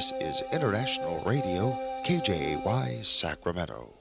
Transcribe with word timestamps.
This 0.00 0.12
is 0.20 0.42
International 0.52 1.22
Radio, 1.24 1.76
KJY 2.04 3.04
Sacramento. 3.04 3.92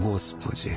Господи, 0.00 0.76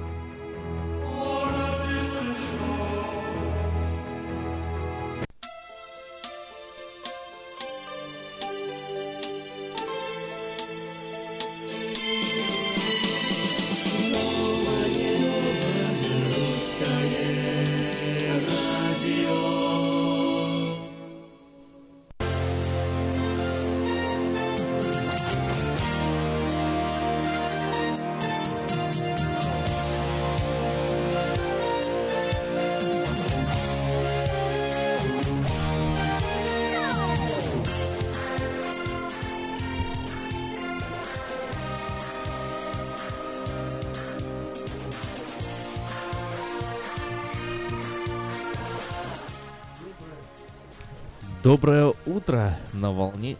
Доброе 51.51 51.93
утро 52.05 52.57
на 52.71 52.93
волне 52.93 53.35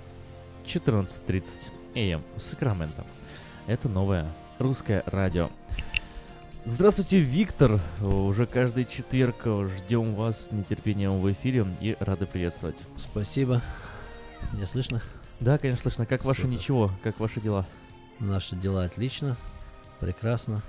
14.30 0.65 1.71
АМ 1.95 2.21
Сакраменто. 2.35 3.05
Это 3.67 3.87
новое 3.87 4.27
русское 4.59 5.01
радио. 5.05 5.49
Здравствуйте, 6.65 7.19
Виктор. 7.19 7.79
Уже 8.01 8.47
каждый 8.47 8.83
четверг 8.83 9.47
ждем 9.77 10.13
вас 10.13 10.47
с 10.47 10.51
нетерпением 10.51 11.21
в 11.21 11.31
эфире 11.31 11.65
и 11.79 11.95
рады 12.01 12.25
приветствовать. 12.25 12.75
Спасибо. 12.97 13.61
Мне 14.51 14.65
слышно? 14.65 15.01
Да, 15.39 15.57
конечно, 15.57 15.83
слышно. 15.83 16.05
Как 16.05 16.25
ваше 16.25 16.47
ничего? 16.47 16.91
Как 17.03 17.17
ваши 17.17 17.39
дела? 17.39 17.65
Наши 18.19 18.57
дела 18.57 18.83
отлично, 18.83 19.37
прекрасно. 20.01 20.61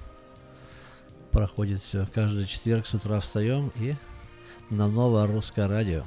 Проходит 1.33 1.83
все. 1.83 2.07
Каждый 2.15 2.47
четверг 2.47 2.87
с 2.87 2.95
утра 2.95 3.19
встаем 3.19 3.73
и 3.81 3.97
на 4.71 4.87
новое 4.87 5.27
русское 5.27 5.67
радио. 5.67 6.05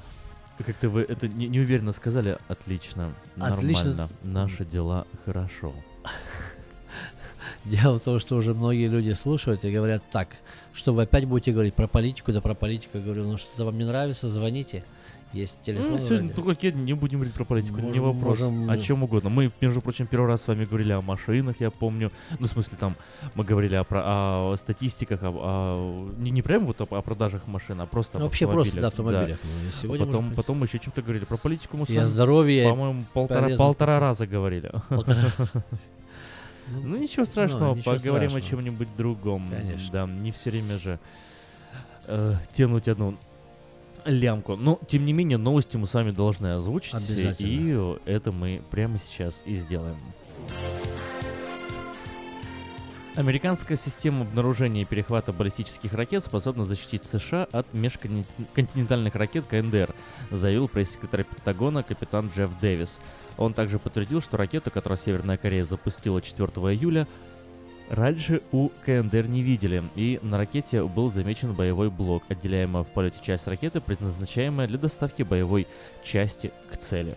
Как-то 0.63 0.89
вы 0.89 1.01
это 1.01 1.27
не, 1.27 1.47
неуверенно 1.47 1.91
сказали. 1.91 2.37
Отлично. 2.47 3.13
Отлично. 3.37 3.89
Нормально. 3.89 4.09
Наши 4.23 4.65
дела 4.65 5.05
хорошо. 5.25 5.73
Дело 7.65 7.99
в 7.99 8.03
том, 8.03 8.19
что 8.19 8.35
уже 8.35 8.53
многие 8.53 8.87
люди 8.87 9.11
слушают 9.11 9.65
и 9.65 9.71
говорят 9.71 10.03
так, 10.11 10.29
что 10.73 10.93
вы 10.93 11.03
опять 11.03 11.25
будете 11.25 11.51
говорить 11.51 11.73
про 11.73 11.87
политику, 11.87 12.31
да 12.31 12.41
про 12.41 12.53
политику. 12.53 12.97
Я 12.97 13.03
говорю, 13.03 13.23
ну 13.23 13.37
что-то 13.37 13.65
вам 13.65 13.77
не 13.77 13.85
нравится, 13.85 14.27
звоните. 14.27 14.83
Есть 15.35 15.63
телефон. 15.63 15.91
Ну, 15.91 15.97
сегодня 15.97 16.29
только 16.29 16.71
не 16.71 16.93
будем 16.93 17.19
говорить 17.19 17.33
про 17.33 17.43
политику, 17.43 17.75
можем, 17.75 17.91
не 17.91 17.99
вопрос. 17.99 18.39
Можем... 18.39 18.69
О 18.69 18.77
чем 18.77 19.03
угодно. 19.03 19.29
Мы, 19.29 19.51
между 19.59 19.81
прочим, 19.81 20.07
первый 20.07 20.27
раз 20.27 20.43
с 20.43 20.47
вами 20.47 20.63
говорили 20.63 20.93
о 20.93 21.01
машинах, 21.01 21.57
я 21.59 21.71
помню. 21.71 22.09
Ну, 22.39 22.47
в 22.47 22.49
смысле, 22.49 22.77
там 22.79 22.95
мы 23.33 23.43
говорили 23.43 23.75
о, 23.75 23.83
про, 23.83 24.01
о 24.05 24.55
статистиках, 24.55 25.23
о, 25.23 25.31
о, 25.33 26.13
не, 26.17 26.31
не 26.31 26.41
прям 26.41 26.65
вот 26.65 26.79
о, 26.79 26.87
о 26.89 27.01
продажах 27.01 27.47
машин, 27.47 27.81
а 27.81 27.85
просто 27.85 28.17
ну, 28.17 28.25
Вообще 28.25 28.47
просто 28.47 28.79
да, 28.79 28.87
автомобилях. 28.87 29.39
Да. 29.43 29.49
Ну, 29.65 29.71
сегодня 29.81 30.05
потом, 30.05 30.33
потом 30.33 30.59
мы 30.59 30.67
еще 30.67 30.79
чем-то 30.79 31.01
говорили 31.01 31.25
про 31.25 31.35
политику. 31.35 31.75
Мы 31.75 31.85
и 31.89 31.97
о 31.97 32.07
здоровье. 32.07 32.69
По-моему, 32.69 33.03
полтора, 33.13 33.57
полтора 33.57 33.99
раза 33.99 34.25
говорили. 34.25 34.71
Ну, 36.67 36.97
ничего 36.97 37.25
страшного, 37.25 37.75
поговорим 37.75 38.35
о 38.35 38.41
чем-нибудь 38.41 38.87
другом. 38.97 39.51
Конечно. 39.51 39.91
Да, 39.91 40.07
не 40.07 40.31
все 40.31 40.49
время 40.49 40.79
же 40.79 40.97
э, 42.07 42.33
тянуть 42.53 42.87
одну 42.87 43.15
лямку. 44.05 44.55
Но, 44.55 44.79
тем 44.87 45.05
не 45.05 45.13
менее, 45.13 45.37
новости 45.37 45.77
мы 45.77 45.87
с 45.87 45.93
вами 45.93 46.11
должны 46.11 46.47
озвучить. 46.53 46.95
И 47.39 47.95
это 48.05 48.31
мы 48.31 48.61
прямо 48.71 48.97
сейчас 48.97 49.41
и 49.45 49.55
сделаем. 49.55 49.97
Американская 53.15 53.77
система 53.77 54.23
обнаружения 54.23 54.81
и 54.81 54.85
перехвата 54.85 55.31
баллистических 55.31 55.93
ракет 55.93 56.25
способна 56.25 56.65
защитить 56.65 57.05
США 57.05 57.47
от 57.49 57.65
межконтинентальных 57.73 59.15
ракет 59.15 59.45
КНДР, 59.45 59.95
заявил 60.31 60.67
пресс-секретарь 60.67 61.23
Пентагона 61.23 61.81
капитан 61.81 62.29
Джефф 62.35 62.49
Дэвис. 62.59 62.99
Он 63.37 63.53
также 63.53 63.79
подтвердил, 63.79 64.21
что 64.21 64.35
ракету, 64.35 64.69
которую 64.69 64.99
Северная 64.99 65.37
Корея 65.37 65.63
запустила 65.63 66.21
4 66.21 66.45
июля, 66.73 67.07
раньше 67.89 68.41
у 68.51 68.69
КНДР 68.85 69.27
не 69.27 69.41
видели, 69.41 69.83
и 69.95 70.19
на 70.21 70.37
ракете 70.37 70.83
был 70.83 71.11
замечен 71.11 71.53
боевой 71.53 71.89
блок, 71.89 72.23
отделяемая 72.29 72.83
в 72.83 72.87
полете 72.87 73.17
часть 73.21 73.47
ракеты, 73.47 73.81
предназначаемая 73.81 74.67
для 74.67 74.77
доставки 74.77 75.23
боевой 75.23 75.67
части 76.03 76.51
к 76.71 76.77
цели. 76.77 77.15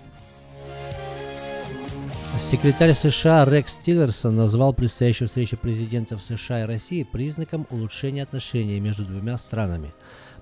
Секретарь 2.38 2.94
США 2.94 3.44
Рекс 3.44 3.76
Тиллерсон 3.76 4.36
назвал 4.36 4.72
предстоящую 4.72 5.28
встречу 5.28 5.56
президентов 5.56 6.22
США 6.22 6.62
и 6.62 6.66
России 6.66 7.02
признаком 7.02 7.66
улучшения 7.70 8.22
отношений 8.22 8.78
между 8.80 9.04
двумя 9.04 9.36
странами. 9.38 9.92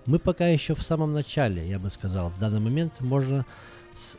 Мы 0.04 0.18
пока 0.18 0.46
еще 0.46 0.74
в 0.74 0.82
самом 0.82 1.12
начале, 1.12 1.66
я 1.66 1.78
бы 1.78 1.90
сказал. 1.90 2.28
В 2.30 2.38
данный 2.38 2.60
момент 2.60 3.00
можно 3.00 3.46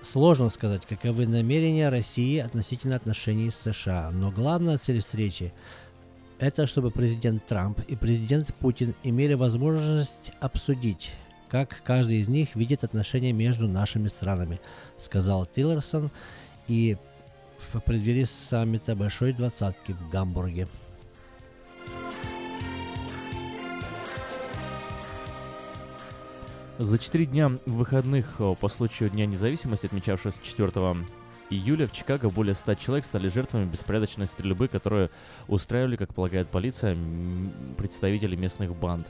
сложно 0.02 0.50
сказать, 0.50 0.86
каковы 0.86 1.28
намерения 1.28 1.90
России 1.90 2.40
относительно 2.40 2.96
отношений 2.96 3.52
с 3.52 3.58
США. 3.58 4.10
Но 4.12 4.32
главная 4.32 4.78
цель 4.78 5.02
встречи– 5.02 5.54
это 6.40 6.68
чтобы 6.68 6.92
президент 6.92 7.46
Трамп 7.46 7.80
и 7.88 7.96
президент 7.96 8.54
Путин 8.56 8.94
имели 9.04 9.34
возможность 9.34 10.32
обсудить, 10.40 11.12
как 11.50 11.82
каждый 11.84 12.18
из 12.18 12.28
них 12.28 12.56
видит 12.56 12.84
отношения 12.84 13.32
между 13.32 13.68
нашими 13.68 14.08
странами, 14.08 14.60
сказал 14.98 15.46
Тиллерсон. 15.46 16.12
И 16.68 16.98
в 17.74 17.80
преддверии 17.80 18.26
саммита 18.26 18.96
Большой 18.96 19.34
Двадцатки 19.34 19.94
в 19.94 20.10
Гамбурге. 20.10 20.68
За 26.78 27.00
четыре 27.00 27.26
дня 27.26 27.52
выходных 27.66 28.36
э, 28.38 28.54
по 28.62 28.68
случаю 28.68 29.10
Дня 29.10 29.26
независимости, 29.26 29.88
отмечавшегося 29.88 30.38
4 30.44 30.70
июля, 31.50 31.88
в 31.88 31.92
Чикаго 31.92 32.30
более 32.30 32.56
100 32.56 32.76
человек 32.76 33.06
стали 33.06 33.30
жертвами 33.30 33.66
беспорядочной 33.66 34.28
стрельбы, 34.28 34.68
которую 34.68 35.10
устраивали, 35.48 35.96
как 35.96 36.14
полагает 36.14 36.48
полиция, 36.48 36.98
представители 37.78 38.36
местных 38.36 38.76
банд. 38.76 39.08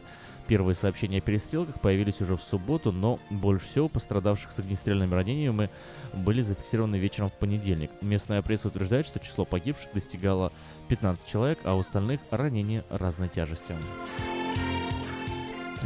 Первые 0.48 0.76
сообщения 0.76 1.18
о 1.18 1.22
перестрелках 1.22 1.82
появились 1.82 2.22
уже 2.22 2.38
в 2.38 2.42
субботу, 2.42 2.94
но 2.94 3.20
больше 3.30 3.68
всего 3.68 3.90
пострадавших 3.90 4.52
с 4.52 4.60
огнестрельными 4.60 5.14
ранениями 5.14 5.70
были 6.14 6.42
зафиксированы 6.42 6.96
вечером 6.96 7.30
в 7.30 7.34
понедельник. 7.34 7.92
Местная 8.02 8.42
пресса 8.42 8.70
утверждает, 8.70 9.06
что 9.06 9.20
число 9.20 9.44
погибших 9.44 9.90
достигало 9.94 10.54
15 10.88 11.28
человек, 11.28 11.60
а 11.66 11.76
у 11.76 11.82
остальных 11.82 12.22
ранения 12.32 12.84
разной 12.90 13.28
тяжести. 13.28 13.76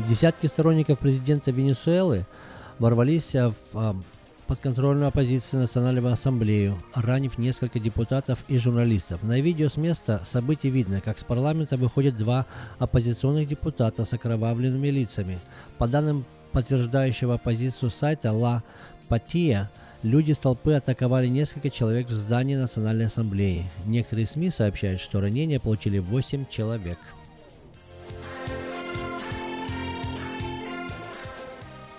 Десятки 0.07 0.45
сторонников 0.45 0.99
президента 0.99 1.49
Венесуэлы 1.49 2.27
ворвались 2.77 3.33
в 3.33 3.53
а, 3.73 3.95
подконтрольную 4.51 5.07
оппозиции 5.07 5.55
Национальную 5.55 6.11
ассамблею, 6.11 6.77
ранив 6.93 7.37
несколько 7.37 7.79
депутатов 7.79 8.37
и 8.49 8.57
журналистов. 8.57 9.23
На 9.23 9.39
видео 9.39 9.69
с 9.69 9.77
места 9.77 10.21
событий 10.25 10.69
видно, 10.69 10.99
как 10.99 11.19
с 11.19 11.23
парламента 11.23 11.77
выходят 11.77 12.17
два 12.17 12.45
оппозиционных 12.77 13.47
депутата 13.47 14.03
с 14.03 14.11
окровавленными 14.11 14.89
лицами. 14.89 15.39
По 15.77 15.87
данным 15.87 16.25
подтверждающего 16.51 17.37
позицию 17.37 17.91
сайта 17.91 18.33
Ла 18.33 18.61
Патия, 19.07 19.71
люди 20.03 20.33
с 20.33 20.39
толпы 20.39 20.73
атаковали 20.73 21.27
несколько 21.27 21.69
человек 21.69 22.09
в 22.09 22.13
здании 22.13 22.57
Национальной 22.57 23.05
ассамблеи. 23.05 23.63
Некоторые 23.85 24.27
СМИ 24.27 24.49
сообщают, 24.49 24.99
что 24.99 25.21
ранения 25.21 25.61
получили 25.61 25.99
8 25.99 26.47
человек. 26.49 26.97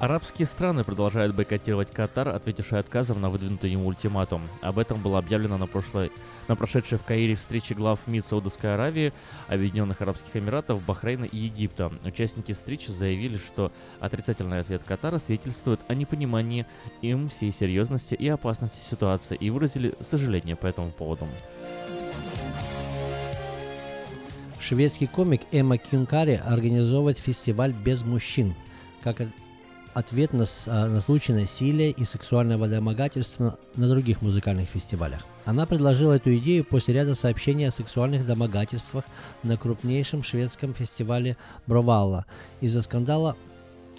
Арабские 0.02 0.46
страны 0.46 0.82
продолжают 0.82 1.32
бойкотировать 1.32 1.92
Катар, 1.92 2.26
ответивший 2.30 2.80
отказом 2.80 3.20
на 3.20 3.30
выдвинутый 3.30 3.70
ему 3.70 3.86
ультиматум. 3.86 4.42
Об 4.60 4.80
этом 4.80 5.00
было 5.00 5.20
объявлено 5.20 5.58
на, 5.58 5.68
прошлой, 5.68 6.10
на 6.48 6.56
прошедшей 6.56 6.98
в 6.98 7.04
Каире 7.04 7.36
встрече 7.36 7.74
глав 7.74 8.00
МИД 8.08 8.26
Саудовской 8.26 8.74
Аравии, 8.74 9.12
Объединенных 9.46 10.02
Арабских 10.02 10.36
Эмиратов, 10.36 10.84
Бахрейна 10.84 11.26
и 11.26 11.36
Египта. 11.36 11.92
Участники 12.02 12.50
встречи 12.50 12.90
заявили, 12.90 13.36
что 13.36 13.70
отрицательный 14.00 14.58
ответ 14.58 14.82
Катара 14.84 15.20
свидетельствует 15.20 15.78
о 15.86 15.94
непонимании 15.94 16.66
им 17.00 17.28
всей 17.28 17.52
серьезности 17.52 18.16
и 18.16 18.26
опасности 18.26 18.80
ситуации 18.80 19.36
и 19.36 19.50
выразили 19.50 19.94
сожаление 20.00 20.56
по 20.56 20.66
этому 20.66 20.90
поводу. 20.90 21.28
Шведский 24.58 25.06
комик 25.06 25.42
Эмма 25.52 25.78
Кюнкари 25.78 26.42
организовывает 26.44 27.18
фестиваль 27.18 27.72
без 27.72 28.02
мужчин. 28.02 28.56
Как 29.00 29.20
ответ 29.94 30.32
на, 30.32 30.44
а, 30.66 30.86
на 30.86 31.00
случай 31.00 31.32
насилия 31.32 31.90
и 31.90 32.04
сексуального 32.04 32.68
домогательства 32.68 33.58
на 33.76 33.88
других 33.88 34.22
музыкальных 34.22 34.68
фестивалях. 34.68 35.20
Она 35.44 35.66
предложила 35.66 36.14
эту 36.14 36.34
идею 36.36 36.64
после 36.64 36.94
ряда 36.94 37.14
сообщений 37.14 37.68
о 37.68 37.72
сексуальных 37.72 38.26
домогательствах 38.26 39.04
на 39.42 39.56
крупнейшем 39.56 40.22
шведском 40.22 40.74
фестивале 40.74 41.36
Бровалла. 41.66 42.26
Из-за 42.60 42.82
скандала 42.82 43.36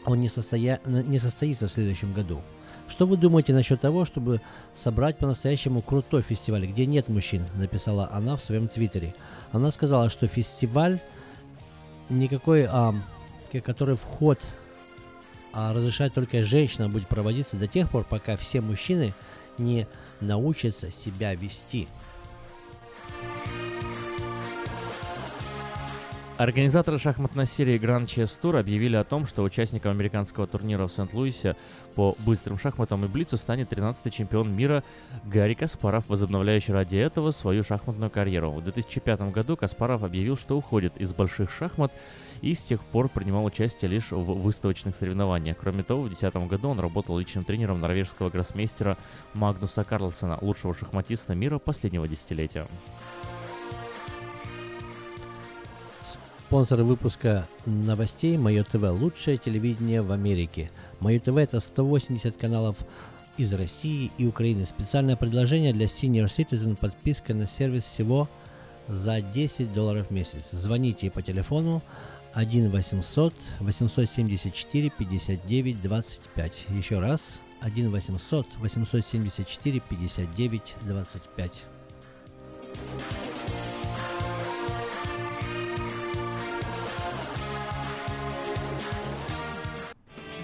он 0.06 0.20
не, 0.20 0.30
состоя... 0.30 0.80
не 0.86 1.20
состоится 1.20 1.68
в 1.68 1.72
следующем 1.72 2.14
году. 2.14 2.42
Что 2.90 3.06
вы 3.06 3.18
думаете 3.18 3.54
насчет 3.54 3.82
того, 3.82 4.06
чтобы 4.06 4.42
собрать 4.74 5.18
по-настоящему 5.18 5.82
крутой 5.82 6.22
фестиваль, 6.22 6.66
где 6.66 6.86
нет 6.86 7.08
мужчин, 7.08 7.44
написала 7.56 8.10
она 8.12 8.36
в 8.36 8.44
своем 8.44 8.68
твиттере. 8.68 9.16
Она 9.52 9.72
сказала, 9.72 10.10
что 10.10 10.28
фестиваль 10.28 11.00
никакой, 12.10 12.66
а, 12.70 12.94
который 13.64 13.96
вход 13.96 14.40
а 15.54 15.74
разрешать 15.74 16.14
только 16.14 16.44
женщинам 16.44 16.92
будет 16.92 17.08
проводиться 17.08 17.56
до 17.56 17.68
тех 17.68 17.90
пор, 17.90 18.04
пока 18.04 18.36
все 18.36 18.60
мужчины 18.60 19.14
не 19.58 19.88
научатся 20.20 20.92
себя 20.92 21.36
вести. 21.36 21.88
Организаторы 26.38 26.98
шахматной 26.98 27.46
серии 27.46 27.80
Grand 27.80 28.08
Chess 28.08 28.40
Tour 28.42 28.60
объявили 28.60 28.96
о 28.96 29.04
том, 29.04 29.28
что 29.28 29.44
участником 29.44 29.92
американского 29.92 30.48
турнира 30.48 30.88
в 30.88 30.92
Сент-Луисе 30.92 31.56
по 31.94 32.18
быстрым 32.26 32.58
шахматам 32.58 33.06
и 33.06 33.08
блицу 33.08 33.38
станет 33.38 33.72
13-й 33.72 34.10
чемпион 34.10 34.52
мира 34.52 34.84
Гарри 35.26 35.54
Каспаров, 35.54 36.06
возобновляющий 36.08 36.74
ради 36.74 36.96
этого 36.96 37.30
свою 37.30 37.64
шахматную 37.64 38.10
карьеру. 38.10 38.50
В 38.50 38.64
2005 38.64 39.32
году 39.32 39.56
Каспаров 39.56 40.02
объявил, 40.04 40.36
что 40.36 40.58
уходит 40.58 40.98
из 40.98 41.14
больших 41.14 41.52
шахмат 41.52 41.94
и 42.44 42.56
с 42.56 42.62
тех 42.62 42.82
пор 42.82 43.08
принимал 43.08 43.46
участие 43.46 43.90
лишь 43.90 44.12
в 44.12 44.22
выставочных 44.22 44.98
соревнованиях. 44.98 45.58
Кроме 45.58 45.82
того, 45.82 46.04
в 46.04 46.08
2010 46.10 46.50
году 46.50 46.70
он 46.70 46.80
работал 46.80 47.18
личным 47.18 47.46
тренером 47.46 47.80
норвежского 47.80 48.30
гроссмейстера 48.30 48.98
Магнуса 49.34 49.86
Карлсона, 49.86 50.38
лучшего 50.42 50.76
шахматиста 50.76 51.36
мира 51.36 51.58
последнего 51.58 52.06
десятилетия. 52.06 52.66
Спонсор 56.46 56.84
выпуска 56.84 57.48
новостей 57.66 58.38
Мое 58.38 58.66
ТВ– 58.66 58.84
лучшее 58.92 59.38
телевидение 59.38 60.02
в 60.02 60.12
Америке. 60.12 60.70
Мое 61.00 61.22
ТВ– 61.22 61.30
это 61.38 61.62
180 61.62 62.36
каналов 62.36 62.76
из 63.38 63.54
России 63.54 64.12
и 64.18 64.28
Украины. 64.28 64.66
Специальное 64.66 65.16
предложение 65.16 65.72
для 65.72 65.86
Senior 65.86 66.26
Citizen– 66.26 66.76
подписка 66.80 67.34
на 67.34 67.48
сервис 67.48 67.86
всего 67.86 68.28
за 68.90 69.22
10 69.22 69.74
долларов 69.74 70.08
в 70.08 70.12
месяц. 70.12 70.50
Звоните 70.52 71.10
по 71.10 71.22
телефону 71.22 71.82
1 72.36 72.68
800 72.72 73.34
874 73.62 74.92
59 74.98 75.76
25. 75.82 76.68
Еще 76.78 77.00
раз. 77.00 77.42
1 77.62 77.94
800 77.94 78.46
874 78.62 79.82
59 79.90 80.76
25. 80.86 81.66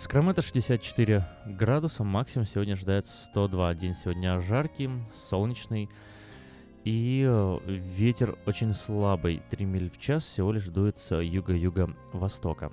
Сакраменто 0.00 0.40
64 0.40 1.26
градуса, 1.44 2.04
максимум 2.04 2.46
сегодня 2.46 2.72
ожидается 2.72 3.14
102. 3.26 3.74
День 3.74 3.94
сегодня 3.94 4.40
жаркий, 4.40 4.88
солнечный. 5.14 5.90
И 6.84 7.22
э, 7.28 7.58
ветер 7.66 8.34
очень 8.46 8.72
слабый, 8.72 9.42
3 9.50 9.66
миль 9.66 9.90
в 9.90 10.00
час, 10.00 10.24
всего 10.24 10.52
лишь 10.52 10.68
дует 10.68 10.96
с 10.96 11.14
юга-юга-востока. 11.14 12.72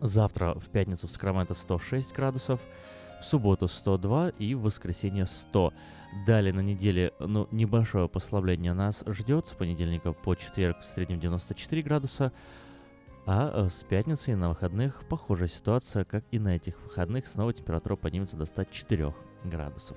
Завтра 0.00 0.54
в 0.54 0.70
пятницу 0.70 1.08
в 1.08 1.10
Сакраменто 1.10 1.54
106 1.54 2.12
градусов, 2.12 2.60
в 3.20 3.24
субботу 3.24 3.66
102 3.66 4.28
и 4.38 4.54
в 4.54 4.62
воскресенье 4.62 5.26
100. 5.26 5.74
Далее 6.24 6.52
на 6.52 6.60
неделе, 6.60 7.14
ну, 7.18 7.48
небольшое 7.50 8.08
послабление 8.08 8.74
нас 8.74 9.02
ждет. 9.08 9.48
С 9.48 9.54
понедельника 9.54 10.12
по 10.12 10.36
четверг 10.36 10.82
в 10.82 10.84
среднем 10.84 11.18
94 11.18 11.82
градуса. 11.82 12.32
А 13.24 13.50
э, 13.52 13.68
с 13.68 13.84
пятницы 13.84 14.34
на 14.34 14.48
выходных 14.48 15.04
похожая 15.08 15.48
ситуация, 15.48 16.04
как 16.04 16.24
и 16.32 16.38
на 16.38 16.56
этих 16.56 16.80
выходных. 16.82 17.26
Снова 17.26 17.52
температура 17.52 17.94
поднимется 17.94 18.36
до 18.36 18.46
104 18.46 19.14
градусов. 19.44 19.96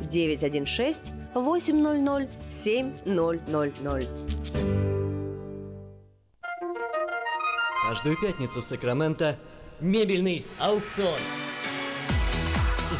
916 0.00 1.12
800 1.34 2.28
7000. 2.50 4.08
Каждую 7.88 8.20
пятницу 8.20 8.60
в 8.60 8.64
Сакраменто 8.64 9.38
мебельный 9.80 10.44
аукцион. 10.58 11.18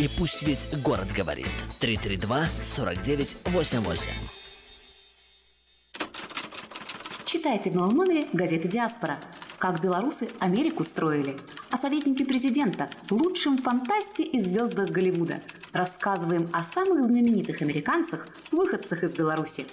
И 0.00 0.08
пусть 0.18 0.42
весь 0.44 0.66
город 0.82 1.08
говорит. 1.14 1.46
332-4988. 1.80 4.08
Читайте 7.26 7.70
в 7.70 7.74
новом 7.74 7.96
номере 7.96 8.26
газеты 8.32 8.66
«Диаспора». 8.66 9.18
Как 9.58 9.82
белорусы 9.82 10.30
Америку 10.38 10.84
строили. 10.84 11.36
О 11.70 11.76
советнике 11.76 12.24
президента, 12.24 12.88
лучшем 13.10 13.58
фантасте 13.58 14.22
и 14.22 14.40
звездах 14.40 14.88
Голливуда. 14.88 15.42
Рассказываем 15.74 16.48
о 16.54 16.64
самых 16.64 17.04
знаменитых 17.04 17.60
американцах, 17.60 18.26
выходцах 18.50 19.04
из 19.04 19.12
Беларуси. 19.12 19.66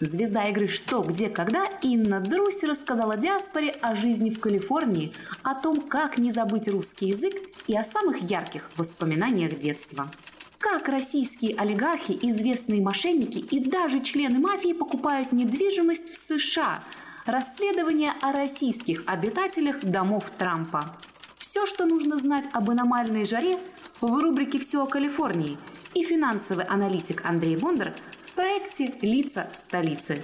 Звезда 0.00 0.44
игры 0.44 0.68
«Что, 0.68 1.02
где, 1.02 1.28
когда» 1.28 1.66
Инна 1.82 2.20
Друсь 2.20 2.62
рассказала 2.62 3.18
диаспоре 3.18 3.72
о 3.82 3.96
жизни 3.96 4.30
в 4.30 4.40
Калифорнии, 4.40 5.12
о 5.42 5.54
том, 5.54 5.82
как 5.82 6.16
не 6.16 6.30
забыть 6.30 6.68
русский 6.68 7.08
язык 7.08 7.34
и 7.68 7.76
о 7.76 7.84
самых 7.84 8.20
ярких 8.22 8.68
воспоминаниях 8.76 9.56
детства. 9.58 10.10
Как 10.58 10.88
российские 10.88 11.56
олигархи, 11.56 12.18
известные 12.20 12.82
мошенники 12.82 13.38
и 13.38 13.60
даже 13.60 14.00
члены 14.00 14.40
мафии 14.40 14.72
покупают 14.72 15.30
недвижимость 15.30 16.08
в 16.08 16.14
США. 16.16 16.82
Расследование 17.26 18.12
о 18.22 18.32
российских 18.32 19.04
обитателях 19.06 19.80
домов 19.84 20.24
Трампа. 20.36 20.96
Все, 21.36 21.66
что 21.66 21.86
нужно 21.86 22.18
знать 22.18 22.44
об 22.52 22.70
аномальной 22.70 23.24
жаре 23.24 23.56
в 24.00 24.18
рубрике 24.18 24.58
«Все 24.58 24.82
о 24.82 24.86
Калифорнии» 24.86 25.58
и 25.94 26.02
финансовый 26.02 26.64
аналитик 26.64 27.22
Андрей 27.24 27.56
Бондар 27.56 27.92
в 28.24 28.32
проекте 28.32 28.94
«Лица 29.02 29.48
столицы». 29.56 30.22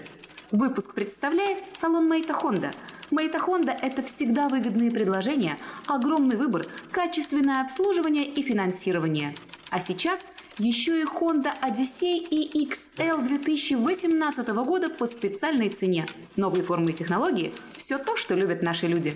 Выпуск 0.51 0.95
представляет 0.95 1.59
салон 1.77 2.09
Мейта 2.09 2.33
Хонда. 2.33 2.71
Мейта 3.15 3.39
Хонда– 3.39 3.77
это 3.81 4.03
всегда 4.03 4.49
выгодные 4.49 4.91
предложения, 4.91 5.57
огромный 5.87 6.37
выбор, 6.37 6.67
качественное 6.91 7.61
обслуживание 7.63 8.25
и 8.25 8.43
финансирование. 8.43 9.33
А 9.71 9.79
сейчас 9.79 10.27
Еще 10.59 11.03
и 11.03 11.05
Honda 11.05 11.53
Odyssey 11.63 12.17
и 12.19 12.67
XL 12.67 13.25
2018 13.25 14.49
года 14.49 14.89
по 14.89 15.07
специальной 15.07 15.69
цене. 15.69 16.07
Новые 16.35 16.65
формы 16.65 16.91
и 16.91 16.93
технологии– 16.93 17.55
все 17.77 17.99
то, 17.99 18.17
что 18.17 18.35
любят 18.35 18.63
наши 18.63 18.89
люди. 18.89 19.15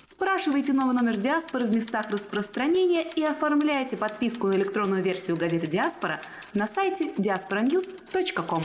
Спрашивайте 0.00 0.72
новый 0.72 0.94
номер 0.94 1.16
«Диаспоры» 1.16 1.66
в 1.66 1.74
местах 1.74 2.10
распространения 2.10 3.02
и 3.02 3.24
оформляйте 3.24 3.96
подписку 3.96 4.46
на 4.46 4.52
электронную 4.52 5.02
версию 5.02 5.36
газеты 5.36 5.66
«Диаспора» 5.66 6.20
на 6.54 6.68
сайте 6.68 7.10
diasporanews.com. 7.18 8.62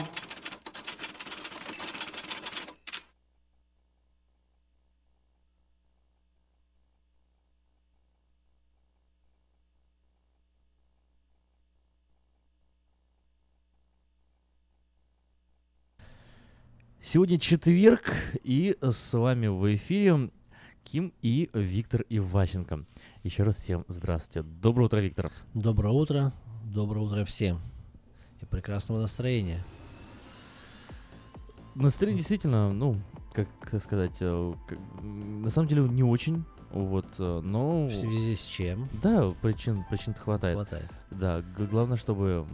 Сегодня 17.12 17.40
четверг, 17.40 18.14
и 18.44 18.76
с 18.80 19.18
вами 19.18 19.48
в 19.48 19.74
эфире 19.74 20.30
Ким 20.84 21.12
и 21.22 21.50
Виктор 21.52 22.04
Иващенко. 22.08 22.84
Еще 23.24 23.42
раз 23.42 23.56
всем 23.56 23.84
здравствуйте. 23.88 24.48
Доброе 24.48 24.84
утро, 24.84 24.98
Виктор. 25.00 25.32
Доброе 25.52 25.92
утро. 25.92 26.32
Доброе 26.72 27.00
утро 27.00 27.24
всем. 27.24 27.60
И 28.40 28.44
прекрасного 28.44 29.00
настроения. 29.00 29.60
Настроение 31.74 32.18
действительно, 32.18 32.72
ну, 32.72 32.94
как 33.32 33.48
сказать, 33.82 34.18
э, 34.20 34.54
как- 34.68 34.78
на 35.02 35.50
самом 35.50 35.66
деле 35.66 35.88
не 35.88 36.04
очень. 36.04 36.44
Вот, 36.70 37.08
э, 37.18 37.40
но... 37.42 37.86
В 37.86 37.92
связи 37.92 38.36
с 38.36 38.44
чем? 38.44 38.88
Да, 39.02 39.34
причин, 39.42 39.84
причин 39.90 40.14
хватает. 40.14 40.58
Хватает. 40.58 40.88
Да, 41.10 41.42
главное, 41.58 41.96
чтобы 41.96 42.46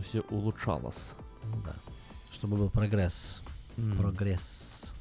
все 0.00 0.22
улучшалось. 0.30 1.12
Да. 1.62 1.76
Чтобы 2.32 2.56
был 2.56 2.70
прогресс. 2.70 3.42
М. 3.76 3.96
Прогресс. 3.98 4.94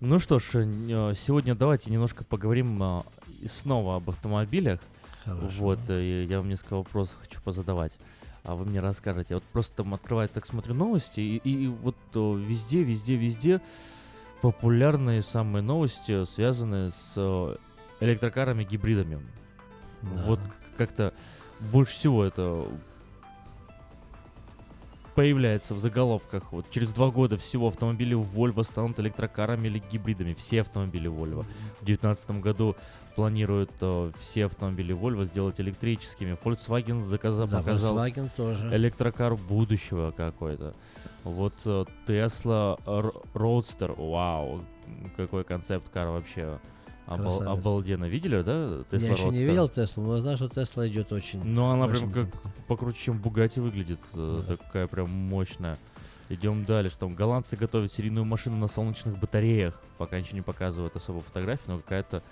Ну 0.00 0.18
что 0.18 0.38
ж, 0.38 0.44
э, 0.54 1.14
сегодня 1.16 1.54
давайте 1.54 1.90
немножко 1.90 2.24
поговорим 2.24 2.82
э, 2.82 3.02
снова 3.48 3.96
об 3.96 4.10
автомобилях. 4.10 4.80
Хорошо. 5.24 5.56
Вот, 5.58 5.78
э, 5.88 6.24
я 6.28 6.38
вам 6.38 6.48
несколько 6.48 6.74
вопросов 6.76 7.16
хочу 7.20 7.40
позадавать. 7.42 7.92
А 8.44 8.54
вы 8.54 8.64
мне 8.64 8.80
расскажете. 8.80 9.34
Вот 9.34 9.42
просто 9.44 9.82
там 9.82 9.94
открываю, 9.94 10.28
так 10.28 10.46
смотрю 10.46 10.74
новости, 10.74 11.20
и, 11.20 11.36
и- 11.38 11.64
и 11.64 11.66
вот 11.66 11.96
везде, 12.14 12.82
везде, 12.84 13.16
везде 13.16 13.60
популярные 14.40 15.22
самые 15.22 15.62
новости, 15.62 16.24
связанные 16.26 16.90
с 16.92 17.56
электрокарами, 18.00 18.62
гибридами. 18.64 19.18
Да. 20.02 20.22
Вот 20.26 20.40
как-то 20.76 21.12
больше 21.72 21.94
всего 21.94 22.22
это 22.24 22.68
появляется 25.16 25.74
в 25.74 25.78
заголовках. 25.80 26.52
Вот 26.52 26.70
через 26.70 26.90
два 26.92 27.10
года 27.10 27.38
всего 27.38 27.68
автомобили 27.68 28.14
Volvo 28.14 28.62
станут 28.62 29.00
электрокарами 29.00 29.66
или 29.66 29.82
гибридами. 29.90 30.34
Все 30.34 30.60
автомобили 30.60 31.10
Volvo. 31.10 31.42
В 31.80 31.84
2019 31.84 32.30
году 32.42 32.76
планируют 33.16 33.70
э, 33.80 34.12
все 34.20 34.44
автомобили 34.44 34.94
Volvo 34.94 35.24
сделать 35.24 35.58
электрическими. 35.60 36.36
Volkswagen 36.44 37.02
заказал, 37.02 37.48
Да, 37.48 37.58
показал 37.58 37.96
Volkswagen 37.96 38.30
тоже. 38.36 38.68
электрокар 38.76 39.34
будущего 39.36 40.10
какой-то. 40.10 40.74
Вот 41.24 41.54
э, 41.64 41.84
Tesla 42.06 42.78
Р- 42.86 43.12
Roadster, 43.34 43.94
вау, 43.96 44.60
какой 45.16 45.44
концепт-кар 45.44 46.08
вообще. 46.08 46.58
Обал- 47.06 47.38
Красавец. 47.38 47.58
обалденно. 47.60 48.04
Видели, 48.06 48.42
да? 48.42 48.52
Tesla 48.90 48.98
Я 49.06 49.12
еще 49.12 49.28
не 49.28 49.44
видел 49.44 49.68
Теслу, 49.68 50.02
но 50.04 50.18
знаю, 50.18 50.36
что 50.36 50.48
Тесла 50.48 50.88
идет 50.88 51.12
очень. 51.12 51.42
Ну, 51.44 51.66
она 51.70 51.86
прям 51.86 52.10
как 52.10 52.26
покруче, 52.66 52.98
чем 52.98 53.18
Бугати 53.18 53.60
выглядит. 53.60 54.00
э, 54.14 54.40
Такая 54.48 54.86
прям 54.88 55.10
мощная. 55.10 55.78
Идем 56.28 56.64
дальше. 56.64 56.96
Там 56.98 57.14
голландцы 57.14 57.54
готовят 57.56 57.92
серийную 57.92 58.24
машину 58.24 58.56
на 58.56 58.66
солнечных 58.66 59.18
батареях. 59.18 59.80
Пока 59.98 60.18
ничего 60.18 60.36
не 60.38 60.42
показывают 60.42 60.96
особо 60.96 61.20
фотографии, 61.20 61.62
но 61.68 61.76
какая-то 61.78 62.22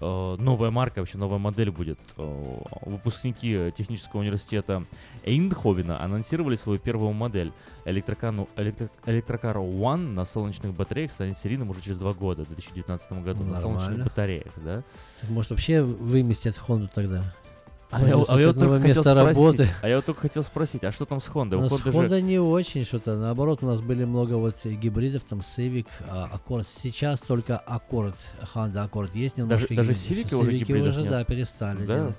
новая 0.00 0.70
марка, 0.70 0.98
вообще 1.00 1.18
новая 1.18 1.38
модель 1.38 1.70
будет. 1.70 1.98
Э, 2.16 2.58
выпускники 2.82 3.72
технического 3.76 4.20
университета 4.20 4.84
Эйндховена 5.24 6.00
анонсировали 6.00 6.56
свою 6.56 6.78
первую 6.78 7.12
модель. 7.12 7.52
Электрокану, 7.84 8.48
электро- 8.56 8.90
электрокар 9.06 9.56
One 9.58 10.12
на 10.12 10.24
солнечных 10.24 10.74
батареях 10.74 11.12
станет 11.12 11.38
серийным 11.38 11.70
уже 11.70 11.80
через 11.80 11.98
два 11.98 12.12
года, 12.14 12.44
в 12.44 12.48
2019 12.48 13.12
году. 13.22 13.44
На 13.44 13.56
солнечных 13.56 13.88
Нормально. 13.88 14.04
батареях, 14.04 14.52
да? 14.56 14.82
Так 15.20 15.30
может 15.30 15.50
вообще 15.50 15.82
выместят 15.82 16.56
Хонду 16.58 16.88
тогда? 16.92 17.34
А 17.90 18.00
я, 18.00 18.06
а 18.06 18.08
я 18.08 18.16
вот 18.16 18.26
с 18.26 18.30
одного 18.30 18.52
только 18.52 18.88
хотел 18.88 18.88
места 18.88 19.02
спросить, 19.02 19.36
работы. 19.36 19.70
а 19.82 19.88
я 19.88 19.96
вот 19.96 20.04
только 20.04 20.20
хотел 20.22 20.42
спросить, 20.42 20.84
а 20.84 20.92
что 20.92 21.04
там 21.04 21.20
с 21.20 21.28
Honda? 21.28 21.54
У 21.54 21.58
У 21.58 21.62
нас 21.62 21.72
Honda 21.72 22.08
же- 22.16 22.22
не 22.22 22.38
очень 22.40 22.84
что-то. 22.84 23.16
Наоборот, 23.16 23.60
у 23.62 23.66
нас 23.66 23.80
были 23.80 24.04
много 24.04 24.34
вот 24.34 24.56
гибридов, 24.64 25.22
там 25.22 25.38
Civic, 25.40 25.86
а, 26.08 26.28
Accord. 26.36 26.66
Сейчас 26.82 27.20
только 27.20 27.62
Accord, 27.66 28.14
Honda 28.54 28.90
Accord 28.90 29.10
есть 29.14 29.36
немножко. 29.38 29.72
даже 29.74 29.92
гибридов. 29.92 30.10
Civic 30.10 30.34
уже 30.40 30.50
Civic 30.52 30.88
уже, 30.88 31.04
да, 31.04 31.24
перестали 31.24 31.86
Да? 31.86 31.94
делать. 31.96 32.16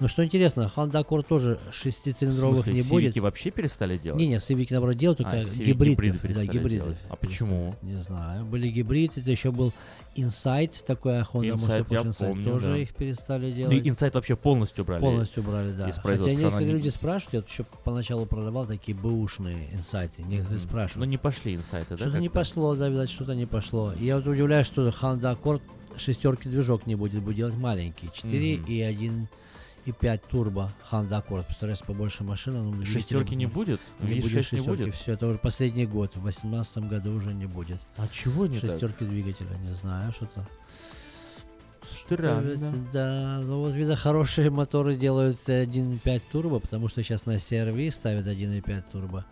Но 0.00 0.06
что 0.06 0.24
интересно, 0.24 0.70
Honda 0.76 1.04
Accord 1.04 1.24
тоже 1.28 1.58
шестицилиндровых 1.72 2.66
не 2.68 2.82
будет. 2.82 3.16
вообще 3.16 3.50
перестали 3.50 3.98
делать? 3.98 4.20
Не, 4.20 4.28
не, 4.28 4.36
Civic 4.36 4.68
наоборот 4.70 4.96
делают, 4.96 5.18
только 5.18 5.32
А, 5.32 5.42
гибриды 5.42 6.12
да, 6.34 6.44
гибриды. 6.44 6.96
А 7.08 7.16
почему? 7.16 7.74
Не 7.82 8.00
знаю. 8.00 8.44
Были 8.44 8.68
гибриды, 8.68 9.20
это 9.20 9.30
еще 9.30 9.50
был 9.50 9.72
Insight, 10.16 10.84
такой 10.84 11.20
Honda, 11.20 11.56
может, 11.56 11.68
Insight, 11.70 11.84
помнишь, 11.84 12.14
Insight, 12.16 12.28
помню, 12.28 12.44
тоже 12.52 12.66
да. 12.66 12.76
их 12.78 12.94
перестали 12.94 13.48
Ну, 13.50 13.54
делать. 13.56 13.74
и 13.86 13.90
Insight 13.90 14.12
вообще 14.14 14.36
полностью 14.36 14.84
брали. 14.84 15.00
Полностью 15.00 15.42
брали, 15.42 15.72
да. 15.72 15.90
Хотя 15.90 16.30
некоторые 16.34 16.66
не- 16.66 16.72
люди 16.72 16.88
спрашивают, 16.90 17.46
я 17.48 17.52
еще 17.52 17.64
поначалу 17.84 18.26
продавал 18.26 18.66
такие 18.66 18.96
бэушные 18.96 19.68
инсайты. 19.74 20.22
Некоторые 20.22 20.58
Мгм. 20.60 20.68
спрашивают. 20.68 20.96
Ну, 21.06 21.10
не 21.10 21.18
пошли 21.18 21.54
инсайты, 21.56 21.90
да? 21.90 21.98
Что-то 21.98 22.18
не 22.20 22.28
пошло, 22.28 22.74
да, 22.76 22.88
видать, 22.88 23.10
что-то 23.10 23.34
не 23.34 23.46
пошло. 23.46 23.92
И 23.98 24.06
я 24.06 24.16
вот 24.16 24.26
удивляюсь, 24.26 24.66
что 24.66 24.88
Honda 24.88 25.36
Accord 25.36 25.60
шестерки 25.96 26.48
движок 26.48 26.86
не 26.86 26.94
будет, 26.94 27.20
будет 27.22 27.36
делать 27.36 27.56
маленький. 27.56 28.08
4 28.12 28.58
Мгм. 28.58 28.66
и 28.66 28.80
1 28.80 29.28
и 29.88 29.92
5 29.92 30.22
турбо 30.24 30.70
Honda 30.90 31.24
Accord. 31.24 31.44
Представляешь, 31.44 31.80
побольше 31.80 32.22
машина. 32.22 32.62
Ну, 32.62 32.84
Шестерки 32.84 33.34
не 33.34 33.46
будет? 33.46 33.80
Не 34.00 34.18
V6 34.18 34.20
будет 34.20 34.34
не 34.34 34.42
шестерки. 34.42 34.68
будет? 34.68 34.94
Все, 34.94 35.12
это 35.12 35.26
уже 35.26 35.38
последний 35.38 35.86
год. 35.86 36.10
В 36.10 36.22
2018 36.22 36.78
году 36.90 37.14
уже 37.14 37.32
не 37.32 37.46
будет. 37.46 37.80
А 37.96 38.06
чего 38.08 38.46
не 38.46 38.60
так? 38.60 38.70
Шестерки 38.70 39.06
двигателя, 39.06 39.56
не 39.62 39.72
знаю, 39.72 40.12
что-то. 40.12 40.46
Странно. 42.04 42.86
Да, 42.92 43.40
ну 43.42 43.60
вот, 43.60 43.72
видно, 43.72 43.96
хорошие 43.96 44.50
моторы 44.50 44.94
делают 44.96 45.38
1.5 45.46 46.22
турбо, 46.30 46.60
потому 46.60 46.88
что 46.88 47.02
сейчас 47.02 47.24
на 47.24 47.36
CRV 47.36 47.90
ставят 47.90 48.26
1.5 48.26 48.84
турбо. 48.92 49.24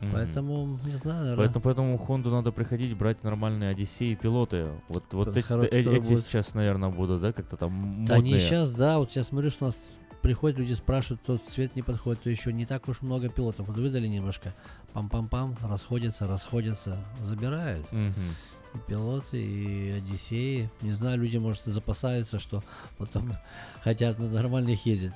Мгм. 0.00 0.12
Поэтому, 0.12 0.78
не 0.84 0.92
знаю, 0.92 1.20
наверное, 1.20 1.36
Поэтому, 1.44 1.62
поэтому 1.62 1.96
Honda 1.96 2.30
надо 2.30 2.52
приходить 2.52 2.96
брать 2.96 3.24
нормальные 3.24 3.70
Одиссеи 3.70 4.12
и 4.12 4.14
пилоты. 4.14 4.68
Вот, 4.88 5.04
вот 5.12 5.36
эти, 5.36 5.52
э- 5.64 5.66
эти 5.80 5.88
будут- 6.08 6.26
сейчас, 6.26 6.54
наверное, 6.54 6.88
будут, 6.88 7.20
да, 7.20 7.32
как-то 7.32 7.56
там 7.56 8.04
Да 8.06 8.14
они 8.14 8.30
модные. 8.30 8.40
сейчас, 8.40 8.70
да, 8.70 8.98
вот 8.98 9.10
я 9.16 9.24
смотрю, 9.24 9.50
что 9.50 9.64
у 9.64 9.68
нас 9.68 9.78
приходят 10.22 10.58
люди, 10.58 10.72
спрашивают, 10.74 11.22
тот 11.22 11.42
цвет 11.48 11.74
не 11.74 11.82
подходит, 11.82 12.22
то 12.22 12.30
еще 12.30 12.52
не 12.52 12.64
так 12.66 12.86
уж 12.88 13.02
много 13.02 13.28
пилотов. 13.28 13.66
Вот 13.66 13.76
выдали 13.76 14.06
немножко, 14.06 14.54
пам-пам-пам, 14.94 15.56
расходятся, 15.68 16.26
расходятся, 16.26 17.04
забирают. 17.22 17.90
Мгм. 17.92 18.34
И 18.74 18.78
пилоты, 18.86 19.42
и 19.42 19.90
Одиссеи. 19.92 20.70
Не 20.82 20.90
знаю, 20.92 21.18
люди, 21.18 21.38
может, 21.38 21.64
запасаются, 21.64 22.38
что 22.38 22.62
вот 22.98 23.10
там 23.10 23.32
хотят 23.82 24.18
на 24.18 24.28
нормальных 24.28 24.86
ездить. 24.86 25.12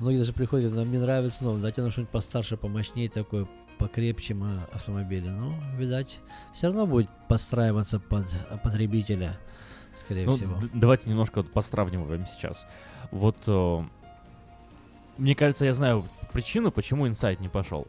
Многие 0.00 0.18
даже 0.18 0.32
приходят, 0.32 0.72
нам 0.74 0.90
не 0.90 0.98
нравится, 0.98 1.44
но 1.44 1.56
дайте 1.58 1.80
нам 1.82 1.92
что-нибудь 1.92 2.10
постарше, 2.10 2.56
помощнее 2.56 3.08
такое, 3.08 3.46
покрепче 3.78 4.36
автомобили. 4.72 5.28
Ну, 5.28 5.54
видать, 5.76 6.20
все 6.54 6.68
равно 6.68 6.86
будет 6.86 7.08
подстраиваться 7.28 7.98
под 8.00 8.26
потребителя, 8.62 9.36
скорее 9.98 10.26
Ну, 10.26 10.32
всего. 10.36 10.58
давайте 10.72 11.08
немножко 11.08 11.38
вот 11.42 11.52
посравниваем 11.52 12.26
сейчас. 12.26 12.66
Вот 13.10 13.36
э, 13.46 13.82
мне 15.18 15.34
кажется, 15.34 15.64
я 15.64 15.74
знаю 15.74 16.04
причину, 16.32 16.70
почему 16.70 17.06
Insight 17.06 17.40
не 17.40 17.48
пошел. 17.48 17.86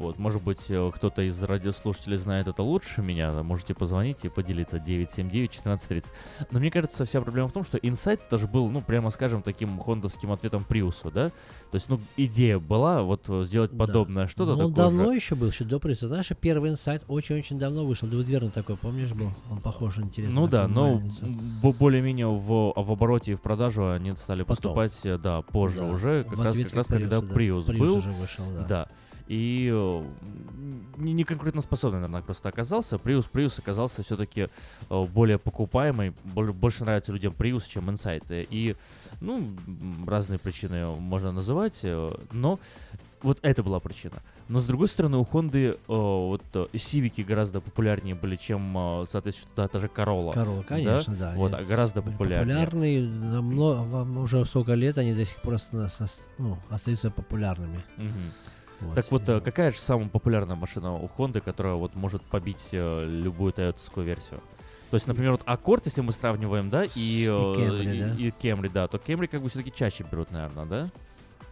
Вот, 0.00 0.18
может 0.18 0.42
быть, 0.42 0.70
э, 0.70 0.90
кто-то 0.94 1.20
из 1.20 1.42
радиослушателей 1.42 2.16
знает 2.16 2.48
это 2.48 2.62
лучше 2.62 3.02
меня, 3.02 3.42
можете 3.42 3.74
позвонить 3.74 4.24
и 4.24 4.30
поделиться 4.30 4.78
979-1430. 4.78 6.06
Но 6.50 6.58
мне 6.58 6.70
кажется, 6.70 7.04
вся 7.04 7.20
проблема 7.20 7.48
в 7.48 7.52
том, 7.52 7.64
что 7.64 7.76
Insight 7.78 8.20
это 8.26 8.38
же 8.38 8.46
был, 8.46 8.70
ну, 8.70 8.80
прямо 8.80 9.10
скажем, 9.10 9.42
таким 9.42 9.78
хондовским 9.78 10.32
ответом 10.32 10.64
Приусу, 10.64 11.10
да? 11.10 11.28
То 11.70 11.74
есть, 11.74 11.88
ну, 11.90 12.00
идея 12.16 12.58
была 12.58 13.02
вот 13.02 13.24
э, 13.28 13.44
сделать 13.44 13.76
подобное 13.76 14.26
что-то 14.26 14.56
Ну, 14.56 14.64
он 14.66 14.72
такое 14.72 14.86
давно 14.86 15.06
же. 15.10 15.16
еще 15.16 15.34
был, 15.34 15.48
еще 15.48 15.64
до 15.64 15.78
Приуса. 15.78 16.06
Знаешь, 16.06 16.30
первый 16.40 16.70
инсайт 16.70 17.04
очень-очень 17.06 17.58
давно 17.58 17.84
вышел. 17.84 18.08
Двудверный 18.08 18.50
такой, 18.50 18.76
помнишь, 18.76 19.12
был? 19.12 19.32
Он 19.50 19.60
похож, 19.60 19.98
интересно. 19.98 20.40
Ну 20.40 20.48
да, 20.48 20.66
но 20.66 21.00
более-менее 21.78 22.26
в, 22.28 22.72
в 22.74 22.90
обороте 22.92 23.32
и 23.32 23.34
в 23.34 23.42
продажу 23.42 23.90
они 23.90 24.16
стали 24.16 24.42
Потом. 24.44 24.56
поступать, 24.56 24.98
э, 25.04 25.18
да, 25.18 25.42
позже 25.42 25.80
Да, 25.80 25.86
уже, 25.86 26.24
в 26.24 26.30
как 26.30 26.38
раз, 26.38 26.52
ответ 26.54 26.66
как 26.68 26.76
раз 26.76 26.86
когда 26.86 27.18
Prius, 27.18 27.66
да. 27.66 27.72
Prius 27.74 27.78
был. 27.78 27.96
уже 27.96 28.10
вышел, 28.12 28.44
да. 28.54 28.64
да. 28.64 28.88
И 29.30 29.70
э, 29.72 30.02
не, 30.96 31.12
не 31.12 31.22
конкурентоспособный, 31.22 32.00
наверное, 32.00 32.20
просто 32.20 32.48
оказался. 32.48 32.96
Prius, 32.96 33.26
Prius 33.32 33.60
оказался 33.60 34.02
все-таки 34.02 34.48
э, 34.90 35.04
более 35.04 35.38
покупаемый, 35.38 36.14
более, 36.24 36.52
больше 36.52 36.82
нравится 36.82 37.12
людям 37.12 37.32
Prius, 37.38 37.62
чем 37.68 37.88
Insight. 37.90 38.48
И, 38.50 38.74
ну, 39.20 39.56
разные 40.04 40.40
причины 40.40 40.84
можно 40.86 41.30
называть, 41.30 41.78
э, 41.84 42.10
но 42.32 42.58
вот 43.22 43.38
это 43.42 43.62
была 43.62 43.78
причина. 43.78 44.16
Но 44.48 44.58
с 44.58 44.64
другой 44.64 44.88
стороны, 44.88 45.18
у 45.18 45.24
э, 45.68 45.76
вот 45.86 46.42
Civic 46.52 47.22
гораздо 47.22 47.60
популярнее 47.60 48.16
были, 48.16 48.34
чем, 48.34 49.06
соответственно, 49.08 49.52
та, 49.54 49.68
же 49.78 49.86
Corolla. 49.86 50.34
Corolla, 50.34 50.64
конечно, 50.64 51.14
да, 51.14 51.34
Вот, 51.36 51.54
они 51.54 51.62
а 51.62 51.64
гораздо 51.64 52.02
популярнее. 52.02 52.66
Популярные, 52.66 53.08
намного, 53.08 54.18
уже 54.18 54.44
сколько 54.44 54.74
лет 54.74 54.98
они 54.98 55.14
до 55.14 55.24
сих 55.24 55.40
пор 55.40 55.58
ну, 56.38 56.58
остаются 56.68 57.12
популярными. 57.12 57.84
Мгм. 57.96 58.32
Вот. 58.80 58.94
Так 58.94 59.10
вот, 59.10 59.28
э, 59.28 59.40
какая 59.40 59.72
же 59.72 59.78
самая 59.78 60.08
популярная 60.08 60.56
машина 60.56 60.94
у 60.94 61.08
Honda, 61.18 61.40
которая 61.40 61.74
вот 61.74 61.94
может 61.94 62.22
побить 62.22 62.68
э, 62.72 63.06
любую 63.08 63.52
тойотовскую 63.52 64.06
версию? 64.06 64.40
То 64.90 64.96
есть, 64.96 65.06
например, 65.06 65.32
вот 65.32 65.42
Accord, 65.44 65.82
если 65.84 66.00
мы 66.00 66.12
сравниваем, 66.12 66.68
да, 66.70 66.84
и, 66.84 66.88
И 66.96 67.24
э, 67.26 67.28
Camry, 67.30 67.94
и, 67.94 67.98
да. 68.00 68.14
и 68.16 68.30
Camry, 68.30 68.70
да, 68.72 68.88
то 68.88 68.98
Camry 68.98 69.26
как 69.28 69.42
бы 69.42 69.48
все-таки 69.48 69.72
чаще 69.74 70.04
берут, 70.10 70.30
наверное, 70.32 70.64
да? 70.66 70.90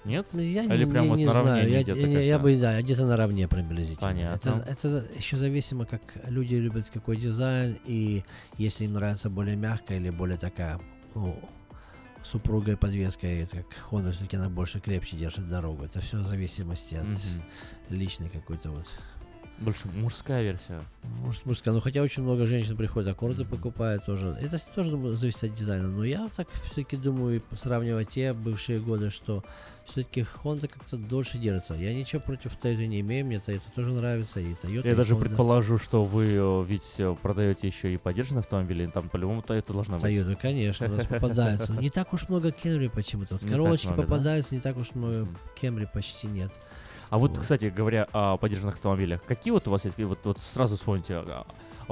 Нет? 0.04 0.26
Ну, 0.32 0.40
Я 0.40 0.64
Или 0.64 0.84
не, 0.84 0.90
прям 0.90 1.04
не- 1.04 1.10
вот 1.10 1.16
не 1.18 1.26
знаю, 1.26 1.68
я, 1.70 1.78
я- 1.80 2.20
я 2.20 2.34
как-то? 2.34 2.44
бы, 2.44 2.56
да, 2.56 2.80
где-то 2.80 3.04
наравне 3.04 3.46
приблизительно. 3.46 4.08
Понятно. 4.08 4.64
Это, 4.66 4.70
это 4.70 5.04
еще 5.16 5.36
зависимо, 5.36 5.84
как 5.84 6.00
люди 6.28 6.54
любят 6.54 6.88
какой 6.88 7.16
дизайн, 7.16 7.78
и 7.84 8.24
если 8.56 8.84
им 8.86 8.94
нравится 8.94 9.28
более 9.28 9.56
мягкая 9.56 9.98
или 9.98 10.10
более 10.10 10.38
такая, 10.38 10.80
ну, 11.14 11.38
с 12.30 12.34
упругой 12.34 12.76
подвеской, 12.76 13.40
это 13.40 13.58
как 13.62 13.90
Honda, 13.90 14.12
все-таки 14.12 14.36
она 14.36 14.48
больше 14.50 14.80
крепче 14.80 15.16
держит 15.16 15.48
дорогу. 15.48 15.84
Это 15.84 16.00
все 16.00 16.18
в 16.18 16.26
зависимости 16.26 16.94
от 16.94 17.04
Мгм. 17.06 17.42
личной 17.90 18.28
какой-то 18.28 18.70
вот 18.70 18.86
Больше 19.60 19.88
мужская 19.88 20.42
версия. 20.42 20.84
Может, 21.22 21.44
мужская. 21.44 21.74
Ну, 21.74 21.80
хотя 21.80 22.02
очень 22.02 22.22
много 22.22 22.46
женщин 22.46 22.76
приходят, 22.76 23.08
аккорды 23.10 23.44
покупают 23.44 24.04
тоже. 24.04 24.36
Это 24.40 24.58
тоже 24.72 24.96
зависит 25.16 25.44
от 25.44 25.54
дизайна. 25.54 25.88
Но 25.88 26.04
я 26.04 26.30
так 26.36 26.46
все-таки 26.66 26.96
думаю, 26.96 27.42
сравнивая 27.52 28.04
те 28.04 28.32
бывшие 28.32 28.78
годы, 28.78 29.10
что 29.10 29.42
все-таки 29.84 30.24
Honda 30.44 30.68
как-то 30.68 30.96
дольше 30.96 31.38
держится. 31.38 31.74
Я 31.74 31.92
ничего 31.92 32.20
против 32.20 32.56
Toyota 32.62 32.86
не 32.86 33.00
имею, 33.00 33.26
мне 33.26 33.36
Toyota 33.36 33.62
тоже 33.74 33.90
нравится, 33.90 34.38
и 34.38 34.52
Toyota, 34.52 34.84
Я 34.84 34.92
и 34.92 34.94
даже 34.94 35.14
Honda. 35.14 35.20
предположу, 35.22 35.78
что 35.78 36.04
вы 36.04 36.34
э, 36.34 36.64
ведь 36.68 36.94
э, 36.98 37.16
продаете 37.20 37.66
еще 37.66 37.92
и 37.92 37.96
поддержанные 37.96 38.40
автомобили, 38.40 38.86
там 38.86 39.08
по-любому 39.08 39.40
Toyota 39.40 39.72
должна 39.72 39.98
быть. 39.98 40.04
Toyota, 40.04 40.36
конечно, 40.40 40.86
у 40.86 40.90
нас 40.90 41.06
попадается. 41.08 41.72
Не 41.72 41.90
так 41.90 42.12
уж 42.12 42.28
много 42.28 42.50
Camry 42.50 42.90
почему-то. 42.90 43.38
Вот 43.40 43.82
да? 43.82 43.92
попадаются, 43.92 44.54
не 44.54 44.60
так 44.60 44.76
уж 44.76 44.94
много 44.94 45.26
Camry 45.60 45.88
почти 45.92 46.28
нет. 46.28 46.52
А 47.10 47.18
вот, 47.18 47.30
Вот. 47.32 47.40
кстати, 47.40 47.66
говоря 47.74 48.06
о 48.12 48.36
поддержанных 48.36 48.74
автомобилях, 48.76 49.22
какие 49.24 49.50
вот 49.52 49.66
у 49.66 49.70
вас 49.70 49.84
есть, 49.84 49.98
вот, 49.98 50.18
вот 50.24 50.38
сразу 50.40 50.76
вспомните, 50.76 51.14
on 51.14 51.44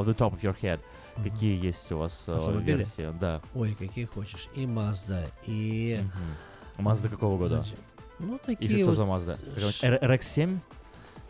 the 0.05 0.15
top 0.15 0.39
of 0.39 0.41
your 0.43 0.57
head, 0.61 0.81
какие 1.23 1.63
есть 1.65 1.91
у 1.93 1.99
вас 1.99 2.25
Автомобили? 2.29 2.79
версии? 2.79 3.13
Да. 3.19 3.41
Ой, 3.55 3.75
какие 3.79 4.05
хочешь. 4.05 4.49
И 4.55 4.65
Mazda, 4.67 5.27
и... 5.47 6.01
Мгм. 6.79 6.87
Mazda 6.89 7.09
какого 7.09 7.39
года? 7.39 7.57
Значит, 7.63 7.79
Ну, 8.19 8.39
такие 8.45 8.83
что 8.83 8.87
вот... 8.91 8.97
за 8.97 9.03
Mazda? 9.05 9.73
ш- 9.73 9.87
Р- 9.87 10.05
RX-7? 10.13 10.59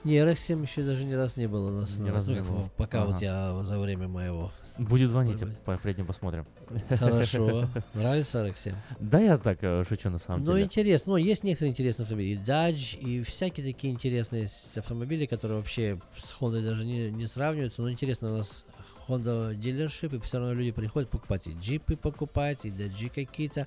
Не, 0.05 0.17
RX-7 0.19 0.63
еще 0.63 0.83
даже 0.83 1.05
ни 1.05 1.13
раз 1.15 1.37
не 1.37 1.47
было 1.47 1.69
у 1.69 1.81
нас. 1.81 1.99
Ни 1.99 2.11
разу 2.11 2.31
ну, 2.31 2.37
не 2.37 2.43
было. 2.43 2.57
вот 2.57 2.73
Пока 2.73 3.05
вот 3.05 3.17
Ага. 3.17 3.25
я 3.25 3.63
за 3.63 3.79
время 3.79 4.09
моего. 4.09 4.51
Будет 4.79 5.11
звонить, 5.11 5.43
по 5.65 5.77
предним 5.79 6.07
посмотрим. 6.07 6.45
Хорошо. 6.89 7.67
Нравится 7.95 8.47
RX-7? 8.47 8.75
Да, 9.01 9.21
я 9.21 9.39
так 9.39 9.59
э, 9.63 9.85
шучу 9.89 10.11
на 10.11 10.19
самом 10.19 10.43
Ну, 10.45 10.53
деле. 10.53 10.65
интересно. 10.65 11.13
Ну, 11.13 11.17
есть 11.17 11.45
некоторые 11.45 11.71
интересные 11.73 12.05
автомобили. 12.05 12.35
И 12.35 12.37
Dodge, 12.39 12.99
и 12.99 13.23
всякие 13.23 13.65
такие 13.67 13.93
интересные 13.93 14.49
автомобили, 14.77 15.27
которые 15.27 15.59
вообще 15.59 15.99
с 16.19 16.35
Honda 16.39 16.63
даже 16.63 16.85
не, 16.85 17.11
не 17.11 17.27
сравниваются. 17.27 17.81
Но 17.83 17.91
интересно, 17.91 18.33
у 18.35 18.37
нас 18.39 18.65
Honda 19.09 19.55
дилершип, 19.55 20.13
и 20.13 20.21
все 20.21 20.39
равно 20.39 20.53
люди 20.53 20.73
приходят 20.73 21.09
покупать 21.09 21.47
и 21.47 21.53
джипы 21.59 21.97
покупать, 21.97 22.65
и 22.65 22.69
Dodge 22.69 23.09
какие-то. 23.09 23.67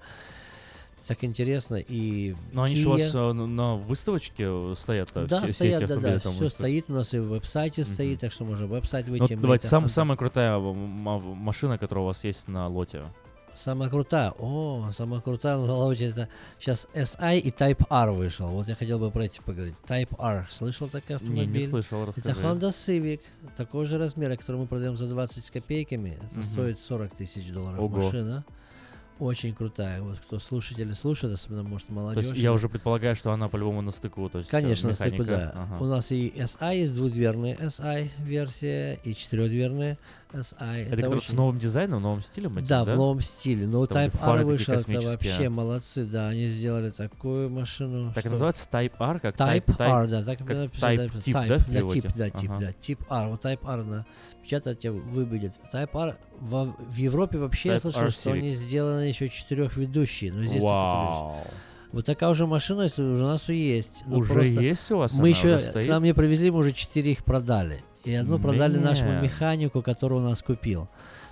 Так 1.07 1.23
интересно. 1.23 1.75
И 1.75 2.35
Но 2.51 2.63
они 2.63 2.75
же 2.75 2.87
у 2.87 2.91
вас 2.91 3.01
Kia. 3.01 3.29
э, 3.31 3.33
на- 3.33 3.75
выставочке 3.75 4.43
э, 4.47 4.73
стоят, 4.77 5.09
э, 5.15 5.25
Да, 5.25 5.37
все, 5.39 5.47
все 5.47 5.53
стоят, 5.55 5.81
эти 5.83 5.87
да, 5.89 5.95
да, 5.95 6.01
все 6.19 6.29
выставлены. 6.29 6.49
стоит 6.49 6.85
у 6.89 6.93
нас 6.93 7.13
и 7.13 7.19
в 7.19 7.27
веб-сайте 7.29 7.83
стоит, 7.83 8.19
так 8.19 8.31
что 8.31 8.45
можно 8.45 8.67
в 8.67 8.69
веб-сайт 8.69 9.05
Ну, 9.07 9.11
выйти. 9.17 9.33
вот 9.33 9.41
давайте, 9.41 9.61
это 9.63 9.69
сам, 9.69 9.87
самая 9.89 10.17
крутая 10.17 10.57
м- 10.57 10.75
машина, 10.75 11.77
которая 11.77 12.03
у 12.03 12.07
вас 12.07 12.23
есть 12.23 12.47
на 12.47 12.67
лоте. 12.67 13.03
Самая 13.55 13.89
крутая. 13.89 14.31
О, 14.37 14.91
самая 14.93 15.21
крутая 15.21 15.57
на 15.57 15.73
лоте 15.73 16.05
это 16.05 16.29
сейчас 16.59 16.87
SI 16.93 17.39
и 17.39 17.49
Type 17.49 17.83
R 17.89 18.11
вышел. 18.11 18.47
Вот 18.51 18.69
я 18.69 18.75
хотел 18.75 18.99
бы 18.99 19.09
про 19.09 19.25
эти 19.25 19.41
поговорить. 19.41 19.75
Type 19.87 20.15
R. 20.19 20.47
Слышал 20.51 20.87
такой 20.87 21.09
Не, 21.09 21.15
автомобиль? 21.15 21.63
не 21.63 21.67
слышал, 21.67 22.03
Это 22.03 22.13
расскажи. 22.15 22.39
Honda 22.41 22.69
Civic 22.69 23.21
такого 23.57 23.85
же 23.87 23.97
размера, 23.97 24.35
который 24.35 24.57
мы 24.61 24.67
продаем 24.67 24.95
за 24.95 25.07
20 25.09 25.43
с 25.43 25.49
копейками. 25.49 26.19
Это 26.23 26.35
Мгм. 26.35 26.43
стоит 26.43 26.79
40 26.79 27.15
тысяч 27.15 27.49
долларов 27.51 27.79
Ого. 27.79 27.97
машина. 28.03 28.45
Очень 29.19 29.53
крутая. 29.53 30.01
Вот 30.01 30.17
кто 30.19 30.39
слушатели 30.39 30.93
слушает, 30.93 31.33
особенно 31.33 31.63
может 31.63 31.87
То 31.87 31.93
молодежь. 31.93 32.25
есть 32.25 32.37
я 32.37 32.53
уже 32.53 32.69
предполагаю, 32.69 33.15
что 33.17 33.31
она 33.33 33.49
по-любому 33.49 33.81
на 33.81 33.91
стыку, 33.91 34.29
то 34.29 34.37
есть 34.37 34.47
э, 34.47 34.51
Конечно, 34.51 34.89
на 34.89 34.93
механика. 34.93 35.23
стыку, 35.23 35.29
да. 35.29 35.53
Ага. 35.55 35.83
У 35.83 35.85
нас 35.87 36.11
и 36.11 36.29
SI 36.29 36.77
есть 36.77 36.95
двухдверная 36.95 37.55
SI 37.57 38.09
версия, 38.19 38.97
и 39.03 39.13
четырехдверная 39.13 39.97
SI. 40.31 40.87
Это, 40.91 40.95
который 41.01 41.21
с 41.21 41.31
новым 41.33 41.57
дизайном, 41.59 42.01
новым 42.01 42.21
стилем? 42.21 42.57
этим, 42.57 42.67
Да, 42.67 42.83
в 42.83 42.87
новом 42.95 43.21
стиле. 43.21 43.65
Но 43.67 43.85
Там, 43.87 43.97
где 44.07 44.07
Type 44.15 44.17
фары 44.19 44.31
R 44.31 44.37
такие 44.37 44.47
вышел, 44.47 44.73
это 44.95 45.07
вообще 45.07 45.49
молодцы, 45.49 46.05
да, 46.05 46.27
они 46.29 46.47
сделали 46.47 46.91
такую 46.91 47.49
машину. 47.49 48.11
Так 48.13 48.21
что- 48.21 48.29
называется 48.29 48.67
Type 48.71 48.93
R, 48.99 49.19
как 49.19 49.35
Type, 49.35 49.65
Type, 49.65 49.81
R, 49.81 50.07
да, 50.07 50.23
так 50.23 50.37
как 50.39 50.47
написано, 50.47 50.89
Type, 50.91 50.97
да, 51.13 51.19
тип, 51.21 51.35
type, 51.35 51.47
да, 51.47 51.57
в 51.57 51.67
да, 51.67 51.93
тип, 51.93 52.05
да, 52.15 52.29
тип, 52.29 52.51
Ага. 52.51 52.59
да, 52.59 53.23
R, 53.23 53.29
вот 53.29 53.45
Type 53.45 53.59
R 53.67 53.83
на 53.83 54.05
печатать 54.43 54.79
тебя 54.79 54.91
выбедет. 54.93 55.53
Type 55.73 55.89
R 55.93 56.17
во- 56.39 56.65
в 56.77 56.95
Европе 56.95 57.37
вообще 57.39 57.69
я 57.69 57.75
Type 57.77 57.79
слышал, 57.81 58.01
R 58.01 58.11
что 58.11 58.29
Civic. 58.29 58.37
они 58.37 58.49
сделаны 58.51 59.01
еще 59.01 59.29
четырехведущие, 59.29 60.31
но 60.31 60.45
здесь 60.45 60.61
Вау. 60.63 61.37
Вот 61.91 62.05
такая 62.05 62.29
уже 62.29 62.45
машина 62.45 62.83
если 62.83 63.01
у 63.01 63.17
нас 63.17 63.49
есть. 63.49 64.03
но 64.05 64.19
Уже 64.19 64.45
есть 64.45 64.91
у 64.91 64.97
вас 64.99 65.13
Мы 65.13 65.19
она? 65.19 65.27
еще, 65.29 65.59
к 65.59 65.87
нам 65.87 66.03
не 66.03 66.13
привезли, 66.13 66.51
мы 66.51 66.59
уже 66.59 66.71
четыре 66.71 67.13
их 67.13 67.23
продали. 67.25 67.83
И 68.03 68.13
одну 68.13 68.39
продали 68.39 68.77
нашему 68.77 69.21
механику, 69.21 69.81
который 69.81 70.19
у 70.19 70.21
нас 70.21 70.41
купил. 70.41 70.87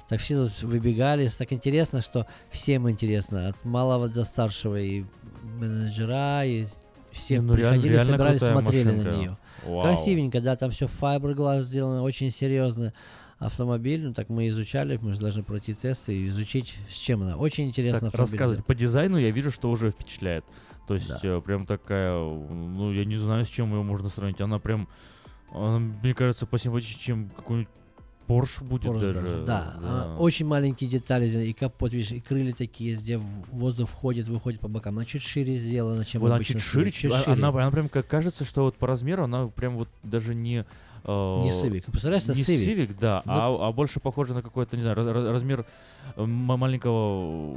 Так 0.09 0.19
все 0.19 0.45
тут 0.45 0.61
выбегали. 0.63 1.27
Так 1.27 1.51
интересно, 1.51 2.01
что 2.01 2.27
всем 2.49 2.89
интересно. 2.89 3.49
От 3.49 3.65
малого 3.65 4.07
до 4.09 4.23
старшего. 4.23 4.79
И 4.79 5.03
менеджера, 5.43 6.45
и 6.45 6.65
все 7.11 7.41
ну, 7.41 7.53
приходили, 7.53 7.93
реально 7.93 8.13
собирались, 8.13 8.41
смотрели 8.41 8.83
машинка. 8.85 9.11
на 9.11 9.15
нее. 9.15 9.37
Вау. 9.65 9.83
Красивенько, 9.83 10.41
да, 10.41 10.55
там 10.55 10.71
все 10.71 10.87
файберглаз 10.87 11.63
сделано, 11.65 12.03
очень 12.03 12.31
серьезно. 12.31 12.93
Автомобиль, 13.39 14.03
ну 14.03 14.13
так 14.13 14.29
мы 14.29 14.47
изучали, 14.47 14.97
мы 14.99 15.13
же 15.13 15.19
должны 15.19 15.43
пройти 15.43 15.75
тесты 15.75 16.15
и 16.15 16.25
изучить, 16.27 16.75
с 16.89 16.95
чем 16.95 17.21
она. 17.21 17.37
Очень 17.37 17.65
интересно. 17.65 18.09
Так, 18.09 18.19
рассказывать. 18.19 18.65
По 18.65 18.73
дизайну 18.73 19.17
я 19.17 19.29
вижу, 19.29 19.51
что 19.51 19.69
уже 19.69 19.91
впечатляет. 19.91 20.43
То 20.87 20.95
есть 20.95 21.07
Да. 21.07 21.19
э, 21.23 21.41
прям 21.41 21.67
такая, 21.67 22.13
ну 22.17 22.91
я 22.91 23.05
не 23.05 23.17
знаю, 23.17 23.45
с 23.45 23.49
чем 23.49 23.73
ее 23.73 23.83
можно 23.83 24.09
сравнить. 24.09 24.41
Она 24.41 24.57
прям, 24.57 24.87
она, 25.51 25.79
мне 25.79 26.13
кажется, 26.13 26.45
посимпатичнее, 26.45 26.99
чем 27.03 27.29
какой-нибудь 27.35 27.69
Porsche 28.27 28.61
будет 28.63 28.91
Porsche 28.91 28.99
даже. 28.99 29.13
даже, 29.21 29.43
Да, 29.45 29.75
а, 29.81 30.17
очень 30.19 30.45
маленькие 30.45 30.89
детали, 30.89 31.27
и 31.27 31.53
капот, 31.53 31.93
видишь, 31.93 32.11
и 32.11 32.19
крылья 32.19 32.53
такие, 32.53 32.95
где 32.97 33.17
воздух 33.17 33.89
входит, 33.89 34.27
выходит 34.27 34.59
по 34.59 34.67
бокам. 34.67 34.97
Она 34.97 35.05
чуть 35.05 35.21
шире 35.23 35.53
сделана, 35.53 36.03
чем 36.03 36.19
Вот 36.21 36.27
она 36.27 36.35
обычно. 36.35 36.55
чуть 36.59 36.63
шире, 36.63 36.91
чуть 36.91 37.01
чуть- 37.03 37.13
а- 37.13 37.19
шире. 37.23 37.31
Она, 37.33 37.47
она 37.49 37.71
прям 37.71 37.87
как 37.87 38.05
кажется, 38.05 38.43
что 38.43 38.63
вот 38.63 38.75
по 38.75 38.85
размеру 38.85 39.23
она 39.23 39.47
прям 39.47 39.77
вот 39.77 39.87
даже 40.03 40.35
не... 40.35 40.65
э, 41.05 41.07
Не 41.07 41.51
Civic. 41.51 41.85
Представляешь, 41.89 42.25
это 42.25 42.33
не 42.33 42.41
Civic. 42.41 42.67
Civic, 42.89 42.97
да, 42.99 43.21
Вот. 43.25 43.31
а, 43.33 43.67
а 43.69 43.71
больше 43.71 44.01
похоже 44.01 44.33
на 44.33 44.41
какой-то, 44.41 44.75
не 44.75 44.81
знаю, 44.81 44.97
раз- 44.97 45.07
раз- 45.07 45.29
размер 45.29 45.65
маленького 46.17 47.55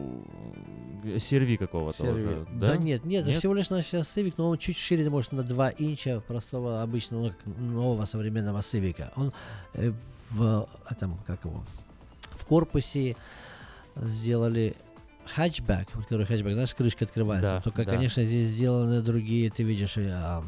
э, 1.05 1.17
CRV 1.17 1.57
какого-то 1.57 2.05
CR-V. 2.05 2.13
уже, 2.13 2.47
Да? 2.59 2.67
да? 2.69 2.77
нет, 2.77 3.05
нет, 3.05 3.27
это 3.27 3.39
всего 3.39 3.55
лишь 3.55 3.71
на 3.71 3.83
вся 3.83 3.99
Civic, 4.01 4.35
но 4.37 4.49
он 4.51 4.59
чуть 4.59 4.77
шире, 4.77 5.09
может, 5.11 5.33
на 5.33 5.43
2 5.43 5.71
инча 5.79 6.21
простого 6.21 6.83
обычного, 6.83 7.23
ну, 7.25 7.29
как 7.31 7.47
нового 7.59 8.05
современного 8.05 8.59
Civic. 8.61 9.11
Он 9.17 9.33
э, 9.75 9.93
в 10.31 10.69
этом, 10.89 11.19
как 11.27 11.45
его, 11.45 11.65
в 12.33 12.45
корпусе 12.45 13.17
сделали 13.97 14.77
хэтчбэк, 15.35 15.89
вот 15.95 16.05
который 16.05 16.27
хэтчбэк, 16.27 16.53
знаешь, 16.55 16.75
крышка 16.75 17.05
открывается. 17.05 17.51
Да, 17.51 17.61
Только, 17.61 17.85
да. 17.85 17.93
конечно, 17.93 18.25
здесь 18.25 18.49
сделаны 18.49 19.03
другие, 19.03 19.51
ты 19.51 19.63
видишь, 19.63 19.97
и, 19.97 20.09
а, 20.11 20.45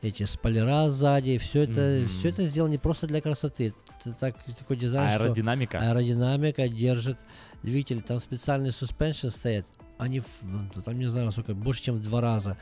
эти 0.00 0.24
спойлера 0.24 0.88
сзади, 0.90 1.38
все 1.38 1.62
это, 1.62 2.00
Мгм. 2.02 2.08
все 2.08 2.28
это 2.28 2.44
сделано 2.44 2.72
не 2.72 2.78
просто 2.78 3.06
для 3.06 3.20
красоты. 3.20 3.72
Это 4.04 4.14
так, 4.14 4.34
такой 4.58 4.76
дизайн, 4.76 5.12
что 5.12 5.22
Аэродинамика. 5.24 5.78
аэродинамика 5.78 6.68
держит 6.68 7.18
двигатель, 7.62 8.02
там 8.02 8.18
специальные 8.18 8.72
суспеншн 8.72 9.28
стоят, 9.28 9.64
они, 10.02 10.22
ну, 10.42 10.68
там 10.84 10.98
не 10.98 11.06
знаю 11.06 11.30
сколько, 11.32 11.54
больше, 11.54 11.82
чем 11.82 11.96
в 11.96 12.02
два 12.02 12.20
раза 12.20 12.56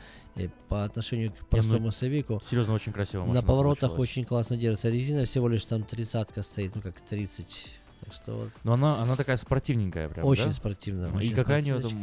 по 0.69 0.83
отношению 0.83 1.31
к 1.31 1.47
простому 1.47 1.85
ну, 1.85 1.91
Севику. 1.91 2.41
Серьезно, 2.49 2.73
очень 2.73 2.93
красиво 2.93 3.25
На 3.25 3.41
поворотах 3.41 3.97
очень 3.99 4.25
классно 4.25 4.57
держится. 4.57 4.89
Резина 4.89 5.25
всего 5.25 5.47
лишь 5.47 5.65
там 5.65 5.83
тридцатка 5.83 6.43
стоит, 6.43 6.75
ну 6.75 6.81
как 6.81 6.99
30. 7.01 7.67
Так 8.01 8.13
что 8.13 8.33
вот. 8.33 8.49
Но 8.63 8.73
она, 8.73 9.01
она 9.01 9.15
такая 9.15 9.37
спортивненькая 9.37 10.09
прям, 10.09 10.25
Очень 10.25 10.45
да? 10.45 10.53
спортивная. 10.53 11.11
И 11.11 11.15
очень 11.15 11.35
какая 11.35 11.61
у 11.61 11.65
нее 11.65 11.79
там 11.79 11.93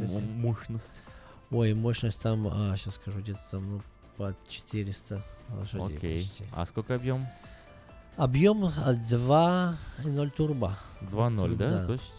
мощность? 0.40 0.90
Ой, 1.50 1.74
мощность 1.74 2.20
там, 2.20 2.46
а, 2.48 2.76
сейчас 2.76 2.96
скажу, 2.96 3.20
где-то 3.20 3.40
там, 3.50 3.70
ну, 3.70 3.82
под 4.16 4.36
400 4.48 5.24
лошадей 5.56 5.96
Окей. 5.96 6.18
почти. 6.20 6.44
А 6.52 6.66
сколько 6.66 6.94
объем? 6.94 7.26
Объем 8.16 8.64
от 8.64 8.96
2,0 8.98 10.30
турбо. 10.30 10.76
2.0, 11.00 11.56
да? 11.56 11.70
Да. 11.70 11.86
То 11.86 11.92
есть 11.92 12.12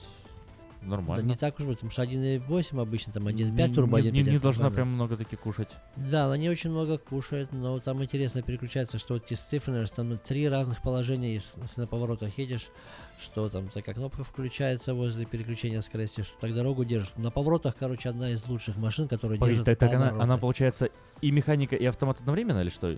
Да 0.82 0.88
нормально. 0.88 1.28
не 1.28 1.36
так 1.36 1.60
уж 1.60 1.66
будет, 1.66 1.78
потому 1.78 1.92
что 1.92 2.04
1.8 2.04 2.82
обычно, 2.82 3.14
там 3.14 3.26
Не- 3.26 3.32
1.5 3.34 3.74
турбо, 3.76 4.02
не, 4.02 4.10
1.5 4.10 4.12
не, 4.12 4.24
не 4.24 4.36
это 4.36 4.44
должна 4.44 4.70
прям 4.70 4.90
много 4.90 5.18
таки 5.18 5.36
кушать. 5.36 5.70
Да, 5.96 6.26
она 6.26 6.38
не 6.38 6.50
очень 6.50 6.70
много 6.70 6.98
кушает, 6.98 7.52
но 7.52 7.80
там 7.80 8.02
интересно 8.04 8.42
переключается, 8.42 8.98
что 8.98 9.16
вот 9.16 9.26
эти 9.26 9.34
stiffeners, 9.34 9.94
там 9.94 10.18
три 10.18 10.48
разных 10.48 10.82
положения, 10.82 11.34
если 11.34 11.82
на 11.82 11.88
поворотах 11.88 12.38
едешь, 12.38 12.70
что 13.20 13.50
там 13.50 13.68
такая 13.68 13.94
кнопка 13.94 14.24
включается 14.24 14.94
возле 14.94 15.26
переключения 15.26 15.82
скорости, 15.82 16.22
что 16.22 16.40
так 16.40 16.56
дорогу 16.56 16.86
держит. 16.86 17.18
На 17.18 17.32
поворотах, 17.32 17.76
короче, 17.78 18.10
одна 18.10 18.32
из 18.32 18.46
лучших 18.48 18.78
машин, 18.78 19.08
которая 19.10 19.38
Погоди, 19.38 19.56
держит 19.60 19.66
так, 19.66 19.78
так 19.80 19.94
она, 19.94 20.12
она 20.22 20.38
получается 20.38 20.90
и 21.22 21.32
механика, 21.32 21.76
и 21.76 21.86
автомат 21.86 22.20
одновременно 22.22 22.62
или 22.62 22.70
что? 22.70 22.96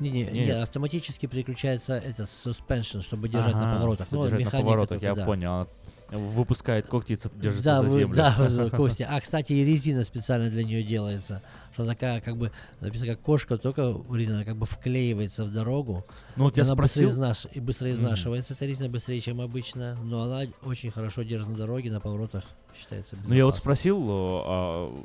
Не, 0.00 0.10
не, 0.10 0.24
Не, 0.26 0.44
не, 0.44 0.50
автоматически 0.50 1.26
переключается 1.26 1.94
это 1.94 2.22
suspension, 2.22 3.00
чтобы 3.02 3.28
держать 3.28 3.54
на 3.54 3.62
Ага, 3.62 3.74
поворотах. 3.78 4.06
чтобы 4.06 4.24
Ну, 4.24 4.28
держать 4.28 4.40
на 4.40 4.46
механика 4.46 4.64
поворотах, 4.64 4.88
только, 5.00 5.06
я 5.06 5.14
да. 5.16 5.24
понял. 5.24 5.68
Выпускает 6.10 6.86
когти 6.86 7.12
и 7.12 7.18
держится 7.38 7.64
да, 7.64 7.82
за 7.82 7.88
землю. 7.88 8.16
да, 8.16 8.34
за 8.48 8.70
кости. 8.70 9.06
А, 9.08 9.20
кстати, 9.20 9.52
и 9.52 9.64
резина 9.64 10.04
специально 10.04 10.48
для 10.50 10.64
нее 10.64 10.82
делается. 10.82 11.42
Что 11.74 11.86
такая, 11.86 12.20
как 12.20 12.36
бы, 12.36 12.50
написано, 12.80 13.12
как 13.12 13.20
кошка, 13.20 13.58
только 13.58 13.94
резина 14.10 14.44
как 14.44 14.56
бы 14.56 14.64
вклеивается 14.66 15.44
в 15.44 15.52
дорогу. 15.52 16.04
Ну 16.36 16.44
вот 16.44 16.56
я 16.56 16.62
она 16.64 16.74
быстро, 16.74 17.02
спросил- 17.02 17.10
изнаш- 17.22 17.48
и 17.52 17.60
быстро 17.60 17.90
изнашивается. 17.90 18.54
Эта 18.54 18.64
резина 18.66 18.88
быстрее, 18.88 19.20
чем 19.20 19.40
обычно. 19.40 19.96
Но 20.02 20.22
она 20.22 20.44
очень 20.62 20.90
хорошо 20.90 21.22
держит 21.22 21.48
на 21.48 21.56
дороге, 21.56 21.90
на 21.92 22.00
поворотах 22.00 22.44
считается 22.78 23.16
Ну 23.26 23.34
я 23.34 23.44
вот 23.44 23.50
безопасной. 23.54 23.60
спросил, 23.60 23.98
а, 24.10 25.04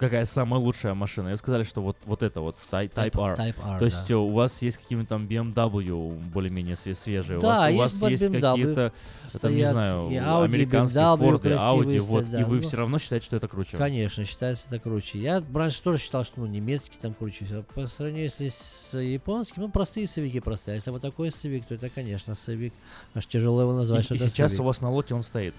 какая 0.00 0.24
самая 0.24 0.60
лучшая 0.60 0.94
машина. 0.94 1.28
И 1.28 1.36
сказали, 1.36 1.62
что 1.62 1.82
вот, 1.82 1.96
вот 2.06 2.22
это 2.22 2.40
вот 2.40 2.56
Type, 2.72 2.92
Type 2.92 3.20
R. 3.22 3.34
Type 3.38 3.54
R, 3.62 3.78
То 3.78 3.84
есть 3.84 4.08
да. 4.08 4.18
у 4.18 4.28
вас 4.32 4.60
есть 4.62 4.78
какие-нибудь 4.78 5.08
там 5.08 5.26
BMW 5.26 6.10
более-менее 6.32 6.74
све- 6.74 6.96
свежие. 6.96 7.38
у 7.38 7.42
Да, 7.42 7.48
вас, 7.48 7.68
у 7.68 7.72
есть 7.72 8.00
вас 8.00 8.10
есть 8.10 8.22
BMW 8.24 8.40
какие-то, 8.40 8.92
там, 9.40 9.54
не 9.54 9.70
знаю, 9.70 10.10
и 10.10 10.14
Audi, 10.14 10.44
американские 10.44 11.02
BMW 11.02 11.18
Ford, 11.18 11.42
Audi, 11.42 12.00
вот, 12.00 12.22
стоят, 12.22 12.30
да. 12.30 12.40
и 12.40 12.44
вы 12.44 12.56
Ну, 12.56 12.62
все 12.62 12.76
равно 12.78 12.98
считаете, 12.98 13.26
что 13.26 13.36
это 13.36 13.46
круче. 13.46 13.76
Конечно, 13.76 14.24
считается 14.24 14.66
это 14.68 14.78
круче. 14.80 15.18
Я 15.20 15.42
раньше 15.54 15.82
тоже 15.82 15.98
считал, 15.98 16.24
что 16.24 16.40
ну, 16.40 16.46
немецкий 16.46 16.98
там 16.98 17.14
круче. 17.14 17.44
По 17.74 17.86
сравнению 17.86 18.24
если 18.24 18.48
с 18.48 18.98
японским, 18.98 19.62
ну 19.62 19.68
простые 19.68 20.08
сывики 20.08 20.40
простые. 20.40 20.72
А 20.72 20.76
если 20.76 20.90
вот 20.90 21.02
такой 21.02 21.30
сывик, 21.30 21.66
то 21.66 21.74
это, 21.74 21.88
конечно, 21.90 22.34
сывик. 22.34 22.72
Аж 23.14 23.26
тяжело 23.26 23.60
его 23.60 23.74
назвать, 23.74 24.00
И, 24.02 24.04
что 24.04 24.14
и 24.14 24.18
сейчас 24.18 24.52
сывик. 24.52 24.62
у 24.62 24.64
вас 24.64 24.80
на 24.80 24.90
лоте 24.90 25.14
он 25.14 25.22
стоит. 25.22 25.54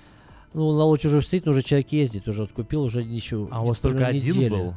Ну, 0.53 0.71
на 0.77 0.83
лоте 0.83 1.07
уже 1.07 1.21
стоит, 1.21 1.45
но 1.45 1.51
уже 1.51 1.61
человек 1.61 1.91
ездит, 1.91 2.27
уже 2.27 2.41
вот 2.41 2.51
купил, 2.51 2.83
уже 2.83 3.03
ничего. 3.03 3.47
А 3.51 3.61
у 3.63 3.67
вас 3.67 3.79
только 3.79 4.07
один 4.07 4.35
неделя. 4.35 4.49
был? 4.57 4.73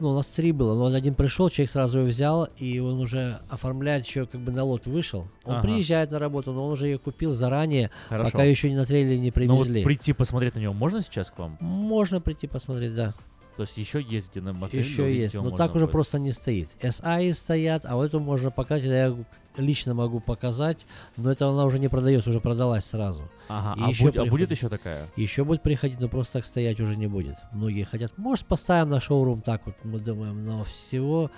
Ну, 0.00 0.08
у 0.10 0.14
нас 0.14 0.26
три 0.26 0.50
было, 0.50 0.74
но 0.74 0.86
один 0.96 1.14
пришел, 1.14 1.48
человек 1.48 1.70
сразу 1.70 2.00
его 2.00 2.08
взял, 2.08 2.48
и 2.58 2.80
он 2.80 2.98
уже 3.00 3.38
оформляет 3.48 4.04
еще 4.04 4.26
как 4.26 4.40
бы 4.40 4.50
на 4.50 4.64
лот 4.64 4.86
вышел. 4.86 5.28
Он 5.44 5.54
Ага. 5.56 5.62
приезжает 5.62 6.10
на 6.10 6.18
работу, 6.18 6.50
но 6.52 6.66
он 6.66 6.72
уже 6.72 6.86
ее 6.88 6.98
купил 6.98 7.34
заранее, 7.34 7.92
Хорошо. 8.08 8.32
пока 8.32 8.42
еще 8.42 8.68
не 8.68 8.74
на 8.74 8.84
трейлере 8.84 9.20
не 9.20 9.32
Ну 9.36 9.54
вот 9.54 9.62
привезли. 9.66 9.84
прийти 9.84 10.12
посмотреть 10.12 10.56
на 10.56 10.58
него 10.58 10.72
можно 10.72 11.02
сейчас 11.02 11.30
к 11.30 11.38
вам? 11.38 11.56
Можно 11.60 12.20
прийти 12.20 12.48
посмотреть, 12.48 12.96
да. 12.96 13.14
То 13.56 13.62
есть 13.64 13.76
еще 13.76 14.00
ездите 14.00 14.40
на 14.40 14.52
мотель? 14.52 14.80
Еще 14.80 15.14
есть, 15.14 15.34
но 15.34 15.50
так 15.56 15.74
уже 15.74 15.84
будет? 15.84 15.92
просто 15.92 16.18
не 16.18 16.32
стоит. 16.32 16.70
SI 16.80 17.34
стоят, 17.34 17.84
а 17.84 17.96
вот 17.96 18.04
эту 18.04 18.18
можно 18.20 18.50
показать, 18.50 18.84
я 18.86 19.14
лично 19.58 19.92
могу 19.92 20.20
показать, 20.20 20.86
но 21.18 21.30
это 21.30 21.46
она 21.48 21.64
уже 21.66 21.78
не 21.78 21.88
продается, 21.88 22.30
уже 22.30 22.40
продалась 22.40 22.86
сразу. 22.86 23.28
Ага, 23.48 23.78
И 23.78 23.84
а, 23.84 23.88
еще 23.90 24.04
будь- 24.04 24.16
а 24.16 24.20
будет 24.20 24.30
приходит- 24.30 24.50
еще 24.52 24.68
такая? 24.70 25.08
Еще 25.16 25.44
будет 25.44 25.62
приходить, 25.62 26.00
но 26.00 26.08
просто 26.08 26.34
так 26.34 26.46
стоять 26.46 26.80
уже 26.80 26.96
не 26.96 27.06
будет. 27.06 27.36
Многие 27.52 27.84
хотят, 27.84 28.16
может 28.16 28.46
поставим 28.46 28.88
на 28.88 29.00
шоурум 29.00 29.42
так 29.42 29.60
вот, 29.66 29.74
мы 29.84 29.98
думаем, 29.98 30.44
но 30.46 30.64
всего 30.64 31.30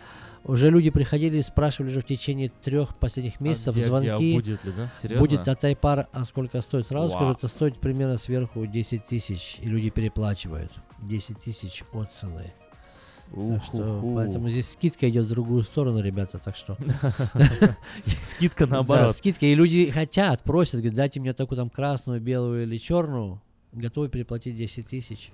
уже 0.44 0.70
люди 0.70 0.90
приходили 0.90 1.38
и 1.38 1.42
спрашивали 1.42 1.90
уже 1.90 2.00
в 2.00 2.04
течение 2.04 2.48
трех 2.62 2.96
последних 2.96 3.40
месяцев 3.40 3.74
где- 3.74 3.84
где, 3.86 3.94
а 3.94 4.00
звонки. 4.00 4.34
будет 4.34 4.64
ли, 4.64 4.72
да? 4.76 4.92
Серьезно? 5.02 5.20
Будет 5.20 5.48
от 5.48 5.60
Тайпар, 5.60 6.06
а 6.12 6.24
сколько 6.24 6.60
стоит? 6.60 6.86
Сразу 6.86 7.08
Вау. 7.08 7.16
скажу, 7.16 7.32
это 7.32 7.48
стоит 7.48 7.78
примерно 7.78 8.16
сверху 8.16 8.66
10 8.66 9.06
тысяч, 9.06 9.58
и 9.60 9.66
люди 9.66 9.90
переплачивают. 9.90 10.70
10 11.02 11.38
тысяч 11.40 11.82
от 11.92 12.12
цены. 12.12 12.52
Так 13.34 13.64
что, 13.64 14.12
поэтому 14.14 14.48
здесь 14.50 14.70
скидка 14.70 15.08
идет 15.08 15.24
в 15.24 15.28
другую 15.30 15.62
сторону, 15.64 16.00
ребята, 16.00 16.38
так 16.38 16.54
что... 16.56 16.76
Скидка 18.22 18.66
Да, 18.66 18.74
наоборот. 18.76 19.16
скидка, 19.16 19.46
и 19.46 19.54
люди 19.54 19.90
хотят, 19.90 20.42
просят, 20.42 20.74
говорят, 20.80 20.94
дайте 20.94 21.20
мне 21.20 21.32
такую 21.32 21.56
там 21.56 21.70
красную, 21.70 22.20
белую 22.20 22.64
или 22.64 22.76
черную, 22.78 23.40
готовы 23.72 24.08
переплатить 24.08 24.56
10 24.56 24.86
тысяч 24.86 25.30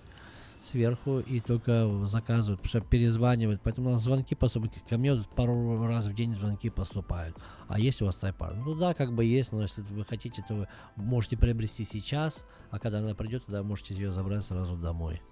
сверху 0.61 1.20
и 1.20 1.40
только 1.40 2.05
заказывают, 2.05 2.61
потому 2.61 2.68
что 2.68 2.81
перезванивают. 2.88 3.61
Поэтому 3.62 3.88
у 3.88 3.92
нас 3.92 4.03
звонки 4.03 4.35
поступают. 4.35 4.75
Ко 4.88 4.99
мне 4.99 5.16
пару 5.35 5.87
раз 5.87 6.07
в 6.07 6.14
день 6.14 6.35
звонки 6.35 6.70
поступают. 6.70 7.37
А 7.68 7.81
есть 7.81 8.03
у 8.03 8.07
вас 8.07 8.16
тайпар? 8.16 8.55
Ну 8.55 8.75
да, 8.75 8.94
как 8.94 9.12
бы 9.12 9.25
есть, 9.25 9.53
но 9.53 9.62
если 9.62 9.83
вы 9.83 10.05
хотите, 10.05 10.44
то 10.46 10.55
вы 10.55 10.68
можете 10.96 11.37
приобрести 11.37 11.85
сейчас, 11.85 12.44
а 12.70 12.79
когда 12.79 12.99
она 12.99 13.14
придет, 13.14 13.46
тогда 13.46 13.62
можете 13.62 13.94
ее 13.94 14.12
забрать 14.12 14.44
сразу 14.44 14.77
домой. 14.77 15.23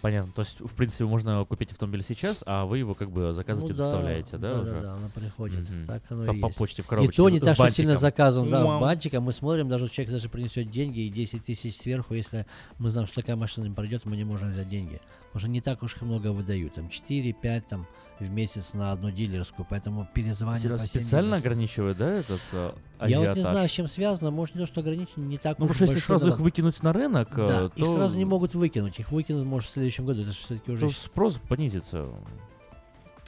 Понятно. 0.00 0.30
То 0.32 0.42
есть, 0.42 0.60
в 0.60 0.74
принципе, 0.74 1.04
можно 1.04 1.44
купить 1.44 1.72
автомобиль 1.72 2.04
сейчас, 2.06 2.44
а 2.46 2.64
вы 2.66 2.78
его 2.78 2.94
как 2.94 3.10
бы 3.10 3.32
заказываете, 3.32 3.74
Ну 3.74 3.78
да, 3.78 3.84
доставляете, 3.90 4.36
да? 4.38 4.54
да, 4.54 4.60
уже? 4.60 4.70
да, 4.74 4.80
да, 4.80 4.92
она 4.94 5.08
приходит. 5.08 5.68
Мгм. 5.70 5.86
Так 5.86 6.02
оно 6.10 6.26
по, 6.26 6.30
и 6.36 6.40
по 6.40 6.46
есть. 6.46 6.58
почте 6.58 6.82
в 6.82 6.86
И 6.86 6.88
коробочке. 6.88 7.16
то 7.16 7.28
с- 7.28 7.32
не 7.32 7.40
так, 7.40 7.54
что 7.56 7.70
сильно 7.70 7.94
заказываем, 7.96 8.50
да, 8.50 8.64
Вау. 8.64 8.80
бантиком. 8.80 9.24
Мы 9.24 9.32
смотрим, 9.32 9.68
даже 9.68 9.88
человек 9.88 10.12
даже 10.12 10.28
принесет 10.28 10.70
деньги 10.70 11.00
и 11.00 11.08
10 11.10 11.44
тысяч 11.44 11.76
сверху, 11.76 12.14
если 12.14 12.46
мы 12.78 12.90
знаем, 12.90 13.06
что 13.08 13.16
такая 13.22 13.36
машина 13.36 13.64
не 13.64 13.74
пройдет, 13.74 14.04
мы 14.04 14.16
не 14.16 14.24
можем 14.24 14.50
взять 14.50 14.68
деньги. 14.68 15.00
Что 15.36 15.46
не 15.48 15.60
так 15.60 15.82
уж 15.82 15.96
и 16.00 16.04
много 16.04 16.32
выдают, 16.32 16.74
там 16.74 16.86
4-5 16.88 17.62
там 17.68 17.86
в 18.18 18.28
месяц 18.30 18.74
на 18.74 18.90
одну 18.90 19.10
дилерскую, 19.12 19.64
поэтому 19.68 20.08
перезванивать. 20.12 20.80
По 20.82 20.88
специально 20.88 21.36
дилерским. 21.36 21.50
ограничивают, 21.50 21.98
да, 21.98 22.10
этот 22.10 22.40
э, 22.52 22.72
Я 23.06 23.20
вот 23.20 23.36
не 23.36 23.42
знаю, 23.42 23.68
с 23.68 23.72
чем 23.72 23.86
связано, 23.86 24.30
может 24.32 24.56
не 24.56 24.62
то, 24.62 24.66
что 24.66 24.80
ограничено, 24.80 25.22
не 25.24 25.38
так 25.38 25.58
Ну, 25.60 25.66
уж 25.66 25.72
потому 25.72 25.86
что 25.86 25.94
если 25.94 26.06
сразу 26.06 26.24
их 26.26 26.30
народ. 26.32 26.44
выкинуть 26.44 26.82
на 26.82 26.92
рынок, 26.92 27.28
э, 27.38 27.46
Да, 27.46 27.64
их 27.66 27.72
то- 27.74 27.94
сразу 27.94 28.16
не 28.16 28.24
могут 28.24 28.54
выкинуть, 28.56 28.98
их 28.98 29.12
выкинут, 29.12 29.44
может, 29.46 29.68
в 29.68 29.72
следующем 29.72 30.06
году, 30.06 30.22
это 30.22 30.32
все-таки 30.32 30.72
уже... 30.72 30.88
то 30.88 30.92
спрос 30.92 31.38
понизится. 31.48 32.06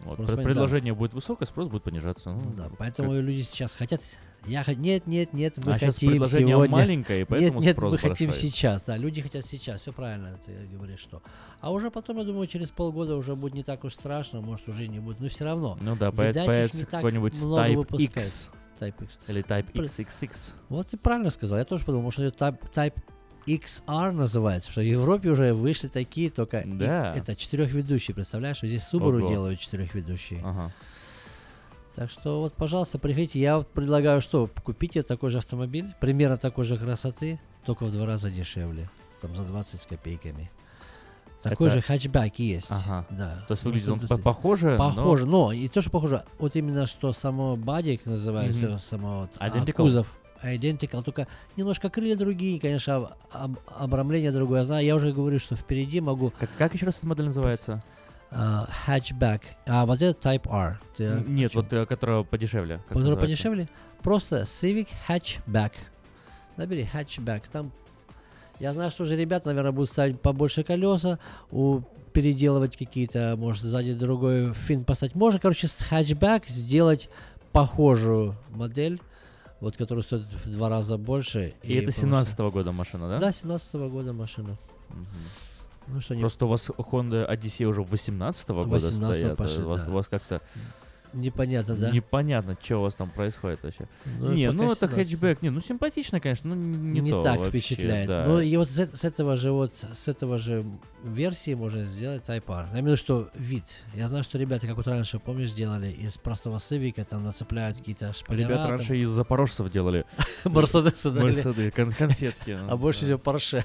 Вот, 0.04 0.16
понизится. 0.16 0.42
Предложение 0.42 0.94
будет 0.94 1.14
высокое, 1.14 1.46
спрос 1.46 1.68
будет 1.68 1.82
понижаться. 1.82 2.30
Ну, 2.32 2.52
Да, 2.56 2.64
как- 2.64 2.78
поэтому 2.78 3.12
люди 3.20 3.42
сейчас 3.42 3.74
хотят. 3.74 4.00
Я 4.46 4.62
хот- 4.62 4.76
нет, 4.76 5.06
нет, 5.06 5.34
нет, 5.34 5.54
мы 5.64 5.74
А 5.74 5.78
хотим 5.78 6.10
предложение 6.12 6.54
сегодня. 6.54 6.72
маленькое, 6.74 7.20
и 7.20 7.24
поэтому 7.24 7.58
нет, 7.60 7.66
нет, 7.66 7.76
спрос 7.76 7.92
мы 7.92 7.98
хотим 7.98 8.32
сейчас. 8.32 8.84
Да, 8.84 8.96
люди 8.96 9.20
хотят 9.20 9.44
сейчас. 9.44 9.82
Все 9.82 9.92
правильно, 9.92 10.38
ты 10.46 10.52
говоришь, 10.72 11.00
что. 11.00 11.22
А 11.60 11.70
уже 11.70 11.90
потом, 11.90 12.16
я 12.18 12.24
думаю, 12.24 12.46
через 12.46 12.70
полгода 12.70 13.16
уже 13.16 13.36
будет 13.36 13.52
не 13.52 13.62
так 13.62 13.84
уж 13.84 13.92
страшно, 13.92 14.40
может 14.40 14.66
уже 14.68 14.86
не 14.88 14.98
будет. 14.98 15.20
Но 15.20 15.28
все 15.28 15.44
равно. 15.44 15.76
Ну 15.82 15.94
да, 15.96 16.10
появится 16.10 16.86
какой-нибудь 16.86 17.34
Type 17.34 17.76
выпускают. 17.76 18.16
X. 18.16 18.50
Type 18.80 19.04
X. 19.04 19.18
Или 19.26 19.44
Type 19.44 19.72
XXX. 19.74 20.52
Вот 20.70 20.88
ты 20.88 20.96
правильно 20.96 21.28
сказал. 21.28 21.58
Я 21.58 21.66
тоже 21.66 21.84
подумал, 21.84 22.10
что 22.10 22.22
это 22.22 22.46
Type, 22.46 22.72
Type 22.72 22.94
XR 23.46 24.12
называется, 24.12 24.70
что 24.70 24.80
в 24.80 24.84
Европе 24.84 25.30
уже 25.30 25.52
вышли 25.54 25.88
такие, 25.88 26.30
только 26.30 26.62
Да. 26.66 27.14
это 27.16 27.34
четырехведущие, 27.34 28.14
представляешь? 28.14 28.60
Здесь 28.60 28.82
Subaru 28.92 29.20
Ого. 29.22 29.28
делают 29.30 29.60
четырехведущие. 29.60 30.40
Ага. 30.44 30.72
Так 31.96 32.10
что 32.10 32.40
вот, 32.40 32.54
пожалуйста, 32.54 32.98
приходите. 32.98 33.40
Я 33.40 33.58
вот 33.58 33.68
предлагаю, 33.68 34.20
что 34.20 34.48
купите 34.64 35.02
такой 35.02 35.30
же 35.30 35.38
автомобиль, 35.38 35.92
примерно 36.00 36.36
такой 36.36 36.64
же 36.64 36.78
красоты, 36.78 37.40
только 37.66 37.84
в 37.84 37.92
два 37.92 38.06
раза 38.06 38.30
дешевле, 38.30 38.88
там 39.20 39.34
за 39.34 39.42
20 39.42 39.82
с 39.82 39.86
копейками. 39.86 40.50
Такой 41.42 41.68
Это- 41.68 41.76
же 41.76 41.82
хэтчбэк 41.82 42.38
есть. 42.38 42.70
Ага. 42.70 43.06
Да. 43.10 43.44
То 43.48 43.54
есть 43.54 43.64
выглядит 43.64 43.88
он 43.88 43.96
120. 43.98 44.22
по- 44.22 44.32
похоже, 44.34 44.70
но- 44.72 44.76
Похоже, 44.76 45.26
но... 45.26 45.52
и 45.52 45.68
то, 45.68 45.80
что 45.80 45.90
похоже, 45.90 46.22
вот 46.38 46.54
именно 46.54 46.86
что 46.86 47.12
само 47.14 47.56
бадик 47.56 48.04
называется, 48.06 48.66
Мгм. 48.68 48.78
само 48.78 49.20
вот, 49.22 49.30
а, 49.38 49.72
кузов. 49.72 50.06
Identical, 50.42 51.02
только 51.02 51.26
немножко 51.56 51.90
крылья 51.90 52.16
другие, 52.16 52.58
конечно, 52.60 52.96
об- 52.96 53.12
об- 53.30 53.58
обрамление 53.76 54.32
другое. 54.32 54.60
Я 54.60 54.64
знаю, 54.64 54.86
я 54.86 54.96
уже 54.96 55.12
говорю, 55.12 55.38
что 55.38 55.54
впереди 55.56 56.00
могу... 56.00 56.32
Как, 56.38 56.50
как 56.56 56.74
еще 56.74 56.86
раз 56.86 56.98
эта 56.98 57.06
модель 57.06 57.26
называется? 57.26 57.82
а, 58.30 58.68
hatchback. 58.86 59.42
А 59.66 59.84
вот 59.86 60.00
это 60.00 60.28
Type 60.28 60.48
R. 60.50 60.80
Ты 60.96 61.22
Нет, 61.26 61.54
вот 61.54 61.72
э, 61.72 61.84
которая 61.86 62.22
подешевле. 62.22 62.80
называется? 62.90 63.20
подешевле? 63.20 63.68
Просто 64.02 64.42
Civic 64.42 64.88
Hatchback. 65.08 65.72
Набери 66.56 66.88
Hatchback. 66.92 67.42
Там, 67.50 67.72
я 68.58 68.72
знаю, 68.72 68.90
что 68.90 69.02
уже 69.04 69.16
ребята, 69.16 69.48
наверное, 69.48 69.72
будут 69.72 69.90
ставить 69.90 70.20
побольше 70.20 70.62
колеса, 70.62 71.18
у, 71.50 71.80
переделывать 72.12 72.76
какие-то, 72.76 73.34
может, 73.36 73.62
сзади 73.62 73.94
другой 73.94 74.52
фин 74.52 74.84
поставить. 74.84 75.14
Можно, 75.14 75.40
короче, 75.40 75.66
с 75.66 75.90
Hatchback 75.90 76.44
сделать 76.46 77.10
похожую 77.52 78.36
модель, 78.50 79.00
вот, 79.60 79.76
которая 79.76 80.02
стоит 80.02 80.22
в 80.22 80.50
два 80.50 80.68
раза 80.68 80.96
больше. 80.98 81.54
И 81.62 81.74
это 81.74 81.82
получится- 81.84 82.00
17 82.02 82.50
года 82.50 82.72
машина, 82.72 83.08
да? 83.08 83.18
Да, 83.18 83.32
17 83.32 83.88
года 83.88 84.12
машина. 84.12 84.56
Мгм. 84.90 85.06
Ну 85.88 86.00
что, 86.00 86.14
не- 86.14 86.20
Просто 86.20 86.46
у 86.46 86.48
вас 86.48 86.68
Honda 86.68 87.28
Odyssey 87.28 87.64
уже 87.64 87.82
18 87.82 88.64
года 88.64 88.76
18-го 88.86 89.12
стоят. 89.12 89.36
пошли, 89.36 89.62
у, 89.62 89.68
вас, 89.68 89.84
да. 89.84 89.90
вас 89.90 90.08
как-то 90.08 90.40
Непонятно, 91.12 91.76
да? 91.76 91.90
Непонятно, 91.90 92.56
что 92.62 92.78
у 92.78 92.82
вас 92.82 92.94
там 92.94 93.10
происходит 93.10 93.62
вообще. 93.62 93.88
Ну, 94.18 94.32
не, 94.32 94.50
ну 94.50 94.64
это 94.64 94.86
17. 94.88 94.94
хэтчбэк, 94.96 95.42
не, 95.42 95.50
ну 95.50 95.60
симпатично, 95.60 96.20
конечно, 96.20 96.54
но 96.54 96.56
не, 96.56 97.00
не 97.00 97.10
то 97.10 97.22
так 97.22 97.38
вообще, 97.38 97.50
впечатляет. 97.60 98.08
да. 98.08 98.24
Ну 98.26 98.40
и 98.40 98.56
вот 98.56 98.68
с, 98.68 98.78
с 98.78 99.04
этого 99.04 99.36
же 99.36 99.52
вот 99.52 99.74
с 99.74 100.08
этого 100.08 100.38
же 100.38 100.64
версии 101.04 101.54
можно 101.54 101.82
сделать 101.84 102.28
R. 102.28 102.40
Я 102.48 102.64
имею 102.72 102.82
в 102.82 102.86
виду, 102.86 102.96
что 102.96 103.30
вид. 103.34 103.64
Я 103.94 104.08
знаю, 104.08 104.24
что 104.24 104.38
ребята, 104.38 104.66
как 104.66 104.76
вот 104.76 104.86
раньше, 104.86 105.18
помнишь, 105.18 105.52
делали 105.52 105.90
из 105.90 106.16
простого 106.18 106.58
сывика, 106.58 107.04
там 107.04 107.24
нацепляют 107.24 107.78
какие-то 107.78 108.12
шпалера. 108.12 108.46
Ребята 108.48 108.68
там, 108.68 108.76
раньше 108.76 108.96
из 108.98 109.08
запорожцев 109.08 109.70
делали. 109.70 110.04
Мерседесы, 110.44 111.10
да, 111.10 111.22
Мерседы, 111.22 111.70
кон- 111.70 111.92
конфетки. 111.92 112.58
А 112.68 112.76
больше 112.76 113.04
всего 113.04 113.18
Порше. 113.18 113.64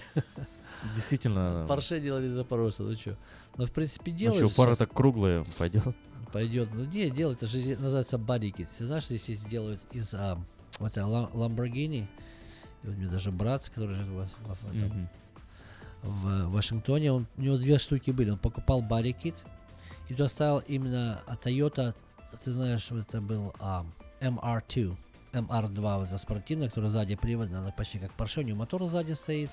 Действительно. 0.95 1.65
Порше 1.67 1.99
делали 1.99 2.27
из 2.27 2.31
запорожца, 2.31 2.83
ну 2.83 2.95
что. 2.95 3.15
Ну, 3.57 3.65
в 3.65 3.71
принципе, 3.71 4.11
Ну 4.11 4.17
делают. 4.17 4.51
что, 4.51 4.61
пара 4.61 4.75
так 4.75 4.91
круглая 4.93 5.45
пойдет. 5.57 5.83
Пойдет. 6.35 6.67
Ну, 6.73 6.83
не, 6.83 7.09
делают, 7.09 7.41
это 7.41 7.47
же 7.47 7.77
называется 7.77 8.17
kit. 8.17 8.67
Ты 8.77 8.85
знаешь, 8.85 9.05
здесь 9.05 9.45
делают 9.45 9.79
из 9.93 10.13
а, 10.13 10.37
вот 10.79 10.91
это 10.91 11.07
Ла- 11.07 11.29
Lamborghini. 11.33 12.07
И 12.83 12.87
вот 12.87 12.97
у 12.97 12.99
меня 12.99 13.09
даже 13.09 13.31
брат, 13.31 13.69
который 13.73 13.95
живет 13.95 14.27
в, 14.43 14.53
в- 14.53 14.63
в 14.63 14.73
Мгм. 14.73 15.09
в 16.03 16.47
Вашингтоне, 16.49 17.13
он, 17.13 17.27
у 17.37 17.41
него 17.41 17.55
две 17.55 17.79
штуки 17.79 18.11
были. 18.11 18.31
Он 18.31 18.37
покупал 18.37 18.81
kit, 18.81 19.35
и 20.09 20.13
туда 20.13 20.27
ставил 20.27 20.59
именно 20.67 21.21
а, 21.25 21.35
Toyota, 21.35 21.95
ты 22.43 22.51
знаешь, 22.51 22.91
это 22.91 23.21
был 23.21 23.53
а, 23.61 23.85
MR2, 24.19 24.93
MR2, 25.31 25.99
вот 25.99 26.07
эта 26.09 26.17
спортивная, 26.17 26.67
которая 26.67 26.91
сзади 26.91 27.15
привод, 27.15 27.47
она 27.47 27.71
почти 27.71 27.97
как 27.97 28.11
Porsche, 28.17 28.41
у 28.41 28.43
него 28.43 28.57
мотор 28.57 28.83
сзади 28.87 29.13
стоит, 29.13 29.51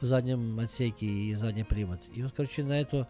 в 0.00 0.06
заднем 0.06 0.60
отсеке 0.60 1.06
и 1.06 1.34
задний 1.34 1.64
привод. 1.64 2.02
И 2.14 2.22
вот, 2.22 2.32
короче, 2.36 2.62
на 2.62 2.80
эту 2.80 3.08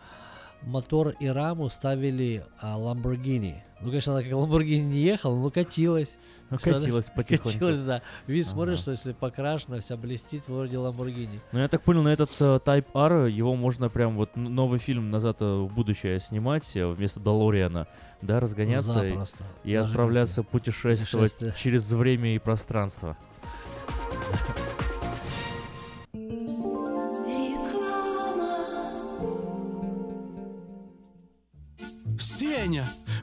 мотор 0.66 1.14
и 1.20 1.27
раму 1.29 1.68
ставили 1.70 2.44
а, 2.61 2.77
Lamborghini. 2.79 3.57
Ну, 3.81 3.88
конечно, 3.90 4.12
она 4.14 4.22
как 4.22 4.33
Lamborghini 4.33 4.81
не 4.81 4.98
ехала, 5.00 5.38
но 5.38 5.50
катилась. 5.50 6.16
Ну, 6.50 6.59
катилась 6.59 7.07
потихоньку. 7.14 7.48
Катилась, 7.53 7.83
да. 7.83 8.03
Вид 8.27 8.44
Ага. 8.46 8.55
смотришь, 8.55 8.79
что 8.79 8.90
если 8.92 9.12
покрашена, 9.12 9.81
вся 9.81 9.96
блестит, 9.96 10.46
вроде 10.48 10.77
Lamborghini. 10.77 11.40
Ну, 11.53 11.59
я 11.59 11.68
так 11.68 11.83
понял, 11.83 12.03
на 12.03 12.09
этот 12.12 12.31
э, 12.40 12.61
Type 12.64 12.87
R 12.94 13.27
его 13.27 13.55
можно 13.57 13.88
прям 13.88 14.16
вот 14.16 14.37
новый 14.37 14.79
фильм 14.79 15.11
«Назад 15.11 15.38
э, 15.40 15.44
в 15.44 15.72
будущее» 15.72 16.20
снимать 16.20 16.74
э, 16.77 16.87
вместо 16.87 17.20
Долориана, 17.20 17.87
да, 18.22 18.40
разгоняться 18.40 19.05
и- 19.05 19.11
Запросто. 19.11 19.44
и, 19.64 19.72
Даже 19.74 19.88
отправляться 19.90 20.42
путешествовать 20.42 21.35
через 21.57 21.90
время 21.90 22.35
и 22.35 22.38
пространство. 22.38 23.16
Сеня, 32.38 32.85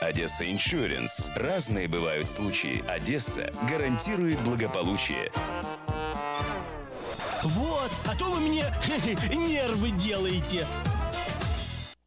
«Одесса 0.00 0.50
Иншуренс». 0.50 1.30
Разные 1.34 1.88
бывают 1.88 2.28
случаи. 2.28 2.84
«Одесса» 2.88 3.50
гарантирует 3.68 4.40
благополучие. 4.40 5.30
Вот, 7.42 7.90
а 8.06 8.16
то 8.18 8.24
вы 8.24 8.40
мне 8.40 8.64
нервы 9.32 9.90
делаете. 9.90 10.66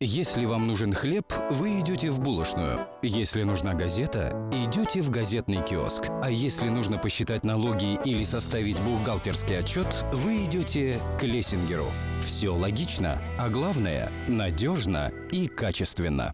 Если 0.02 0.46
вам 0.46 0.66
нужен 0.66 0.94
хлеб, 0.94 1.26
вы 1.50 1.82
идете 1.82 2.10
в 2.10 2.22
булочную. 2.22 2.88
Если 3.02 3.44
нужна 3.44 3.74
газета, 3.74 4.50
идете 4.54 5.02
в 5.02 5.10
газетный 5.10 5.62
киоск. 5.62 6.06
А 6.24 6.30
если 6.32 6.70
нужно 6.70 6.98
посчитать 6.98 7.44
налоги 7.44 8.00
или 8.06 8.24
составить 8.24 8.80
бухгалтерский 8.80 9.60
отчет, 9.60 10.06
вы 10.14 10.46
идете 10.46 10.98
к 11.20 11.24
Лессингеру. 11.24 11.88
Все 12.22 12.50
логично, 12.50 13.22
а 13.38 13.50
главное– 13.50 14.10
надежно 14.30 15.12
и 15.34 15.48
качественно. 15.48 16.34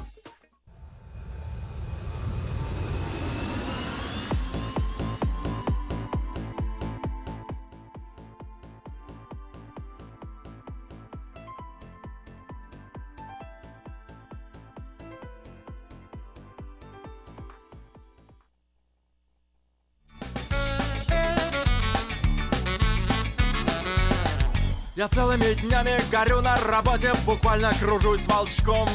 Я 25.01 25.07
целыми 25.07 25.55
днями 25.55 25.99
горю 26.11 26.41
на 26.41 26.55
работе, 26.57 27.11
буквально 27.25 27.73
кружусь 27.79 28.27
волчком 28.27 28.87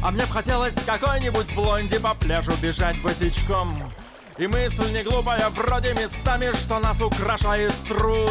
А 0.00 0.12
мне 0.12 0.24
б 0.24 0.32
хотелось 0.32 0.76
какой-нибудь 0.86 1.52
блонди 1.56 1.98
по 1.98 2.14
пляжу 2.14 2.52
бежать 2.62 3.02
босичком 3.02 3.68
И 4.38 4.46
мысль 4.46 4.92
не 4.92 5.02
глупая, 5.02 5.48
вроде 5.48 5.94
местами, 5.94 6.52
что 6.54 6.78
нас 6.78 7.00
украшает 7.00 7.74
труд. 7.88 8.30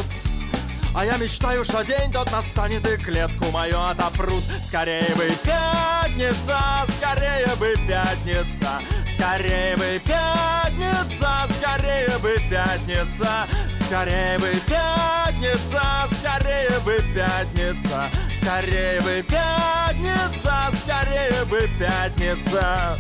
А 0.99 1.05
я 1.05 1.15
мечтаю, 1.17 1.63
что 1.63 1.83
день 1.83 2.11
тот 2.11 2.31
настанет 2.31 2.83
и 2.87 2.97
клетку 2.97 3.51
мою 3.51 3.79
отопрут. 3.79 4.43
Скорее 4.67 5.13
бы 5.15 5.29
пятница, 5.43 6.87
скорее 6.97 7.55
бы 7.59 7.75
пятница. 7.87 8.81
Скорее 9.13 9.77
бы 9.77 10.01
пятница, 10.03 11.47
скорее 11.59 12.17
бы 12.17 12.35
пятница. 12.49 13.47
Скорее 13.71 14.39
бы 14.39 14.59
пятница, 14.65 16.07
скорее 16.19 16.79
бы 16.79 16.97
пятница. 17.13 18.09
Скорее 18.41 19.01
бы 19.01 19.23
пятница, 19.29 20.71
скорее 20.81 21.45
бы 21.45 21.69
пятница. 21.77 22.97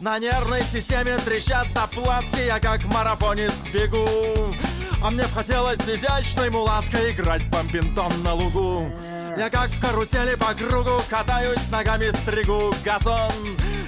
На 0.00 0.18
нервной 0.18 0.64
системе 0.64 1.18
трещат 1.18 1.70
заплатки 1.70 2.40
Я 2.46 2.58
как 2.58 2.84
марафонец 2.86 3.54
бегу 3.72 4.54
А 5.00 5.10
мне 5.10 5.24
хотелось 5.24 5.80
изящной 5.80 6.50
мулаткой 6.50 7.12
Играть 7.12 7.42
в 7.42 7.50
бомбинтон 7.50 8.22
на 8.22 8.34
лугу 8.34 8.90
я 9.38 9.50
как 9.50 9.68
в 9.68 9.80
карусели 9.80 10.34
по 10.34 10.52
кругу 10.54 11.00
Катаюсь 11.08 11.70
ногами, 11.70 12.10
стригу 12.10 12.74
газон 12.84 13.32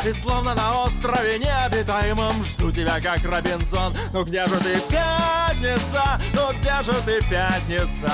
И 0.06 0.12
словно 0.12 0.54
на 0.54 0.84
острове 0.84 1.38
необитаемом 1.38 2.42
Жду 2.44 2.70
тебя, 2.70 3.00
как 3.00 3.24
Робинзон 3.24 3.92
Ну 4.12 4.24
где 4.24 4.46
же 4.46 4.56
ты, 4.60 4.80
пятница? 4.88 6.20
Ну 6.32 6.52
где 6.52 6.82
же 6.84 6.92
ты, 7.04 7.20
пятница? 7.28 8.12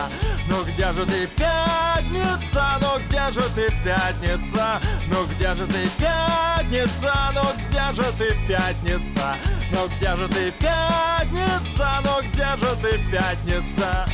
Ну 0.49 0.65
где 0.65 0.93
же 0.93 1.05
ты, 1.05 1.27
пятница? 1.37 2.81
Ну 2.81 2.99
где 3.07 3.31
же 3.31 3.43
ты, 3.55 3.71
пятница? 3.85 4.81
Ну 5.09 5.27
где 5.27 5.55
же 5.55 5.67
ты, 5.67 5.91
пятница? 5.99 7.31
Ну 7.33 7.53
где 7.59 7.93
же 7.95 8.13
ты, 8.13 8.37
пятница? 8.49 9.37
Ну 9.73 9.89
где 9.89 10.17
же 10.17 10.29
ты, 10.29 10.53
пятница? 10.53 12.01
Ну 12.03 12.23
где 12.23 12.57
же 12.57 12.77
ты, 12.83 12.99
пятница? 13.11 14.07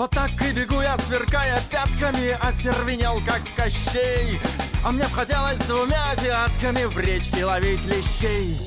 Вот 0.00 0.12
так 0.12 0.30
и 0.40 0.50
бегу 0.52 0.80
я, 0.80 0.96
сверкая 0.96 1.60
пятками, 1.70 2.30
остервенел, 2.40 3.20
как 3.26 3.42
Кощей. 3.54 4.40
А 4.82 4.92
мне 4.92 5.04
б 5.04 5.10
хотелось 5.12 5.58
двумя 5.58 6.12
азиатками 6.12 6.84
в 6.84 6.98
речке 6.98 7.44
ловить 7.44 7.84
лещей. 7.84 8.58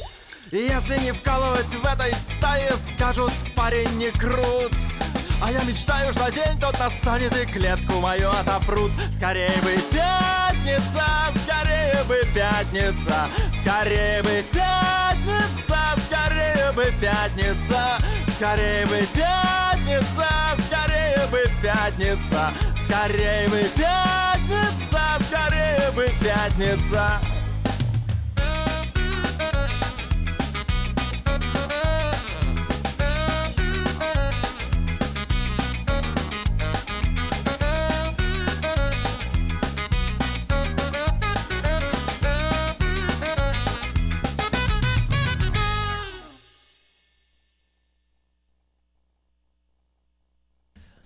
И 0.52 0.58
если 0.58 0.96
не 1.00 1.12
вкалывать 1.12 1.74
в 1.74 1.84
этой 1.84 2.14
стае, 2.14 2.74
скажут, 2.94 3.34
парень 3.56 3.90
не 3.98 4.12
крут. 4.12 4.74
А 5.42 5.52
я 5.52 5.64
мечтаю, 5.64 6.14
что 6.14 6.32
день 6.32 6.60
тот 6.62 6.78
настанет 6.78 7.36
и 7.36 7.48
клетку 7.48 7.94
мою 7.94 8.30
отопрут. 8.30 8.92
Скорее 9.12 9.58
бы 9.64 9.76
пятница, 9.92 11.34
скорее 11.44 12.04
бы 12.08 12.22
пятница, 12.32 13.28
скорее 13.60 14.22
бы 14.22 14.44
пятница, 14.54 15.98
скорее 16.06 16.72
бы 16.74 16.94
пятница, 17.02 17.98
скорее 18.38 18.86
бы 18.86 19.08
пятница, 19.16 20.63
бы 21.34 21.44
пятница, 21.64 22.54
скорее 22.78 23.50
бы 23.50 23.64
пятница, 23.76 25.18
скорее 25.28 25.92
бы 25.96 26.08
пятница. 26.22 27.43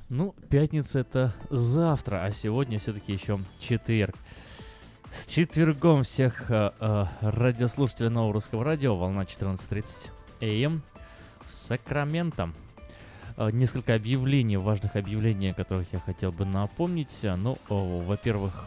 Ну, 0.10 0.34
пятница 0.50 1.00
это 1.00 1.34
завтра, 1.50 2.24
а 2.24 2.32
сегодня 2.32 2.80
все-таки 2.80 3.12
еще 3.12 3.40
четверг. 3.60 4.16
С 5.12 5.26
четвергом 5.26 6.04
всех 6.04 6.50
э, 6.50 6.72
э, 6.80 7.06
радиослушателей 7.20 8.10
нового 8.10 8.34
русского 8.34 8.64
радио, 8.64 8.96
волна 8.96 9.24
14.30 9.24 10.66
АМ 10.66 10.82
в 11.46 11.52
Сакраменто. 11.52 12.54
Э, 13.36 13.50
несколько 13.52 13.96
объявлений, 13.96 14.56
важных 14.56 14.96
объявлений, 14.96 15.50
о 15.50 15.54
которых 15.54 15.92
я 15.92 16.00
хотел 16.00 16.32
бы 16.32 16.46
напомнить. 16.46 17.20
Ну, 17.24 17.58
во-первых, 17.68 18.66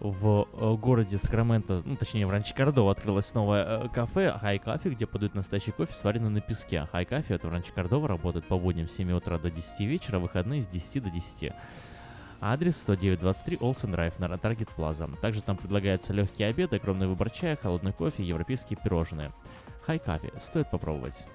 в 0.00 0.48
э, 0.52 0.74
городе 0.76 1.18
Сакраменто, 1.18 1.82
ну, 1.84 1.94
точнее, 1.94 2.26
в 2.26 2.30
Ранче 2.30 2.54
Кордова 2.54 2.92
открылось 2.92 3.34
новое 3.34 3.84
э, 3.84 3.88
кафе 3.88 4.34
Хай 4.40 4.58
Кафе, 4.58 4.90
где 4.90 5.06
подают 5.06 5.34
настоящий 5.34 5.72
кофе, 5.72 5.92
сваренный 5.92 6.30
на 6.30 6.40
песке. 6.40 6.88
Хай 6.90 7.04
Кафе, 7.04 7.34
это 7.34 7.48
в 7.48 7.50
Ранче 7.50 7.72
Кордова, 7.72 8.08
работает 8.08 8.46
по 8.46 8.58
будням 8.58 8.88
с 8.88 8.92
7 8.92 9.12
утра 9.12 9.38
до 9.38 9.50
10 9.50 9.80
вечера, 9.80 10.18
выходные 10.18 10.62
с 10.62 10.66
10 10.66 11.02
до 11.02 11.10
10. 11.10 11.52
Адрес 12.40 12.82
10923 12.86 13.58
Олсен 13.60 13.92
Драйв 13.92 14.18
на 14.18 14.38
Таргет 14.38 14.70
Плаза. 14.70 15.06
Также 15.20 15.42
там 15.42 15.58
предлагается 15.58 16.14
легкий 16.14 16.44
обед, 16.44 16.72
огромный 16.72 17.06
выбор 17.06 17.28
чая, 17.28 17.56
холодный 17.56 17.92
кофе, 17.92 18.24
европейские 18.24 18.78
пирожные. 18.82 19.32
Хай 19.84 19.98
Кафе, 19.98 20.30
стоит 20.40 20.70
попробовать. 20.70 21.26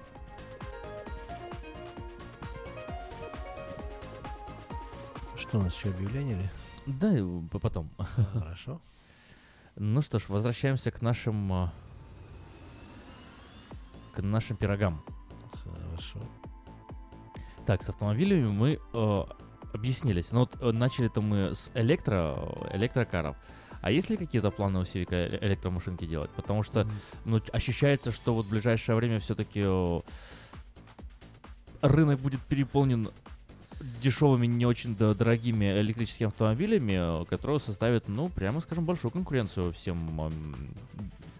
Что 5.36 5.60
у 5.60 5.62
нас 5.62 5.76
еще 5.76 5.90
объявление 5.90 6.36
или? 6.36 6.65
Да, 6.86 7.12
потом. 7.60 7.90
Хорошо. 8.32 8.80
Ну 9.76 10.00
что 10.02 10.18
ж, 10.18 10.24
возвращаемся 10.28 10.90
к 10.90 11.02
нашим... 11.02 11.52
а, 11.52 11.72
К 14.14 14.22
нашим 14.22 14.56
пирогам. 14.56 15.02
Хорошо. 15.64 16.20
Так, 17.66 17.82
с 17.82 17.88
автомобилями 17.88 18.46
мы 18.48 18.78
э, 18.94 19.22
объяснились. 19.74 20.30
Ну 20.30 20.40
вот 20.40 20.56
э, 20.62 20.70
начали-то 20.72 21.20
мы 21.20 21.54
с 21.54 21.70
электро, 21.74 22.36
электрокаров. 22.72 23.36
А 23.82 23.90
есть 23.90 24.08
ли 24.08 24.16
какие-то 24.16 24.50
планы 24.50 24.78
у 24.78 24.84
Сивика 24.84 25.14
э- 25.16 25.38
электромашинки 25.46 26.06
делать? 26.06 26.30
Потому 26.30 26.62
что 26.62 26.84
Мгм. 26.84 26.92
ну, 27.24 27.40
ощущается, 27.52 28.12
что 28.12 28.34
вот 28.34 28.46
в 28.46 28.50
ближайшее 28.50 28.94
время 28.96 29.18
все-таки 29.20 29.64
рынок 31.82 32.20
будет 32.20 32.40
переполнен 32.42 33.08
дешевыми, 34.02 34.46
не 34.46 34.66
очень 34.66 34.96
дорогими 34.96 35.66
электрическими 35.80 36.28
автомобилями, 36.28 37.24
которые 37.26 37.60
составят, 37.60 38.08
ну, 38.08 38.28
прямо 38.28 38.60
скажем, 38.60 38.84
большую 38.84 39.10
конкуренцию 39.10 39.72
всем 39.72 40.20
эм, 40.20 40.74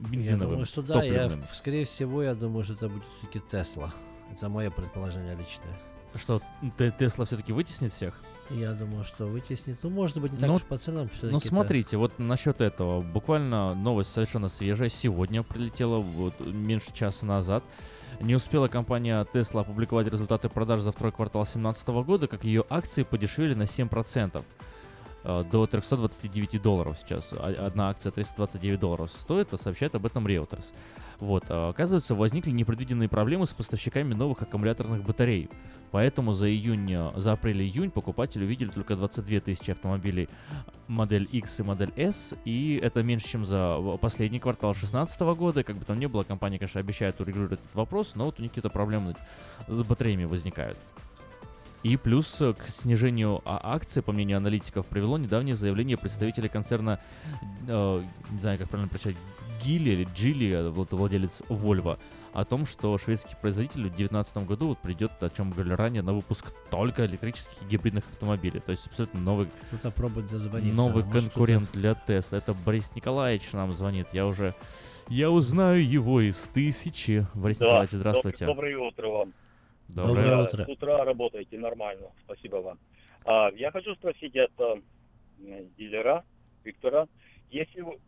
Я 0.01 0.09
бензиновым, 0.09 0.49
думаю, 0.51 0.67
что 0.67 0.83
да, 0.83 1.03
я, 1.03 1.31
скорее 1.53 1.85
всего, 1.85 2.23
я 2.23 2.35
думаю, 2.35 2.65
что 2.65 2.75
это 2.75 2.89
будет 2.89 3.05
все-таки 3.19 3.41
Тесла. 3.51 3.93
Это 4.33 4.49
мое 4.49 4.71
предположение 4.71 5.37
личное. 5.37 5.75
Что, 6.15 6.41
Тесла 6.99 7.25
все-таки 7.27 7.53
вытеснит 7.53 7.93
всех? 7.93 8.21
Я 8.51 8.73
думаю, 8.75 9.05
что 9.05 9.27
вытеснит. 9.27 9.79
Ну, 9.83 9.91
может 9.91 10.19
быть, 10.21 10.33
не 10.33 10.39
так 10.39 10.49
Ну, 10.49 10.55
уж 10.55 10.63
по 10.63 10.79
ценам. 10.79 11.11
Ну 11.23 11.39
это- 11.39 11.47
смотрите, 11.49 11.97
вот 11.97 12.19
насчет 12.19 12.61
этого, 12.61 13.03
буквально 13.03 13.75
новость 13.75 14.13
совершенно 14.13 14.49
свежая, 14.49 14.89
сегодня 14.89 15.43
прилетела, 15.43 15.99
вот 15.99 16.39
меньше 16.41 16.93
часа 16.95 17.27
назад. 17.27 17.65
Не 18.21 18.35
успела 18.35 18.69
компания 18.69 19.27
Tesla 19.33 19.61
опубликовать 19.61 20.09
результаты 20.09 20.49
продаж 20.49 20.81
за 20.81 20.93
второй 20.93 21.13
квартал 21.13 21.43
2017 21.43 21.89
года, 22.07 22.27
как 22.27 22.45
ее 22.45 22.65
акции 22.71 23.03
подешевели 23.03 23.55
на 23.55 23.65
7%. 23.65 24.43
Э, 25.27 25.45
До 25.51 25.67
329 25.67 26.63
долларов 26.63 26.97
сейчас. 26.99 27.29
А- 27.33 27.67
Одна 27.67 27.91
акция 27.91 28.13
329 28.13 28.79
долларов 28.81 29.11
стоит, 29.13 29.53
а 29.53 29.59
сообщает 29.59 29.95
об 29.95 30.07
этом 30.07 30.27
Reuters. 30.27 30.73
Вот, 31.19 31.45
а, 31.49 31.71
оказывается, 31.71 32.15
возникли 32.15 32.51
непредвиденные 32.51 33.09
проблемы 33.09 33.47
с 33.47 33.53
поставщиками 33.55 34.13
новых 34.15 34.43
аккумуляторных 34.43 35.03
батарей. 35.03 35.49
Поэтому 35.91 36.33
за 36.35 36.51
июнь, 36.51 36.93
э, 36.93 37.11
за 37.17 37.33
апрель-июнь 37.33 37.91
покупатели 37.91 38.45
увидели 38.45 38.69
только 38.69 38.97
22 38.97 39.41
тысячи 39.41 39.71
автомобилей 39.71 40.29
модель 40.89 41.27
X 41.33 41.61
и 41.61 41.63
модель 41.63 41.93
S, 41.97 42.35
и 42.45 42.79
это 42.83 43.03
меньше, 43.03 43.29
чем 43.29 43.47
за 43.47 43.77
в- 43.79 43.97
последний 43.97 44.39
квартал 44.41 44.73
2016 44.73 45.35
года. 45.35 45.63
Как 45.65 45.77
бы 45.77 45.85
там 45.85 45.99
ни 45.99 46.07
было, 46.07 46.23
компания, 46.23 46.59
конечно, 46.59 46.81
обещает 46.81 47.19
урегулировать 47.21 47.61
этот 47.61 47.75
вопрос, 47.75 48.13
но 48.15 48.27
вот 48.27 48.39
у 48.39 48.43
них 48.43 48.51
какие-то 48.51 48.69
проблемы 48.71 49.15
с 49.69 49.83
батареями 49.83 50.25
возникают. 50.25 50.77
И 51.87 51.97
плюс 51.97 52.41
э, 52.41 52.53
к 52.53 52.67
снижению 52.67 53.43
а- 53.45 53.61
акций, 53.75 54.03
по 54.03 54.11
мнению 54.11 54.39
аналитиков, 54.39 54.87
привело 54.87 55.19
недавнее 55.19 55.55
заявление 55.55 55.97
представителя 55.97 56.49
концерна, 56.49 56.99
э, 57.69 58.03
не 58.31 58.39
знаю, 58.39 58.59
как 58.59 58.69
правильно 58.69 58.89
прочитать, 58.89 59.15
Гилли 59.63 59.91
или 59.91 60.09
Джили, 60.13 60.69
вот 60.71 60.93
владелец 60.93 61.43
Volvo, 61.49 61.97
о 62.33 62.45
том, 62.45 62.67
что 62.67 62.99
шведский 62.99 63.37
производитель 63.41 63.83
в 63.83 63.95
2019 63.97 64.37
году 64.49 64.69
вот 64.69 64.79
придет, 64.79 65.13
о 65.21 65.31
чем 65.31 65.47
мы 65.47 65.53
говорили 65.55 65.75
ранее, 65.75 66.03
на 66.03 66.13
выпуск 66.13 66.53
только 66.71 67.07
электрических 67.07 67.53
и 67.63 67.67
гибридных 67.67 68.03
автомобилей. 68.11 68.59
То 68.59 68.73
есть 68.73 68.85
абсолютно 68.89 69.21
новый, 69.21 69.47
Кто-то 69.69 69.93
пробует 69.93 70.27
дозвониться. 70.29 70.77
новый 70.77 71.05
а 71.05 71.07
может, 71.07 71.23
конкурент 71.23 71.71
для 71.73 71.95
Тесла. 71.95 72.39
Это 72.39 72.53
Борис 72.53 72.91
Николаевич 72.97 73.53
нам 73.53 73.73
звонит. 73.75 74.09
Я 74.13 74.27
уже 74.27 74.55
я 75.09 75.31
узнаю 75.31 75.89
его 75.89 76.21
из 76.21 76.37
тысячи. 76.53 77.25
Борис 77.35 77.59
Да, 77.59 77.67
Николаевич, 77.67 77.93
здравствуйте. 77.93 78.45
доб- 78.45 78.49
Доброе 78.49 78.77
утро 78.79 79.07
вам. 79.09 79.33
Доброе 79.89 80.31
Да, 80.31 80.43
утро. 80.45 80.65
С 80.65 80.69
утра 80.69 81.05
работаете 81.05 81.59
нормально. 81.59 82.09
Спасибо 82.25 82.57
вам. 82.57 82.79
А, 83.25 83.51
я 83.57 83.71
хочу 83.71 83.95
спросить 83.95 84.35
это 84.35 84.81
м, 85.39 85.71
дилера 85.77 86.25
Виктора. 86.65 87.07
Если 87.51 87.81
у- 87.83 87.99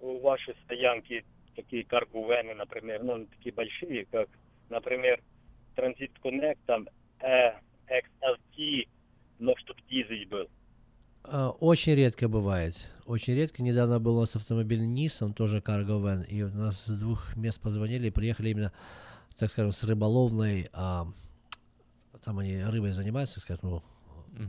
у 0.00 0.20
вашей 0.20 0.54
стоянки 0.64 1.24
такие 1.54 1.84
каргувены, 1.84 2.54
например, 2.54 3.02
ну, 3.02 3.26
такие 3.26 3.52
большие, 3.54 4.06
как, 4.06 4.28
например, 4.70 5.20
Transit 5.76 6.10
Connect, 6.22 6.58
там, 6.66 6.88
э, 7.20 7.52
XLT, 7.88 8.88
но 9.38 9.54
чтоб 9.56 9.76
дизель 9.88 10.26
был. 10.28 10.48
А, 11.24 11.50
Очень 11.50 11.94
редко 11.94 12.28
бывает. 12.28 12.74
Очень 13.06 13.34
редко. 13.34 13.62
Недавно 13.62 13.98
был 14.00 14.16
у 14.16 14.20
нас 14.20 14.34
автомобиль 14.36 14.80
Nissan, 14.82 15.32
тоже 15.34 15.58
Cargo 15.58 16.00
Van, 16.02 16.24
и 16.26 16.42
у 16.42 16.48
нас 16.48 16.86
с 16.86 16.98
двух 16.98 17.36
мест 17.36 17.60
позвонили 17.60 18.08
и 18.08 18.10
приехали 18.10 18.50
именно, 18.50 18.72
так 19.36 19.50
скажем, 19.50 19.72
с 19.72 19.84
рыболовной, 19.84 20.68
а, 20.72 21.06
там 22.24 22.38
они 22.38 22.62
рыбой 22.62 22.92
занимаются, 22.92 23.40
скажем, 23.40 23.60
ну, 23.70 23.82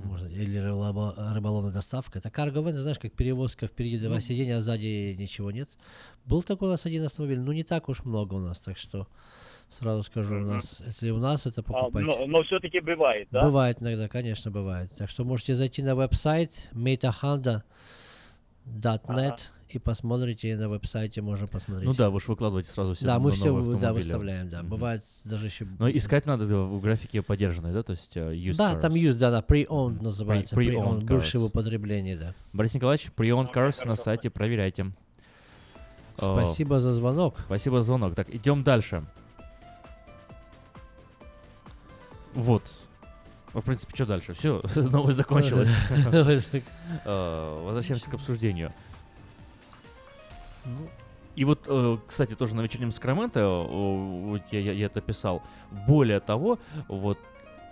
можно, 0.03 0.27
или 0.27 0.57
рыболовная 0.59 1.71
доставка. 1.71 2.19
Это 2.19 2.29
Cargo 2.29 2.63
Van, 2.63 2.75
знаешь, 2.77 2.99
как 2.99 3.13
перевозка 3.13 3.67
впереди 3.67 3.97
два 3.97 4.15
Ну. 4.15 4.19
сиденья, 4.19 4.57
а 4.57 4.61
сзади 4.61 5.15
ничего 5.17 5.51
нет. 5.51 5.69
Был 6.25 6.43
такой 6.43 6.67
у 6.67 6.71
нас 6.71 6.85
один 6.85 7.05
автомобиль, 7.05 7.39
ну 7.39 7.51
не 7.53 7.63
так 7.63 7.89
уж 7.89 8.03
много 8.03 8.35
у 8.35 8.39
нас, 8.39 8.59
так 8.59 8.77
что 8.77 9.07
сразу 9.69 10.03
скажу, 10.03 10.35
у 10.35 10.39
нас, 10.41 10.81
если 10.85 11.09
у 11.11 11.17
нас 11.17 11.45
это 11.47 11.61
А, 11.61 11.63
покупать... 11.63 12.03
но 12.05 12.25
но 12.27 12.43
все-таки 12.43 12.79
бывает, 12.81 13.27
да? 13.31 13.41
Бывает 13.43 13.81
иногда, 13.81 14.07
конечно, 14.07 14.51
бывает. 14.51 14.91
Так 14.95 15.09
что 15.09 15.23
можете 15.23 15.55
зайти 15.55 15.81
на 15.81 15.95
веб-сайт 15.95 16.69
metahonda.net 16.73 17.63
и 19.69 19.77
посмотрите 19.77 20.57
на 20.57 20.67
веб-сайте, 20.67 21.21
можно 21.21 21.47
посмотреть. 21.47 21.85
Ну 21.87 21.93
да, 21.93 22.09
вы 22.09 22.19
же 22.19 22.25
выкладываете 22.27 22.69
сразу 22.71 22.95
все 22.95 23.05
Да, 23.05 23.19
мы 23.19 23.31
все 23.31 23.53
да, 23.77 23.93
выставляем, 23.93 24.49
да. 24.49 24.63
Бывает 24.63 25.03
даже 25.23 25.45
еще... 25.45 25.65
Но 25.77 25.89
искать 25.89 26.25
надо 26.25 26.45
в 26.45 26.81
графике 26.81 27.21
поддержанной, 27.21 27.71
да, 27.71 27.83
то 27.83 27.91
есть 27.91 28.17
э, 28.17 28.33
used 28.33 28.55
Да, 28.55 28.73
cars. 28.73 28.79
там 28.81 28.93
used, 28.93 29.17
да, 29.19 29.29
да, 29.29 29.41
pre-owned 29.47 30.01
называется. 30.01 30.55
Pre- 30.55 30.65
Pre-owned, 30.65 31.01
pre-owned 31.01 31.05
бывшее 31.05 31.41
в 31.41 31.45
употреблении, 31.45 32.15
да. 32.15 32.33
Борис 32.53 32.73
Николаевич, 32.73 33.11
Pre-owned 33.15 33.53
Cars 33.53 33.85
на 33.87 33.95
сайте, 33.95 34.31
проверяйте. 34.31 34.91
Э, 36.17 36.21
Спасибо 36.21 36.79
за 36.79 36.91
звонок. 36.91 37.37
Спасибо 37.45 37.77
за 37.81 37.83
звонок. 37.87 38.15
Так, 38.15 38.33
идем 38.33 38.63
дальше. 38.63 39.03
Вот. 42.33 42.63
В 43.53 43.61
принципе, 43.61 43.91
что 43.95 44.05
дальше? 44.05 44.33
Все, 44.33 44.61
новость 44.75 45.17
закончилась. 45.17 45.69
Э, 47.05 47.61
Возвращаемся 47.63 48.09
к 48.09 48.13
обсуждению. 48.15 48.73
Ну. 50.65 50.89
И 51.35 51.45
вот, 51.45 51.65
э, 51.67 51.97
кстати, 52.07 52.35
тоже 52.35 52.53
на 52.55 52.61
вечернем 52.61 52.91
Сакраменто, 52.91 53.39
я, 54.51 54.59
я- 54.59 54.71
я 54.73 54.85
это 54.87 54.99
писал, 55.01 55.41
более 55.87 56.19
того, 56.19 56.59
вот 56.89 57.17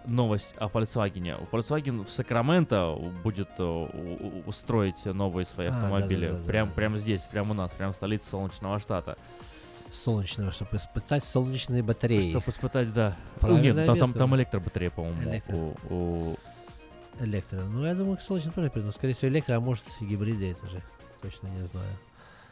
новость 0.05 0.55
о 0.57 0.67
Volkswagen. 0.67 1.49
Volkswagen 1.51 2.05
в 2.05 2.09
Сакраменто 2.09 2.95
будет 3.23 3.49
э, 3.59 4.41
устроить 4.45 5.03
новые 5.05 5.45
свои 5.45 5.67
А, 5.67 5.71
автомобили. 5.71 6.27
да-да-да-да. 6.27 6.47
Прям, 6.47 6.69
прям 6.71 6.97
здесь, 6.97 7.21
прямо 7.23 7.51
у 7.51 7.53
нас, 7.55 7.73
прям 7.73 7.91
в 7.91 7.95
столице 7.95 8.29
солнечного 8.29 8.79
штата. 8.79 9.17
Солнечного, 9.91 10.51
чтобы 10.51 10.77
испытать 10.77 11.23
солнечные 11.25 11.81
батареи. 11.83 12.29
Чтобы 12.31 12.49
испытать, 12.51 12.93
да. 12.93 13.15
Ну, 13.35 13.39
Правильное 13.47 13.73
нет, 13.73 13.85
там, 13.85 13.97
там, 13.97 14.07
место. 14.09 14.19
там 14.19 14.35
электробатарея, 14.35 14.91
по-моему. 14.91 15.21
Электро. 15.23 15.55
у- 15.57 15.75
у- 15.89 16.35
Электро. 17.19 17.61
Ну, 17.63 17.85
я 17.85 17.95
думаю, 17.95 18.17
к 18.17 18.21
солнечным 18.21 18.53
тоже 18.53 18.69
придут. 18.69 18.93
Скорее 18.95 19.13
всего, 19.13 19.29
электро, 19.29 19.55
а 19.55 19.59
может 19.59 19.83
гибриды, 19.99 20.51
это 20.51 20.67
же 20.69 20.81
точно 21.21 21.47
не 21.47 21.65
знаю. 21.67 21.89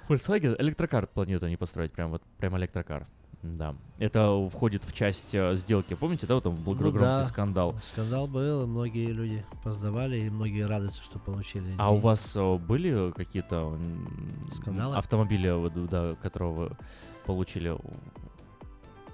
Volkswagen 0.08 0.56
электрокар 0.60 1.08
планируют 1.08 1.44
они 1.44 1.58
построить, 1.58 1.92
прям 1.92 2.12
вот, 2.12 2.22
прям 2.38 2.58
электрокар. 2.58 3.08
Да. 3.44 3.76
Это 4.00 4.50
входит 4.52 4.84
в 4.86 4.92
часть 4.92 5.36
э, 5.36 5.56
сделки. 5.56 5.94
Помните, 5.94 6.26
да, 6.26 6.34
вот 6.36 6.44
там 6.46 6.56
был 6.56 6.74
Ну 6.74 6.80
громкий 6.80 7.00
да, 7.00 7.26
скандал. 7.26 7.76
Скандал 7.84 8.28
был, 8.28 8.64
и 8.64 8.66
многие 8.66 9.12
люди 9.12 9.46
поздавали, 9.64 10.18
и 10.18 10.30
многие 10.32 10.66
радуются, 10.66 11.04
что 11.04 11.20
получили. 11.20 11.76
А 11.78 11.90
у 11.92 11.94
деньги. 11.94 12.06
вас 12.06 12.36
э, 12.36 12.58
были 12.58 13.12
какие-то 13.12 13.78
Скандалы? 14.52 14.96
автомобили, 14.96 15.88
да, 15.88 16.16
которые 16.24 16.54
вы 16.54 16.72
получили 17.26 17.70
у- 17.70 17.80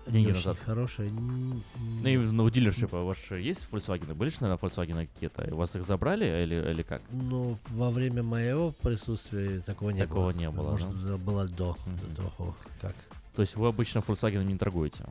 деньги 0.08 0.28
очень 0.28 0.36
назад? 0.38 0.58
хорошие. 0.66 1.10
М, 1.10 1.64
Ну, 2.04 2.08
и 2.10 2.18
ну, 2.18 2.44
у 2.44 2.50
дилершипа 2.50 3.04
ваш 3.04 3.32
есть 3.32 3.68
Volkswagen? 3.72 4.14
Были 4.14 4.30
же, 4.30 4.38
наверное, 4.42 4.58
Volkswagen 4.70 5.08
какие-то? 5.14 5.54
У 5.54 5.58
вас 5.58 5.76
их 5.76 5.84
забрали 5.86 6.44
или, 6.44 6.72
или 6.72 6.82
как? 6.84 7.02
Ну, 7.12 7.58
во 7.70 7.90
время 7.90 8.24
моего 8.24 8.72
присутствия 8.72 9.62
такого 9.62 9.92
не 9.92 10.02
Такого 10.02 10.32
было. 10.32 10.40
не 10.40 10.50
было, 10.50 10.72
Может, 10.72 11.06
да? 11.06 11.18
было 11.18 11.48
до, 11.48 11.78
до 12.16 12.24
того, 12.30 12.56
как. 12.82 12.96
То 13.36 13.42
есть 13.42 13.56
вы 13.56 13.68
обычно 13.68 14.00
Volkswagen 14.00 14.44
не 14.44 14.58
торгуете? 14.58 15.06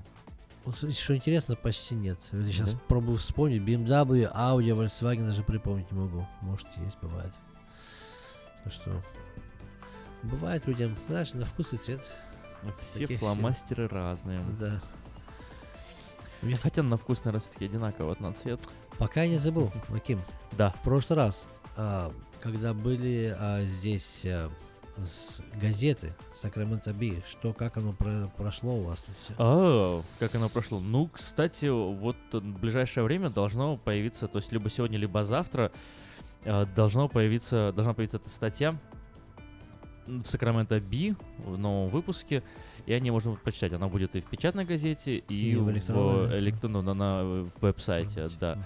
Вот, 0.66 0.76
что 0.76 1.16
интересно, 1.16 1.56
почти 1.56 1.94
нет. 1.94 2.18
Я 2.32 2.46
сейчас 2.52 2.72
Да? 2.72 2.78
пробую 2.86 3.16
вспомнить. 3.18 3.62
BMW, 3.62 4.30
Audi, 4.34 4.68
Volkswagen 4.76 5.24
даже 5.26 5.42
припомнить 5.42 5.90
не 5.90 5.98
могу. 5.98 6.26
Может, 6.42 6.66
есть, 6.84 6.98
бывает. 7.00 7.32
Так 8.64 8.72
что... 8.72 9.02
Бывает 10.22 10.66
людям, 10.66 10.94
знаешь, 11.08 11.32
на 11.32 11.46
вкус 11.46 11.72
и 11.72 11.78
цвет. 11.78 12.02
Все 12.80 13.00
Таких 13.00 13.20
фломастеры 13.20 13.88
разные. 13.88 14.40
Да. 14.58 14.80
Хотя 16.62 16.82
на 16.82 16.96
вкус, 16.96 17.24
наверное, 17.24 17.40
все-таки 17.40 17.66
одинаково, 17.66 18.16
на 18.18 18.32
цвет. 18.32 18.60
Пока 18.98 19.22
я 19.22 19.28
не 19.28 19.38
забыл, 19.38 19.70
Маким. 19.88 20.20
Да. 20.52 20.70
В 20.70 20.82
прошлый 20.82 21.18
раз, 21.18 21.48
а, 21.76 22.12
когда 22.40 22.72
были 22.72 23.34
а, 23.38 23.62
здесь 23.64 24.24
а, 24.24 24.50
с 24.96 25.42
газеты 25.60 26.14
Сакраменто 26.34 26.92
Би, 26.92 27.22
что, 27.28 27.52
как 27.52 27.76
оно 27.76 27.92
про- 27.92 28.28
прошло 28.36 28.74
у 28.74 28.82
вас 28.84 29.00
тут 29.00 29.14
все? 29.22 29.34
А, 29.38 30.02
как 30.18 30.34
оно 30.34 30.48
прошло? 30.48 30.80
Ну, 30.80 31.08
кстати, 31.08 31.66
вот 31.66 32.16
в 32.32 32.40
ближайшее 32.40 33.04
время 33.04 33.30
должно 33.30 33.76
появиться, 33.76 34.26
то 34.28 34.38
есть 34.38 34.52
либо 34.52 34.70
сегодня, 34.70 34.98
либо 34.98 35.24
завтра 35.24 35.72
э, 36.44 36.66
должно 36.74 37.08
появиться, 37.08 37.72
должна 37.74 37.94
появиться 37.94 38.16
эта 38.16 38.30
статья 38.30 38.74
в 40.06 40.24
Сакраменто 40.26 40.80
Би 40.80 41.14
в 41.38 41.58
новом 41.58 41.88
выпуске, 41.88 42.42
и 42.86 42.92
они 42.92 43.10
можно 43.10 43.30
будет 43.32 43.42
прочитать. 43.42 43.72
Она 43.72 43.88
будет 43.88 44.16
и 44.16 44.20
в 44.20 44.26
печатной 44.26 44.64
газете, 44.64 45.16
и, 45.16 45.52
И 45.52 45.56
в 45.56 45.64
в 45.64 45.70
электронной, 45.70 46.28
да. 46.28 46.38
электронном, 46.38 46.84
на, 46.84 46.94
на 46.94 47.24
в 47.24 47.50
веб-сайте, 47.60 48.28
да. 48.40 48.58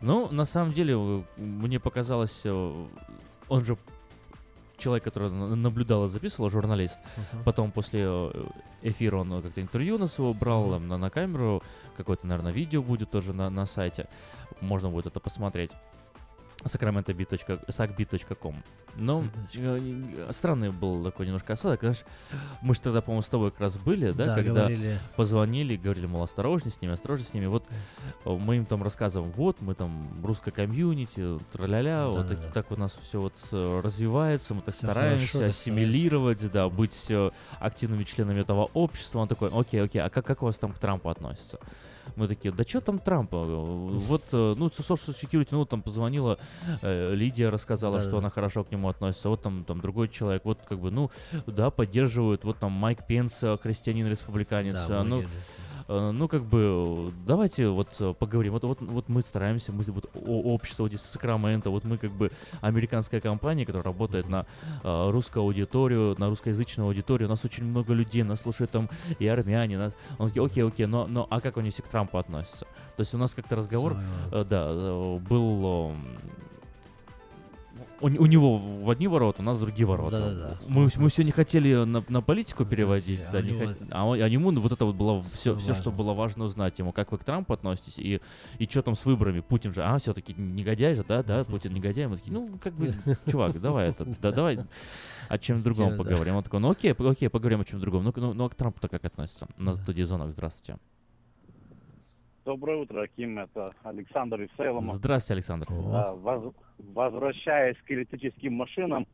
Ну, 0.00 0.30
на 0.30 0.44
самом 0.44 0.72
деле, 0.72 0.94
э, 0.96 1.22
мне 1.40 1.78
показалось, 1.80 2.40
э, 2.44 2.74
он 3.48 3.64
же 3.64 3.76
человек, 4.78 5.04
который 5.04 5.30
на- 5.30 5.54
наблюдал 5.56 6.04
и 6.06 6.08
записывал, 6.08 6.50
журналист. 6.50 6.98
Мгм. 7.32 7.44
Потом 7.44 7.72
после 7.72 8.04
э, 8.06 8.44
эфира 8.82 9.16
он 9.18 9.42
как-то 9.42 9.60
интервью 9.60 9.98
на 9.98 10.06
своего 10.06 10.34
брал 10.34 10.70
там, 10.70 10.88
на, 10.88 10.98
на 10.98 11.10
камеру, 11.10 11.62
какое-то, 11.96 12.26
наверное, 12.26 12.52
видео 12.52 12.82
будет 12.82 13.10
тоже 13.10 13.32
на, 13.32 13.48
на 13.50 13.66
сайте. 13.66 14.06
Можно 14.60 14.90
будет 14.90 15.06
это 15.06 15.20
посмотреть. 15.20 15.72
sacramento.com 16.66 18.62
Но 18.96 19.24
э, 19.54 20.28
странный 20.32 20.70
был 20.70 21.02
такой 21.04 21.26
немножко 21.26 21.52
осадок. 21.54 21.80
Знаешь, 21.80 22.04
мы 22.62 22.74
же 22.74 22.80
тогда, 22.80 23.00
по-моему, 23.00 23.22
с 23.22 23.28
тобой 23.28 23.50
как 23.50 23.60
раз 23.60 23.78
были, 23.78 24.12
да, 24.12 24.24
Да, 24.24 24.34
когда 24.34 24.60
говорили. 24.62 24.98
позвонили, 25.16 25.76
говорили, 25.76 26.06
мол, 26.06 26.22
осторожней 26.22 26.70
с 26.70 26.80
ними, 26.80 26.94
осторожней 26.94 27.26
с 27.26 27.34
ними. 27.34 27.46
Вот 27.46 27.64
э, 28.24 28.30
мы 28.30 28.56
им 28.56 28.66
там 28.66 28.82
рассказываем, 28.82 29.30
вот, 29.32 29.60
мы 29.60 29.74
там 29.74 30.06
русская 30.24 30.50
комьюнити, 30.50 31.38
тра-ля-ля, 31.52 32.06
вот 32.08 32.16
Да-да-да. 32.28 32.42
так, 32.42 32.52
так 32.52 32.70
у 32.72 32.76
нас 32.76 32.98
все 33.02 33.20
вот 33.20 33.34
э, 33.52 33.80
развивается, 33.82 34.54
мы 34.54 34.62
так 34.62 34.74
Всё 34.74 34.86
стараемся 34.86 35.32
хорошо, 35.32 35.48
ассимилировать, 35.48 36.50
да, 36.50 36.68
быть 36.68 37.06
э, 37.10 37.30
активными 37.60 38.04
членами 38.04 38.40
этого 38.40 38.70
общества. 38.74 39.20
Он 39.20 39.28
такой, 39.28 39.50
окей, 39.52 39.82
окей, 39.82 40.00
а 40.02 40.08
как, 40.10 40.26
как 40.26 40.42
у 40.42 40.46
вас 40.46 40.58
там 40.58 40.72
к 40.72 40.78
Трампу 40.78 41.08
относятся? 41.08 41.58
Мы 42.16 42.28
такие, 42.28 42.52
да 42.52 42.64
что 42.64 42.80
там 42.80 42.98
Трампа? 42.98 43.44
Вот, 43.44 44.22
э, 44.32 44.54
ну, 44.56 44.68
social 44.68 44.96
security, 44.96 45.48
ну, 45.50 45.66
там 45.66 45.82
позвонила 45.82 46.38
э, 46.80 47.14
Лидия, 47.14 47.50
рассказала, 47.50 47.98
что 47.98 48.06
Да-да-да. 48.06 48.18
она 48.18 48.30
хорошо 48.30 48.64
к 48.64 48.72
нему 48.72 48.88
относится. 48.88 49.28
Вот 49.28 49.42
там, 49.42 49.64
там 49.64 49.80
другой 49.80 50.08
человек, 50.08 50.44
вот 50.44 50.58
как 50.66 50.78
бы, 50.78 50.90
ну, 50.90 51.10
да, 51.46 51.70
поддерживают. 51.70 52.44
Вот 52.44 52.58
там 52.58 52.72
Майк 52.72 53.06
Пенс, 53.06 53.42
э, 53.42 53.58
христианин-республиканец. 53.62 54.74
Да, 54.88 55.00
а, 55.00 55.04
ну, 55.04 55.22
э, 55.22 55.26
ну, 55.88 56.28
как 56.28 56.44
бы, 56.44 57.12
давайте 57.26 57.68
вот 57.68 57.88
э, 58.00 58.14
поговорим. 58.18 58.52
Вот, 58.52 58.64
вот, 58.64 58.80
вот 58.80 59.08
мы 59.08 59.22
стараемся, 59.22 59.72
мы 59.72 59.84
вот 59.84 60.10
общество 60.14 60.84
вот 60.84 60.92
здесь 60.92 61.02
Сакраменто, 61.02 61.70
вот 61.70 61.84
мы 61.84 61.98
как 61.98 62.10
бы 62.10 62.30
американская 62.60 63.20
компания, 63.20 63.64
которая 63.64 63.84
работает 63.84 64.28
на 64.28 64.46
э, 64.82 65.10
русскую 65.10 65.42
аудиторию, 65.42 66.16
на 66.18 66.28
русскоязычную 66.28 66.88
аудиторию. 66.88 67.28
У 67.28 67.30
нас 67.30 67.44
очень 67.44 67.64
много 67.64 67.92
людей, 67.92 68.22
нас 68.22 68.40
слушают 68.40 68.70
там 68.70 68.88
и 69.18 69.26
армяне. 69.26 69.78
Нас... 69.78 69.94
Он 70.18 70.28
такие, 70.28 70.44
окей, 70.44 70.64
окей, 70.64 70.86
но, 70.86 71.06
но 71.06 71.26
а 71.30 71.40
как 71.40 71.58
они 71.58 71.70
все 71.70 71.82
к 71.82 71.88
Трампу 71.88 72.18
относятся? 72.18 72.66
То 72.96 73.00
есть 73.00 73.14
у 73.14 73.18
нас 73.18 73.34
как-то 73.34 73.56
разговор, 73.56 73.96
э, 74.32 74.44
да, 74.44 74.66
э, 74.68 75.18
был... 75.18 75.92
э, 75.92 76.45
у, 78.00 78.06
у 78.06 78.26
него 78.26 78.56
в 78.56 78.90
одни 78.90 79.08
ворота, 79.08 79.42
у 79.42 79.44
нас 79.44 79.58
другие 79.58 79.86
ворота. 79.86 80.20
Да-да-да. 80.20 80.58
Мы, 80.68 80.88
мы 80.96 81.08
все 81.08 81.24
не 81.24 81.30
хотели 81.30 81.74
на, 81.84 82.04
на 82.08 82.20
политику 82.22 82.64
переводить, 82.64 83.20
А 83.28 83.32
да, 83.32 83.38
у 83.38 83.42
не 83.42 83.50
хот- 83.52 83.88
а, 83.90 84.04
он- 84.06 84.20
а 84.20 84.28
ему 84.28 84.50
вот 84.60 84.72
это 84.72 84.84
вот 84.84 84.94
было 84.96 85.22
все, 85.22 85.54
Всё 85.54 85.56
все, 85.56 85.74
что 85.74 85.90
было 85.90 86.12
важно 86.12 86.44
узнать 86.44 86.78
ему, 86.78 86.92
как 86.92 87.12
вы 87.12 87.18
к 87.18 87.24
Трампу 87.24 87.52
относитесь 87.54 87.98
и 87.98 88.20
и 88.58 88.64
что 88.66 88.82
там 88.82 88.94
с 88.96 89.04
выборами, 89.04 89.40
Путин 89.40 89.72
же, 89.74 89.82
а 89.82 89.98
все-таки 89.98 90.34
негодяй 90.34 90.94
же, 90.94 91.04
да, 91.04 91.22
да, 91.22 91.44
Путин 91.48 91.72
негодяй, 91.72 92.06
мы 92.06 92.16
такие, 92.16 92.32
ну 92.32 92.48
как 92.62 92.74
бы, 92.74 92.94
чувак, 93.30 93.60
давай 93.60 93.90
это, 93.90 94.04
да, 94.20 94.32
давай 94.32 94.58
о 95.28 95.38
чем 95.38 95.62
другом 95.62 95.90
Да. 95.90 95.96
поговорим. 95.96 96.36
Он 96.36 96.42
такой, 96.42 96.60
ну 96.60 96.70
окей, 96.70 96.92
окей, 96.92 97.28
поговорим 97.28 97.60
о 97.60 97.64
чем 97.64 97.80
другом. 97.80 98.04
Ну, 98.04 98.12
ну, 98.16 98.32
ну 98.34 98.44
а 98.44 98.48
к 98.50 98.54
Трампу-то 98.54 98.88
как 98.88 99.04
относится? 99.04 99.48
У 99.58 99.62
нас 99.62 99.76
студии 99.78 100.02
Зонок, 100.02 100.30
здравствуйте. 100.30 100.78
Доброе 102.46 102.76
утро, 102.76 103.02
Аким. 103.02 103.40
Это 103.40 103.72
Александр 103.82 104.42
из 104.42 104.48
Сейлома. 104.56 104.92
Здравствуйте, 104.92 105.34
Александр. 105.34 105.66
Да, 105.90 106.14
воз- 106.14 106.54
возвращаясь 106.78 107.76
к 107.84 107.90
электрическим 107.90 108.54
машинам, 108.54 109.08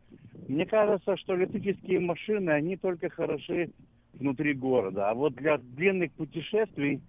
мне 0.48 0.66
кажется, 0.66 1.16
что 1.16 1.34
электрические 1.34 2.00
машины, 2.00 2.50
они 2.50 2.76
только 2.76 3.08
хороши 3.08 3.70
внутри 4.12 4.52
города. 4.52 5.08
А 5.08 5.14
вот 5.14 5.34
для 5.34 5.56
длинных 5.56 6.12
путешествий, 6.12 7.00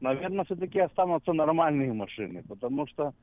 наверное, 0.00 0.44
все-таки 0.44 0.80
останутся 0.80 1.32
нормальные 1.32 1.94
машины, 1.94 2.44
потому 2.46 2.86
что 2.86 3.14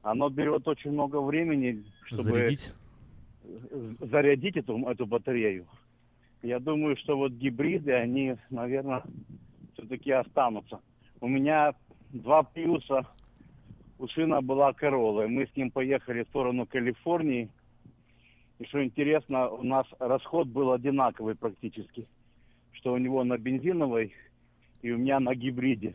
оно 0.00 0.30
берет 0.30 0.66
очень 0.66 0.92
много 0.92 1.20
времени, 1.20 1.84
чтобы 2.04 2.22
Зарядить? 2.22 2.72
зарядить 4.00 4.56
эту, 4.56 4.78
эту 4.88 5.04
батарею. 5.04 5.66
Я 6.42 6.60
думаю, 6.60 6.96
что 6.96 7.18
вот 7.18 7.32
гибриды, 7.32 7.92
они, 7.92 8.36
наверное, 8.48 9.02
все-таки 9.74 10.12
останутся. 10.12 10.80
У 11.20 11.28
меня 11.28 11.74
два 12.12 12.42
плюса. 12.42 13.06
У 13.98 14.06
сына 14.08 14.40
была 14.40 14.72
Королла, 14.72 15.24
и 15.24 15.28
мы 15.28 15.46
с 15.46 15.56
ним 15.56 15.70
поехали 15.70 16.22
в 16.22 16.28
сторону 16.28 16.66
Калифорнии. 16.66 17.48
И 18.60 18.64
что 18.66 18.84
интересно, 18.84 19.48
у 19.48 19.64
нас 19.64 19.86
расход 19.98 20.46
был 20.48 20.72
одинаковый 20.72 21.34
практически. 21.34 22.06
Что 22.72 22.92
у 22.92 22.98
него 22.98 23.24
на 23.24 23.38
бензиновой 23.38 24.12
и 24.82 24.92
у 24.92 24.98
меня 24.98 25.18
на 25.18 25.34
гибриде. 25.34 25.94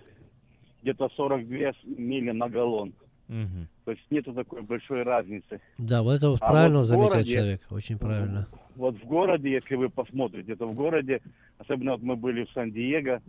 Где-то 0.82 1.08
42 1.16 1.58
мили 1.98 2.32
на 2.32 2.50
галлон. 2.50 2.94
Мгм. 3.30 3.70
То 3.86 3.92
есть 3.92 4.04
нету 4.12 4.34
такой 4.34 4.62
большой 4.64 5.04
разницы. 5.04 5.62
Да, 5.78 6.04
вот 6.04 6.16
это 6.16 6.34
А 6.42 6.50
правильно 6.52 6.80
вот 6.80 6.84
заметил 6.84 7.10
городе- 7.12 7.32
человек, 7.34 7.62
очень 7.72 7.98
правильно. 7.98 8.48
Вот 8.76 8.96
в 8.98 9.06
городе, 9.06 9.50
если 9.52 9.76
вы 9.76 9.88
посмотрите, 9.88 10.58
то 10.58 10.68
в 10.68 10.74
городе, 10.76 11.22
особенно 11.58 11.94
вот 11.94 12.02
мы 12.04 12.18
были 12.18 12.44
в 12.44 12.52
Сан-Диего, 12.52 13.22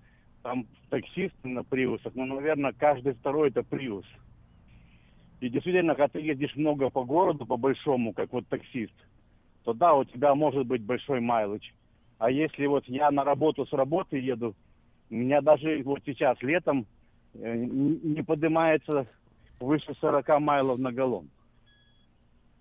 там 0.44 0.66
таксисты 0.90 1.48
на 1.48 1.64
приусах, 1.64 2.12
ну, 2.14 2.26
наверное, 2.26 2.72
каждый 2.72 3.14
второй 3.14 3.48
это 3.48 3.62
приус. 3.62 4.04
И 5.40 5.48
действительно, 5.48 5.94
когда 5.94 6.08
ты 6.08 6.20
ездишь 6.20 6.54
много 6.54 6.90
по 6.90 7.02
городу, 7.02 7.46
по 7.46 7.56
большому, 7.56 8.12
как 8.12 8.30
вот 8.32 8.46
таксист, 8.48 8.92
то 9.64 9.72
да, 9.72 9.94
у 9.94 10.04
тебя 10.04 10.34
может 10.34 10.66
быть 10.66 10.82
большой 10.82 11.20
майлыч. 11.20 11.74
А 12.18 12.30
если 12.30 12.66
вот 12.66 12.84
я 12.86 13.10
на 13.10 13.24
работу 13.24 13.66
с 13.66 13.72
работы 13.72 14.18
еду, 14.18 14.54
у 15.10 15.14
меня 15.14 15.40
даже 15.40 15.82
вот 15.82 16.00
сейчас 16.04 16.40
летом 16.42 16.86
э, 17.32 17.56
не 17.56 18.22
поднимается 18.22 19.06
выше 19.60 19.94
40 19.98 20.40
майлов 20.40 20.78
на 20.78 20.92
галлон. 20.92 21.30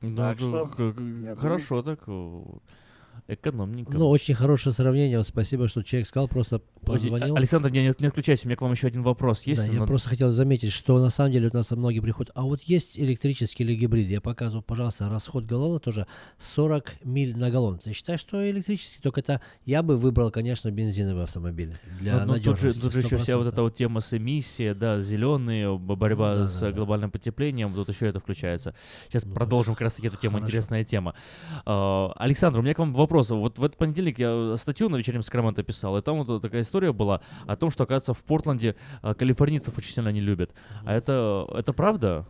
Ну, 0.02 0.16
Так 0.16 0.40
ну, 0.40 0.66
что, 0.68 0.94
хорошо 1.36 1.84
так, 1.84 2.00
экономненько. 3.28 3.98
Ну, 3.98 4.10
очень 4.10 4.36
хорошее 4.36 4.74
сравнение. 4.74 5.24
Спасибо, 5.24 5.68
что 5.68 5.82
человек 5.84 6.08
сказал, 6.08 6.28
просто 6.28 6.60
позвонил. 6.86 7.36
Александр, 7.36 7.70
не, 7.70 7.94
не 7.98 8.08
отключайся, 8.08 8.46
у 8.46 8.48
меня 8.50 8.58
к 8.58 8.62
вам 8.62 8.74
еще 8.74 8.88
один 8.88 9.02
вопрос 9.04 9.44
есть. 9.44 9.66
Да, 9.66 9.72
я 9.72 9.80
но- 9.80 9.88
просто 9.88 10.10
хотел 10.10 10.32
заметить, 10.32 10.72
что 10.74 11.00
на 11.00 11.10
самом 11.10 11.32
деле 11.32 11.50
у 11.52 11.56
нас 11.56 11.72
многие 11.72 12.02
приходят, 12.02 12.32
а 12.36 12.42
вот 12.44 12.62
есть 12.64 13.00
электрический 13.00 13.64
или 13.64 13.76
гибрид, 13.76 14.10
я 14.10 14.20
показываю, 14.20 14.62
пожалуйста, 14.64 15.10
расход 15.10 15.46
галлона 15.46 15.80
тоже 15.80 16.06
40 16.38 16.96
миль 17.06 17.38
на 17.38 17.50
галлон. 17.50 17.80
Ты 17.80 17.94
считаешь, 17.94 18.20
что 18.20 18.50
электрический? 18.50 19.02
Только 19.02 19.22
это 19.22 19.40
я 19.66 19.82
бы 19.84 19.96
выбрал, 19.96 20.30
конечно, 20.32 20.70
бензиновый 20.72 21.24
автомобиль 21.24 21.78
для 22.00 22.14
Ну, 22.26 22.26
ну, 22.26 22.34
тут, 22.34 22.44
же, 22.44 22.50
надежности. 22.50 22.82
тут 22.82 22.94
же 22.94 23.00
еще 23.00 23.18
вся 23.20 23.38
вот 23.38 23.46
100%. 23.48 23.50
эта 23.54 23.62
вот 23.62 23.76
тема 23.76 24.02
с 24.02 24.14
эмиссией, 24.18 24.74
да, 24.74 25.00
зеленые, 25.00 25.78
борьба 25.78 26.36
Да, 26.36 26.48
с 26.48 26.60
да, 26.60 26.68
да. 26.70 26.72
глобальным 26.76 27.12
потеплением, 27.12 27.74
тут 27.74 27.88
еще 27.90 28.08
это 28.08 28.20
включается. 28.20 28.76
Сейчас 29.10 29.24
продолжим 29.24 29.76
как 29.76 29.82
раз 29.84 29.94
таки 29.94 30.08
эту 30.08 30.18
тему, 30.18 30.34
Хорошо. 30.34 30.48
интересная 30.48 30.84
тема. 30.84 31.14
А, 31.66 32.12
Александр, 32.18 32.60
у 32.60 32.62
меня 32.62 32.74
к 32.74 32.80
вам 32.80 32.94
вопрос. 32.94 33.03
Вот 33.12 33.58
в 33.58 33.64
этот 33.64 33.78
понедельник 33.78 34.20
я 34.20 34.56
статью 34.58 34.90
на 34.90 34.96
вечернем 34.98 35.22
Сакраменто 35.22 35.64
писал, 35.64 35.98
и 35.98 36.02
там 36.02 36.24
вот 36.24 36.42
такая 36.42 36.62
история 36.62 36.94
была 36.94 37.22
о 37.48 37.56
том, 37.56 37.70
что, 37.70 37.84
оказывается, 37.84 38.14
в 38.14 38.24
Портленде 38.24 38.76
а, 39.02 39.14
калифорнийцев 39.14 39.78
очень 39.78 39.92
сильно 39.92 40.10
не 40.10 40.22
любят. 40.22 40.54
А 40.86 40.94
это, 40.94 41.48
это 41.56 41.74
правда? 41.74 42.26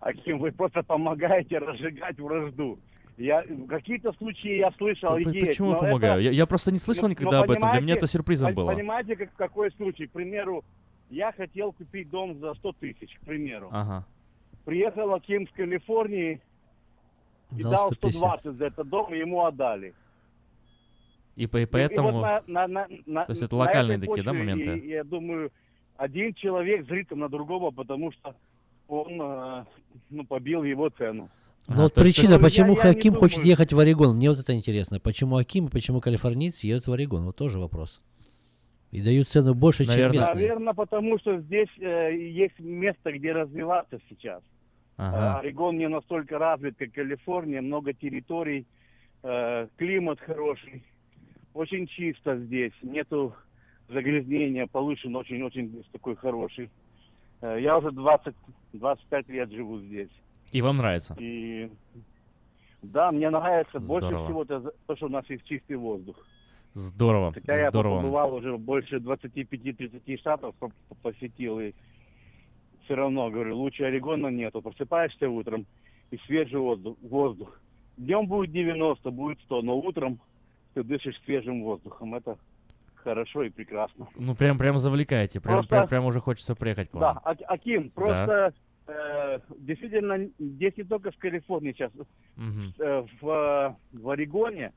Аким, 0.00 0.38
вы 0.38 0.52
просто 0.52 0.82
помогаете 0.82 1.58
разжигать 1.58 2.18
вражду. 2.18 2.78
Я, 3.16 3.44
какие-то 3.68 4.12
случаи 4.12 4.58
я 4.58 4.70
слышал, 4.78 5.16
П- 5.16 5.22
и 5.22 5.34
есть, 5.34 5.46
Почему 5.48 5.70
но 5.70 5.74
я 5.74 5.80
помогаю? 5.80 6.20
это- 6.20 6.22
Я, 6.22 6.30
я 6.30 6.46
просто 6.46 6.70
не 6.70 6.78
слышал 6.78 7.04
Ну, 7.04 7.08
никогда 7.10 7.38
ну, 7.38 7.44
об 7.44 7.50
этом. 7.50 7.72
Для 7.72 7.80
меня 7.80 7.94
это 7.94 8.06
сюрпризом 8.06 8.54
было. 8.54 8.72
Понимаете, 8.72 9.16
как, 9.16 9.34
какой 9.34 9.72
случай? 9.72 10.06
К 10.06 10.12
примеру, 10.12 10.64
я 11.10 11.32
хотел 11.32 11.72
купить 11.72 12.10
дом 12.10 12.38
за 12.38 12.54
100 12.54 12.72
тысяч, 12.74 13.18
к 13.20 13.26
примеру. 13.26 13.68
Ага. 13.72 14.06
Приехал 14.64 15.12
Аким 15.14 15.48
с 15.48 15.50
Калифорнии 15.52 16.40
и 17.56 17.62
Дал 17.62 17.72
дал 17.72 17.86
150. 17.92 18.12
120 18.40 18.58
за 18.58 18.66
этот 18.66 18.88
дом, 18.88 19.12
и 19.14 19.18
ему 19.18 19.44
отдали. 19.44 19.94
И, 21.36 21.46
по- 21.46 21.56
и 21.58 21.60
И- 21.60 21.62
и 21.62 21.66
поэтому... 21.66 22.12
вот 22.12 22.48
на- 22.48 22.66
на- 22.66 22.88
на- 23.06 23.24
То 23.24 23.32
есть 23.32 23.42
это 23.42 23.56
локальные 23.56 23.98
такие, 23.98 24.22
да, 24.22 24.32
моменты? 24.32 24.78
и- 24.78 24.88
я 24.88 25.04
думаю, 25.04 25.50
один 25.96 26.34
человек 26.34 26.86
зрит 26.86 27.10
на 27.12 27.28
другого, 27.28 27.70
потому 27.70 28.12
что 28.12 28.34
он 28.88 29.20
э, 29.20 29.64
ну, 30.10 30.24
побил 30.24 30.64
его 30.64 30.88
цену. 30.90 31.28
Ну 31.68 31.82
вот 31.82 31.94
то 31.94 32.02
есть- 32.02 32.16
причина, 32.16 32.34
Ну, 32.36 32.38
я- 32.40 32.44
почему 32.44 32.74
я 32.74 32.80
Хаким 32.82 33.14
хочет 33.14 33.36
думаю. 33.36 33.50
ехать 33.50 33.72
в 33.72 33.78
Орегон, 33.78 34.16
мне 34.16 34.30
вот 34.30 34.38
это 34.40 34.54
интересно. 34.54 34.98
Почему 35.00 35.36
Аким 35.36 35.66
и 35.66 35.70
почему 35.70 36.00
калифорнийцы 36.00 36.66
едут 36.66 36.86
в 36.86 36.92
Орегон? 36.92 37.24
Вот 37.26 37.36
тоже 37.36 37.58
вопрос. 37.58 38.00
И 38.90 39.02
дают 39.02 39.28
цену 39.28 39.54
больше, 39.54 39.84
чем 39.84 40.12
местные. 40.12 40.34
Наверное, 40.34 40.72
потому 40.72 41.18
что 41.18 41.38
здесь 41.40 41.68
э, 41.78 42.16
есть 42.16 42.58
место, 42.58 43.12
где 43.12 43.32
развиваться 43.32 43.98
сейчас. 44.08 44.42
Ага. 44.98 45.16
Э, 45.16 45.38
Орегон 45.40 45.78
не 45.78 45.88
настолько 45.88 46.38
развит, 46.38 46.76
как 46.76 46.92
Калифорния, 46.92 47.62
много 47.62 47.92
территорий, 47.94 48.66
э, 49.22 49.68
климат 49.76 50.18
хороший, 50.20 50.82
очень 51.54 51.86
чисто 51.86 52.36
здесь, 52.36 52.72
нету 52.82 53.32
загрязнения, 53.88 54.66
полышен 54.66 55.14
очень-очень 55.16 55.84
такой 55.92 56.16
хороший. 56.16 56.68
Э, 57.40 57.58
я 57.60 57.78
уже 57.78 57.92
20, 57.92 58.34
25 58.72 59.28
лет 59.28 59.50
живу 59.52 59.78
здесь. 59.80 60.10
И 60.50 60.60
вам 60.62 60.78
нравится? 60.78 61.14
И 61.18 61.70
да, 62.82 63.12
мне 63.12 63.30
нравится 63.30 63.78
больше 63.78 64.08
Здорово. 64.08 64.24
всего 64.26 64.42
это 64.42 64.60
за- 64.60 64.72
то, 64.86 64.96
что 64.96 65.06
у 65.06 65.10
нас 65.10 65.24
есть 65.30 65.44
чистый 65.44 65.76
воздух. 65.76 66.16
Здорово, 66.74 67.32
Хотя 67.32 67.56
я 67.56 67.70
здорово. 67.70 67.98
побывал 67.98 68.34
уже 68.34 68.56
больше 68.58 68.96
25-30 68.98 70.16
штатов, 70.18 70.54
по- 70.56 70.68
по- 70.88 70.94
посетил, 71.02 71.60
и 71.60 71.72
все 72.88 72.94
равно, 72.94 73.30
говорю, 73.30 73.54
лучше 73.54 73.84
Орегона 73.84 74.28
нету. 74.28 74.62
Просыпаешься 74.62 75.28
утром, 75.28 75.66
и 76.10 76.16
свежий 76.26 76.58
воздух. 76.58 76.96
воздух. 77.02 77.60
Днем 77.98 78.26
будет 78.26 78.50
90, 78.50 79.10
будет 79.10 79.38
100, 79.42 79.60
но 79.60 79.76
утром 79.78 80.18
ты 80.72 80.82
дышишь 80.82 81.20
свежим 81.26 81.62
воздухом. 81.64 82.14
Это 82.14 82.38
хорошо 82.94 83.42
и 83.42 83.50
прекрасно. 83.50 84.08
Ну, 84.16 84.34
прям, 84.34 84.56
прям 84.56 84.78
завлекаете. 84.78 85.38
Прям, 85.38 85.56
Просто- 85.56 85.68
прям, 85.76 85.88
прям 85.88 86.06
уже 86.06 86.20
хочется 86.20 86.54
приехать 86.54 86.88
к 86.88 86.92
Да, 86.94 86.98
вам. 87.12 87.20
А- 87.24 87.36
Аким, 87.52 87.90
просто 87.90 88.54
э, 88.86 89.38
действительно, 89.58 90.30
здесь 90.38 90.74
не 90.78 90.84
только 90.84 91.10
в 91.10 91.18
Калифорнии 91.18 91.72
сейчас, 91.72 91.92
Мгм. 92.36 92.72
э, 92.78 93.04
в, 93.20 93.76
в 93.92 94.08
Орегоне 94.08 94.72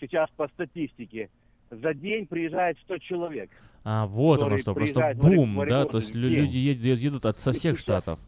сейчас 0.00 0.30
по 0.36 0.46
статистике 0.46 1.28
за 1.70 1.94
день 1.94 2.26
приезжает 2.26 2.78
100 2.80 2.98
человек. 2.98 3.50
А, 3.84 4.06
вот 4.06 4.42
оно 4.42 4.58
что, 4.58 4.74
просто 4.74 5.12
бум, 5.16 5.64
да, 5.66 5.84
то 5.84 5.98
есть 5.98 6.14
люди 6.14 6.56
едут, 6.58 6.98
едут 7.00 7.26
от 7.26 7.38
со 7.38 7.52
всех 7.52 7.78
штатов. 7.78 8.18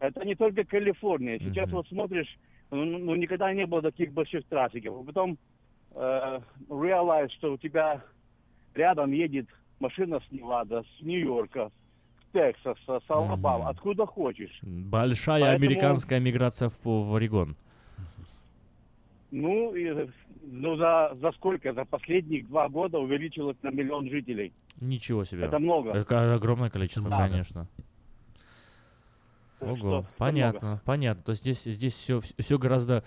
Это 0.00 0.24
не 0.24 0.34
только 0.34 0.64
Калифорния. 0.64 1.38
Сейчас 1.38 1.70
вот 1.70 1.88
смотришь, 1.88 2.38
ну, 2.70 2.84
ну, 2.84 3.14
никогда 3.16 3.52
не 3.52 3.66
было 3.66 3.82
таких 3.82 4.12
больших 4.12 4.44
трафиков. 4.44 5.00
А 5.00 5.04
потом 5.04 5.38
э, 5.94 6.40
realize, 6.68 7.30
что 7.30 7.52
у 7.54 7.58
тебя 7.58 8.02
рядом 8.74 9.10
едет 9.12 9.46
машина 9.80 10.20
с 10.20 10.32
Невада, 10.32 10.82
с 10.82 11.02
Нью-Йорка, 11.02 11.70
с 12.20 12.32
Тексаса, 12.32 13.00
с 13.06 13.10
Алабама, 13.10 13.70
откуда 13.70 14.06
хочешь. 14.06 14.58
Большая 14.62 15.40
Поэтому- 15.40 15.66
американская 15.66 16.20
миграция 16.20 16.68
в, 16.68 16.78
в 16.84 17.14
Орегон. 17.14 17.56
Ну, 19.30 19.74
и, 19.74 20.08
ну 20.42 20.76
за, 20.76 21.16
за 21.20 21.32
сколько? 21.32 21.72
За 21.74 21.84
последние 21.84 22.44
два 22.44 22.68
года 22.68 22.98
увеличилось 22.98 23.56
на 23.62 23.70
миллион 23.70 24.08
жителей. 24.08 24.52
Ничего 24.80 25.24
себе. 25.24 25.44
Это 25.44 25.58
много. 25.58 25.90
Это 25.90 26.34
огромное 26.34 26.70
количество, 26.70 27.10
Да. 27.10 27.28
конечно. 27.28 27.66
Ого, 29.60 29.76
что 29.76 30.06
понятно, 30.18 30.80
понятно. 30.84 31.22
То 31.24 31.30
есть 31.32 31.42
здесь, 31.42 31.64
здесь 31.64 31.94
все, 31.94 32.20
все 32.20 32.58
гораздо 32.58 33.02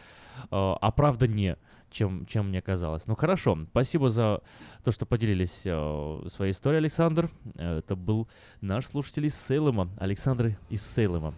э, 0.51 0.73
оправданнее, 0.81 1.57
чем, 1.89 2.25
чем 2.25 2.49
мне 2.49 2.61
казалось. 2.61 3.07
Ну 3.07 3.15
хорошо, 3.15 3.57
спасибо 3.71 4.09
за 4.09 4.41
то, 4.83 4.91
что 4.91 5.05
поделились 5.05 5.61
э, 5.65 6.23
своей 6.27 6.51
историей, 6.51 6.79
Александр. 6.79 7.29
Это 7.55 7.95
был 7.95 8.27
наш 8.59 8.85
слушатель 8.87 9.25
из 9.27 9.35
Сейлема, 9.35 9.89
Александр 9.97 10.57
из 10.69 10.85
Сейлема. 10.85 11.33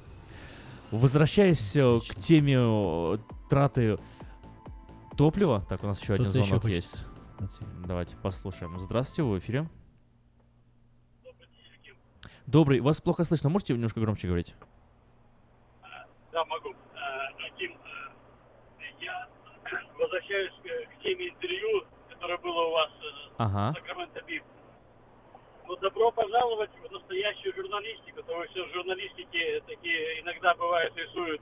Возвращаясь 0.91 1.75
э, 1.75 1.99
к 2.09 2.15
теме 2.15 2.55
э, 2.57 3.17
траты 3.49 3.97
топлива, 5.18 5.66
так, 5.70 5.84
у 5.84 5.88
нас 5.88 6.01
еще 6.01 6.14
один 6.14 6.30
звонок 6.32 6.66
есть. 6.66 7.05
Давайте 7.86 8.18
послушаем. 8.18 8.80
Здравствуйте, 8.80 9.24
вы 9.24 9.36
в 9.36 9.39
эфире. 9.39 9.68
Добрый, 12.45 12.82
вас 12.82 13.01
плохо 13.01 13.24
слышно, 13.24 13.49
можете 13.49 13.74
немножко 13.74 13.99
громче 13.99 14.28
говорить? 14.28 14.55
Да, 16.32 16.43
могу. 16.45 16.70
Э, 16.70 17.45
Аким, 17.47 17.72
э, 17.72 18.84
я 18.99 19.28
возвращаюсь 19.97 20.51
к, 20.61 21.03
теме 21.03 21.30
интервью, 21.30 21.86
которое 22.09 22.38
было 22.39 22.61
у 22.68 22.72
вас 22.72 22.89
э, 22.89 23.34
Ага. 23.38 23.74
Сакраменто 23.74 24.22
Бит. 24.24 24.43
Ну, 25.68 25.76
добро 25.78 26.11
пожаловать 26.11 26.72
в 26.88 26.91
настоящую 26.91 27.55
журналистику. 27.55 28.24
То 28.24 28.38
вы 28.38 28.47
все 28.47 28.68
журналистики 28.74 29.64
такие 29.66 30.22
иногда 30.22 30.53
бывает 30.55 30.95
рисуют 30.97 31.41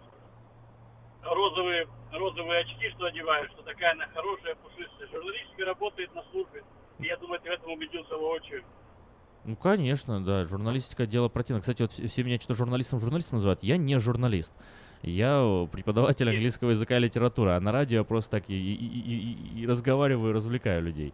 розовые, 1.23 1.87
розовые 2.11 2.61
очки, 2.61 2.89
что 2.91 3.05
одевают, 3.05 3.51
что 3.51 3.61
такая 3.63 3.91
она 3.93 4.07
хорошая, 4.13 4.55
пушистая. 4.55 5.07
Журналистика 5.11 5.65
работает 5.65 6.13
на 6.15 6.23
службе. 6.31 6.63
И 6.99 7.05
я 7.05 7.17
думаю, 7.17 7.39
ты 7.41 7.49
в 7.49 7.53
этом 7.53 7.71
убедился 7.71 8.15
воочию. 8.15 8.63
Ну, 9.43 9.55
конечно, 9.55 10.23
да, 10.23 10.45
журналистика 10.45 11.07
дело 11.07 11.27
противно. 11.27 11.61
Кстати, 11.61 11.81
вот 11.81 11.91
все 11.91 12.23
меня 12.23 12.37
что-то 12.37 12.53
журналистом-журналистом 12.53 13.37
называют. 13.37 13.63
Я 13.63 13.77
не 13.77 13.99
журналист. 13.99 14.53
Я 15.01 15.67
преподаватель 15.71 16.29
английского 16.29 16.69
языка 16.71 16.97
и 16.97 16.99
литературы, 16.99 17.51
а 17.51 17.59
на 17.59 17.71
радио 17.71 18.03
просто 18.05 18.29
так 18.39 18.49
и, 18.49 18.53
и- 18.53 18.75
и- 18.75 19.61
и- 19.61 19.65
разговариваю, 19.67 20.31
развлекаю 20.31 20.83
людей. 20.83 21.11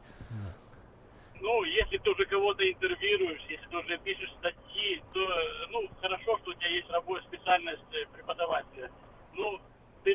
Ну, 1.40 1.64
если 1.64 1.98
ты 1.98 2.10
уже 2.10 2.26
кого-то 2.26 2.70
интервьюируешь, 2.70 3.40
если 3.48 3.66
ты 3.70 3.78
уже 3.78 3.98
пишешь 4.00 4.30
статьи, 4.40 5.02
то, 5.14 5.22
э, 5.22 5.68
ну, 5.72 5.88
хорошо, 6.02 6.38
что 6.40 6.52
у 6.52 6.54
тебя 6.56 6.68
есть 6.68 6.90
рабочая 6.90 7.24
специальность 7.28 7.84
э, 7.94 8.06
преподавателя. 8.14 8.92
Ну, 9.36 9.58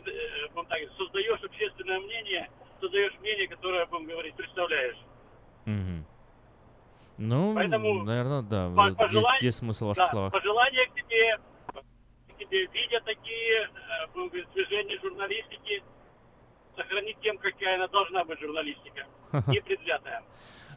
ты, 0.00 0.10
э, 0.10 0.64
так, 0.68 0.78
создаешь 0.96 1.42
общественное 1.42 2.00
мнение, 2.00 2.48
создаешь 2.80 3.12
мнение, 3.20 3.48
которое, 3.48 3.86
будем 3.86 4.06
говорить, 4.06 4.34
представляешь. 4.34 4.96
Мгм. 5.66 6.04
Ну, 7.18 7.54
Поэтому 7.54 8.02
наверное, 8.04 8.42
да, 8.42 8.66
По- 8.68 8.88
вот 8.88 8.96
пожелай- 8.96 9.34
есть, 9.34 9.42
есть 9.42 9.58
смысл 9.58 9.84
в 9.84 9.88
ваших 9.88 10.04
да, 10.04 10.10
словах. 10.10 10.32
Пожелания 10.32 10.86
к 10.86 10.94
тебе, 10.94 11.36
к 12.28 12.38
тебе, 12.38 12.66
видя 12.66 13.00
такие, 13.04 13.62
э, 13.62 14.06
будем 14.14 14.28
говорить, 14.28 14.48
движения 14.54 14.98
журналистики, 15.00 15.82
сохранить 16.76 17.18
тем, 17.20 17.38
какая 17.38 17.76
она 17.76 17.86
должна 17.88 18.24
быть 18.24 18.40
журналистика, 18.40 19.06
не 19.48 19.60
предвзятая. 19.60 20.22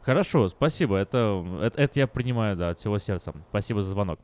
Хорошо, 0.02 0.48
спасибо. 0.48 0.96
Это, 0.98 1.44
это, 1.62 1.82
это 1.82 1.98
я 1.98 2.06
принимаю, 2.06 2.54
да, 2.54 2.68
от 2.70 2.78
всего 2.78 2.98
сердца. 2.98 3.32
Спасибо 3.48 3.82
за 3.82 3.90
звонок. 3.90 4.20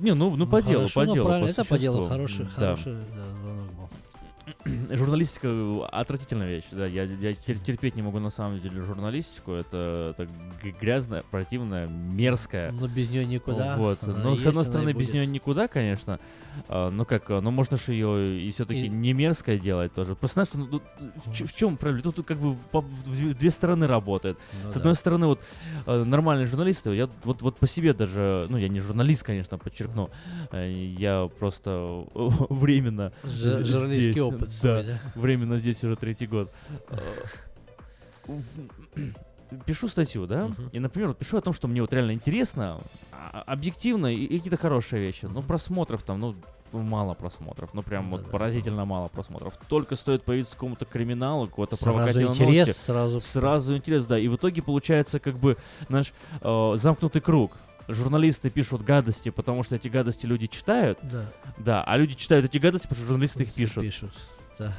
Не, 0.00 0.14
ну, 0.14 0.36
ну, 0.36 0.46
по 0.46 0.62
делу, 0.62 0.88
по 0.94 1.04
ну, 1.04 1.14
делу. 1.14 1.28
по 1.28 1.32
это 1.32 1.64
по 1.64 1.78
делу, 1.78 2.08
хороший, 2.08 2.44
Да. 2.44 2.50
хороший 2.76 2.94
да, 2.94 3.36
звонок 3.40 3.66
был. 3.72 3.89
Журналистика 4.90 5.48
э, 5.48 5.80
отвратительная 5.90 6.48
вещь, 6.48 6.64
да, 6.70 6.86
я, 6.86 7.04
я 7.04 7.32
тер- 7.32 7.58
терпеть 7.64 7.96
не 7.96 8.02
могу 8.02 8.18
на 8.18 8.30
самом 8.30 8.60
деле 8.60 8.82
журналистику, 8.82 9.52
это, 9.52 10.14
это 10.18 10.28
грязная, 10.80 11.22
противная, 11.30 11.86
мерзкая. 11.86 12.70
Но 12.72 12.86
без 12.88 13.10
нее 13.10 13.24
никуда. 13.24 13.76
Вот, 13.76 14.02
Она 14.04 14.18
ну, 14.22 14.36
с 14.36 14.46
одной 14.46 14.64
стороны, 14.64 14.92
без 14.92 15.12
нее 15.12 15.26
никуда, 15.26 15.66
конечно, 15.68 16.18
а, 16.68 16.90
ну 16.90 17.04
как, 17.04 17.30
а, 17.30 17.40
ну 17.40 17.50
можно 17.50 17.76
же 17.76 17.92
ее 17.92 18.40
и 18.40 18.52
все-таки 18.52 18.86
И- 18.86 18.88
не 18.88 19.12
мерзкое 19.12 19.58
делать 19.58 19.94
тоже. 19.94 20.14
Просто 20.14 20.44
знаешь, 20.44 20.48
ну, 20.54 20.66
тут 20.66 20.82
в, 21.24 21.32
ч- 21.32 21.44
в 21.46 21.54
чем 21.54 21.76
проблема? 21.76 22.02
Тут, 22.02 22.16
тут 22.16 22.26
как 22.26 22.38
бы 22.38 22.54
по- 22.70 22.80
в 22.82 23.34
две- 23.34 23.50
стороны 23.50 23.86
работает. 23.86 24.38
Ну 24.64 24.70
с 24.70 24.74
да. 24.74 24.80
одной 24.80 24.94
стороны, 24.94 25.26
вот 25.26 25.40
э, 25.86 26.04
нормальные 26.04 26.46
журналисты, 26.46 26.94
я 26.94 27.08
вот, 27.24 27.40
вот 27.42 27.56
по 27.56 27.66
себе 27.66 27.94
даже, 27.94 28.46
ну 28.50 28.56
я 28.58 28.68
не 28.68 28.80
журналист, 28.80 29.22
конечно, 29.22 29.56
подчеркну, 29.58 30.10
э, 30.52 30.70
я 30.98 31.30
просто 31.38 32.04
временно 32.50 33.12
з- 33.24 33.64
журналистский 33.64 34.12
здесь, 34.12 34.22
опыт 34.22 34.49
свой, 34.50 34.82
да? 34.84 34.98
временно 35.14 35.58
здесь 35.58 35.82
уже 35.84 35.96
третий 35.96 36.26
год. 36.26 36.50
Э, 36.90 36.96
Пишу 39.66 39.88
статью, 39.88 40.26
да, 40.28 40.48
и, 40.70 40.78
например, 40.78 41.08
вот 41.08 41.18
пишу 41.18 41.36
о 41.36 41.40
том, 41.40 41.52
что 41.52 41.66
мне 41.66 41.80
вот 41.80 41.92
реально 41.92 42.12
интересно, 42.12 42.78
а- 43.12 43.42
объективно 43.48 44.06
и, 44.06 44.24
и 44.24 44.36
какие-то 44.38 44.56
хорошие 44.56 45.02
вещи. 45.02 45.24
Ну, 45.24 45.42
просмотров 45.42 46.04
там, 46.04 46.20
ну, 46.20 46.36
мало 46.72 47.14
просмотров, 47.14 47.74
ну 47.74 47.82
прям 47.82 48.10
вот 48.10 48.30
поразительно 48.30 48.84
мало 48.84 49.08
просмотров. 49.08 49.54
Только 49.68 49.96
стоит 49.96 50.22
появиться 50.22 50.52
какому-то 50.54 50.84
криминалу, 50.84 51.48
какого-то 51.48 51.74
Сразу 51.74 51.90
провокативного 51.96 52.32
интерес, 52.32 52.66
новости, 52.68 52.80
сразу- 52.84 53.20
сразу 53.20 53.76
интерес, 53.76 54.04
да. 54.04 54.20
И 54.20 54.28
в 54.28 54.36
итоге 54.36 54.62
получается 54.62 55.18
как 55.18 55.36
бы 55.36 55.56
наш 55.88 56.12
э, 56.42 56.72
замкнутый 56.76 57.20
круг. 57.20 57.56
Журналисты 57.88 58.50
пишут 58.50 58.84
гадости, 58.84 59.30
потому 59.30 59.64
что 59.64 59.74
эти 59.74 59.88
гадости 59.88 60.26
люди 60.26 60.46
читают. 60.46 60.96
Да. 61.02 61.24
Да, 61.58 61.82
а 61.82 61.96
люди 61.96 62.14
читают 62.14 62.44
эти 62.46 62.58
гадости, 62.58 62.86
потому 62.86 63.00
что 63.00 63.08
журналисты 63.08 63.42
их 63.42 63.52
пишут. 63.52 63.82
Пишут, 63.82 64.12
да. 64.60 64.72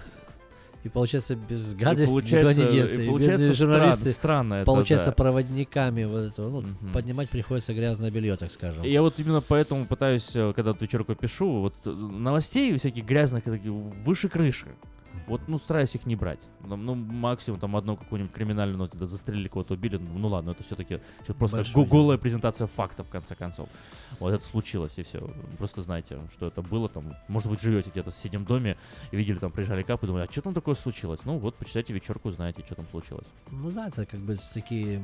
И 0.84 0.90
получается 0.90 1.36
без 1.36 1.74
И 1.74 1.76
гадости 1.76 2.12
получается- 2.12 2.54
никуда 2.60 2.72
не 2.72 2.72
деться. 2.76 3.02
и 3.02 3.06
И 3.06 3.10
получается 3.10 3.54
журналисты 3.54 4.12
странно 4.12 4.54
это, 4.56 4.66
получается 4.66 5.10
да. 5.12 5.12
проводниками 5.12 6.06
вот 6.06 6.32
этого. 6.32 6.50
Ну, 6.62 6.64
поднимать 6.92 7.30
приходится 7.30 7.74
грязное 7.76 8.10
белье, 8.10 8.36
так 8.36 8.52
скажем. 8.52 8.82
Я 8.84 9.02
вот 9.04 9.20
именно 9.20 9.42
поэтому 9.42 9.86
пытаюсь, 9.86 10.32
э, 10.36 10.54
когда 10.56 10.72
вот 10.72 10.82
вечерку 10.82 11.14
пишу, 11.14 11.62
вот 11.62 11.76
э, 11.86 11.90
новостей 11.92 12.76
всяких 12.78 13.06
грязных 13.06 13.44
выше 13.46 14.28
крыши. 14.28 14.66
Вот, 15.28 15.42
ну, 15.48 15.60
стараюсь 15.60 15.96
их 15.96 16.06
не 16.06 16.16
брать. 16.16 16.40
Ну, 16.62 16.96
максимум 16.96 17.60
там 17.60 17.76
одну 17.76 17.96
какую-нибудь 17.96 18.34
криминальную 18.34 18.78
ноту, 18.78 18.98
да, 18.98 19.06
застрелили 19.06 19.48
кого-то, 19.48 19.76
убили. 19.76 19.98
Ну, 19.98 20.20
ну 20.20 20.28
ладно, 20.28 20.52
это 20.52 20.64
все-таки 20.64 21.00
просто 21.38 21.64
дело. 21.64 21.86
голая 21.86 22.18
презентация 22.18 22.68
фактов, 22.68 23.08
в 23.08 23.10
конце 23.10 23.36
концов. 23.36 23.70
Вот 24.20 24.34
это 24.34 24.44
случилось, 24.44 24.94
и 24.98 25.04
все. 25.04 25.30
Просто 25.58 25.82
знаете, 25.82 26.20
что 26.34 26.48
это 26.48 26.62
было 26.62 26.90
там. 26.90 27.16
Может 27.28 27.50
быть, 27.50 27.62
живете 27.62 27.90
где-то 27.90 28.12
в 28.12 28.14
соседнем 28.14 28.46
доме 28.46 28.78
и 29.12 29.16
видели, 29.18 29.38
там 29.38 29.52
приезжали 29.52 29.84
капы, 29.84 30.08
думали, 30.08 30.26
а 30.28 30.32
что 30.32 30.42
там 30.42 30.54
такое 30.54 30.76
случилось? 30.76 31.22
Ну, 31.24 31.38
вот, 31.38 31.56
почитайте 31.56 31.94
вечерку, 31.94 32.30
узнаете, 32.30 32.64
что 32.66 32.76
там 32.76 32.86
случилось. 32.92 33.28
Ну 33.50 33.72
да, 33.72 33.88
это 33.88 34.06
как 34.06 34.20
бы 34.20 34.38
такие 34.54 35.02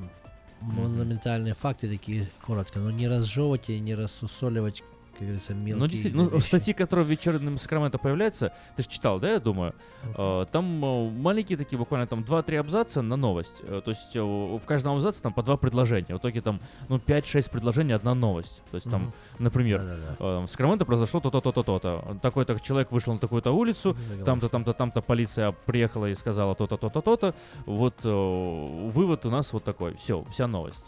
монументальные 0.61 1.53
факты, 1.53 1.87
такие 1.87 2.29
коротко. 2.41 2.79
Но 2.79 2.91
не 2.91 3.07
разжевывать 3.07 3.69
и 3.69 3.79
не 3.79 3.95
рассусоливать, 3.95 4.83
как 5.17 5.25
говорится, 5.27 5.53
мелкие 5.53 5.75
Ну, 5.75 5.87
действительно, 5.87 6.23
ну, 6.25 6.29
вещи. 6.29 6.45
статьи, 6.45 6.73
которые 6.73 7.05
в 7.05 7.09
вечернем 7.09 7.57
Сакраменто 7.57 7.97
появляются, 7.97 8.53
ты 8.75 8.83
же 8.83 8.89
читал, 8.89 9.19
да, 9.19 9.31
я 9.31 9.39
думаю? 9.39 9.73
Э, 10.15 10.45
Там 10.51 10.83
э, 10.85 11.09
маленькие 11.11 11.57
такие, 11.57 11.77
буквально 11.79 12.05
там 12.07 12.21
2-3 12.23 12.57
абзаца 12.57 13.01
на 13.01 13.15
новость. 13.15 13.55
Э, 13.63 13.81
То 13.83 13.91
есть 13.91 14.15
в 14.15 14.65
каждом 14.67 14.93
абзаце 14.95 15.21
там 15.21 15.33
по 15.33 15.41
два 15.43 15.57
предложения. 15.57 16.13
В 16.15 16.19
итоге 16.19 16.41
там, 16.41 16.59
ну, 16.89 16.97
5-6 16.97 17.49
предложений, 17.49 17.93
одна 17.93 18.13
новость. 18.13 18.61
То 18.71 18.75
есть 18.75 18.89
там, 18.89 19.01
Мгм. 19.03 19.13
например, 19.39 19.79
Да-да-да. 19.79 20.39
в 20.41 20.47
Сакраменто 20.47 20.85
произошло 20.85 21.19
то-то, 21.19 21.41
то-то, 21.41 21.63
то-то. 21.63 22.17
Такой-то 22.21 22.59
человек 22.59 22.91
вышел 22.91 23.13
на 23.13 23.19
такую-то 23.19 23.51
улицу, 23.51 23.93
Заголовок. 23.93 24.25
там-то, 24.25 24.49
там-то, 24.49 24.73
там-то 24.73 25.01
полиция 25.01 25.51
приехала 25.65 26.05
и 26.05 26.15
сказала 26.15 26.53
то-то, 26.55 26.77
то-то, 26.77 27.01
то-то. 27.01 27.33
Вот 27.65 27.95
вывод 28.03 29.25
у 29.25 29.29
нас 29.31 29.51
вот 29.53 29.63
такой. 29.63 29.95
Все, 29.95 30.23
вся 30.31 30.47
новость. 30.47 30.85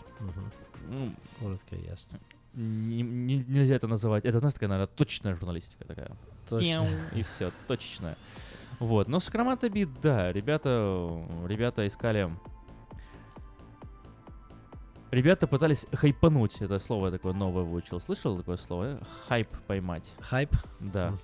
Ну, 0.89 1.13
Коротко 1.39 1.75
и 1.75 1.85
ясно. 1.85 2.19
Не- 2.53 3.01
не- 3.01 3.45
нельзя 3.47 3.75
это 3.75 3.87
называть. 3.87 4.25
Это, 4.25 4.39
знаешь, 4.39 4.53
такая, 4.53 4.69
наверное, 4.69 4.93
точечная 4.95 5.35
журналистика 5.35 5.85
такая. 5.85 6.11
Точно. 6.49 6.87
И 7.13 7.23
все, 7.23 7.51
точечная. 7.67 8.17
Вот. 8.79 9.07
Но 9.07 9.19
Сакраменто 9.19 9.69
бит, 9.69 9.89
да, 10.01 10.31
ребята, 10.31 11.23
ребята 11.47 11.85
искали... 11.87 12.29
Ребята 15.11 15.47
пытались 15.47 15.87
хайпануть, 15.91 16.61
это 16.61 16.77
слово 16.77 17.09
такое 17.09 17.33
новое 17.33 17.63
выучил. 17.63 17.99
Слышал 17.99 18.37
такое 18.37 18.57
слово? 18.57 18.83
э? 18.83 18.97
Хайп 19.27 19.47
поймать. 19.65 20.13
Хайп? 20.19 20.51
Да. 20.79 21.15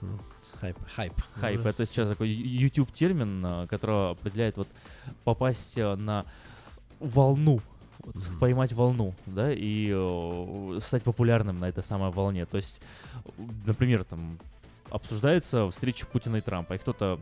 Хайп. 0.59 0.77
Хайп. 0.95 1.13
Хайп. 1.35 1.65
Это 1.67 1.85
сейчас 1.85 2.09
такой 2.09 2.29
YouTube 2.29 2.91
термин, 2.91 3.45
а, 3.45 3.67
который 3.67 4.11
определяет 4.11 4.57
вот 4.57 4.67
попасть 5.23 5.77
а, 5.77 5.95
на 5.95 6.25
волну, 6.99 7.61
вот, 8.05 8.15
с- 8.15 8.27
поймать 8.39 8.71
волну, 8.73 9.13
да, 9.25 9.51
и 9.51 9.91
э, 9.93 10.79
стать 10.81 11.03
популярным 11.03 11.59
на 11.59 11.65
этой 11.69 11.83
самой 11.83 12.11
волне. 12.11 12.45
То 12.45 12.57
есть, 12.57 12.81
например, 13.65 14.03
там 14.03 14.39
обсуждается 14.89 15.69
встреча 15.71 16.05
Путина 16.05 16.37
и 16.37 16.41
Трампа, 16.41 16.73
и 16.73 16.77
кто-то 16.77 17.19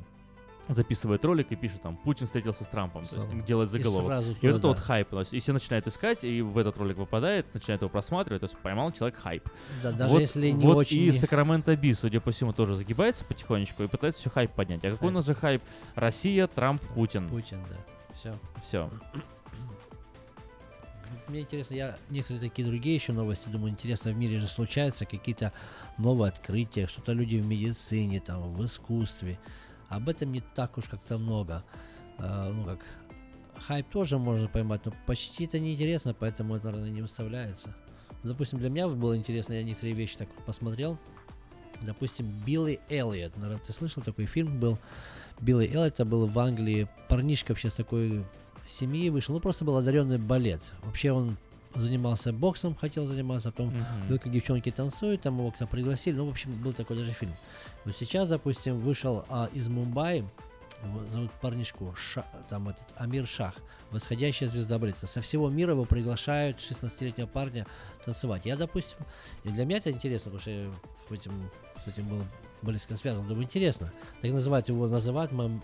записывает 0.70 1.26
ролик 1.26 1.48
и 1.52 1.58
пишет 1.58 1.82
там 1.82 1.98
Путин 1.98 2.26
встретился 2.26 2.64
с 2.64 2.68
Трампом, 2.68 3.06
то 3.06 3.18
есть 3.18 3.46
делает 3.46 3.68
И 3.70 3.72
заголовок. 3.80 4.08
сразу 4.08 4.32
И, 4.32 4.36
туда, 4.36 4.48
вот 4.52 4.58
это 4.60 4.68
вот 4.68 4.78
да. 4.78 4.84
хайп, 4.84 5.10
то 5.10 5.20
есть, 5.20 5.34
и 5.34 5.40
все 5.42 5.52
начинают 5.52 5.88
искать, 5.88 6.24
и 6.24 6.42
в 6.42 6.58
этот 6.58 6.78
ролик 6.78 6.96
попадает, 6.96 7.54
начинает 7.54 7.82
его 7.82 7.90
просматривать, 7.90 8.40
то 8.42 8.46
есть 8.48 8.58
поймал 8.60 8.94
человек 8.94 9.20
хайп. 9.20 9.44
Да, 9.82 9.92
даже 9.92 10.10
вот, 10.14 10.22
если 10.22 10.52
не 10.52 10.66
вот 10.66 10.78
очень 10.78 11.02
и 11.02 11.12
Сакраменто 11.12 11.76
Би, 11.76 11.94
судя 11.94 12.22
по 12.22 12.32
всему, 12.32 12.54
тоже 12.54 12.76
загибается 12.76 13.26
потихонечку 13.26 13.84
и 13.84 13.88
пытается 13.88 14.22
все 14.22 14.30
хайп 14.30 14.52
поднять. 14.52 14.86
А 14.86 14.92
какой 14.92 15.10
у 15.10 15.12
нас 15.12 15.26
же 15.26 15.36
хайп? 15.36 15.62
Россия, 15.96 16.48
Трамп, 16.48 16.82
Путин. 16.96 17.28
Путин, 17.28 17.58
да. 17.70 17.76
Все. 18.16 18.34
Все. 18.62 18.90
Мне 21.28 21.42
интересно, 21.42 21.74
я 21.74 21.98
некоторые 22.10 22.50
такие 22.50 22.68
другие 22.68 22.96
еще 22.96 23.14
новости 23.14 23.50
думаю, 23.50 23.72
интересно, 23.72 24.12
в 24.12 24.16
мире 24.16 24.40
же 24.40 24.48
случаются 24.48 25.06
какие-то 25.06 25.52
новые 25.98 26.30
открытия, 26.30 26.88
что-то 26.88 27.14
люди 27.14 27.38
в 27.38 27.46
медицине, 27.46 28.20
там, 28.20 28.54
в 28.54 28.66
искусстве. 28.66 29.40
Об 29.90 30.10
этом 30.10 30.32
не 30.32 30.42
так 30.42 30.78
уж 30.78 30.86
как-то 30.86 31.18
много. 31.18 31.64
А, 32.18 32.52
ну 32.52 32.64
как, 32.66 32.80
хайп 33.68 33.88
тоже 33.90 34.18
можно 34.18 34.48
поймать, 34.48 34.86
но 34.86 34.94
почти 35.06 35.46
это 35.46 35.60
неинтересно, 35.60 36.14
поэтому 36.14 36.56
это, 36.56 36.66
наверное, 36.66 36.92
не 36.92 37.02
выставляется. 37.02 37.76
Допустим, 38.24 38.60
для 38.60 38.70
меня 38.70 38.88
было 38.88 39.18
интересно, 39.18 39.54
я 39.54 39.64
некоторые 39.64 39.96
вещи 39.96 40.18
так 40.18 40.30
посмотрел. 40.46 40.98
допустим, 41.82 42.28
Билли 42.46 42.80
Эллиот. 42.90 43.36
Наверное, 43.38 43.64
ты 43.66 43.74
слышал, 43.74 44.02
такой 44.02 44.26
фильм 44.26 44.60
был? 44.60 44.80
Билли 45.42 45.66
Эллиот 45.68 45.94
это 45.94 46.06
был 46.06 46.26
в 46.26 46.40
Англии 46.40 46.88
парнишка 47.10 47.52
вообще 47.52 47.70
с 47.70 47.74
такой 47.74 48.24
семьи 48.66 49.10
вышел. 49.10 49.34
Ну, 49.34 49.40
просто 49.42 49.66
был 49.66 49.78
одаренный 49.78 50.18
балет. 50.18 50.62
Вообще 50.84 51.12
он 51.12 51.38
занимался 51.76 52.32
боксом, 52.32 52.76
хотел 52.76 53.06
заниматься, 53.08 53.52
потом 53.52 53.70
Мгм. 53.70 54.02
видел, 54.04 54.20
как 54.20 54.32
девчонки 54.32 54.72
танцуют, 54.72 55.22
там 55.22 55.38
его 55.40 55.52
к 55.52 55.58
пригласили. 55.68 56.16
Ну, 56.18 56.28
в 56.28 56.30
общем, 56.30 56.54
был 56.62 56.74
такой 56.74 56.98
даже 56.98 57.12
фильм. 57.14 57.34
Но 57.86 57.92
сейчас, 57.92 58.28
допустим, 58.28 58.78
вышел 58.80 59.26
а, 59.30 59.50
из 59.54 59.68
Мумбаи, 59.68 60.24
зовут 61.12 61.32
парнишку, 61.42 61.96
Ша- 61.98 62.26
там 62.50 62.68
этот 62.70 62.86
Амир 62.96 63.26
Шах, 63.26 63.56
восходящая 63.90 64.50
звезда 64.50 64.78
балета. 64.78 65.08
Со 65.08 65.22
всего 65.22 65.50
мира 65.50 65.72
его 65.72 65.86
приглашают 65.86 66.58
16-летнего 66.60 67.26
парня 67.28 67.66
танцевать. 68.06 68.46
Я, 68.46 68.56
допустим, 68.58 68.98
и 69.44 69.50
для 69.50 69.66
меня 69.66 69.78
это 69.78 69.92
интересно, 69.92 70.26
потому 70.32 70.42
что 70.42 70.52
я 70.52 70.66
этим, 71.10 71.50
с 71.84 71.88
этим 71.88 72.08
был 72.08 72.24
близко 72.62 72.96
связан. 72.98 73.28
Думаю, 73.28 73.46
интересно. 73.46 73.92
Так 74.22 74.32
называют 74.32 74.68
его, 74.70 74.88
называют 74.88 75.32
мам- 75.32 75.62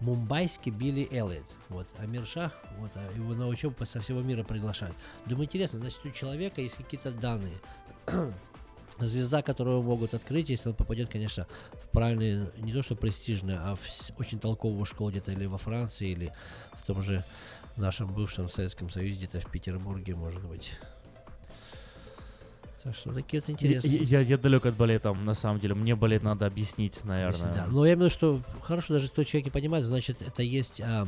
мумбайский 0.00 0.70
Билли 0.70 1.08
Эллиот. 1.10 1.46
Вот, 1.68 1.86
Амир 1.98 2.26
Шах, 2.26 2.52
вот, 2.78 2.90
а 2.94 3.12
его 3.14 3.34
на 3.34 3.46
учебу 3.46 3.84
со 3.84 4.00
всего 4.00 4.20
мира 4.20 4.42
приглашают. 4.42 4.96
Думаю, 5.26 5.46
интересно, 5.46 5.78
значит, 5.78 6.04
у 6.04 6.10
человека 6.10 6.60
есть 6.60 6.76
какие-то 6.76 7.12
данные. 7.12 7.58
Звезда, 8.98 9.42
которую 9.42 9.82
могут 9.82 10.14
открыть, 10.14 10.50
если 10.50 10.68
он 10.68 10.74
попадет, 10.76 11.10
конечно, 11.10 11.46
в 11.72 11.90
правильные, 11.90 12.50
не 12.58 12.72
то 12.72 12.82
что 12.82 12.94
престижные, 12.94 13.58
а 13.58 13.74
в 13.74 13.80
очень 14.18 14.38
толковую 14.38 14.84
школу 14.84 15.10
где-то 15.10 15.32
или 15.32 15.46
во 15.46 15.58
Франции, 15.58 16.10
или 16.10 16.32
в 16.72 16.86
том 16.86 17.02
же 17.02 17.24
нашем 17.76 18.12
бывшем 18.12 18.48
Советском 18.48 18.90
Союзе, 18.90 19.16
где-то 19.16 19.40
в 19.40 19.50
Петербурге, 19.50 20.14
может 20.14 20.44
быть. 20.44 20.78
Так 22.84 22.94
что 22.94 23.14
такие 23.14 23.40
вот 23.40 23.48
Я, 23.48 23.54
интересные. 23.54 24.02
я, 24.02 24.20
я 24.20 24.36
далек 24.38 24.66
от 24.66 24.74
балета, 24.76 25.14
на 25.14 25.32
самом 25.32 25.58
деле. 25.58 25.74
Мне 25.74 25.96
балет 25.96 26.22
надо 26.22 26.46
объяснить, 26.46 27.02
наверное. 27.04 27.52
Да, 27.54 27.66
но 27.66 27.86
я 27.86 27.94
имею 27.94 28.10
в 28.10 28.12
виду, 28.12 28.40
что 28.40 28.40
хорошо, 28.60 28.94
даже 28.94 29.08
кто 29.08 29.24
человек 29.24 29.46
не 29.46 29.50
понимает, 29.50 29.86
значит, 29.86 30.20
это 30.20 30.42
есть, 30.42 30.82
а, 30.82 31.06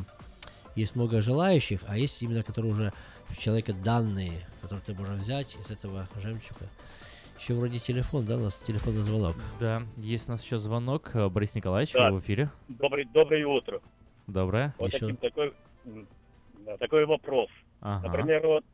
есть 0.74 0.96
много 0.96 1.20
желающих, 1.20 1.80
а 1.86 1.98
есть 1.98 2.22
именно, 2.22 2.42
которые 2.42 2.72
уже 2.72 2.92
у 3.30 3.34
человека 3.34 3.74
данные, 3.74 4.46
которые 4.62 4.82
ты 4.86 4.94
можешь 4.94 5.20
взять 5.20 5.54
из 5.56 5.70
этого 5.70 6.08
жемчуга. 6.22 6.66
Еще 7.38 7.52
вроде 7.52 7.78
телефон, 7.78 8.24
да, 8.24 8.36
у 8.38 8.40
нас 8.40 8.58
телефонный 8.66 9.02
звонок. 9.02 9.36
Да, 9.60 9.82
есть 9.98 10.28
у 10.28 10.32
нас 10.32 10.42
еще 10.42 10.56
звонок. 10.56 11.10
Борис 11.30 11.54
Николаевич, 11.54 11.92
Да. 11.92 12.10
вы 12.10 12.20
в 12.20 12.24
эфире. 12.24 12.48
Добрый, 12.68 13.04
доброе 13.04 13.46
утро. 13.46 13.82
Доброе. 14.26 14.74
Вот 14.78 14.90
таким 14.92 15.16
такой, 15.16 15.52
да, 16.64 16.78
такой 16.78 17.04
вопрос. 17.04 17.50
Ага. 17.82 18.08
Например, 18.08 18.46
вот, 18.46 18.64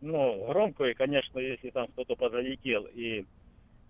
ну, 0.00 0.46
громко, 0.48 0.84
и, 0.84 0.94
конечно, 0.94 1.38
если 1.38 1.70
там 1.70 1.88
кто-то 1.88 2.16
позалетел, 2.16 2.86
и 2.94 3.24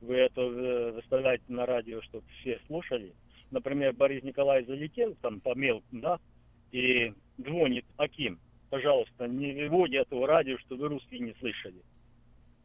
вы 0.01 0.15
это 0.17 0.93
заставляете 0.93 1.45
на 1.49 1.67
радио, 1.67 2.03
чтобы 2.03 2.25
все 2.41 2.61
слушали. 2.67 3.13
Например, 3.51 3.93
Борис 3.93 4.23
Николаевич 4.23 4.69
залетел 4.69 5.17
там 5.23 5.41
по 5.41 5.55
мелкому, 5.55 6.01
да, 6.01 6.19
и 6.73 7.13
звонит 7.39 7.85
Аким. 7.97 8.39
Пожалуйста, 8.71 9.27
не 9.29 9.69
выводи 9.69 9.97
этого 9.97 10.27
радио, 10.27 10.59
что 10.59 10.77
вы 10.77 10.89
русские 10.89 11.21
не 11.21 11.35
слышали. 11.39 11.81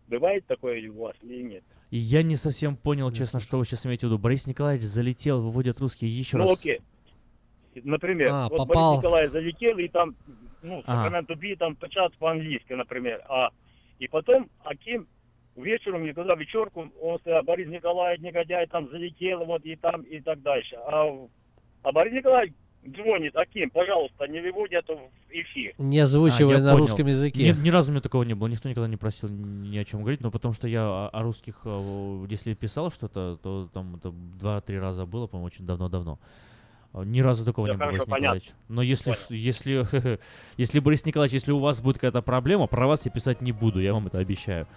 Бывает 0.07 0.45
такое 0.47 0.89
у 0.89 0.99
вас 0.99 1.15
или 1.21 1.41
нет? 1.41 1.63
И 1.89 1.97
я 1.97 2.23
не 2.23 2.35
совсем 2.35 2.75
понял, 2.75 3.11
честно, 3.11 3.39
что 3.39 3.57
вы 3.57 3.65
сейчас 3.65 3.85
имеете 3.85 4.07
в 4.07 4.09
виду. 4.09 4.19
Борис 4.19 4.47
Николаевич 4.47 4.85
залетел, 4.85 5.41
выводят 5.41 5.79
русские 5.79 6.17
еще 6.17 6.37
ну, 6.37 6.49
раз. 6.49 6.59
окей. 6.59 6.81
Например, 7.83 8.29
А, 8.31 8.49
вот 8.49 8.57
попал. 8.57 8.91
Борис 8.91 9.03
Николаевич 9.03 9.31
залетел, 9.33 9.77
и 9.77 9.87
там, 9.87 10.15
ну, 10.61 10.81
Ага. 10.85 11.03
Сакраменто 11.03 11.35
Би 11.35 11.55
там 11.55 11.75
печатают 11.75 12.17
по-английски, 12.17 12.73
например. 12.73 13.21
А, 13.29 13.49
и 13.99 14.07
потом 14.07 14.49
Аким 14.63 15.07
вечером, 15.55 16.03
не 16.03 16.13
туда 16.13 16.35
вечерку, 16.35 16.91
он 17.01 17.19
сказал, 17.19 17.43
Борис 17.43 17.67
Николаевич, 17.67 18.21
негодяй, 18.23 18.67
там 18.67 18.89
залетел, 18.89 19.45
вот 19.45 19.63
и 19.65 19.75
там, 19.75 20.01
и 20.03 20.19
так 20.21 20.41
дальше. 20.41 20.75
А, 20.75 21.05
а 21.83 21.91
Борис 21.91 22.13
Николаевич 22.13 22.55
звонит, 22.83 23.35
Аким, 23.35 23.69
пожалуйста, 23.69 24.27
не 24.27 24.39
выводи 24.41 24.75
это 24.75 24.95
в 24.95 25.09
эфир. 25.29 25.73
Не 25.77 25.99
озвучивая 25.99 26.57
А, 26.57 26.59
на 26.61 26.71
понял. 26.71 26.77
русском 26.85 27.05
языке. 27.07 27.51
Ни, 27.53 27.65
ни 27.65 27.69
разу 27.69 27.91
у 27.91 27.93
меня 27.93 28.01
такого 28.01 28.23
не 28.23 28.33
было, 28.33 28.47
никто 28.47 28.67
никогда 28.69 28.87
не 28.87 28.97
просил 28.97 29.29
ни 29.29 29.77
о 29.77 29.85
чем 29.85 30.01
говорить, 30.01 30.21
но 30.21 30.31
потому 30.31 30.53
что 30.53 30.67
я 30.67 30.83
о, 30.83 31.09
о 31.09 31.21
русских, 31.21 31.61
э, 31.65 32.25
если 32.29 32.53
писал 32.55 32.91
что-то, 32.91 33.37
то 33.37 33.67
там 33.73 33.95
это 33.97 34.11
два-три 34.11 34.79
раза 34.79 35.05
было, 35.05 35.27
по-моему, 35.27 35.45
очень 35.47 35.65
давно-давно. 35.65 36.17
А, 36.93 37.03
Ни 37.03 37.21
разу 37.21 37.45
такого 37.45 37.67
Всё 37.67 37.73
не 37.73 37.79
было, 37.79 37.87
Борис 37.87 38.05
Николаевич. 38.07 38.43
понятно. 38.45 38.65
Но 38.67 38.81
если, 38.81 39.11
Понял. 39.11 39.17
если, 39.29 40.19
если, 40.57 40.79
Борис 40.79 41.05
Николаевич, 41.05 41.33
если 41.33 41.51
у 41.51 41.59
вас 41.59 41.79
будет 41.81 41.95
какая-то 41.97 42.21
проблема, 42.21 42.67
про 42.67 42.87
вас 42.87 43.05
я 43.05 43.11
писать 43.11 43.41
не 43.41 43.51
буду, 43.51 43.79
я 43.79 43.93
вам 43.93 44.07
это 44.07 44.17
обещаю. 44.19 44.67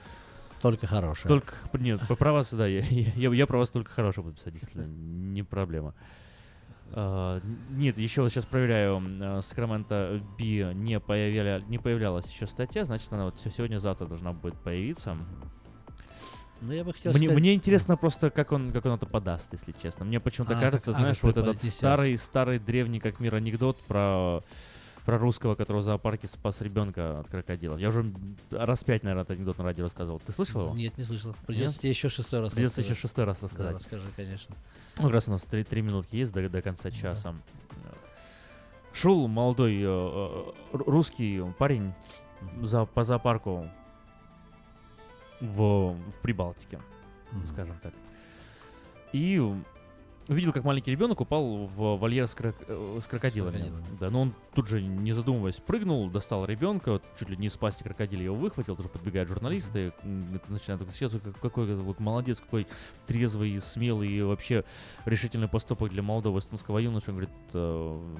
Только 0.62 0.86
хорошее. 0.86 1.28
Только, 1.28 1.54
нет, 1.78 2.00
про- 2.06 2.16
про 2.16 2.32
вас, 2.32 2.52
да, 2.54 2.66
я, 2.66 2.80
я, 2.80 3.32
я 3.32 3.46
про 3.46 3.58
вас 3.58 3.68
только 3.70 3.90
хорошее 3.90 4.24
буду 4.24 4.36
писать, 4.36 4.54
если 4.54 4.84
не 4.86 5.42
проблема. 5.42 5.94
А, 6.92 7.40
н- 7.40 7.58
нет, 7.78 7.98
еще 7.98 8.22
вот 8.22 8.30
сейчас 8.32 8.46
проверяю, 8.46 8.96
м, 8.96 9.42
Сакраменто 9.42 10.22
Би 10.38 10.64
не, 10.74 11.00
появля, 11.00 11.60
не 11.68 11.78
появлялась 11.78 12.26
еще 12.30 12.46
статья, 12.46 12.84
значит, 12.84 13.12
она 13.12 13.24
вот 13.26 13.40
сегодня-завтра 13.54 14.06
должна 14.06 14.32
будет 14.32 14.54
появиться. 14.62 15.16
Ну, 16.64 16.72
я 16.72 16.82
бы 16.84 16.92
хотел 16.94 17.12
Мне, 17.12 17.26
сказать- 17.26 17.38
мне 17.40 17.54
интересно 17.54 17.96
просто, 17.96 18.30
как 18.30 18.52
он, 18.52 18.72
как 18.72 18.84
он 18.86 18.92
это 18.92 19.06
подаст, 19.06 19.52
если 19.52 19.74
честно. 19.82 20.04
Мне 20.04 20.18
почему-то 20.20 20.56
А, 20.56 20.60
кажется, 20.60 20.92
как- 20.92 20.96
а, 20.96 21.00
знаешь, 21.00 21.18
вот 21.22 21.36
этот 21.36 21.62
старый, 21.62 22.16
старый, 22.16 22.58
древний, 22.58 23.00
как 23.00 23.20
мир 23.20 23.34
анекдот 23.34 23.76
про, 23.86 24.40
про 25.04 25.18
русского, 25.18 25.54
который 25.56 25.78
в 25.78 25.82
зоопарке 25.84 26.26
спас 26.26 26.62
ребенка 26.62 27.20
от 27.20 27.28
крокодилов. 27.28 27.78
Я 27.78 27.88
уже 27.90 28.10
раз 28.50 28.82
пять, 28.82 29.02
наверное, 29.02 29.24
этот 29.24 29.36
анекдот 29.36 29.58
на 29.58 29.64
радио 29.64 29.84
рассказывал. 29.84 30.20
Ты 30.24 30.32
слышал 30.32 30.62
его? 30.66 30.74
Нет, 30.74 30.96
не 30.96 31.04
слышал. 31.04 31.36
Придется 31.46 31.78
тебе 31.80 31.90
еще 31.90 32.08
шестой 32.08 32.40
раз 32.40 32.52
Придется 32.54 32.80
еще 32.80 32.92
рассказать. 32.92 33.02
шестой 33.10 33.24
раз 33.26 33.38
Да, 33.38 33.44
рассказать. 33.46 33.74
расскажи, 33.74 34.04
конечно. 34.16 34.54
Ну, 34.98 35.10
раз 35.10 35.28
у 35.28 35.32
нас 35.32 35.42
три, 35.42 35.64
три 35.64 35.82
минутки 35.82 36.16
есть 36.16 36.32
до, 36.32 36.48
до 36.48 36.62
конца 36.62 36.90
часа. 36.90 37.34
Шел 38.94 39.26
молодой 39.26 39.74
э, 39.74 39.82
э, 39.82 39.86
ру- 40.72 40.84
русский 40.90 41.42
парень 41.58 41.92
за, 42.62 42.84
по 42.86 43.02
зоопарку 43.02 43.68
в, 45.44 45.92
в 45.92 46.20
Прибалтике, 46.22 46.80
скажем 47.46 47.78
так. 47.82 47.92
И 49.12 49.40
увидел, 50.28 50.52
как 50.52 50.64
маленький 50.64 50.90
ребенок 50.90 51.20
упал 51.20 51.66
в 51.66 51.96
вольер 51.96 52.26
с, 52.26 52.34
крок- 52.34 52.64
э, 52.66 52.98
с 53.02 53.06
крокодилами. 53.06 53.58
Да, 54.00 54.10
но 54.10 54.22
он 54.22 54.34
тут 54.54 54.68
же, 54.68 54.80
не 54.82 55.12
задумываясь, 55.12 55.56
прыгнул, 55.56 56.08
достал 56.10 56.44
ребенка, 56.46 57.00
чуть 57.18 57.28
ли 57.28 57.36
не 57.36 57.48
из 57.48 57.56
пасти 57.56 57.82
крокодила 57.82 58.20
его 58.22 58.36
выхватил, 58.36 58.76
тоже 58.76 58.88
подбегают 58.88 59.28
журналисты, 59.28 59.92
это 60.34 60.52
начинают 60.52 60.84
так, 60.84 60.90
сейчас 60.92 61.12
как- 61.12 61.38
какой 61.40 61.74
вот 61.74 62.00
молодец, 62.00 62.40
какой 62.40 62.66
трезвый, 63.06 63.60
смелый 63.60 64.08
и 64.10 64.22
вообще 64.22 64.64
решительный 65.04 65.48
поступок 65.48 65.90
для 65.90 66.02
молодого 66.02 66.38
эстонского 66.38 66.78
юноши. 66.78 67.10
Он 67.10 67.16
говорит, 67.16 67.34
э, 67.52 68.14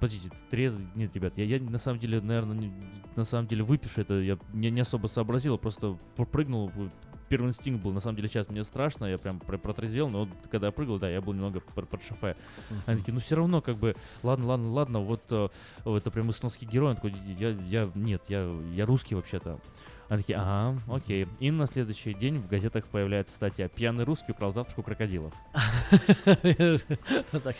подождите, 0.00 0.30
трезвый? 0.50 0.86
Нет, 0.94 1.14
ребят, 1.14 1.34
я, 1.36 1.44
я 1.44 1.60
на 1.62 1.78
самом 1.78 1.98
деле, 2.00 2.20
наверное, 2.20 2.56
не- 2.56 2.72
на 3.16 3.24
самом 3.24 3.46
деле 3.48 3.62
выпивший, 3.64 4.02
это 4.02 4.14
я 4.20 4.38
не, 4.52 4.70
не 4.70 4.80
особо 4.80 5.06
сообразил, 5.06 5.56
просто 5.58 5.96
прыгнул, 6.30 6.70
первый 7.28 7.48
инстинкт 7.48 7.82
был, 7.82 7.92
на 7.92 8.00
самом 8.00 8.16
деле 8.16 8.28
сейчас 8.28 8.48
мне 8.48 8.64
страшно, 8.64 9.04
я 9.06 9.18
прям 9.18 9.38
про- 9.38 9.58
протрезвел, 9.58 10.08
но 10.08 10.20
вот 10.20 10.28
когда 10.50 10.68
я 10.68 10.72
прыгал, 10.72 10.98
да, 10.98 11.08
я 11.08 11.20
был 11.20 11.32
немного 11.32 11.60
под, 11.60 12.02
шофе. 12.02 12.36
Они 12.86 12.98
такие, 12.98 13.14
ну 13.14 13.20
все 13.20 13.36
равно, 13.36 13.60
как 13.60 13.76
бы, 13.76 13.96
ладно, 14.22 14.46
ладно, 14.46 14.70
ладно, 14.70 15.00
вот 15.00 15.22
э, 15.30 15.48
это 15.84 16.10
прям 16.10 16.30
эстонский 16.30 16.66
герой, 16.66 16.90
он 16.90 16.96
такой, 16.96 17.14
я, 17.38 17.50
я, 17.50 17.90
нет, 17.94 18.22
я, 18.28 18.50
я 18.74 18.86
русский 18.86 19.14
вообще-то. 19.14 19.60
Они 20.08 20.22
такие, 20.22 20.38
ага, 20.38 20.80
окей. 20.88 21.28
И 21.38 21.50
на 21.50 21.66
следующий 21.66 22.14
день 22.14 22.38
в 22.38 22.48
газетах 22.48 22.86
появляется 22.86 23.34
статья 23.34 23.68
«Пьяный 23.68 24.04
русский 24.04 24.32
украл 24.32 24.52
завтрак 24.52 24.78
у 24.78 24.82
крокодилов». 24.82 25.34
Так. 27.42 27.56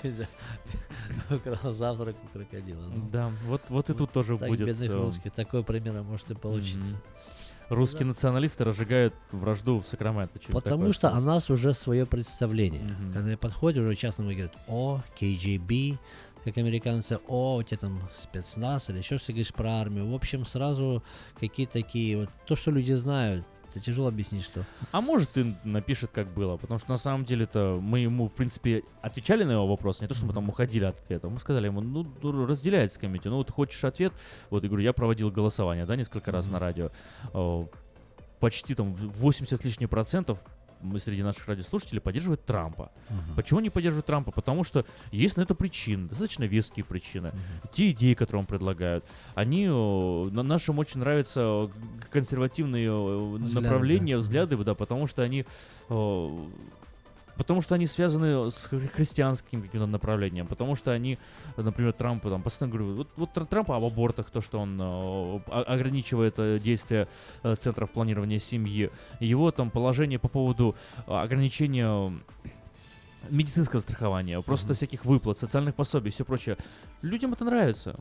Украл 1.31 1.73
завтрак 1.73 2.17
у 2.25 2.39
крокодила. 2.39 2.81
ну. 2.89 3.09
Да, 3.11 3.31
вот, 3.45 3.91
и 3.91 3.95
тут 3.95 4.13
тоже 4.13 4.39
Так, 4.39 4.49
будет... 4.49 4.67
бедных 4.67 4.91
э, 4.91 4.95
русских. 4.95 5.33
Такой 5.33 5.63
пример 5.63 6.03
может 6.03 6.31
и 6.31 6.35
получиться. 6.35 6.97
Русские 7.69 8.07
националисты 8.07 8.65
разжигают 8.65 9.15
вражду 9.31 9.81
в 9.81 9.87
Сакраменто. 9.87 10.39
Потому 10.51 10.61
такое 10.61 10.93
что 10.93 11.13
о 11.13 11.21
нас 11.21 11.51
уже 11.51 11.75
свое 11.75 12.07
представление. 12.07 12.83
Когда 13.13 13.37
подходят, 13.37 13.85
уже 13.85 13.95
часто 13.95 14.23
говорят, 14.23 14.55
о, 14.67 15.03
KGB, 15.21 15.99
как 16.45 16.57
американцы, 16.57 17.19
о, 17.29 17.57
у 17.57 17.63
тебя 17.63 17.79
там 17.79 18.09
спецназ 18.15 18.89
или 18.89 18.99
еще 18.99 19.19
что 19.19 19.33
говоришь 19.33 19.53
про 19.53 19.73
армию. 19.81 20.11
В 20.11 20.15
общем, 20.15 20.47
сразу 20.47 21.03
какие-то 21.39 21.75
такие, 21.75 22.17
вот 22.17 22.31
то, 22.47 22.57
что 22.57 22.71
люди 22.71 22.95
знают, 22.95 23.45
это 23.71 23.81
тяжело 23.81 24.09
объяснить, 24.09 24.45
что. 24.45 24.65
А 24.93 25.01
может 25.01 25.37
и 25.37 25.55
напишет, 25.65 26.11
как 26.13 26.29
было, 26.29 26.57
потому 26.57 26.79
что 26.79 26.91
на 26.91 26.97
самом 26.97 27.25
деле-то 27.25 27.79
мы 27.81 28.01
ему, 28.01 28.29
в 28.29 28.33
принципе, 28.33 28.83
отвечали 29.03 29.45
на 29.45 29.53
его 29.53 29.67
вопрос, 29.67 30.01
не 30.01 30.07
то, 30.07 30.15
что 30.15 30.27
мы 30.27 30.33
там 30.33 30.49
уходили 30.49 30.85
от 30.85 30.99
ответа, 30.99 31.29
мы 31.29 31.39
сказали 31.39 31.67
ему, 31.67 31.81
ну, 31.81 32.47
разделяется 32.47 32.99
комитет, 32.99 33.27
ну, 33.27 33.37
вот 33.37 33.51
хочешь 33.51 33.83
ответ, 33.85 34.13
вот, 34.51 34.63
я 34.63 34.69
говорю, 34.69 34.85
я 34.85 34.93
проводил 34.93 35.31
голосование, 35.31 35.87
да, 35.87 35.97
несколько 35.97 36.33
раз 36.33 36.49
на 36.49 36.59
радио, 36.59 36.91
О, 37.33 37.69
почти 38.41 38.75
там 38.75 38.95
80 38.95 39.61
с 39.61 39.65
лишним 39.65 39.89
процентов 39.89 40.39
среди 40.99 41.23
наших 41.23 41.47
радиослушателей 41.49 42.01
поддерживают 42.01 42.45
Трампа. 42.45 42.91
Мгм. 43.09 43.35
Почему 43.37 43.61
они 43.61 43.71
поддерживают 43.71 44.07
Трампа? 44.07 44.31
Потому 44.31 44.65
что 44.65 44.85
есть 45.11 45.37
на 45.37 45.43
это 45.43 45.55
причины, 45.55 46.09
достаточно 46.09 46.45
веские 46.45 46.85
причины. 46.85 47.33
Те 47.73 47.91
идеи, 47.91 48.15
которые 48.15 48.41
он 48.41 48.47
предлагают, 48.47 49.05
они 49.35 49.67
на 49.67 50.43
нашим 50.43 50.79
очень 50.79 51.01
нравятся 51.01 51.71
консервативные 52.11 52.91
Взгляды, 53.39 53.61
направления, 53.61 54.15
да. 54.15 54.21
взгляды, 54.21 54.57
да, 54.57 54.75
потому 54.75 55.07
что 55.07 55.23
они 55.23 55.45
потому 57.39 57.63
что 57.63 57.75
они 57.77 57.87
связаны 57.87 58.51
с 58.51 58.69
хри- 58.71 58.89
христианским 58.89 59.63
каким-то 59.63 59.87
направлением, 59.87 60.47
потому 60.47 60.77
что 60.77 60.91
они, 60.91 61.19
например, 61.57 61.93
Трампа, 61.93 62.29
там, 62.29 62.43
постоянно 62.43 62.77
говорю, 62.77 62.95
вот, 62.97 63.09
вот 63.17 63.31
Тр- 63.35 63.47
Трампа 63.47 63.77
об 63.77 63.85
абортах, 63.85 64.29
то, 64.31 64.43
что 64.43 64.59
он 64.59 64.79
э, 64.81 65.41
ограничивает 65.53 66.35
э, 66.39 66.59
действия 66.59 67.09
э, 67.45 67.55
центров 67.57 67.91
планирования 67.93 68.41
семьи, 68.41 68.91
его 69.21 69.51
там 69.53 69.71
положение 69.71 70.19
по 70.19 70.29
поводу 70.29 70.75
ограничения 71.07 72.13
медицинского 73.31 73.81
страхования, 73.81 74.41
просто 74.43 74.75
всяких 74.75 75.05
выплат, 75.05 75.39
социальных 75.39 75.75
пособий 75.75 76.11
и 76.11 76.13
все 76.13 76.25
прочее. 76.25 76.57
Людям 77.03 77.33
это 77.33 77.45
нравится. 77.45 77.95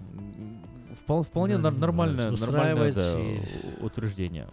Впол- 1.05 1.23
вполне 1.23 1.57
нар- 1.57 1.73
нормальное, 1.73 2.31
нормальное 2.31 2.93
да, 2.93 3.85
утверждение. 3.85 4.47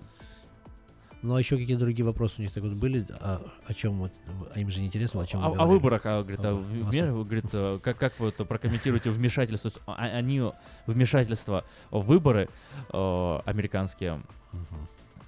Ну 1.25 1.37
а 1.37 1.39
еще 1.39 1.57
какие 1.57 1.77
другие 1.77 2.05
вопросы 2.05 2.35
у 2.39 2.43
них 2.43 2.53
так 2.53 2.63
вот 2.63 2.73
были? 2.75 3.07
А, 3.19 3.41
о 3.67 3.73
чем 3.73 3.95
вот? 3.99 4.13
А 4.55 4.61
им 4.61 4.69
же 4.69 4.81
не 4.81 4.87
интересно, 4.89 5.23
о 5.23 5.27
чем 5.27 5.41
вы 5.41 5.57
о 5.57 5.65
выборах, 5.65 6.03
а, 6.05 6.21
говорит, 6.21 6.45
а, 6.45 6.51
О, 6.53 6.57
в- 6.57 6.91
вме- 6.91 7.11
говорит, 7.25 7.47
э, 7.55 7.79
как, 7.83 7.97
как 7.97 8.21
вы 8.21 8.29
это 8.29 8.45
прокомментируете 8.45 9.09
вмешательство, 9.11 9.71
то 9.71 9.77
есть, 9.79 9.83
а- 9.87 10.19
они 10.19 10.43
вмешательство 10.87 11.65
в 11.91 12.01
выборы 12.03 12.51
э, 12.93 13.41
американские 13.47 14.21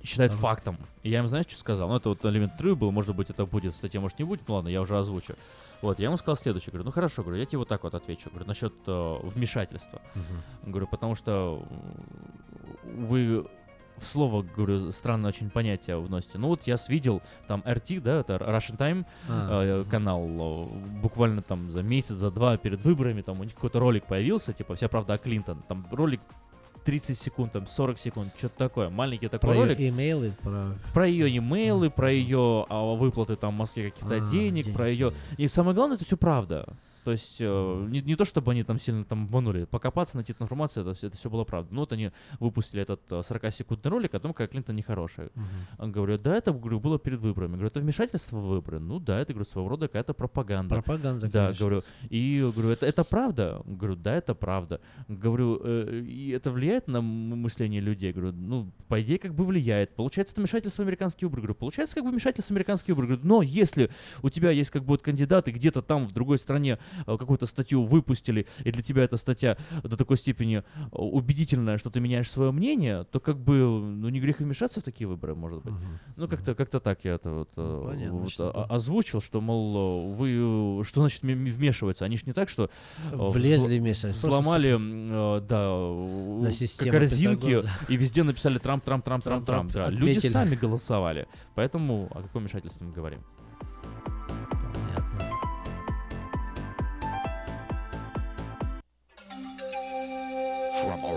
считают 0.05 0.32
Потому 0.32 0.49
что- 0.49 0.55
фактом. 0.57 0.78
И 1.03 1.09
я 1.09 1.20
им, 1.20 1.28
знаешь, 1.28 1.47
что 1.49 1.59
сказал? 1.59 1.88
Ну, 1.88 1.97
это 1.97 2.11
вот 2.11 2.22
элемент 2.26 2.53
интервью 2.53 2.76
был, 2.76 2.92
может 2.92 3.16
быть, 3.16 3.30
это 3.30 3.47
будет, 3.47 3.74
статья 3.74 3.99
может 4.01 4.18
не 4.18 4.26
будет, 4.26 4.47
ну 4.47 4.55
ладно, 4.57 4.68
я 4.68 4.82
уже 4.82 4.99
озвучу. 4.99 5.34
Вот, 5.80 5.99
я 5.99 6.07
ему 6.07 6.18
сказал 6.18 6.36
следующее, 6.36 6.72
говорю, 6.72 6.84
ну 6.84 6.92
хорошо, 6.92 7.22
говорю, 7.22 7.38
я 7.40 7.47
тебе 7.47 7.59
вот 7.59 7.68
так 7.68 7.82
вот 7.84 7.94
отвечу, 7.94 8.28
говорю, 8.28 8.47
насчет 8.47 8.74
э, 8.86 9.16
вмешательства. 9.22 10.03
Говорю, 10.62 10.86
потому 10.88 11.16
что 11.16 11.62
вы 12.84 13.47
в 13.99 14.07
слово, 14.07 14.42
говорю, 14.57 14.92
странное 14.92 15.30
очень 15.30 15.51
понятие 15.51 15.99
вносите. 15.99 16.38
Ну 16.38 16.49
вот 16.49 16.62
я 16.66 16.76
видел 16.88 17.22
там 17.47 17.62
RT, 17.66 18.01
да, 18.01 18.20
это 18.20 18.34
Russian 18.36 18.76
Time 18.76 19.05
А, 19.28 19.62
э, 19.82 19.84
канал, 19.90 20.26
э, 20.26 20.64
буквально 21.01 21.42
там 21.42 21.70
за 21.70 21.82
месяц, 21.82 22.14
за 22.14 22.30
два 22.30 22.57
перед 22.57 22.82
выборами, 22.84 23.22
там 23.22 23.40
у 23.40 23.44
них 23.44 23.55
какой-то 23.55 23.80
ролик 23.80 24.05
появился, 24.05 24.53
типа 24.53 24.74
«Вся 24.74 24.88
правда 24.88 25.14
о 25.14 25.18
Клинтон». 25.18 25.62
Там 25.68 25.86
ролик 25.90 26.20
30 26.84 27.18
секунд, 27.18 27.53
там 27.53 27.66
40 27.66 27.99
секунд, 27.99 28.32
что-то 28.38 28.57
такое. 28.57 28.88
Маленький 28.88 29.26
такой 29.26 29.51
Про 29.51 29.55
ролик. 29.55 29.78
ее 29.78 29.88
имейлы, 29.88 30.36
про... 30.40 30.78
Про 30.94 31.07
ее 31.09 31.36
имейлы, 31.36 31.90
про 31.90 32.12
ее 32.12 32.64
а, 32.68 32.94
выплаты 32.94 33.34
там 33.34 33.55
в 33.55 33.59
Москве 33.59 33.90
каких-то 33.90 34.16
А, 34.16 34.20
денег, 34.20 34.72
про 34.72 34.88
ее... 34.88 35.12
И 35.36 35.49
самое 35.49 35.74
главное, 35.74 35.97
это 35.97 36.05
все 36.05 36.16
правда. 36.16 36.76
То 37.07 37.12
есть 37.12 37.36
э, 37.38 37.86
не, 37.88 38.02
не 38.02 38.16
то, 38.16 38.24
чтобы 38.24 38.50
они 38.50 38.64
там 38.64 38.80
сильно 38.80 39.04
там 39.04 39.26
обманули, 39.26 39.62
покопаться, 39.62 40.16
найти 40.16 40.32
эту 40.32 40.42
информацию, 40.42 40.82
это 40.82 40.92
все, 40.92 41.07
это 41.07 41.16
все 41.16 41.30
было 41.30 41.44
правда. 41.44 41.72
Ну 41.72 41.82
вот 41.82 41.92
они 41.92 42.11
выпустили 42.40 42.82
этот 42.82 43.00
э, 43.11 43.20
40-секундный 43.20 43.90
ролик 43.92 44.12
о 44.16 44.18
том, 44.18 44.34
как 44.34 44.50
Клинтон 44.50 44.74
нехорошая. 44.74 45.30
Он 45.78 45.92
говорит, 45.92 46.22
да, 46.22 46.34
это 46.34 46.50
говорю, 46.50 46.80
было 46.80 46.98
перед 46.98 47.20
выборами. 47.20 47.52
Говорю, 47.52 47.68
это 47.68 47.78
вмешательство 47.78 48.38
в 48.38 48.48
выборы. 48.48 48.80
Ну 48.80 48.98
да, 48.98 49.20
это 49.20 49.34
говорю, 49.34 49.48
своего 49.48 49.68
рода 49.68 49.86
какая-то 49.86 50.14
пропаганда. 50.14 50.74
Пропаганда, 50.74 51.28
Да, 51.28 51.44
конечно. 51.44 51.64
говорю. 51.64 51.82
И 52.11 52.40
говорю, 52.52 52.70
это, 52.70 52.86
это 52.86 53.04
правда? 53.04 53.62
Говорю, 53.64 53.94
да, 53.94 54.16
это 54.16 54.34
правда. 54.34 54.80
Говорю, 55.07 55.61
«Э, 55.62 56.00
и 56.04 56.30
это 56.30 56.50
влияет 56.50 56.88
на 56.88 57.02
мышление 57.02 57.80
людей? 57.80 58.12
Говорю, 58.12 58.32
ну, 58.32 58.72
по 58.88 59.00
идее, 59.00 59.20
как 59.20 59.32
бы 59.32 59.44
влияет. 59.44 59.94
Получается, 59.94 60.32
это 60.32 60.40
вмешательство 60.40 60.82
в 60.82 60.86
американские 60.86 61.28
выборы. 61.28 61.42
Говорю, 61.42 61.54
получается, 61.54 61.94
как 61.94 62.04
бы 62.04 62.11
вмешательство 62.11 62.52
в 62.52 62.57
американские 62.57 62.96
выборы. 62.96 63.14
Говорю, 63.14 63.28
но 63.28 63.42
если 63.42 63.90
у 64.22 64.28
тебя 64.28 64.50
есть 64.50 64.70
как 64.70 64.82
бы 64.82 64.88
вот 64.88 65.02
кандидаты 65.02 65.52
где-то 65.52 65.82
там 65.82 66.09
в 66.09 66.12
другой 66.12 66.40
стране 66.40 66.78
э, 66.95 66.95
какую-то 67.05 67.47
статью 67.47 67.84
выпустили, 67.84 68.47
и 68.64 68.72
для 68.72 68.82
тебя 68.82 69.05
эта 69.05 69.16
статья 69.16 69.57
до 69.82 69.97
такой 69.97 70.16
степени 70.16 70.59
э, 70.59 70.62
убедительная, 70.92 71.78
что 71.78 71.90
ты 71.90 72.01
меняешь 72.01 72.30
свое 72.30 72.53
мнение, 72.53 73.05
то 73.05 73.20
как 73.20 73.38
бы, 73.38 73.55
ну, 73.57 74.09
не 74.09 74.20
грех 74.20 74.40
вмешаться 74.40 74.80
в 74.80 74.84
такие 74.84 75.07
выборы, 75.07 75.34
может 75.34 75.62
быть. 75.62 75.74
Ну, 76.16 76.28
как-то 76.28 76.55
как-то 76.55 76.80
так 76.80 77.05
я 77.05 77.14
это 77.14 77.30
вот, 77.30 77.51
э, 77.57 77.82
понятно, 77.86 78.18
вот, 78.18 78.30
что 78.30 78.66
озвучил, 78.70 79.20
что, 79.20 79.40
мол, 79.40 80.12
э, 80.12 80.14
вы, 80.14 80.80
э, 80.80 80.84
что 80.84 81.01
значит 81.01 81.22
вмешиваются? 81.22 82.05
Они 82.05 82.16
ж 82.16 82.26
не 82.26 82.32
так, 82.32 82.49
что 82.49 82.70
э, 83.12 83.16
Влезли 83.16 83.78
вместе, 83.78 84.12
Сломали, 84.12 84.76
э, 84.76 85.40
да, 85.40 85.66
э, 85.68 86.90
корзинки 86.90 87.62
и 87.88 87.97
везде 87.97 88.22
написали 88.22 88.59
Трамп, 88.59 88.84
Трамп, 88.84 89.05
Трамп, 89.05 89.24
Трамп, 89.24 89.47
Трамп, 89.47 89.72
Люди 89.90 90.18
сами 90.18 90.55
голосовали. 90.55 91.26
Поэтому 91.55 92.09
о 92.11 92.22
каком 92.22 92.42
вмешательстве 92.42 92.86
мы 92.86 92.92
говорим? 92.92 93.20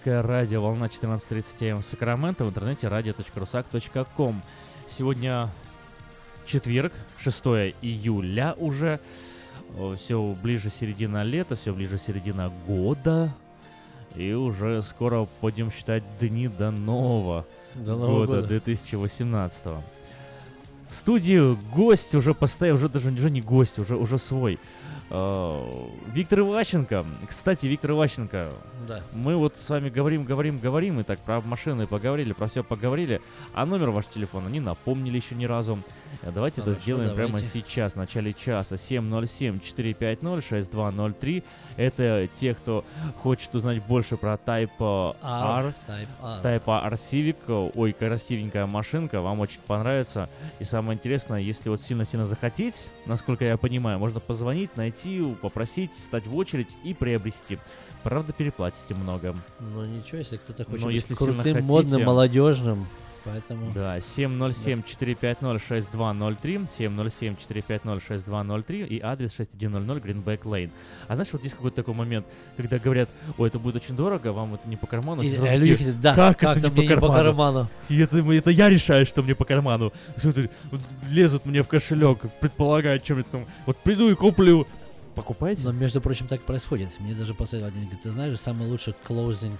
Русское 0.00 0.22
радио, 0.22 0.62
волна 0.62 0.86
14.30 0.86 1.68
м 1.72 1.82
Сакраменто, 1.82 2.46
в 2.46 2.48
интернете 2.48 2.86
radio.rusak.com. 2.86 4.42
Сегодня 4.86 5.50
четверг, 6.46 6.94
6 7.18 7.44
июля 7.82 8.54
уже. 8.56 8.98
Все 9.98 10.34
ближе 10.42 10.70
середина 10.70 11.22
лета, 11.22 11.54
все 11.54 11.74
ближе 11.74 11.98
середина 11.98 12.50
года. 12.66 13.30
И 14.16 14.32
уже 14.32 14.82
скоро 14.82 15.26
будем 15.42 15.70
считать 15.70 16.02
дни 16.18 16.48
до 16.48 16.70
нового 16.70 17.46
До 17.74 17.94
Нового 17.94 18.24
года, 18.24 18.36
года. 18.40 18.48
2018 18.48 19.64
В 20.88 20.94
студию 20.94 21.58
гость 21.74 22.14
уже 22.14 22.32
постоянно, 22.32 22.78
уже 22.78 22.88
даже 22.88 23.08
уже 23.10 23.30
не 23.30 23.42
гость, 23.42 23.78
уже, 23.78 23.96
уже 23.96 24.18
свой. 24.18 24.58
Э, 25.12 25.86
Виктор 26.12 26.40
Иващенко. 26.40 27.04
Кстати, 27.28 27.66
Виктор 27.66 27.90
Иващенко, 27.92 28.48
Да. 28.86 29.02
мы 29.12 29.34
вот 29.36 29.56
с 29.56 29.68
вами 29.68 29.88
говорим, 29.90 30.22
говорим, 30.24 30.58
говорим, 30.58 31.00
и 31.00 31.02
так 31.02 31.18
про 31.20 31.40
машины 31.40 31.86
поговорили, 31.88 32.32
про 32.32 32.46
все 32.46 32.62
поговорили, 32.62 33.20
а 33.52 33.66
номер 33.66 33.90
вашего 33.90 34.12
телефона 34.14 34.46
не 34.48 34.60
напомнили 34.60 35.16
еще 35.16 35.34
ни 35.34 35.46
разу. 35.46 35.80
Э, 36.22 36.30
Давайте 36.32 36.60
это 36.60 36.70
Хорошо, 36.70 36.82
сделаем 36.82 37.14
прямо 37.14 37.28
давайте. 37.38 37.48
сейчас, 37.48 37.94
в 37.94 37.96
начале 37.96 38.32
часа. 38.34 38.76
707-450-6203. 38.76 41.42
Это 41.76 42.28
те, 42.38 42.54
кто 42.54 42.84
хочет 43.22 43.54
узнать 43.54 43.82
больше 43.84 44.16
про 44.16 44.34
Type 44.34 44.70
R, 44.80 45.14
R. 45.22 45.74
Type 45.88 46.08
R. 46.22 46.40
Type 46.42 46.62
R 46.66 46.92
Civic. 46.94 47.70
Ой, 47.74 47.92
красивенькая 47.92 48.66
машинка, 48.66 49.20
вам 49.20 49.40
очень 49.40 49.60
понравится. 49.66 50.28
И 50.58 50.64
самое 50.64 50.96
интересное, 50.96 51.40
если 51.40 51.68
вот 51.68 51.80
сильно-сильно 51.82 52.26
захотеть, 52.26 52.90
насколько 53.06 53.44
я 53.44 53.56
понимаю, 53.56 53.98
можно 53.98 54.20
позвонить, 54.20 54.76
найти, 54.76 54.99
попросить, 55.40 55.94
стать 55.94 56.26
в 56.26 56.36
очередь 56.36 56.76
и 56.84 56.94
приобрести. 56.94 57.58
Правда, 58.02 58.32
переплатите 58.32 58.94
много. 58.94 59.34
Ну 59.60 59.84
ничего, 59.84 60.18
если 60.18 60.36
кто-то 60.36 60.64
хочет 60.64 60.80
Но 60.80 60.86
быть 60.86 60.96
если 60.96 61.14
крутым, 61.14 61.36
хотите- 61.42 61.60
модным, 61.62 62.02
молодежным, 62.04 62.86
поэтому... 63.24 63.72
Да, 63.72 63.98
707-450-6203, 63.98 66.68
707-450-6203 66.78 68.86
и 68.86 69.00
адрес 69.00 69.34
6100 69.36 69.96
Greenback 69.98 70.42
Lane. 70.44 70.70
А 71.08 71.14
знаешь, 71.14 71.28
вот 71.32 71.42
есть 71.42 71.54
какой-то 71.54 71.76
такой 71.76 71.94
момент, 71.94 72.26
когда 72.56 72.78
говорят, 72.78 73.08
ой, 73.38 73.48
это 73.48 73.58
будет 73.58 73.76
очень 73.76 73.96
дорого, 73.96 74.32
вам 74.32 74.54
это 74.54 74.68
не 74.68 74.76
по 74.76 74.86
карману. 74.86 75.22
И- 75.22 75.34
а 75.36 75.56
люди 75.56 75.76
такие, 75.76 75.92
да, 75.92 76.14
как, 76.14 76.38
как 76.38 76.56
это 76.56 76.68
это 76.68 76.76
мне 76.76 76.88
не 76.88 76.96
по 76.96 77.12
карману?» 77.12 77.68
И 77.88 77.98
это, 77.98 78.18
это 78.18 78.50
я 78.50 78.68
решаю, 78.68 79.06
что 79.06 79.22
мне 79.22 79.34
по 79.34 79.44
карману. 79.44 79.92
Что 80.16 80.32
лезут 81.10 81.46
мне 81.46 81.62
в 81.62 81.68
кошелек, 81.68 82.18
предполагают, 82.40 83.04
чем 83.04 83.18
это 83.18 83.30
там. 83.30 83.46
Вот 83.66 83.76
приду 83.78 84.10
и 84.10 84.14
куплю. 84.14 84.66
Покупаете? 85.14 85.62
Но, 85.64 85.72
между 85.72 86.00
прочим, 86.00 86.26
так 86.26 86.42
происходит. 86.42 86.88
Мне 87.00 87.14
даже 87.14 87.34
посоветовали, 87.34 87.72
один 87.72 87.88
говорит, 87.88 88.02
ты 88.02 88.10
знаешь, 88.10 88.38
самый 88.38 88.68
лучший 88.68 88.94
closing 89.06 89.54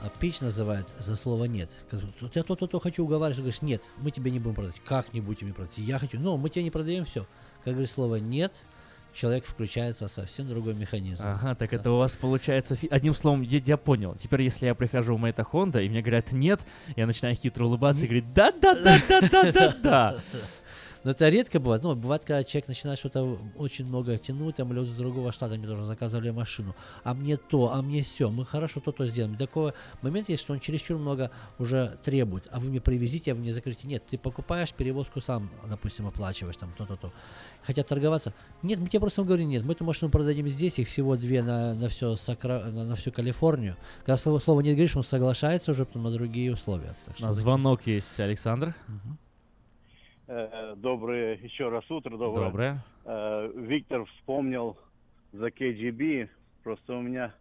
а, 0.00 0.10
pitch 0.20 0.42
называют 0.42 0.88
за 0.98 1.16
слово 1.16 1.44
«нет». 1.44 1.70
Как, 1.90 2.00
«Вот 2.20 2.34
Я 2.34 2.42
то-то-то 2.42 2.80
хочу 2.80 3.04
уговаривать, 3.04 3.36
ты 3.36 3.42
говоришь, 3.42 3.62
нет, 3.62 3.82
мы 3.98 4.10
тебе 4.10 4.30
не 4.30 4.38
будем 4.38 4.54
продать. 4.54 4.80
Как 4.84 5.12
не 5.12 5.20
будете 5.20 5.44
мне 5.44 5.54
продать? 5.54 5.76
Я 5.76 5.98
хочу. 5.98 6.18
Но 6.18 6.36
мы 6.36 6.48
тебе 6.48 6.64
не 6.64 6.70
продаем 6.70 7.04
все. 7.04 7.26
Как 7.64 7.74
говоришь 7.74 7.90
слово 7.90 8.16
«нет», 8.16 8.52
человек 9.12 9.44
включается 9.44 10.08
совсем 10.08 10.48
другой 10.48 10.74
механизм. 10.74 11.22
Ага, 11.24 11.54
так 11.54 11.72
это 11.72 11.90
у 11.90 11.98
вас 11.98 12.14
получается... 12.16 12.78
Одним 12.90 13.14
словом, 13.14 13.42
я, 13.42 13.58
я 13.58 13.76
понял. 13.76 14.16
Теперь, 14.20 14.42
если 14.42 14.66
я 14.66 14.74
прихожу 14.74 15.16
в 15.16 15.20
Мэйта 15.20 15.44
Хонда, 15.44 15.80
и 15.80 15.88
мне 15.88 16.00
говорят 16.00 16.32
«нет», 16.32 16.60
я 16.96 17.06
начинаю 17.06 17.34
хитро 17.34 17.64
улыбаться 17.64 18.04
и 18.04 18.08
говорить 18.08 18.32
«да-да-да-да-да-да-да». 18.34 20.20
Но 21.02 21.12
это 21.12 21.28
редко 21.28 21.60
бывает. 21.60 21.82
Ну, 21.82 21.94
бывает, 21.94 22.22
когда 22.24 22.44
человек 22.44 22.68
начинает 22.68 22.98
что-то 22.98 23.38
очень 23.56 23.86
много 23.86 24.18
тянуть, 24.18 24.56
там 24.56 24.72
люди 24.72 24.90
с 24.90 24.94
другого 24.94 25.32
штата 25.32 25.56
мне 25.56 25.66
тоже 25.66 25.84
заказывали 25.84 26.30
машину. 26.30 26.74
А 27.04 27.14
мне 27.14 27.36
то, 27.36 27.72
а 27.72 27.80
мне 27.80 28.02
все. 28.02 28.30
Мы 28.30 28.44
хорошо 28.44 28.80
то-то 28.80 29.06
сделаем. 29.06 29.36
Такой 29.36 29.72
момент 30.02 30.28
есть, 30.28 30.42
что 30.42 30.52
он 30.52 30.60
чересчур 30.60 30.98
много 30.98 31.30
уже 31.58 31.98
требует. 32.04 32.48
А 32.50 32.60
вы 32.60 32.68
мне 32.68 32.80
привезите, 32.80 33.32
а 33.32 33.34
вы 33.34 33.40
мне 33.40 33.52
закрытие. 33.52 33.88
Нет, 33.90 34.04
ты 34.10 34.18
покупаешь, 34.18 34.72
перевозку 34.74 35.20
сам, 35.20 35.50
допустим, 35.68 36.06
оплачиваешь, 36.06 36.56
там, 36.56 36.72
то-то-то. 36.76 37.12
Хотят 37.62 37.86
торговаться. 37.86 38.34
Нет, 38.62 38.78
мы 38.78 38.88
тебе 38.88 39.00
просто 39.00 39.22
говорим, 39.22 39.48
нет, 39.48 39.64
мы 39.64 39.72
эту 39.72 39.84
машину 39.84 40.10
продадим 40.10 40.48
здесь, 40.48 40.78
их 40.78 40.88
всего 40.88 41.16
две 41.16 41.42
на, 41.42 41.74
на, 41.74 41.88
все 41.88 42.16
Сакра... 42.16 42.64
на, 42.64 42.84
на 42.84 42.94
всю 42.94 43.12
Калифорнию. 43.12 43.76
Когда 44.00 44.16
слово, 44.16 44.38
слово 44.38 44.60
нет 44.60 44.74
говоришь, 44.74 44.96
он 44.96 45.04
соглашается 45.04 45.72
уже 45.72 45.86
на 45.94 46.10
другие 46.10 46.52
условия. 46.52 46.94
Так 47.06 47.16
что 47.16 47.26
На 47.26 47.32
звонок 47.32 47.86
есть 47.86 48.18
Александр. 48.20 48.74
Э, 48.88 48.92
Доброе 50.76 51.34
еще 51.38 51.70
раз 51.70 51.90
утро, 51.90 52.16
доброе. 52.16 52.46
Доброе. 52.46 52.84
Э, 53.04 53.50
Виктор 53.56 54.04
вспомнил 54.04 54.78
за 55.32 55.48
KGB. 55.48 56.28
Просто 56.62 56.94
у 56.94 57.02
меня 57.02 57.34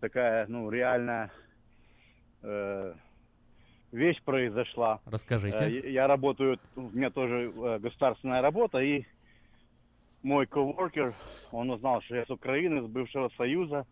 такая, 0.00 0.46
ну, 0.46 0.70
реальная 0.70 1.30
э, 2.42 2.94
вещь 3.92 4.22
произошла. 4.22 5.00
Расскажите. 5.04 5.58
Э, 5.58 5.90
я- 5.90 6.06
работаю, 6.06 6.58
у 6.76 6.88
меня 6.88 7.10
тоже 7.10 7.52
э, 7.54 7.78
государственная 7.80 8.40
работа, 8.40 8.78
и 8.78 9.04
мой 10.22 10.46
коворкер, 10.46 11.14
он 11.52 11.70
узнал, 11.70 12.00
что 12.00 12.16
я 12.16 12.24
с 12.24 12.30
Украины, 12.30 12.80
с 12.82 12.86
бывшего 12.86 13.28
Союза. 13.36 13.86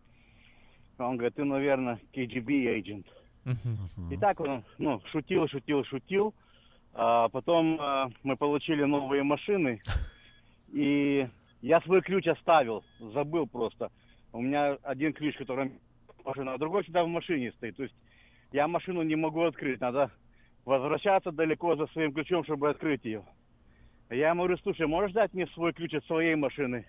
Он 0.97 1.17
говорит, 1.17 1.35
ты, 1.35 1.43
наверное, 1.43 1.99
KGB 2.11 2.81
agent. 2.81 3.05
И 4.11 4.17
так 4.17 4.39
он, 4.39 4.63
ну, 4.79 4.99
шутил, 5.11 5.47
шутил, 5.47 5.83
шутил. 5.83 6.33
А 6.97 7.27
потом 7.27 7.77
а, 7.79 8.09
мы 8.23 8.37
получили 8.37 8.83
новые 8.83 9.21
машины, 9.21 9.81
и 10.73 11.27
я 11.61 11.81
свой 11.81 12.01
ключ 12.01 12.25
оставил, 12.25 12.85
забыл 12.99 13.47
просто. 13.47 13.91
У 14.31 14.41
меня 14.41 14.77
один 14.81 15.11
ключ, 15.11 15.35
который 15.35 15.73
машина, 16.23 16.53
а 16.53 16.57
другой 16.57 16.83
всегда 16.83 17.03
в 17.03 17.07
машине 17.07 17.51
стоит. 17.51 17.75
То 17.75 17.83
есть 17.83 17.95
я 18.53 18.69
машину 18.69 19.01
не 19.01 19.17
могу 19.17 19.43
открыть, 19.43 19.81
надо 19.81 20.09
возвращаться 20.63 21.31
далеко 21.31 21.75
за 21.75 21.87
своим 21.87 22.13
ключом, 22.13 22.45
чтобы 22.45 22.69
открыть 22.69 23.03
ее. 23.03 23.23
Я 24.09 24.29
ему 24.29 24.43
говорю, 24.43 24.57
слушай, 24.63 24.87
можешь 24.87 25.11
дать 25.11 25.33
мне 25.33 25.47
свой 25.47 25.73
ключ 25.73 25.93
от 25.95 26.05
своей 26.05 26.35
машины? 26.35 26.85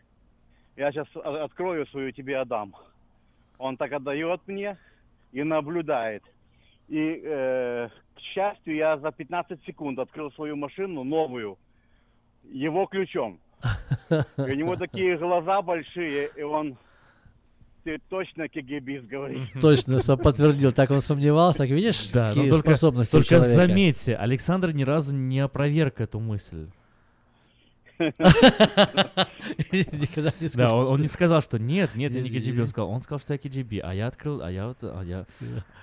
Я 0.77 0.93
сейчас 0.93 1.09
открою 1.17 1.87
свою, 1.87 2.13
тебе 2.13 2.39
отдам. 2.39 2.77
Он 3.59 3.77
так 3.77 3.93
отдает 3.93 4.41
мне 4.47 4.79
и 5.33 5.43
наблюдает. 5.43 6.23
И, 6.89 7.23
э, 7.25 7.89
к 8.17 8.21
счастью, 8.21 8.77
я 8.77 8.99
за 8.99 9.13
15 9.13 9.65
секунд 9.65 9.99
открыл 9.99 10.33
свою 10.33 10.57
машину, 10.57 11.05
новую, 11.05 11.59
его 12.45 12.87
ключом. 12.87 13.39
И 14.11 14.41
у 14.41 14.55
него 14.55 14.77
такие 14.77 15.17
глаза 15.17 15.63
большие, 15.63 16.29
и 16.37 16.43
он... 16.43 16.77
Ты 17.85 18.01
точно 18.09 18.49
кегибист, 18.49 19.07
говорит. 19.07 19.49
Точно, 19.61 20.01
что 20.01 20.17
подтвердил. 20.17 20.73
Так 20.73 20.91
он 20.91 21.01
сомневался, 21.01 21.59
так 21.59 21.71
видишь, 21.71 22.11
Да, 22.11 22.31
но 22.31 22.35
какие 22.35 22.51
только, 22.51 22.71
способности 22.71 23.13
только 23.13 23.39
заметьте, 23.39 24.17
Александр 24.17 24.73
ни 24.73 24.83
разу 24.83 25.15
не 25.15 25.39
опроверг 25.39 26.01
эту 26.01 26.19
мысль. 26.19 26.69
Никогда 29.83 30.33
не 30.41 30.47
Да, 30.47 30.49
сказал, 30.49 30.79
он, 30.79 30.87
он 30.87 30.95
что- 30.95 31.03
не 31.03 31.09
сказал, 31.09 31.43
что 31.43 31.59
нет, 31.59 31.95
нет, 31.95 32.13
я 32.13 32.21
не 32.21 32.31
не. 32.31 32.61
Он 32.61 32.69
сказал, 32.69 32.91
он 32.91 33.03
сказал, 33.03 33.21
что 33.21 33.33
я 33.35 33.39
KGB, 33.39 33.81
а 33.83 33.95
я 33.95 34.07
открыл, 34.09 34.43
а 34.43 34.51
я 34.51 34.69
вот, 34.69 34.79
а 34.83 35.03
я... 35.03 35.27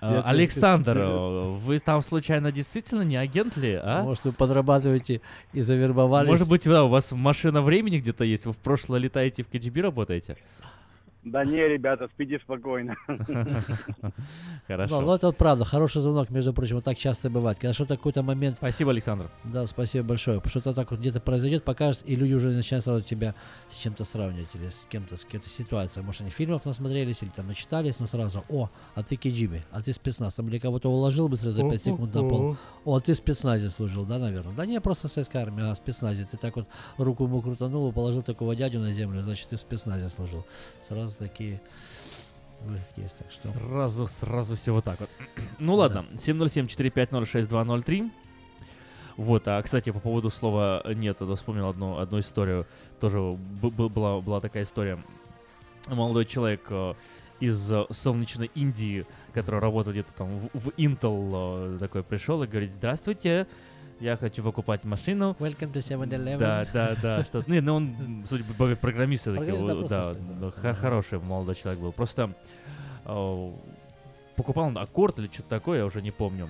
А, 0.02 0.22
Александр, 0.26 1.00
вы 1.00 1.80
там 1.80 2.02
случайно 2.02 2.52
действительно 2.52 3.02
не 3.04 3.16
агент 3.16 3.58
ли, 3.58 3.80
а? 3.82 4.04
Может, 4.04 4.26
вы 4.26 4.32
подрабатываете 4.34 5.22
и 5.54 5.62
завербовались? 5.62 6.30
Может 6.30 6.48
быть, 6.48 6.64
да, 6.66 6.84
у 6.84 6.90
вас 6.90 7.12
машина 7.12 7.62
времени 7.62 8.00
где-то 8.00 8.24
есть, 8.24 8.46
вы 8.46 8.54
в 8.54 8.58
прошлое 8.58 9.00
летаете, 9.00 9.44
в 9.44 9.50
KGB 9.50 9.82
работаете? 9.82 10.38
Да 11.26 11.46
не, 11.46 11.56
ребята, 11.56 12.10
спите 12.14 12.40
спокойно. 12.40 12.96
Хорошо. 14.68 15.00
Ну, 15.00 15.08
ну, 15.08 15.14
это 15.14 15.28
вот 15.28 15.38
правда, 15.38 15.64
хороший 15.64 16.02
звонок, 16.02 16.30
между 16.30 16.54
прочим, 16.54 16.76
вот 16.76 16.84
так 16.84 16.98
часто 16.98 17.30
бывает. 17.30 17.58
Когда 17.60 17.74
что-то 17.74 17.96
какой-то 17.96 18.24
момент... 18.24 18.58
Спасибо, 18.58 18.92
Александр. 18.92 19.30
Да, 19.46 19.66
спасибо 19.66 20.06
большое. 20.06 20.42
Что-то 20.46 20.74
так 20.74 20.92
вот 20.92 21.00
где-то 21.00 21.22
произойдет, 21.22 21.64
покажет, 21.64 22.02
и 22.06 22.16
люди 22.16 22.34
уже 22.34 22.50
начинают 22.50 22.84
сразу 22.84 23.04
тебя 23.04 23.36
с 23.70 23.78
чем-то 23.78 24.04
сравнивать, 24.04 24.50
или 24.54 24.68
с 24.68 24.86
кем-то, 24.90 25.16
с 25.16 25.24
кем-то 25.24 25.50
ситуацией. 25.50 26.06
Может, 26.06 26.22
они 26.22 26.30
фильмов 26.30 26.66
насмотрелись, 26.66 27.24
или 27.24 27.30
там 27.30 27.48
начитались, 27.48 28.00
но 28.00 28.08
сразу, 28.08 28.44
о, 28.50 28.70
а 28.96 29.04
ты 29.04 29.16
Киджиби, 29.16 29.64
а 29.72 29.82
ты 29.82 29.94
спецназ. 29.94 30.34
Там 30.34 30.50
или 30.50 30.60
кого-то 30.60 30.90
уложил 30.90 31.30
быстро 31.30 31.52
за 31.52 31.70
5 31.70 31.84
секунд 31.84 32.14
на 32.14 32.22
пол. 32.22 32.58
О, 32.84 32.98
а 32.98 33.00
ты 33.00 33.14
в 33.14 33.18
спецназе 33.18 33.70
служил, 33.70 34.06
да, 34.06 34.20
наверное? 34.20 34.54
Да 34.56 34.66
не, 34.66 34.82
просто 34.82 35.08
советская 35.08 35.44
армия, 35.44 35.72
а 35.72 35.74
в 35.74 35.78
спецназе. 35.78 36.28
Ты 36.30 36.36
так 36.36 36.58
вот 36.58 36.68
руку 36.98 37.24
ему 37.24 37.42
крутанул 37.42 37.90
и 37.90 37.94
положил 37.94 38.24
такого 38.24 38.56
дядю 38.58 38.80
на 38.80 38.92
землю, 38.92 39.22
значит, 39.22 39.48
ты 39.50 39.56
в 39.56 39.62
спецназе 39.62 40.10
служил. 40.10 40.46
Сразу 40.86 41.13
такие 41.18 41.62
есть, 42.96 43.18
так 43.18 43.32
что... 43.32 43.48
Сразу, 43.50 44.08
сразу 44.08 44.56
все 44.56 44.72
вот 44.74 44.86
так 44.86 45.00
вот. 45.00 45.10
ну 45.60 45.76
ладно, 45.76 46.06
707-450-6203. 46.14 48.12
Вот, 49.18 49.48
а, 49.48 49.62
кстати, 49.62 49.92
по 49.92 50.00
поводу 50.00 50.30
слова 50.30 50.82
«нет», 50.96 51.18
я 51.20 51.36
вспомнил 51.36 51.70
одну, 51.70 51.98
одну 52.00 52.20
историю. 52.20 52.66
Тоже 53.00 53.20
была, 53.20 54.22
была 54.22 54.40
такая 54.40 54.64
история. 54.64 54.98
Молодой 55.88 56.26
человек 56.26 56.62
э, 56.70 56.94
из 57.40 57.72
э, 57.72 57.86
солнечной 57.92 58.50
Индии, 58.56 59.06
который 59.34 59.60
работает 59.60 59.98
где-то 59.98 60.14
там 60.18 60.30
в, 60.32 60.50
в 60.54 60.70
Intel, 60.78 61.76
э, 61.76 61.80
такой 61.80 62.02
пришел 62.04 62.42
и 62.42 62.48
говорит, 62.48 62.72
здравствуйте, 62.74 63.48
я 64.04 64.18
хочу 64.18 64.44
покупать 64.44 64.84
машину. 64.84 65.36
Welcome 65.40 65.72
to 65.72 65.80
7-Eleven. 65.80 66.38
Да, 66.38 66.68
да, 66.74 66.96
да. 67.02 67.24
Что, 67.24 67.44
ну, 67.48 67.62
ну, 67.62 67.76
он, 67.76 68.26
судя 68.28 68.44
по 68.44 68.76
программист 68.76 69.22
все-таки, 69.24 69.52
да, 69.88 70.74
хороший 70.74 71.20
молодой 71.20 71.56
человек 71.56 71.82
был. 71.82 71.94
Просто 71.94 72.34
э, 73.06 73.52
покупал 74.36 74.66
он 74.66 74.78
аккорд 74.78 75.20
или 75.20 75.28
что-то 75.28 75.50
такое, 75.50 75.80
я 75.80 75.86
уже 75.86 76.02
не 76.02 76.12
помню. 76.12 76.50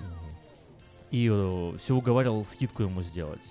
И 1.12 1.30
э, 1.32 1.76
все 1.78 1.94
уговаривал 1.94 2.44
скидку 2.44 2.82
ему 2.82 3.02
сделать. 3.02 3.42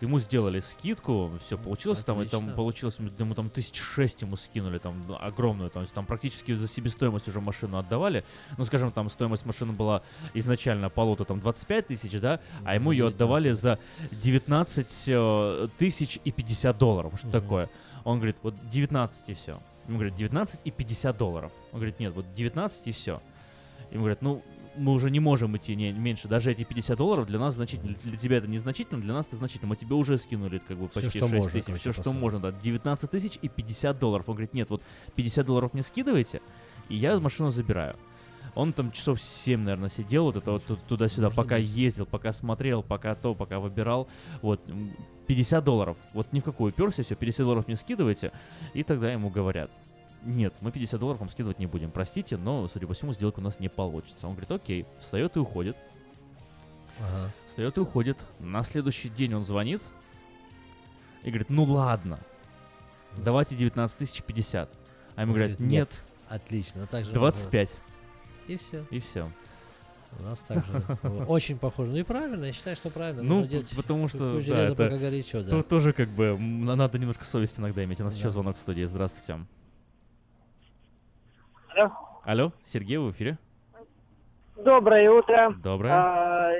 Ему 0.00 0.18
сделали 0.18 0.60
скидку, 0.60 1.30
все 1.44 1.58
получилось 1.58 2.02
там, 2.04 2.22
и 2.22 2.26
там 2.26 2.54
получилось, 2.54 2.96
ему 3.18 3.34
там 3.34 3.50
тысяч 3.50 3.78
шесть 3.78 4.22
ему 4.22 4.36
скинули, 4.36 4.78
там 4.78 5.02
ну, 5.06 5.16
огромную, 5.20 5.70
там, 5.70 5.86
там 5.86 6.06
практически 6.06 6.52
за 6.54 6.66
себестоимость 6.66 7.28
уже 7.28 7.40
машину 7.40 7.76
отдавали. 7.76 8.24
Ну, 8.56 8.64
скажем, 8.64 8.92
там 8.92 9.10
стоимость 9.10 9.44
машины 9.44 9.72
была 9.72 10.02
изначально 10.32 10.88
по 10.88 11.02
лоту 11.02 11.26
там 11.26 11.40
25 11.40 11.86
тысяч, 11.86 12.18
да, 12.18 12.40
а 12.64 12.76
ему 12.76 12.92
ее 12.92 13.08
отдавали 13.08 13.52
за 13.52 13.78
19 14.10 14.86
э, 15.08 15.68
тысяч 15.78 16.18
и 16.24 16.32
50 16.32 16.78
долларов, 16.78 17.12
что 17.18 17.30
такое. 17.30 17.68
Он 18.04 18.16
говорит, 18.16 18.36
вот 18.42 18.54
19 18.70 19.28
и 19.28 19.34
все. 19.34 19.60
Ему 19.86 19.98
говорят, 19.98 20.16
19 20.16 20.60
и 20.64 20.70
50 20.70 21.16
долларов. 21.16 21.52
Он 21.72 21.78
говорит, 21.78 22.00
нет, 22.00 22.14
вот 22.14 22.32
19 22.32 22.86
и 22.86 22.92
все. 22.92 23.20
Ему 23.90 24.02
говорят, 24.04 24.22
ну, 24.22 24.42
мы 24.76 24.92
уже 24.92 25.10
не 25.10 25.20
можем 25.20 25.56
идти 25.56 25.74
не, 25.74 25.92
меньше. 25.92 26.28
Даже 26.28 26.50
эти 26.50 26.64
50 26.64 26.96
долларов 26.96 27.26
для 27.26 27.38
нас 27.38 27.54
значительно. 27.54 27.96
Для 28.02 28.16
тебя 28.16 28.38
это 28.38 28.46
незначительно, 28.46 29.00
для 29.00 29.14
нас 29.14 29.26
это 29.26 29.36
значительно. 29.36 29.68
Мы 29.68 29.76
тебе 29.76 29.94
уже 29.94 30.18
скинули 30.18 30.58
как 30.58 30.78
бы 30.78 30.88
почти 30.88 31.18
все, 31.18 31.28
6 31.28 31.50
тысяч. 31.52 31.80
Все, 31.80 31.92
что 31.92 32.12
можно, 32.12 32.40
да. 32.40 32.52
19 32.52 33.10
тысяч 33.10 33.38
и 33.42 33.48
50 33.48 33.98
долларов. 33.98 34.28
Он 34.28 34.34
говорит, 34.34 34.54
нет, 34.54 34.70
вот 34.70 34.82
50 35.16 35.46
долларов 35.46 35.74
мне 35.74 35.82
скидывайте, 35.82 36.40
и 36.88 36.96
я 36.96 37.18
машину 37.18 37.50
забираю. 37.50 37.96
Он 38.54 38.72
там 38.72 38.90
часов 38.90 39.22
7, 39.22 39.60
наверное, 39.60 39.88
сидел, 39.88 40.24
вот 40.24 40.36
это 40.36 40.52
вот 40.52 40.64
туда-сюда, 40.88 41.28
Можно 41.28 41.42
пока 41.42 41.56
быть. 41.56 41.68
ездил, 41.68 42.06
пока 42.06 42.32
смотрел, 42.32 42.82
пока 42.82 43.14
то, 43.14 43.34
пока 43.34 43.60
выбирал. 43.60 44.08
Вот, 44.42 44.60
50 45.28 45.62
долларов. 45.62 45.96
Вот 46.14 46.32
ни 46.32 46.40
в 46.40 46.44
какую 46.44 46.72
уперся, 46.72 47.04
все, 47.04 47.14
50 47.14 47.46
долларов 47.46 47.66
мне 47.68 47.76
скидывайте. 47.76 48.32
И 48.74 48.82
тогда 48.82 49.12
ему 49.12 49.30
говорят, 49.30 49.70
нет, 50.22 50.54
мы 50.60 50.70
50 50.70 51.00
долларов 51.00 51.20
вам 51.20 51.30
скидывать 51.30 51.58
не 51.58 51.66
будем, 51.66 51.90
простите, 51.90 52.36
но, 52.36 52.68
судя 52.68 52.86
по 52.86 52.94
всему, 52.94 53.12
сделка 53.12 53.40
у 53.40 53.42
нас 53.42 53.60
не 53.60 53.68
получится. 53.68 54.26
Он 54.26 54.32
говорит, 54.32 54.50
окей, 54.50 54.86
встает 55.00 55.36
и 55.36 55.38
уходит. 55.38 55.76
Ага. 56.98 57.30
Встает 57.46 57.76
и 57.76 57.80
уходит. 57.80 58.18
На 58.38 58.62
следующий 58.62 59.08
день 59.08 59.34
он 59.34 59.44
звонит 59.44 59.80
и 61.22 61.28
говорит, 61.28 61.48
ну 61.50 61.64
ладно, 61.64 62.18
давайте 63.16 63.56
19 63.56 63.96
тысяч 63.96 64.22
50. 64.22 64.70
А 65.16 65.22
ему 65.22 65.32
говорят, 65.32 65.58
нет. 65.58 65.70
нет. 65.70 66.04
Отлично, 66.28 66.86
так 66.86 67.04
же 67.04 67.12
25. 67.12 67.74
И 68.48 68.56
все. 68.56 68.84
И 68.90 69.00
все. 69.00 69.30
У 70.18 70.22
нас 70.22 70.40
также 70.40 70.84
очень 71.28 71.56
похоже. 71.58 71.92
Ну 71.92 71.98
и 71.98 72.02
правильно, 72.02 72.44
я 72.44 72.52
считаю, 72.52 72.76
что 72.76 72.90
правильно. 72.90 73.22
Ну, 73.22 73.48
потому 73.76 74.08
что 74.08 74.40
да, 74.40 74.68
это 74.68 74.98
горячо, 74.98 75.42
да. 75.42 75.62
тоже 75.62 75.92
как 75.92 76.08
бы 76.08 76.36
надо 76.38 76.98
немножко 76.98 77.24
совесть 77.24 77.58
иногда 77.58 77.84
иметь. 77.84 78.00
У 78.00 78.04
нас 78.04 78.16
еще 78.16 78.30
звонок 78.30 78.56
в 78.56 78.60
студии. 78.60 78.84
Здравствуйте. 78.84 79.46
Алло. 81.80 81.92
Алло, 82.24 82.52
Сергей, 82.62 82.98
в 82.98 83.10
эфире. 83.12 83.38
Доброе 84.56 85.10
утро. 85.10 85.54
Доброе. 85.62 85.92
А, 85.92 86.52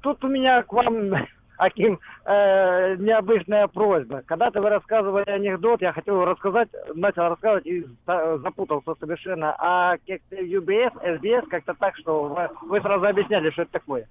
тут 0.00 0.24
у 0.24 0.28
меня 0.28 0.62
к 0.62 0.72
вам, 0.72 1.12
Аким, 1.58 2.00
э, 2.24 2.96
необычная 2.96 3.68
просьба. 3.68 4.22
Когда-то 4.24 4.62
вы 4.62 4.70
рассказывали 4.70 5.28
анекдот, 5.28 5.82
я 5.82 5.92
хотел 5.92 6.24
рассказать, 6.24 6.70
начал 6.94 7.28
рассказывать 7.28 7.66
и 7.66 7.86
запутался 8.06 8.94
совершенно. 8.98 9.54
А 9.58 9.98
как-то 9.98 10.36
UBS, 10.36 10.94
SBS 11.02 11.46
как-то 11.48 11.74
так, 11.74 11.96
что 11.96 12.24
вы, 12.24 12.48
вы 12.68 12.80
сразу 12.80 13.06
объясняли, 13.06 13.50
что 13.50 13.62
это 13.62 13.72
такое. 13.72 14.08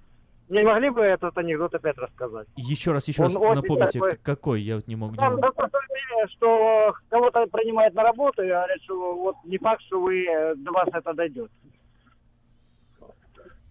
Не 0.48 0.62
могли 0.62 0.90
бы 0.90 1.00
этот 1.00 1.36
анекдот 1.38 1.74
опять 1.74 1.96
рассказать? 1.96 2.46
Еще 2.56 2.92
раз, 2.92 3.08
еще 3.08 3.22
Он 3.22 3.34
раз 3.34 3.56
напомните, 3.56 3.98
такой... 3.98 4.16
какой, 4.18 4.60
я 4.62 4.76
вот 4.76 4.86
не 4.86 4.96
могу... 4.96 5.14
Там, 5.16 5.36
не... 5.36 6.28
что 6.28 6.94
кого-то 7.08 7.46
принимает 7.46 7.94
на 7.94 8.02
работу 8.02 8.42
и 8.42 8.48
говорят, 8.48 8.80
что 8.82 9.14
вот 9.16 9.36
не 9.44 9.58
факт, 9.58 9.82
что 9.82 10.00
вы, 10.00 10.24
э, 10.26 10.54
до 10.56 10.72
вас 10.72 10.88
это 10.92 11.14
дойдет. 11.14 11.50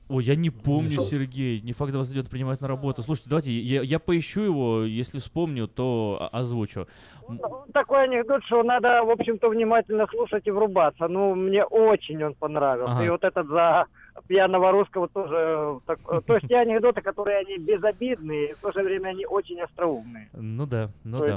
Ой, 0.10 0.24
я 0.26 0.36
не 0.36 0.50
помню, 0.50 1.02
Сергей. 1.02 1.62
Не 1.62 1.74
факт, 1.74 1.96
вас 1.96 2.12
идет 2.12 2.30
принимать 2.30 2.62
на 2.62 2.68
работу. 2.68 3.02
Слушайте, 3.02 3.30
давайте, 3.30 3.52
я, 3.52 3.82
я 3.82 4.00
поищу 4.00 4.42
его, 4.42 4.84
если 4.84 5.20
вспомню, 5.20 5.68
то 5.68 6.30
озвучу. 6.32 6.88
Ну, 7.28 7.40
такой 7.74 8.04
анекдот, 8.04 8.44
что 8.44 8.64
надо, 8.64 9.04
в 9.04 9.10
общем-то, 9.10 9.50
внимательно 9.50 10.06
слушать 10.08 10.46
и 10.46 10.52
врубаться. 10.52 11.08
Ну, 11.08 11.36
мне 11.36 11.64
очень 11.64 12.24
он 12.24 12.36
понравился. 12.36 12.94
Ага. 12.94 13.06
И 13.06 13.10
вот 13.10 13.24
этот 13.24 13.48
за 13.48 13.86
пьяного 14.28 14.72
русского 14.72 15.08
тоже. 15.08 15.80
Так, 15.86 16.00
то 16.26 16.36
есть 16.36 16.48
те 16.48 16.58
анекдоты, 16.58 17.02
которые 17.02 17.40
они 17.40 17.58
безобидные, 17.58 18.56
в 18.56 18.60
то 18.60 18.72
же 18.72 18.82
время 18.82 19.10
они 19.10 19.26
очень 19.26 19.60
остроумные. 19.62 20.30
Ну 20.34 20.66
да, 20.66 20.90
ну 21.04 21.20
то 21.20 21.28
да. 21.28 21.34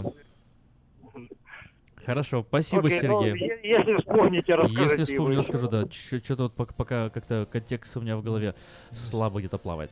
Есть... 1.15 1.33
Хорошо, 2.05 2.45
спасибо, 2.47 2.87
okay, 2.87 3.01
Сергей. 3.01 3.33
Ну, 3.33 3.69
если 3.69 3.97
вспомните, 3.97 4.55
расскажите. 4.55 4.83
Если 4.83 5.15
вспомню, 5.15 5.39
расскажу, 5.39 5.69
да. 5.69 5.85
Что-то 5.91 6.45
вот 6.45 6.55
пока 6.55 7.11
как-то 7.11 7.49
контекст 7.51 7.97
у 7.97 8.01
меня 8.01 8.17
в 8.17 8.23
голове 8.23 8.55
слабо 8.93 9.41
где-то 9.41 9.59
плавает. 9.59 9.91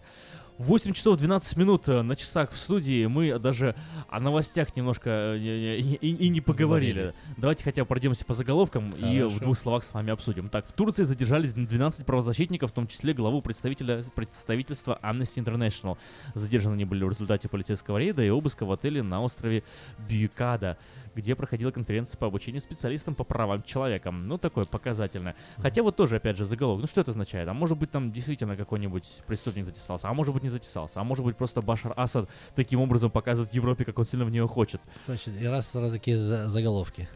8 0.59 0.93
часов 0.93 1.17
12 1.17 1.57
минут 1.57 1.89
э, 1.89 2.03
на 2.03 2.15
часах 2.15 2.53
в 2.53 2.59
студии. 2.59 3.07
Мы 3.07 3.39
даже 3.41 3.75
о 4.09 4.21
новостях 4.21 4.77
немножко 4.77 5.35
и, 5.35 5.99
и, 6.01 6.09
и 6.09 6.29
не 6.29 6.41
поговорили. 6.41 6.93
Говорили. 6.93 7.15
Давайте 7.37 7.65
хотя 7.65 7.83
бы 7.83 7.89
пройдемся 7.89 8.25
по 8.25 8.35
заголовкам 8.35 8.93
Хорошо. 8.93 9.13
и 9.13 9.23
в 9.23 9.41
двух 9.41 9.59
словах 9.59 9.83
с 9.83 9.93
вами 9.93 10.13
обсудим. 10.13 10.49
Так, 10.49 10.65
в 10.67 10.73
Турции 10.73 11.03
задержали 11.03 11.49
12 11.49 12.07
правозащитников, 12.07 12.71
в 12.71 12.75
том 12.75 12.87
числе 12.87 13.15
главу 13.15 13.43
представителя, 13.43 14.05
представительства 14.15 14.99
Amnesty 15.03 15.45
International. 15.45 15.99
Задержаны 16.35 16.75
они 16.75 16.85
были 16.85 17.03
в 17.03 17.11
результате 17.11 17.49
полицейского 17.49 17.99
рейда 17.99 18.23
и 18.23 18.29
обыска 18.29 18.65
в 18.65 18.71
отеле 18.71 19.03
на 19.03 19.23
острове 19.23 19.65
Бьюкада 20.09 20.79
где 21.15 21.35
проходила 21.35 21.71
конференция 21.71 22.19
по 22.19 22.27
обучению 22.27 22.61
специалистам 22.61 23.15
по 23.15 23.25
правам 23.25 23.63
человека. 23.63 24.11
Ну, 24.11 24.39
такое 24.39 24.65
показательное. 24.65 25.35
Хотя 25.59 25.83
вот 25.83 25.97
тоже, 25.97 26.17
опять 26.17 26.37
же, 26.37 26.45
заголовок. 26.45 26.83
Ну, 26.83 26.87
что 26.87 27.01
это 27.01 27.11
означает? 27.11 27.49
А 27.49 27.55
может 27.55 27.79
быть, 27.79 27.91
там 27.91 28.13
действительно 28.13 28.57
какой-нибудь 28.57 29.05
преступник 29.27 29.65
затесался, 29.65 30.09
а 30.09 30.15
может 30.15 30.35
быть, 30.35 30.43
не 30.43 30.49
затесался, 30.49 31.01
а 31.01 31.05
может 31.05 31.25
быть, 31.25 31.37
просто 31.37 31.63
Башар 31.63 31.93
Асад 31.97 32.29
таким 32.55 32.81
образом 32.81 33.11
показывает 33.11 33.53
Европе, 33.55 33.85
как 33.85 33.99
он 33.99 34.07
сильно 34.07 34.25
в 34.25 34.31
нее 34.31 34.47
хочет. 34.47 34.81
Значит, 35.07 35.41
и 35.41 35.47
раз 35.47 35.69
сразу 35.69 35.93
такие 35.93 36.17
заголовки. 36.17 37.09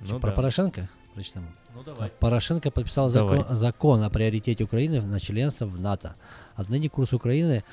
Ну, 0.00 0.20
про 0.20 0.30
да. 0.30 0.36
Порошенко? 0.36 0.88
Прочитаем. 1.14 1.46
Ну, 1.74 1.82
давай. 1.82 2.10
Порошенко 2.18 2.70
подписал 2.70 3.08
закон, 3.08 3.46
закон 3.50 4.02
о 4.02 4.10
приоритете 4.10 4.64
Украины 4.64 5.00
на 5.00 5.20
членство 5.20 5.66
в 5.66 5.78
НАТО. 5.80 6.16
Отныне 6.56 6.88
курс 6.88 7.12
Украины 7.12 7.64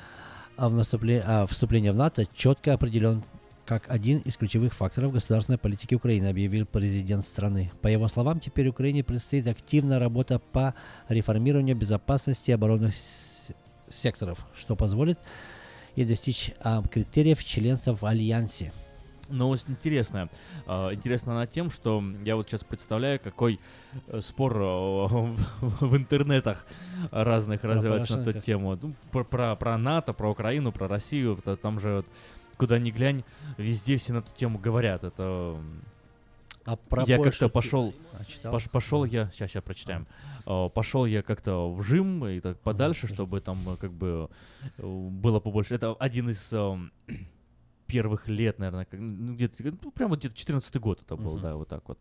а 0.56 0.68
в 0.68 0.72
наступле, 0.72 1.22
а 1.24 1.46
вступление 1.46 1.92
в 1.92 1.96
НАТО 1.96 2.26
четко 2.34 2.74
определен 2.74 3.24
как 3.64 3.88
один 3.90 4.18
из 4.18 4.36
ключевых 4.36 4.74
факторов 4.74 5.12
государственной 5.12 5.58
политики 5.58 5.94
Украины, 5.94 6.26
объявил 6.26 6.66
президент 6.66 7.24
страны. 7.24 7.70
По 7.80 7.88
его 7.88 8.08
словам, 8.08 8.40
теперь 8.40 8.68
Украине 8.68 9.04
предстоит 9.04 9.46
активная 9.46 9.98
работа 9.98 10.38
по 10.38 10.74
реформированию 11.08 11.76
безопасности 11.76 12.50
и 12.50 12.54
оборонных 12.54 12.94
секторов, 13.88 14.38
что 14.54 14.76
позволит 14.76 15.18
ей 15.94 16.06
достичь 16.06 16.52
а, 16.60 16.82
критериев 16.82 17.42
членства 17.44 17.94
в 17.94 18.04
Альянсе. 18.04 18.72
Новость 19.28 19.70
интересная. 19.70 20.28
Uh, 20.66 20.94
интересна 20.94 21.32
она 21.32 21.46
тем, 21.46 21.70
что 21.70 22.02
я 22.24 22.36
вот 22.36 22.48
сейчас 22.48 22.64
представляю, 22.64 23.18
какой 23.18 23.60
э, 24.08 24.20
спор 24.20 24.56
uh, 24.56 25.36
в 25.80 25.96
интернетах 25.96 26.66
разных 27.10 27.64
развивается 27.64 28.18
на 28.18 28.28
эту 28.28 28.40
тему. 28.40 28.78
Ну, 28.80 28.92
про, 29.10 29.24
про, 29.24 29.56
про 29.56 29.78
НАТО, 29.78 30.12
про 30.12 30.30
Украину, 30.30 30.70
про 30.70 30.86
Россию. 30.86 31.38
Там 31.62 31.80
же 31.80 31.96
вот 31.96 32.06
куда 32.56 32.78
ни 32.78 32.90
глянь, 32.90 33.24
везде 33.56 33.96
все 33.96 34.12
на 34.12 34.18
эту 34.18 34.32
тему 34.34 34.58
говорят. 34.58 35.04
Это 35.04 35.56
А 36.64 36.76
про 36.76 37.04
я 37.04 37.18
как-то 37.18 37.48
пошел, 37.48 37.94
а, 38.12 38.48
пош- 38.50 38.70
пошел 38.70 39.04
я, 39.04 39.30
сейчас, 39.32 39.50
сейчас 39.50 39.62
прочитаем. 39.64 40.06
Э, 40.46 40.68
Пошел 40.72 41.06
я 41.06 41.22
как-то 41.22 41.72
в 41.72 41.82
жим 41.82 42.24
и 42.26 42.40
так 42.40 42.58
подальше, 42.60 43.06
чтобы 43.08 43.40
там 43.40 43.58
э, 43.68 43.76
как 43.76 43.92
бы 43.92 44.28
э, 44.78 44.86
было 44.86 45.40
побольше. 45.40 45.74
Это 45.74 45.92
один 45.94 46.30
из 46.30 46.52
первых 47.86 48.26
лет, 48.28 48.58
наверное, 48.58 48.86
ну, 48.92 49.34
где-то, 49.34 49.62
ну, 49.82 49.90
прямо 49.90 50.16
где-то 50.16 50.34
14 50.34 50.74
год 50.80 51.02
это 51.02 51.14
был, 51.16 51.34
Мгм. 51.34 51.42
да, 51.42 51.56
вот 51.56 51.68
так 51.68 51.86
вот. 51.88 51.98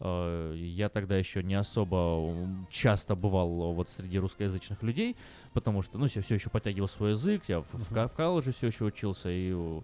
Э, 0.00 0.54
Я 0.56 0.88
тогда 0.88 1.16
еще 1.16 1.42
не 1.42 1.54
особо 1.54 2.34
часто 2.70 3.14
бывал 3.14 3.72
вот 3.72 3.88
среди 3.88 4.18
русскоязычных 4.18 4.82
людей, 4.82 5.16
потому 5.52 5.82
что, 5.82 5.98
ну, 5.98 6.06
я 6.14 6.22
все 6.22 6.34
еще 6.34 6.50
подтягивал 6.50 6.88
свой 6.88 7.10
язык, 7.10 7.44
я 7.48 7.60
в, 7.60 7.72
в, 7.72 7.90
в 7.90 8.14
колледже 8.14 8.52
все 8.52 8.66
еще 8.68 8.84
учился, 8.84 9.30
и, 9.30 9.52
э, 9.54 9.80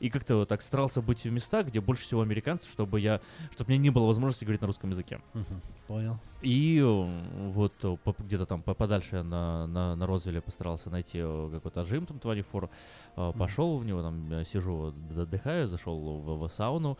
и 0.00 0.10
как-то 0.10 0.36
вот 0.36 0.48
так 0.48 0.62
старался 0.62 1.00
быть 1.02 1.24
в 1.24 1.30
местах, 1.30 1.66
где 1.68 1.80
больше 1.80 2.04
всего 2.04 2.20
американцев, 2.22 2.70
чтобы 2.70 3.00
я, 3.00 3.20
чтобы 3.52 3.68
мне 3.70 3.78
не 3.78 3.90
было 3.90 4.06
возможности 4.06 4.44
говорить 4.44 4.60
на 4.60 4.66
русском 4.66 4.90
языке. 4.90 5.20
Мгм, 5.34 5.60
Понял. 5.86 6.18
И 6.42 6.78
э, 6.78 7.50
вот 7.52 7.72
э, 7.82 7.96
где-то 8.18 8.44
там 8.46 8.62
по- 8.62 8.74
подальше 8.74 9.22
на, 9.22 9.66
на, 9.66 9.96
на 9.96 10.06
Розвилле 10.06 10.40
постарался 10.40 10.90
найти 10.90 11.18
э, 11.22 11.48
какой-то 11.52 11.84
жим 11.84 12.06
там 12.06 12.18
24. 12.18 12.68
э, 13.16 13.32
Пошел 13.38 13.78
в 13.78 13.84
него, 13.86 14.02
там 14.02 14.44
сижу, 14.52 14.92
отдыхаю, 15.16 15.66
зашел 15.68 15.98
в, 15.98 16.46
в 16.46 16.52
сауну. 16.52 16.98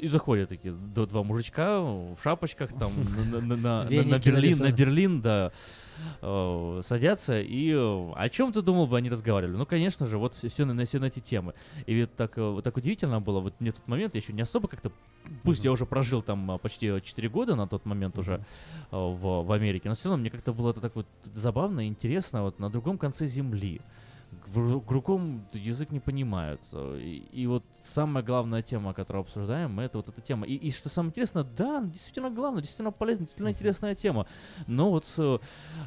И 0.00 0.08
заходят 0.08 0.48
такие 0.48 0.72
два 0.74 1.22
мужичка 1.22 1.80
в 1.80 2.16
шапочках 2.22 2.72
там 2.78 2.92
на, 3.16 3.24
на- 3.40 3.40
на- 3.40 3.56
на- 3.56 3.84
на 3.84 3.88
Веники 3.88 4.10
на 4.10 4.18
Берлин, 4.18 4.58
на. 4.58 4.72
Берлин, 4.72 5.20
да, 5.20 5.52
э, 6.22 6.80
садятся. 6.84 7.40
И 7.40 7.72
э, 7.72 8.12
о 8.14 8.28
чем 8.28 8.52
ты 8.52 8.62
думал 8.62 8.86
бы 8.86 8.96
они 8.96 9.08
разговаривали? 9.08 9.56
Ну, 9.56 9.66
конечно 9.66 10.06
же, 10.06 10.18
вот 10.18 10.34
все 10.34 10.64
на, 10.64 10.84
все 10.84 10.98
на 10.98 11.06
эти 11.06 11.20
темы. 11.20 11.54
И 11.86 12.00
вот 12.00 12.14
так, 12.14 12.38
э, 12.38 12.42
вот 12.42 12.64
так 12.64 12.76
удивительно 12.76 13.20
было, 13.20 13.40
вот 13.40 13.54
мне 13.60 13.72
тот 13.72 13.86
момент, 13.88 14.14
я 14.14 14.20
еще 14.20 14.32
не 14.32 14.42
особо 14.42 14.68
как-то, 14.68 14.92
пусть 15.42 15.64
я 15.64 15.72
уже 15.72 15.86
прожил 15.86 16.22
там 16.22 16.50
а, 16.50 16.58
почти 16.58 17.00
4 17.02 17.28
года 17.28 17.54
на 17.56 17.66
тот 17.66 17.84
момент 17.84 18.18
уже 18.18 18.44
а, 18.90 19.08
в, 19.08 19.46
в 19.46 19.52
Америке, 19.52 19.88
но 19.88 19.94
все 19.94 20.08
равно 20.08 20.20
мне 20.20 20.30
как-то 20.30 20.52
было 20.52 20.70
это 20.70 20.80
так 20.80 20.94
вот 20.96 21.06
забавно 21.34 21.80
и 21.86 21.88
интересно, 21.88 22.42
вот 22.42 22.58
на 22.58 22.70
другом 22.70 22.98
конце 22.98 23.26
земли. 23.26 23.80
Другом 24.54 25.44
язык 25.52 25.90
не 25.90 26.00
понимают. 26.00 26.60
И, 26.72 27.26
и 27.32 27.46
вот 27.46 27.64
самая 27.82 28.22
главная 28.24 28.62
тема, 28.62 28.94
которую 28.94 29.22
обсуждаем, 29.22 29.72
мы, 29.72 29.84
это 29.84 29.98
вот 29.98 30.08
эта 30.08 30.20
тема. 30.20 30.46
И, 30.46 30.54
и 30.54 30.70
что 30.70 30.88
самое 30.88 31.10
интересное, 31.10 31.44
да, 31.56 31.82
действительно 31.82 32.30
главная, 32.30 32.62
действительно 32.62 32.92
полезная, 32.92 33.26
действительно 33.26 33.50
интересная 33.50 33.94
тема. 33.94 34.26
Но 34.66 34.90
вот 34.90 35.12
э, 35.18 35.38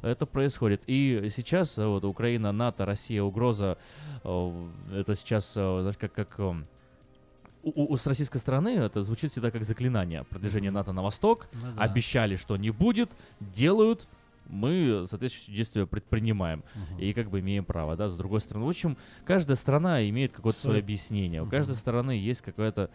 это 0.01 0.25
происходит. 0.25 0.83
И 0.87 1.29
сейчас 1.35 1.77
э, 1.77 1.85
вот 1.85 2.05
Украина, 2.05 2.51
НАТО, 2.51 2.85
Россия, 2.85 3.23
угроза, 3.23 3.77
э, 4.23 4.67
это 4.93 5.15
сейчас, 5.15 5.53
знаешь, 5.53 5.97
как, 5.97 6.13
как 6.13 6.39
у, 7.61 7.93
у- 7.93 7.97
с 7.97 8.07
российской 8.07 8.37
стороны 8.37 8.69
это 8.69 9.03
звучит 9.03 9.31
всегда 9.31 9.51
как 9.51 9.63
заклинание. 9.63 10.23
Продвижение 10.23 10.71
НАТО 10.71 10.93
на 10.93 11.01
восток. 11.01 11.47
Ну 11.53 11.71
да. 11.75 11.83
Обещали, 11.83 12.35
что 12.35 12.57
не 12.57 12.69
будет, 12.71 13.09
делают. 13.39 14.07
Мы 14.49 15.05
соответствующие 15.07 15.55
действия 15.55 15.85
предпринимаем. 15.87 16.63
И 16.97 17.13
как 17.13 17.29
бы 17.29 17.39
имеем 17.39 17.63
право, 17.65 17.95
да, 17.95 18.09
с 18.09 18.17
другой 18.17 18.41
стороны. 18.41 18.65
В 18.65 18.69
общем, 18.69 18.97
каждая 19.25 19.55
страна 19.55 20.07
имеет 20.09 20.33
какое-то 20.33 20.59
свое 20.59 20.79
объяснение. 20.79 21.41
У 21.41 21.47
каждой 21.47 21.75
стороны 21.75 22.11
есть 22.11 22.41
какая-то 22.41 22.89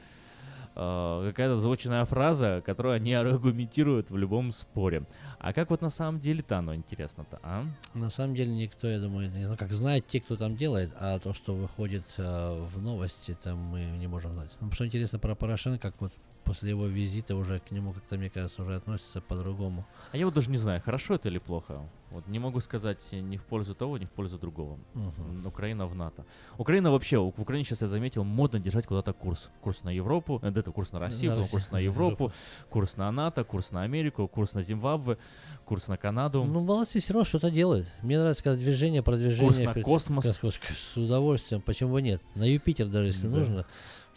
э, 0.77 1.25
какая-то 1.29 1.61
звучная 1.61 2.05
фраза, 2.05 2.63
которую 2.65 2.95
они 2.95 3.13
аргументируют 3.15 4.11
в 4.11 4.17
любом 4.17 4.53
споре. 4.53 5.05
А 5.39 5.53
как 5.53 5.71
вот 5.71 5.81
на 5.83 5.91
самом 5.91 6.21
деле-то 6.21 6.59
оно 6.59 6.75
интересно-то, 6.75 7.39
а? 7.43 7.65
На 7.95 8.11
самом 8.11 8.35
деле 8.35 8.55
никто, 8.55 8.89
я 8.89 8.99
думаю, 9.01 9.31
не- 9.31 9.47
ну 9.49 9.57
как 9.57 9.73
знает 9.73 10.07
те, 10.07 10.21
кто 10.21 10.37
там 10.37 10.57
делает, 10.57 10.93
а 10.99 11.19
то, 11.19 11.33
что 11.35 11.55
выходит 11.55 12.05
э, 12.19 12.67
в 12.75 12.83
новости, 12.83 13.37
там 13.43 13.59
мы 13.59 13.83
не 13.99 14.07
можем 14.09 14.33
знать. 14.33 14.51
Ну, 14.61 14.73
что 14.73 14.87
интересно 14.87 15.19
про 15.19 15.35
Порошенко, 15.35 15.79
как 15.91 16.01
вот 16.01 16.13
после 16.45 16.71
его 16.71 16.87
визита 16.87 17.35
уже 17.37 17.61
к 17.61 17.71
нему 17.71 17.93
как-то, 17.93 18.17
мне 18.17 18.31
кажется, 18.31 18.63
уже 18.63 18.75
относятся 18.77 19.21
по-другому. 19.21 19.85
А 20.13 20.17
я 20.17 20.25
вот 20.27 20.35
даже 20.35 20.51
не 20.51 20.59
знаю, 20.59 20.81
хорошо 20.85 21.15
это 21.15 21.29
или 21.29 21.39
плохо. 21.39 21.81
Вот 22.11 22.29
не 22.29 22.39
могу 22.39 22.61
сказать 22.61 23.01
ни 23.13 23.37
в 23.37 23.43
пользу 23.45 23.75
того, 23.75 23.99
ни 23.99 24.05
в 24.05 24.11
пользу 24.11 24.39
другого. 24.39 24.79
М, 24.95 25.45
Украина 25.45 25.87
в 25.87 25.97
НАТО. 25.97 26.25
Украина 26.59 26.93
вообще, 26.93 27.19
в 27.19 27.41
Украине 27.41 27.65
сейчас 27.65 27.83
я 27.83 27.89
заметил, 27.89 28.23
модно 28.23 28.61
держать 28.61 28.87
куда-то 28.87 29.13
курс. 29.13 29.51
Курс 29.63 29.83
на 29.83 29.91
Европу, 29.91 30.39
э, 30.43 30.49
это 30.55 30.71
курс 30.71 30.93
на 30.93 31.01
Россию, 31.01 31.31
На 31.33 31.37
потом 31.39 31.51
курс 31.51 31.71
на 31.73 31.79
Россию, 31.79 31.93
Европу, 31.93 32.33
курс 32.71 32.97
на 32.97 33.11
НАТО, 33.11 33.43
курс 33.43 33.73
на 33.73 33.83
Америку, 33.83 34.29
курс 34.29 34.53
на 34.55 34.63
Зимбабве, 34.63 35.19
курс 35.65 35.89
на 35.89 35.97
Канаду. 35.97 36.45
Ну, 36.45 36.61
молодцы, 36.61 37.01
все 37.01 37.15
равно 37.15 37.25
что-то 37.25 37.51
делают. 37.51 37.89
Мне 38.03 38.17
нравится, 38.19 38.45
когда 38.45 38.61
движение, 38.63 39.03
продвижение. 39.03 39.49
Курс 39.49 40.09
на 40.09 40.23
космос. 40.23 40.39
кос- 40.39 40.61
С 40.95 40.97
удовольствием, 40.97 41.63
почему 41.63 41.95
бы 41.95 42.03
нет? 42.03 42.23
На 42.37 42.45
Юпитер 42.45 42.87
даже, 42.87 43.09
если 43.09 43.27
Да. 43.27 43.37
нужно, 43.39 43.67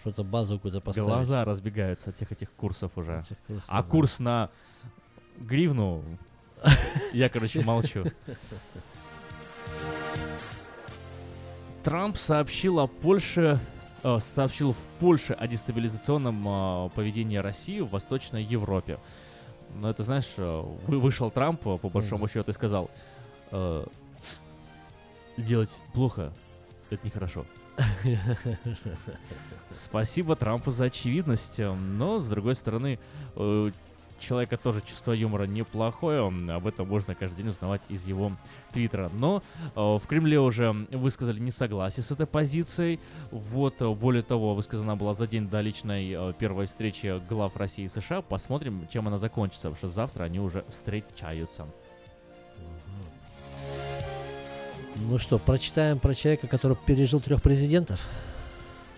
что-то 0.08 0.24
базу 0.24 0.58
куда 0.60 0.80
поставить. 0.80 1.08
Глаза 1.08 1.44
разбегаются 1.44 2.10
от 2.10 2.16
всех 2.16 2.32
этих 2.32 2.52
курсов 2.52 2.92
уже. 2.96 3.20
Этих 3.20 3.38
курсов, 3.48 3.66
а 3.68 3.84
да. 3.84 3.90
курс 3.90 4.20
на 4.20 4.50
гривну, 5.38 6.04
я, 7.14 7.30
короче, 7.30 7.62
молчу. 7.62 8.06
Трамп 11.84 12.18
сообщил 12.18 12.80
о 12.80 12.88
Польше, 12.88 13.60
э, 14.04 14.20
сообщил 14.20 14.74
в 14.74 14.78
Польше 15.00 15.34
о 15.34 15.48
дестабилизационном 15.48 16.48
э, 16.48 16.90
поведении 16.96 17.38
России 17.38 17.82
в 17.82 17.90
Восточной 17.90 18.44
Европе. 18.44 19.00
Но 19.76 19.90
это, 19.90 20.04
знаешь, 20.04 20.34
э, 20.38 20.64
вы- 20.88 21.00
вышел 21.00 21.30
Трамп, 21.32 21.68
э, 21.68 21.78
по 21.78 21.90
большому 21.90 22.30
счету, 22.30 22.52
и 22.52 22.54
сказал, 22.54 22.90
э, 23.52 23.86
делать 25.38 25.82
плохо— 25.94 26.32
это 26.90 27.06
нехорошо. 27.06 27.46
Спасибо 29.70 30.36
Трампу 30.36 30.72
за 30.72 30.86
очевидность, 30.86 31.60
э, 31.60 31.72
но, 31.72 32.20
с 32.20 32.28
другой 32.28 32.56
стороны, 32.56 33.00
у 33.36 33.70
человека 34.20 34.58
тоже 34.58 34.82
чувство 34.82 35.12
юмора 35.12 35.44
неплохое, 35.44 36.26
м, 36.28 36.50
об 36.50 36.68
этом 36.68 36.88
можно 36.88 37.16
каждый 37.16 37.38
день 37.38 37.48
узнавать 37.50 37.82
из 37.90 38.06
его 38.08 38.32
твиттера. 38.72 39.10
Но 39.20 39.44
э, 39.76 39.80
в 39.80 40.02
Кремле 40.08 40.40
уже 40.40 40.72
высказали 40.92 41.40
несогласие 41.40 42.04
с 42.04 42.12
этой 42.12 42.26
позицией. 42.26 43.00
Вот, 43.32 43.82
э, 43.82 43.90
более 43.94 44.24
того, 44.24 44.56
высказана 44.56 44.96
была 44.96 45.14
за 45.14 45.28
день 45.28 45.48
до 45.48 45.62
личной 45.62 46.12
э, 46.12 46.34
первой 46.38 46.68
встречи 46.68 47.22
глав 47.30 47.56
России 47.58 47.86
и 47.86 47.90
США. 47.90 48.22
Посмотрим, 48.22 48.88
чем 48.92 49.08
она 49.08 49.18
закончится, 49.18 49.70
потому 49.70 49.78
что 49.78 49.88
завтра 49.90 50.24
они 50.24 50.40
уже 50.40 50.66
встречаются. 50.70 51.68
Ну 55.02 55.18
что, 55.20 55.38
прочитаем 55.38 56.00
про 56.00 56.16
человека, 56.16 56.48
который 56.48 56.78
пережил 56.86 57.20
трех 57.20 57.42
президентов. 57.42 58.06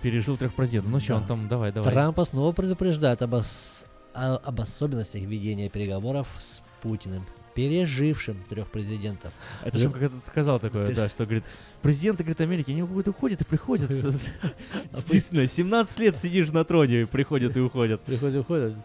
Пережил 0.02 0.38
трех 0.38 0.54
президентов. 0.54 0.92
Ну 0.92 1.00
что, 1.00 1.10
Да. 1.10 1.16
он 1.18 1.28
там, 1.28 1.48
давай, 1.48 1.72
давай. 1.72 1.92
Трампа 1.92 2.24
снова 2.26 2.52
предупреждает 2.54 3.22
об, 3.22 3.34
ос- 3.34 3.86
об 4.14 4.62
особенностях 4.62 5.22
ведения 5.24 5.68
переговоров 5.70 6.28
с 6.40 6.62
Путиным, 6.82 7.26
пережившим 7.54 8.42
трех 8.48 8.68
президентов. 8.72 9.34
Это 9.64 9.78
же 9.78 9.90
как 9.90 10.12
сказал 10.28 10.60
такое, 10.62 10.96
да, 10.96 11.10
что 11.10 11.26
говорит, 11.26 11.44
президенты, 11.82 12.24
говорит, 12.24 12.40
Америки, 12.40 12.72
они 12.72 12.82
вот 12.84 13.08
уходят 13.10 13.42
и 13.42 13.44
приходят. 13.44 13.90
Действительно, 14.94 15.46
17 15.46 16.00
лет 16.00 16.16
сидишь 16.16 16.52
на 16.52 16.64
троне, 16.64 17.06
приходят 17.06 17.58
и 17.58 17.60
уходят. 17.60 18.00
Приходят 18.02 18.36
и 18.36 18.40
уходят. 18.40 18.76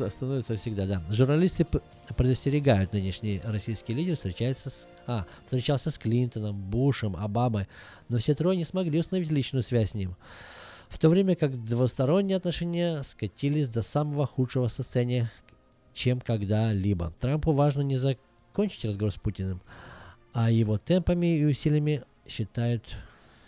Ст- 0.00 0.12
Становится 0.16 0.56
всегда, 0.56 0.86
да. 0.86 1.02
Журналисты 1.10 1.66
предостерегают 2.16 2.92
нынешний 2.92 3.40
российский 3.44 3.94
лидер 3.94 4.14
встречается 4.16 4.70
с, 4.70 4.88
а, 5.06 5.26
встречался 5.44 5.90
с 5.90 5.98
Клинтоном, 5.98 6.58
Бушем, 6.60 7.16
Обамой, 7.16 7.68
но 8.08 8.18
все 8.18 8.34
трое 8.34 8.56
не 8.56 8.64
смогли 8.64 9.00
установить 9.00 9.30
личную 9.30 9.62
связь 9.62 9.90
с 9.90 9.94
ним. 9.94 10.16
В 10.88 10.98
то 10.98 11.08
время 11.08 11.36
как 11.36 11.64
двусторонние 11.64 12.36
отношения 12.36 13.02
скатились 13.02 13.68
до 13.68 13.82
самого 13.82 14.26
худшего 14.26 14.68
состояния, 14.68 15.30
чем 15.94 16.20
когда-либо. 16.20 17.12
Трампу 17.20 17.52
важно 17.52 17.82
не 17.82 17.96
закончить 17.96 18.84
разговор 18.84 19.12
с 19.12 19.16
Путиным, 19.16 19.60
а 20.32 20.50
его 20.50 20.78
темпами 20.78 21.38
и 21.38 21.44
усилиями 21.44 22.02
считают... 22.26 22.84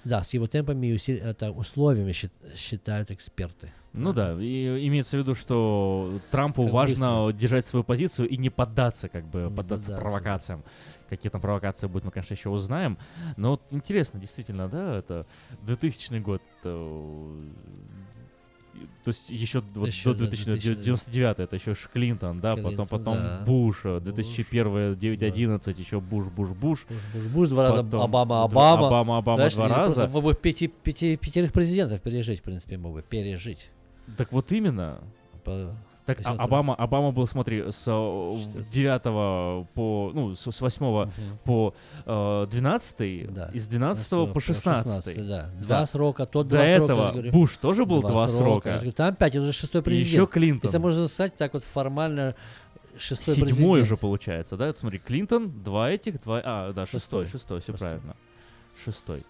Да, 0.05 0.25
с 0.25 0.35
его 0.35 0.49
темпами 0.49 0.89
и 0.89 0.97
уси- 0.97 1.21
это 1.21 1.53
условиями 1.53 2.11
счит- 2.13 2.33
считают 2.57 3.11
эксперты. 3.13 3.73
Ну 3.93 4.13
да, 4.15 4.33
и 4.41 4.87
имеется 4.89 5.19
в 5.19 5.21
виду, 5.21 5.35
что 5.35 6.19
Трампу 6.31 6.65
Как 6.65 6.73
важно 6.73 7.31
держать 7.33 7.67
свою 7.67 7.85
позицию 7.85 8.29
и 8.29 8.39
не 8.39 8.49
поддаться, 8.49 9.09
как 9.09 9.27
бы, 9.27 9.43
Не 9.43 9.55
поддаться 9.55 9.91
поддаться. 9.91 9.99
провокациям. 9.99 10.65
Какие 11.11 11.31
там 11.31 11.43
провокации 11.43 11.89
будут, 11.89 12.05
мы, 12.07 12.11
конечно, 12.11 12.33
еще 12.33 12.49
узнаем. 12.49 12.97
Но 13.37 13.51
вот 13.51 13.63
интересно, 13.71 14.19
действительно, 14.19 14.69
да, 14.69 14.97
это 14.97 15.27
2000 15.67 16.19
год. 16.21 16.41
э, 16.65 17.43
То 19.05 19.09
есть 19.09 19.29
еще, 19.29 19.63
вот 19.75 19.89
Еще 19.89 20.15
до 20.15 20.21
до 20.21 20.31
2099 20.31 21.39
это 21.41 21.55
еще 21.55 21.75
Клинтон, 21.93 22.41
да, 22.41 22.57
потом, 22.57 22.69
Клинтон, 22.71 22.87
потом 22.87 23.17
да. 23.19 23.43
Буш, 23.45 23.81
э, 23.85 24.01
2001 24.01 24.99
911 24.99 25.79
еще 25.79 26.01
Буш, 26.01 26.29
Буш, 26.29 26.49
Буш. 26.49 26.87
Буш, 27.13 27.25
Буш 27.27 27.49
два 27.49 27.65
раза, 27.65 27.83
Потом 27.83 28.01
Обама, 28.01 28.45
Обама. 28.45 28.87
Обама, 28.87 29.19
Обама 29.19 29.37
Знаешь, 29.37 29.55
два 29.55 29.69
раза. 29.69 30.09
Мог 30.09 30.25
бы 30.25 30.35
пяти, 30.35 30.69
пяти, 30.69 31.17
пятерых 31.17 31.53
президентов 31.53 32.01
пережить, 32.01 32.41
в 32.41 32.43
принципе, 32.43 32.79
мог 32.79 32.95
бы 32.95 33.03
пережить. 33.03 33.69
Так 34.17 34.33
вот 34.33 34.53
именно. 34.53 34.99
По- 35.45 35.75
Так, 36.05 36.19
а- 36.25 36.33
Обама, 36.33 36.75
Обама 36.75 37.13
был, 37.13 37.29
смотри, 37.29 37.71
с 37.71 37.85
э, 37.87 38.39
9 38.73 39.03
по, 39.73 40.11
ну, 40.13 40.35
с, 40.35 40.51
с 40.51 40.61
8 40.61 41.09
по 41.45 41.75
э, 42.05 42.47
12, 42.51 43.33
Да. 43.33 43.51
из 43.55 43.69
12 43.69 44.33
по 44.33 44.41
16. 44.41 45.05
16, 45.05 45.29
да. 45.29 45.51
Два 45.63 45.87
срока, 45.87 46.27
тот 46.27 46.49
До 46.49 46.57
два 46.57 46.67
срока, 46.67 46.85
этого 46.85 46.99
я 47.01 47.07
же 47.07 47.13
говорю. 47.13 47.33
Буш 47.33 47.57
тоже 47.57 47.85
был 47.87 48.01
Два 48.01 48.11
два, 48.11 48.29
срока, 48.29 48.45
срока. 48.45 48.73
говорю, 48.75 48.93
там 48.93 49.15
пять, 49.15 49.35
это 49.37 49.43
уже 49.43 49.53
шестой 49.53 49.81
И 49.81 49.85
президент. 49.85 50.13
еще 50.13 50.27
Клинтон. 50.27 50.69
Если 50.69 50.79
можно 50.79 51.07
сказать, 51.07 51.37
так 51.37 51.55
вот 51.55 51.63
формально 51.63 52.35
шестой 52.99 53.35
Седьмой 53.37 53.49
президент. 53.53 53.79
уже 53.83 53.97
получается, 53.97 54.57
да? 54.57 54.75
Смотри, 54.75 54.99
Клинтон, 54.99 55.63
два 55.63 55.89
этих, 55.91 56.21
два... 56.21 56.43
А, 56.45 56.73
да, 56.73 56.85
шестой, 56.85 57.27
Шестой. 57.27 57.61
шестой, 57.61 57.61
все 57.61 57.73
Шестой. 57.73 57.89
правильно. 57.89 58.17
Шестой. 58.85 59.23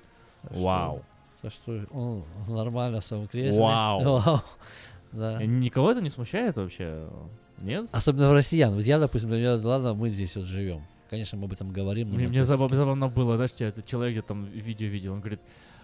Что- 0.50 0.58
Вау. 0.62 1.02
Так 1.42 1.52
что 1.52 1.84
он 1.90 2.24
нормально 2.48 3.00
кресле. 3.28 3.60
Вау. 3.60 4.00
Вау. 4.20 4.40
Да. 5.12 5.42
Э, 5.42 5.44
Никого 5.44 5.90
это 5.90 6.00
не 6.00 6.08
смущает 6.10 6.56
вообще? 6.56 7.08
Нет? 7.58 7.88
Особенно 7.92 8.30
в 8.30 8.32
россиян. 8.32 8.74
Вот 8.74 8.84
я, 8.84 8.98
допустим, 8.98 9.28
для 9.30 9.38
меня, 9.38 9.54
ладно, 9.68 9.94
мы 9.94 10.08
здесь 10.08 10.36
вот 10.36 10.46
живем. 10.46 10.82
Конечно, 11.10 11.36
мы 11.38 11.44
об 11.44 11.52
этом 11.52 11.70
говорим. 11.70 12.08
Мне, 12.08 12.26
мне 12.28 12.42
забав- 12.42 12.74
забавно 12.74 13.08
было, 13.08 13.36
знаешь, 13.36 13.50
я- 13.58 13.68
этот 13.68 13.86
человек, 13.86 14.16
я 14.16 14.22
там 14.22 14.46
видео 14.46 14.86
видел, 14.88 15.12
он 15.12 15.20
говорит, 15.20 15.40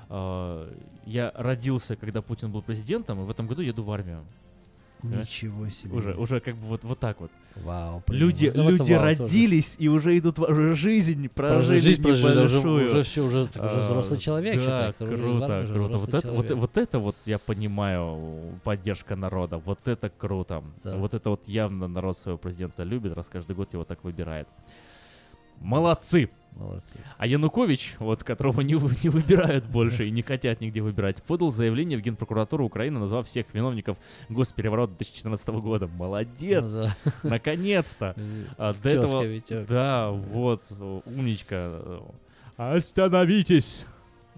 «А, 0.09 0.73
я 1.05 1.33
родился, 1.37 1.97
когда 1.97 2.23
Путин 2.23 2.51
был 2.51 2.63
президентом, 2.63 3.21
и 3.21 3.25
в 3.25 3.31
этом 3.31 3.47
году 3.47 3.61
еду 3.61 3.83
в 3.83 3.91
армию. 3.91 4.25
Ничего 5.03 5.69
себе. 5.69 5.95
Уже, 5.97 6.15
уже 6.15 6.41
как 6.41 6.57
бы 6.57 6.67
вот, 6.67 6.85
вот 6.85 6.99
так 6.99 7.21
вот. 7.21 7.31
Вау. 7.57 8.01
прям. 8.01 8.19
Люди, 8.21 8.47
это 8.47 8.63
люди 8.63 8.93
вау 8.93 9.01
тоже. 9.17 9.23
родились 9.25 9.77
и 9.79 9.89
уже 9.89 10.17
идут, 10.19 10.39
в- 10.39 10.43
уже 10.45 10.75
жизнь 10.75 11.29
прожили 11.29 11.79
жизнь 11.79 12.03
прожили, 12.03 12.45
уже- 12.45 12.59
уже 12.59 13.03
всё, 13.03 13.25
уже- 13.27 13.47
так 13.47 13.65
уже 13.65 13.77
А, 13.77 13.81
взрослый 13.81 14.19
человек, 14.21 14.57
Да, 14.57 14.61
считай, 14.93 14.93
круто, 15.09 15.61
уже 15.61 15.73
круто. 15.73 15.99
Вот 15.99 16.09
взрослый 16.09 16.09
это, 16.19 16.29
вот, 16.33 16.47
человек. 16.47 16.57
вот 16.59 16.79
это 16.79 16.99
вот 16.99 17.17
я 17.27 17.39
понимаю, 17.39 18.61
поддержка 18.65 19.17
народа. 19.17 19.59
Вот 19.59 19.87
это 19.87 20.09
круто. 20.11 20.63
Да. 20.85 20.97
Вот 20.97 21.15
это 21.15 21.31
вот 21.31 21.49
явно 21.49 21.89
народ 21.89 22.19
своего 22.19 22.39
президента 22.39 22.83
любит, 22.83 23.13
раз 23.15 23.29
каждый 23.29 23.57
год 23.57 23.73
его 23.73 23.85
так 23.85 24.05
выбирает. 24.05 24.47
Молодцы! 25.61 26.31
Молодцы. 26.59 26.99
А 27.19 27.27
Янукович, 27.27 27.95
вот 28.01 28.25
которого 28.25 28.63
не, 28.63 28.75
не 29.03 29.09
выбирают 29.09 29.65
больше 29.65 30.09
и 30.09 30.11
не 30.11 30.23
хотят 30.23 30.61
нигде 30.61 30.81
выбирать, 30.81 31.23
подал 31.23 31.53
заявление 31.53 31.97
в 31.99 32.03
Генпрокуратуру 32.03 32.67
Украины, 32.67 32.99
назвав 32.99 33.29
всех 33.29 33.47
виновников 33.55 33.97
госпереворота 34.29 34.95
2014 34.97 35.49
года. 35.49 35.87
Молодец! 35.87 36.65
Ну 36.65 36.83
да. 36.83 36.97
Наконец-то! 37.23 38.15
А, 38.59 38.75
до 38.75 38.89
этого, 38.89 39.25
да, 39.69 40.11
вот, 40.11 40.63
умничка. 41.07 41.81
Остановитесь! 42.57 43.85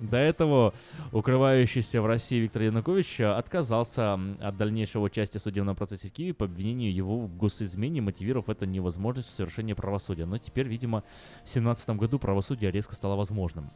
До 0.01 0.17
этого 0.17 0.73
укрывающийся 1.13 2.01
в 2.01 2.07
России 2.07 2.39
Виктор 2.39 2.63
Янукович 2.63 3.21
э, 3.21 3.27
отказался 3.27 4.15
от 4.41 4.57
дальнейшего 4.57 5.05
участия 5.05 5.39
в 5.39 5.43
судебном 5.43 5.77
процессе 5.77 6.09
в 6.09 6.13
Киеве 6.13 6.33
по 6.33 6.47
обвинению 6.47 6.93
его 6.93 7.19
в 7.19 7.37
госизмене, 7.37 8.01
мотивировав 8.01 8.49
это 8.49 8.65
невозможностью 8.67 9.35
совершения 9.37 9.75
правосудия. 9.75 10.25
Но 10.25 10.39
теперь, 10.39 10.67
видимо, 10.67 11.03
в 11.45 11.53
2017 11.53 11.91
году 11.91 12.19
правосудие 12.19 12.71
резко 12.71 12.95
стало 12.95 13.17
возможным. 13.17 13.71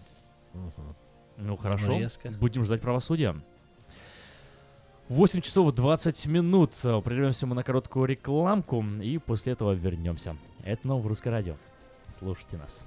Ну 1.37 1.57
хорошо, 1.57 1.99
резко. 1.99 2.31
будем 2.31 2.65
ждать 2.65 2.81
правосудия. 2.81 3.37
8 5.09 5.43
часов 5.43 5.75
20 5.75 6.27
минут. 6.27 6.73
Э, 6.85 7.03
Прервемся 7.03 7.47
мы 7.47 7.55
на 7.55 7.63
короткую 7.63 8.07
рекламку 8.07 8.83
и 9.03 9.19
после 9.19 9.53
этого 9.53 9.73
вернемся. 9.73 10.37
Это 10.63 10.89
новое 10.89 11.09
русское 11.09 11.31
радио. 11.31 11.57
Слушайте 12.19 12.57
нас. 12.57 12.87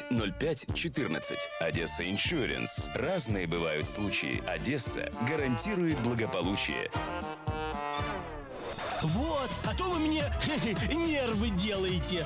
05 0.09 0.67
14. 0.73 1.37
«Одесса 1.59 2.09
Иншуренс». 2.09 2.89
Разные 2.93 3.47
бывают 3.47 3.87
случаи. 3.87 4.43
«Одесса» 4.47 5.11
гарантирует 5.27 5.99
благополучие. 5.99 6.89
Вот, 9.01 9.49
а 9.65 9.75
то 9.75 9.85
вы 9.85 9.99
мне 9.99 10.23
нервы 10.93 11.49
делаете. 11.49 12.25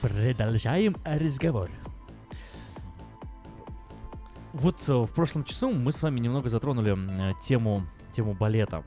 Продолжаем 0.00 0.96
разговор. 1.04 1.70
Вот 4.52 4.76
э, 4.88 4.92
в 4.92 5.12
прошлом 5.12 5.42
часу 5.42 5.70
мы 5.72 5.92
с 5.92 6.00
вами 6.02 6.20
немного 6.20 6.48
затронули 6.48 6.96
э, 6.96 7.32
тему, 7.42 7.84
тему 8.14 8.34
балета. 8.34 8.84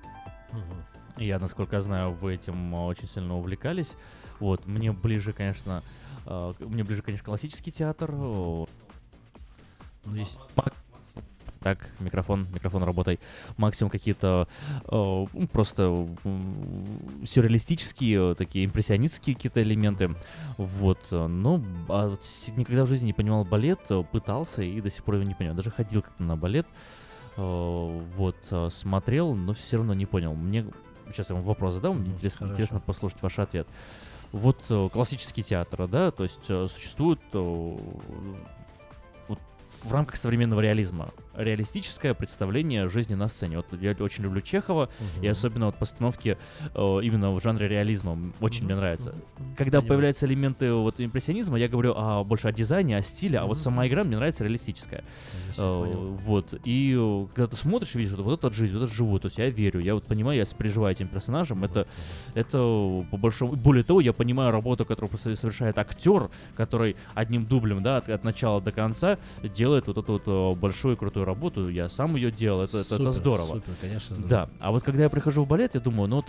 Я, 1.17 1.38
насколько 1.38 1.81
знаю, 1.81 2.13
вы 2.13 2.35
этим 2.35 2.73
э, 2.73 2.85
очень 2.85 3.09
сильно 3.09 3.35
увлекались. 3.35 3.97
Вот, 4.39 4.65
мне 4.65 4.93
ближе, 4.93 5.33
конечно, 5.33 5.83
мне 6.59 6.83
ближе, 6.83 7.01
конечно, 7.01 7.25
классический 7.25 7.71
театр. 7.71 8.15
Здесь 10.05 10.38
Мак- 10.55 10.73
Так, 11.61 11.77
микрофон, 11.99 12.47
микрофон 12.53 12.81
работай. 12.83 13.19
Максимум 13.57 13.91
какие-то 13.91 14.47
э, 14.88 14.88
ну, 14.91 15.47
просто 15.51 15.83
м, 16.23 17.25
сюрреалистические, 17.25 18.31
э, 18.31 18.35
такие 18.35 18.65
импрессионистские 18.65 19.35
какие-то 19.35 19.61
элементы. 19.61 20.09
Вот. 20.57 20.97
э, 21.11 21.27
Но 21.27 21.61
а 21.88 22.09
вот 22.09 22.23
с- 22.23 22.47
никогда 22.57 22.83
в 22.83 22.88
жизни 22.88 23.07
не 23.07 23.13
понимал 23.13 23.45
балет, 23.45 23.79
э, 23.89 24.03
пытался 24.11 24.63
и 24.63 24.81
до 24.81 24.89
сих 24.89 25.03
пор 25.03 25.15
его 25.15 25.23
не 25.27 25.35
понял. 25.35 25.53
Даже 25.53 25.69
ходил 25.69 26.01
как-то 26.01 26.23
на 26.23 26.35
балет. 26.35 26.65
э, 27.38 28.01
Вот, 28.17 28.35
э, 28.49 28.69
смотрел, 28.71 29.35
но 29.35 29.53
все 29.53 29.77
равно 29.77 29.93
не 29.93 30.05
понял. 30.07 30.33
Мне 30.33 30.65
сейчас 31.11 31.29
я 31.29 31.35
вам 31.35 31.43
вопрос 31.45 31.75
задам, 31.75 31.97
мне 31.97 32.07
Мгм, 32.07 32.13
интересно, 32.15 32.38
хорошо. 32.39 32.53
интересно 32.53 32.79
послушать 32.79 33.21
ваш 33.21 33.38
ответ. 33.39 33.67
Вот 34.31 34.57
э, 34.69 34.89
классический 34.91 35.43
театр, 35.43 35.88
да, 35.88 36.09
то 36.11 36.23
есть 36.23 36.39
э, 36.49 36.67
существует 36.73 37.19
э, 37.33 37.38
вот 39.27 39.39
в 39.83 39.91
рамках 39.93 40.15
современного 40.17 40.59
реализма 40.61 41.09
реалистическое 41.36 42.14
представление 42.14 42.90
жизни 42.90 43.16
на 43.16 43.28
сцене. 43.28 43.58
Вот 43.58 43.68
я 43.82 43.95
очень 43.99 44.24
люблю 44.24 44.41
Чехова, 44.41 44.90
и 45.18 45.20
Мгм. 45.20 45.32
особенно 45.32 45.66
вот 45.68 45.76
постановки 45.76 46.38
э, 46.76 46.99
именно 47.03 47.32
в 47.32 47.41
жанре 47.41 47.68
реализма 47.68 48.18
очень 48.40 48.66
мне 48.66 48.76
нравится. 48.76 49.16
Когда 49.58 49.80
Понимаю. 49.80 49.88
появляются 49.88 50.26
элементы 50.26 50.74
вот 50.74 50.99
импрессионизма, 50.99 51.58
я 51.58 51.68
говорю 51.68 51.94
о, 51.95 52.24
больше 52.24 52.48
о 52.48 52.52
дизайне, 52.52 52.98
о 52.98 53.02
стиле, 53.02 53.40
а 53.40 53.45
вот 53.45 53.60
сама 53.60 53.88
игра 53.88 54.03
мне 54.03 54.18
нравится 54.18 54.44
реалистическая. 54.44 55.03
Э, 55.58 56.16
вот. 56.24 56.53
И 56.66 56.95
э, 56.98 57.26
когда 57.34 57.48
ты 57.48 57.56
смотришь, 57.56 57.95
видишь, 57.95 58.12
вот, 58.14 58.26
вот 58.26 58.40
это 58.40 58.53
жизнь, 58.53 58.78
вот 58.78 58.84
это 58.84 58.94
живую, 58.94 59.20
то 59.20 59.28
есть 59.28 59.38
я 59.38 59.49
верю, 59.49 59.80
я 59.80 59.94
вот 59.94 60.06
понимаю, 60.06 60.38
я 60.38 60.45
сопереживаю 60.45 60.91
этим 60.91 61.08
персонажам, 61.08 61.64
это, 61.64 61.88
это 62.36 62.58
по 63.10 63.18
большому... 63.18 63.56
Более 63.56 63.84
того, 63.84 64.02
я 64.02 64.14
понимаю 64.14 64.52
работу, 64.52 64.86
которую 64.86 65.18
совершает 65.36 65.78
актер, 65.78 66.30
который 66.56 66.95
одним 67.14 67.45
дублем, 67.45 67.84
да, 67.84 67.98
от, 67.98 68.10
от 68.10 68.24
начала 68.24 68.62
до 68.62 68.72
конца 68.72 69.18
делает 69.44 69.88
вот 69.88 69.98
эту 69.98 70.14
вот 70.14 70.24
э, 70.26 70.60
большую 70.60 70.95
и 70.95 70.98
крутую 71.22 71.26
работу, 71.26 71.69
я 71.69 71.89
сам 71.89 72.15
ее 72.15 72.31
делал, 72.31 72.61
это, 72.61 72.80
это- 72.80 72.95
это 72.95 72.98
Супер, 72.98 73.11
здорово. 73.11 73.48
супер, 73.56 73.73
конечно, 73.81 74.15
здорово. 74.15 74.30
Да, 74.30 74.49
а 74.60 74.72
вот 74.72 74.84
когда 74.84 75.03
я 75.03 75.10
прихожу 75.10 75.43
в 75.43 75.48
балет, 75.48 75.76
я 75.76 75.81
думаю, 75.81 76.10
ну 76.10 76.15
вот 76.18 76.26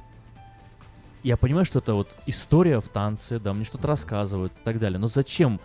я 1.22 1.36
понимаю, 1.36 1.64
что 1.64 1.78
это 1.78 1.94
вот 1.94 2.08
история 2.26 2.80
в 2.80 2.88
танце, 2.88 3.38
да, 3.38 3.52
мне 3.52 3.64
что-то 3.64 3.86
рассказывают 3.88 4.52
и 4.52 4.64
так 4.64 4.78
далее. 4.80 4.98
Но 4.98 5.06
зачем, 5.06 5.60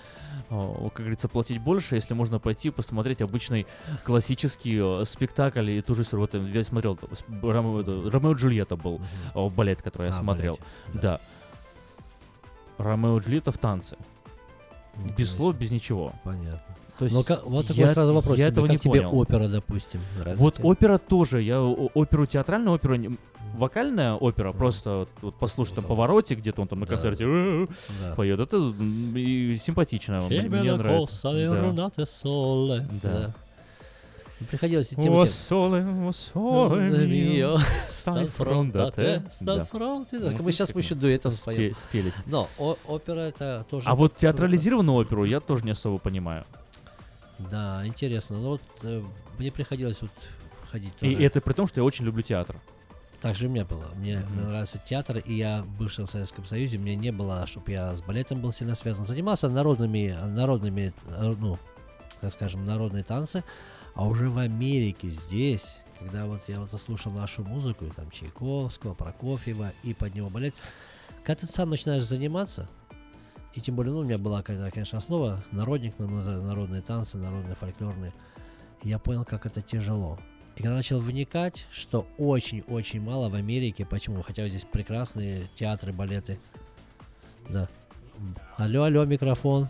э, 0.52 0.74
как 0.94 0.98
говорится, 0.98 1.28
платить 1.28 1.60
больше, 1.60 1.96
если 1.96 2.14
можно 2.14 2.40
пойти 2.40 2.70
посмотреть 2.70 3.22
обычный 3.22 3.66
классический 4.06 4.78
э, 4.80 5.06
спектакль 5.06 5.70
и 5.72 5.82
ту 5.82 5.96
же 5.96 6.04
историю. 6.04 6.28
Вот 6.32 6.56
я 6.56 6.64
смотрел, 6.64 6.98
э, 7.02 7.50
Ромео, 7.52 7.82
это, 7.82 7.92
и 8.30 8.34
Джульетта 8.36 8.76
был 8.76 9.02
э, 9.34 9.50
балет, 9.50 9.82
который 9.82 10.08
я 10.10 10.14
А, 10.14 10.20
смотрел. 10.20 10.60
балете, 10.88 11.02
Да. 11.02 11.20
Ромео 12.78 13.18
и 13.18 13.22
Джульетта 13.22 13.52
в 13.52 13.58
танце. 13.58 13.98
без 15.18 15.32
слов, 15.34 15.56
без 15.58 15.72
ничего. 15.72 16.14
Понятно. 16.24 16.76
То 17.00 17.06
есть 17.06 17.16
Ну, 17.16 17.24
как- 17.24 17.46
вот 17.46 17.68
такой 17.68 17.84
я- 17.84 17.94
сразу 17.94 18.14
вопрос 18.14 18.38
я 18.38 18.46
тебе. 18.46 18.52
этого 18.54 18.66
Как 18.66 18.74
не 18.74 18.80
тебе 18.80 19.02
понял. 19.02 19.20
опера, 19.20 19.48
допустим? 19.48 20.02
Нравится 20.18 20.44
Вот 20.44 20.56
тебе? 20.56 20.66
опера 20.68 20.98
тоже. 20.98 21.42
Я 21.44 21.62
оперу 21.62 22.26
театральную, 22.26 22.74
оперу 22.76 22.98
вокальная 23.56 24.14
опера, 24.14 24.52
просто 24.52 25.08
вот, 25.22 25.36
послушать 25.36 25.76
там 25.76 25.84
повороте, 25.86 26.36
где-то 26.36 26.62
он 26.62 26.68
там 26.68 26.80
на 26.80 26.86
Да. 26.86 26.94
концерте 26.94 27.24
э, 27.28 27.68
Да. 28.02 28.16
поет. 28.16 28.40
Это 28.40 28.58
и 28.58 29.58
симпатично. 29.64 30.22
Мне 30.28 30.42
на 30.72 30.78
нравится. 30.78 31.16
соле. 32.06 32.88
Да. 33.04 33.10
Да. 33.10 33.34
Приходилось 34.52 34.94
идти 34.94 35.10
О, 35.10 35.26
соле, 35.26 35.84
о, 35.84 36.12
соле 36.14 37.08
мио, 37.08 37.58
Да. 37.58 37.64
stai 37.90 38.28
fronte 38.38 38.78
a 38.78 38.90
te. 38.92 39.24
Вот 40.32 40.42
Мы 40.42 40.52
сейчас 40.52 40.70
видите, 40.70 40.80
еще 40.88 40.96
дуэтом 40.96 41.32
споем. 41.32 41.74
спелись. 41.74 42.14
Но 42.28 42.48
опера 42.58 43.22
это 43.22 43.66
тоже... 43.68 43.84
А 43.88 43.96
вот 43.96 44.16
театрализированную 44.16 44.96
оперу 44.96 45.24
я 45.26 45.40
тоже 45.40 45.64
не 45.66 45.72
особо 45.72 45.98
понимаю. 45.98 46.46
Да, 47.40 47.86
интересно. 47.86 48.38
Ну 48.38 48.50
вот 48.50 48.62
э, 48.84 49.04
мне 49.38 49.52
приходилось 49.52 50.02
вот 50.02 50.12
ходить 50.72 50.94
И 51.02 51.14
тоже. 51.14 51.24
это 51.24 51.42
при 51.42 51.54
том, 51.54 51.68
что 51.68 51.80
я 51.80 51.84
очень 51.84 52.06
люблю 52.06 52.24
театр. 52.24 52.60
Так 53.22 53.36
же 53.36 53.48
у 53.48 53.50
меня 53.50 53.66
было. 53.66 53.86
Мне, 53.96 54.20
мне 54.30 54.44
нравится 54.44 54.78
театр, 54.78 55.18
и 55.18 55.34
я 55.34 55.66
в 55.80 55.90
Советском 55.90 56.46
Союзе, 56.46 56.78
мне 56.78 56.96
не 56.96 57.12
было, 57.12 57.48
чтобы 57.48 57.72
я 57.72 57.96
с 57.96 58.02
балетом 58.02 58.42
был 58.42 58.54
сильно 58.54 58.76
связан. 58.76 59.06
Занимался 59.06 59.50
народными, 59.50 60.16
народными, 60.24 60.94
э, 61.08 61.36
ну, 61.40 61.58
так 62.22 62.34
скажем, 62.34 62.66
народные 62.66 63.04
танцы. 63.04 63.44
А 63.96 64.06
уже 64.06 64.30
в 64.30 64.38
Америке, 64.38 65.10
здесь, 65.10 65.80
когда 65.98 66.28
вот 66.28 66.42
я 66.48 66.60
вот 66.60 66.80
слушал 66.80 67.12
нашу 67.12 67.44
музыку, 67.44 67.86
и 67.86 67.90
там 67.90 68.12
Чайковского, 68.12 68.94
Прокофьева, 68.94 69.72
и 69.84 69.96
под 69.96 70.14
него 70.14 70.30
балет, 70.30 70.54
когда 71.24 71.42
ты 71.42 71.52
сам 71.52 71.72
начинаешь 71.72 72.04
заниматься, 72.04 72.70
и 73.58 73.60
тем 73.60 73.76
более, 73.76 73.92
ну, 73.92 74.02
у 74.02 74.04
меня 74.04 74.20
была, 74.20 74.44
конечно, 74.44 75.00
основа, 75.00 75.44
народник, 75.52 75.98
нам 75.98 76.14
называют, 76.14 76.46
народные 76.46 76.84
танцы, 76.84 77.18
народные 77.18 77.56
фольклорные, 77.56 78.14
я 78.84 79.00
понял, 79.00 79.26
как 79.26 79.48
это 79.48 79.64
тяжело. 79.64 80.20
И 80.56 80.62
когда 80.62 80.76
начал 80.76 81.00
вникать, 81.00 81.66
что 81.72 82.06
очень-очень 82.20 83.02
мало 83.02 83.30
в 83.30 83.34
Америке, 83.34 83.84
почему? 83.84 84.22
Хотя 84.22 84.48
здесь 84.48 84.64
прекрасные 84.64 85.48
театры, 85.56 85.92
балеты. 85.92 86.38
Да. 87.50 87.68
Алло, 88.58 88.84
алло, 88.84 89.06
микрофон. 89.06 89.70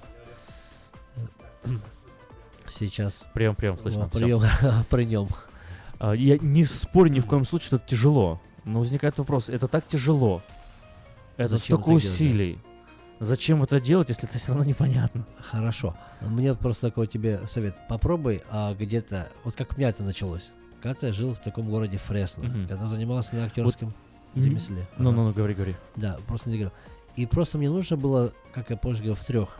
Сейчас. 2.67 3.25
Прием, 3.33 3.55
прием, 3.55 3.79
слышно. 3.79 4.03
О, 4.03 4.09
прием, 4.09 4.43
при 4.89 5.05
нем. 5.05 5.29
А, 5.97 6.11
Я 6.11 6.37
не 6.39 6.65
спорю 6.65 7.09
ни 7.09 7.21
в 7.21 7.25
коем 7.25 7.45
случае, 7.45 7.67
что 7.67 7.75
это 7.77 7.87
тяжело. 7.87 8.41
Но 8.65 8.79
возникает 8.79 9.17
вопрос, 9.17 9.47
это 9.47 9.69
так 9.69 9.87
тяжело. 9.87 10.41
Это 11.37 11.55
Зачем 11.55 11.77
столько 11.77 11.91
усилий. 11.91 12.57
Зачем 13.19 13.63
это 13.63 13.81
делать, 13.81 14.09
если 14.09 14.27
это 14.29 14.37
все 14.37 14.49
равно 14.49 14.63
непонятно? 14.63 15.25
Хорошо. 15.41 15.95
Мне 16.21 16.51
вот 16.51 16.59
просто 16.59 16.87
такой 16.89 17.07
тебе 17.07 17.45
совет. 17.47 17.75
Попробуй 17.89 18.43
а, 18.51 18.73
где-то, 18.75 19.29
вот 19.43 19.55
как 19.55 19.73
у 19.73 19.77
меня 19.77 19.89
это 19.89 20.03
началось. 20.03 20.51
Когда 20.83 21.07
я 21.07 21.13
жил 21.13 21.33
в 21.33 21.39
таком 21.39 21.67
городе 21.69 21.97
Фресно, 21.97 22.43
Мгм. 22.43 22.67
когда 22.67 22.85
занимался 22.85 23.35
на 23.35 23.45
актерском 23.45 23.91
м, 24.35 24.43
ремесле. 24.45 24.87
ну, 24.99 25.11
ну, 25.11 25.23
ну, 25.25 25.33
говори, 25.33 25.55
говори. 25.55 25.75
Да, 25.95 26.17
просто 26.27 26.49
не 26.49 26.57
играл. 26.57 26.71
И 27.15 27.25
просто 27.25 27.57
мне 27.57 27.69
нужно 27.69 27.97
было, 27.97 28.31
как 28.53 28.69
я 28.69 28.77
позже 28.77 28.97
говорил, 28.97 29.15
в 29.15 29.23
трех, 29.25 29.59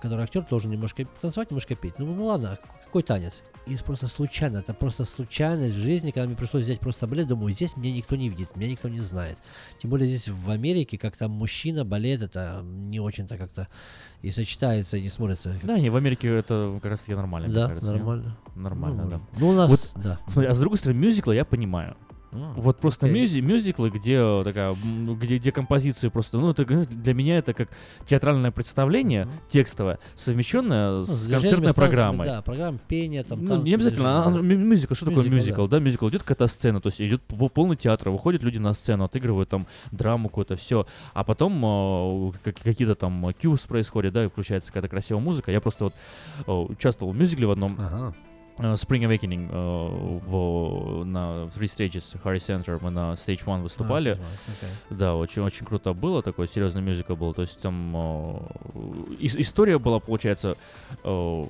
который 0.00 0.24
актер 0.24 0.42
должен 0.48 0.70
немножко 0.70 1.04
танцевать, 1.20 1.50
немножко 1.50 1.74
петь. 1.76 1.98
Ну, 1.98 2.06
ну 2.14 2.24
ладно, 2.24 2.58
какой 2.86 3.02
танец? 3.02 3.42
И 3.66 3.76
просто 3.76 4.08
случайно, 4.08 4.58
это 4.58 4.74
просто 4.74 5.04
случайность 5.04 5.74
в 5.74 5.78
жизни, 5.78 6.10
когда 6.10 6.26
мне 6.26 6.36
пришлось 6.36 6.62
взять 6.64 6.80
просто 6.80 7.06
балет, 7.06 7.28
думаю, 7.28 7.50
здесь 7.52 7.76
меня 7.76 7.92
никто 7.94 8.14
не 8.16 8.28
видит, 8.28 8.56
меня 8.56 8.70
никто 8.70 8.88
не 8.88 9.00
знает. 9.00 9.38
Тем 9.80 9.90
более 9.90 10.06
здесь 10.06 10.28
в 10.28 10.50
Америке, 10.50 10.98
как 10.98 11.16
там 11.16 11.30
мужчина, 11.30 11.84
балет, 11.84 12.22
это 12.22 12.60
не 12.62 13.00
очень-то 13.00 13.38
как-то 13.38 13.68
и 14.22 14.30
сочетается, 14.30 14.96
и 14.96 15.02
не 15.02 15.08
смотрится. 15.08 15.54
Да, 15.62 15.78
не, 15.78 15.88
в 15.90 15.96
Америке 15.96 16.28
это 16.28 16.78
как 16.82 16.90
раз 16.90 17.00
таки 17.00 17.14
нормально. 17.14 17.48
Да, 17.52 17.68
кажется, 17.68 17.92
не? 17.92 17.98
нормально. 17.98 18.38
Нормально, 18.54 19.02
Ну, 19.04 19.10
да. 19.10 19.20
ну, 19.38 19.48
у 19.48 19.52
нас- 19.52 19.70
Вот, 19.70 19.92
да. 20.02 20.18
Смотри, 20.26 20.50
а 20.50 20.54
с 20.54 20.58
другой 20.58 20.78
стороны, 20.78 20.98
мюзиклы 20.98 21.34
я 21.34 21.44
понимаю. 21.44 21.96
А, 22.36 22.54
вот 22.56 22.78
просто 22.78 23.06
окей. 23.06 23.22
мюзи- 23.24 23.40
мюзиклы, 23.40 23.90
где 23.90 24.14
э, 24.16 24.42
такая, 24.44 24.74
где, 24.74 25.36
где 25.36 25.52
композиции 25.52 26.08
просто, 26.08 26.38
ну, 26.38 26.50
это 26.50 26.64
для 26.64 27.14
меня 27.14 27.38
это 27.38 27.54
как 27.54 27.68
театральное 28.06 28.50
представление 28.50 29.28
текстовое, 29.48 29.98
совмещенное 30.16 30.98
Ну, 30.98 31.04
с 31.04 31.28
концертной 31.28 31.40
с 31.48 31.50
танцами, 31.50 31.72
программой. 31.72 32.26
Да, 32.26 32.42
программа 32.42 32.78
пения, 32.88 33.22
там, 33.22 33.42
Ну, 33.42 33.48
танцы, 33.48 33.64
не 33.68 33.74
обязательно, 33.74 34.26
а, 34.26 34.30
мю- 34.30 34.58
мюзикл, 34.58 34.94
что 34.94 35.06
такое 35.06 35.24
Мюзикл, 35.24 35.34
мюзикл, 35.36 35.66
да, 35.68 35.78
мюзикл, 35.78 36.08
идет 36.08 36.22
какая-то 36.22 36.48
сцена, 36.48 36.80
то 36.80 36.88
есть 36.88 37.00
идет 37.00 37.22
полный 37.22 37.76
театр, 37.76 38.10
выходят 38.10 38.42
люди 38.42 38.58
на 38.58 38.74
сцену, 38.74 39.04
отыгрывают 39.04 39.48
там 39.48 39.66
драму 39.92 40.28
какую-то, 40.28 40.56
все, 40.56 40.86
а 41.12 41.22
потом 41.24 41.64
э, 41.64 42.32
как- 42.42 42.58
какие-то 42.60 42.94
там 42.96 43.32
кьюс 43.40 43.60
происходят, 43.66 44.12
да, 44.12 44.24
и 44.24 44.28
включается 44.28 44.70
какая-то 44.72 44.88
красивая 44.88 45.20
музыка, 45.22 45.52
я 45.52 45.60
просто 45.60 45.84
вот 45.84 45.94
э, 46.46 46.52
участвовал 46.72 47.12
в 47.12 47.16
мюзикле 47.16 47.46
в 47.46 47.50
одном, 47.52 47.76
э, 47.78 48.12
Spring 48.56 49.02
Awakening 49.08 49.48
э, 49.50 50.18
в, 50.26 51.04
на 51.04 51.42
Three 51.54 51.64
Stages, 51.66 52.16
Harry 52.22 52.36
Center, 52.38 52.78
мы 52.80 52.90
на 52.90 53.12
Stage 53.14 53.44
One 53.46 53.62
выступали. 53.62 54.12
One, 54.12 54.18
окей. 54.46 54.68
Да, 54.90 55.16
очень, 55.16 55.42
очень 55.42 55.66
круто 55.66 55.92
было, 55.92 56.22
такой 56.22 56.46
серьезный 56.46 56.80
мюзикл 56.80 57.16
был. 57.16 57.34
То 57.34 57.42
есть 57.42 57.60
там 57.60 57.96
э, 57.96 58.38
ис- 59.20 59.40
история 59.40 59.78
была, 59.80 59.98
получается, 59.98 60.56
э, 61.02 61.44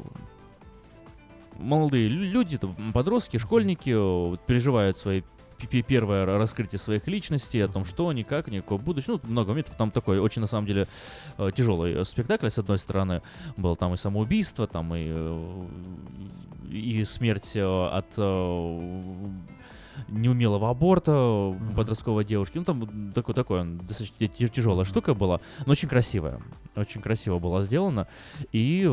молодые 1.59 2.09
лю- 2.09 2.25
люди, 2.31 2.59
подростки, 2.95 3.37
школьники 3.37 3.93
э, 3.95 4.37
переживают 4.47 4.97
свои 4.97 5.23
первое 5.87 6.25
ра- 6.25 6.39
раскрытие 6.39 6.79
своих 6.79 7.07
личностей, 7.07 7.61
о 7.61 7.69
том, 7.69 7.85
что 7.85 8.09
они, 8.09 8.25
как 8.25 8.49
они, 8.49 8.61
какое 8.61 8.79
будущее. 8.79 9.21
Ну, 9.23 9.31
много 9.31 9.51
моментов. 9.51 9.77
Там 9.77 9.91
такой 9.91 10.19
очень, 10.19 10.41
на 10.41 10.47
самом 10.47 10.67
деле, 10.67 10.87
э, 11.39 11.51
тяжелый 11.55 11.95
э, 11.95 12.05
спектакль. 12.05 12.49
С 12.49 12.59
одной 12.59 12.79
стороны, 12.79 13.23
был 13.57 13.77
там 13.77 13.95
и 13.95 13.97
самоубийство, 13.97 14.67
там 14.67 14.95
и, 14.95 15.07
э, 15.07 15.67
и 16.71 17.05
смерть 17.05 17.57
от 17.57 18.07
неумелого 20.09 20.71
аборта 20.71 21.57
подростковой 21.77 22.25
девушки. 22.25 22.59
Ну, 22.59 22.65
там 22.65 23.13
такой, 23.13 23.61
он 23.61 23.79
достаточно 23.79 24.29
тяжелая 24.29 24.85
штука 24.85 25.15
была, 25.15 25.41
но 25.67 25.73
очень 25.73 25.89
красивая. 25.89 26.41
Очень 26.75 27.01
красиво 27.01 27.39
была 27.39 27.63
сделана. 27.63 28.09
И 28.53 28.91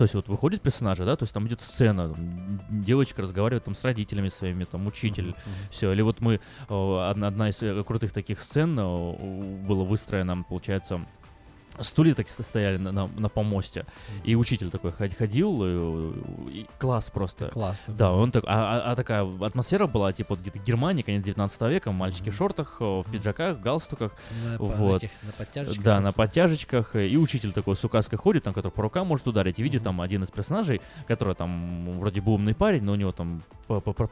то 0.00 0.04
есть 0.04 0.14
вот 0.14 0.28
выходит 0.28 0.62
персонажа, 0.62 1.04
да, 1.04 1.14
то 1.14 1.24
есть 1.24 1.34
там 1.34 1.46
идет 1.46 1.60
сцена, 1.60 2.08
там, 2.08 2.62
девочка 2.70 3.20
разговаривает 3.20 3.64
там 3.64 3.74
с 3.74 3.84
родителями 3.84 4.30
своими, 4.30 4.64
там 4.64 4.86
учитель, 4.86 5.34
все. 5.70 5.92
Или 5.92 6.00
вот 6.00 6.22
мы, 6.22 6.40
э, 6.70 7.10
одна, 7.10 7.26
одна 7.26 7.50
из 7.50 7.62
э, 7.62 7.84
крутых 7.84 8.10
таких 8.10 8.40
сцен 8.40 8.78
э, 8.78 9.66
была 9.66 9.84
выстроена, 9.84 10.42
получается, 10.42 11.02
стулья 11.80 12.14
так 12.14 12.28
стояли 12.28 12.76
на, 12.76 12.92
на, 12.92 13.06
на 13.06 13.28
помосте, 13.28 13.86
и 14.24 14.34
учитель 14.34 14.70
такой 14.70 14.92
ход- 14.92 15.14
ходил, 15.14 15.60
э, 15.62 16.12
и 16.50 16.66
класс 16.78 17.10
просто. 17.10 17.48
Класс. 17.48 17.82
Да, 17.88 18.12
он 18.12 18.32
так, 18.32 18.44
а, 18.46 18.78
а- 18.78 18.92
а 18.92 18.96
такая 18.96 19.24
атмосфера 19.44 19.86
была, 19.86 20.12
типа 20.12 20.34
вот 20.34 20.40
где-то 20.40 20.58
Германия, 20.58 21.02
конец 21.02 21.24
19 21.24 21.62
века, 21.68 21.92
мальчики 21.92 22.30
в 22.30 22.36
шортах, 22.36 22.76
э, 22.80 22.84
в 22.84 23.10
пиджаках, 23.10 23.60
галстуках, 23.60 24.12
На 24.44 24.58
вот. 24.58 25.02
этих, 25.02 25.10
на 25.22 25.32
подтяжечках 25.32 25.84
да, 25.84 26.00
на 26.00 26.12
подтяжечках, 26.12 26.96
э, 26.96 27.08
и 27.08 27.16
учитель 27.16 27.52
такой 27.52 27.76
с 27.76 27.84
указкой 27.84 28.18
ходит, 28.18 28.44
там, 28.44 28.54
который 28.54 28.72
по 28.72 28.82
рукам 28.82 29.06
может 29.06 29.26
ударить, 29.26 29.58
и 29.58 29.62
видит 29.62 29.82
там 29.82 30.00
один 30.00 30.22
из 30.24 30.30
персонажей, 30.30 30.80
который 31.08 31.34
там 31.34 31.98
вроде 31.98 32.20
бы 32.20 32.32
умный 32.32 32.54
парень, 32.54 32.82
но 32.82 32.92
у 32.92 32.96
него 32.96 33.12
там 33.12 33.42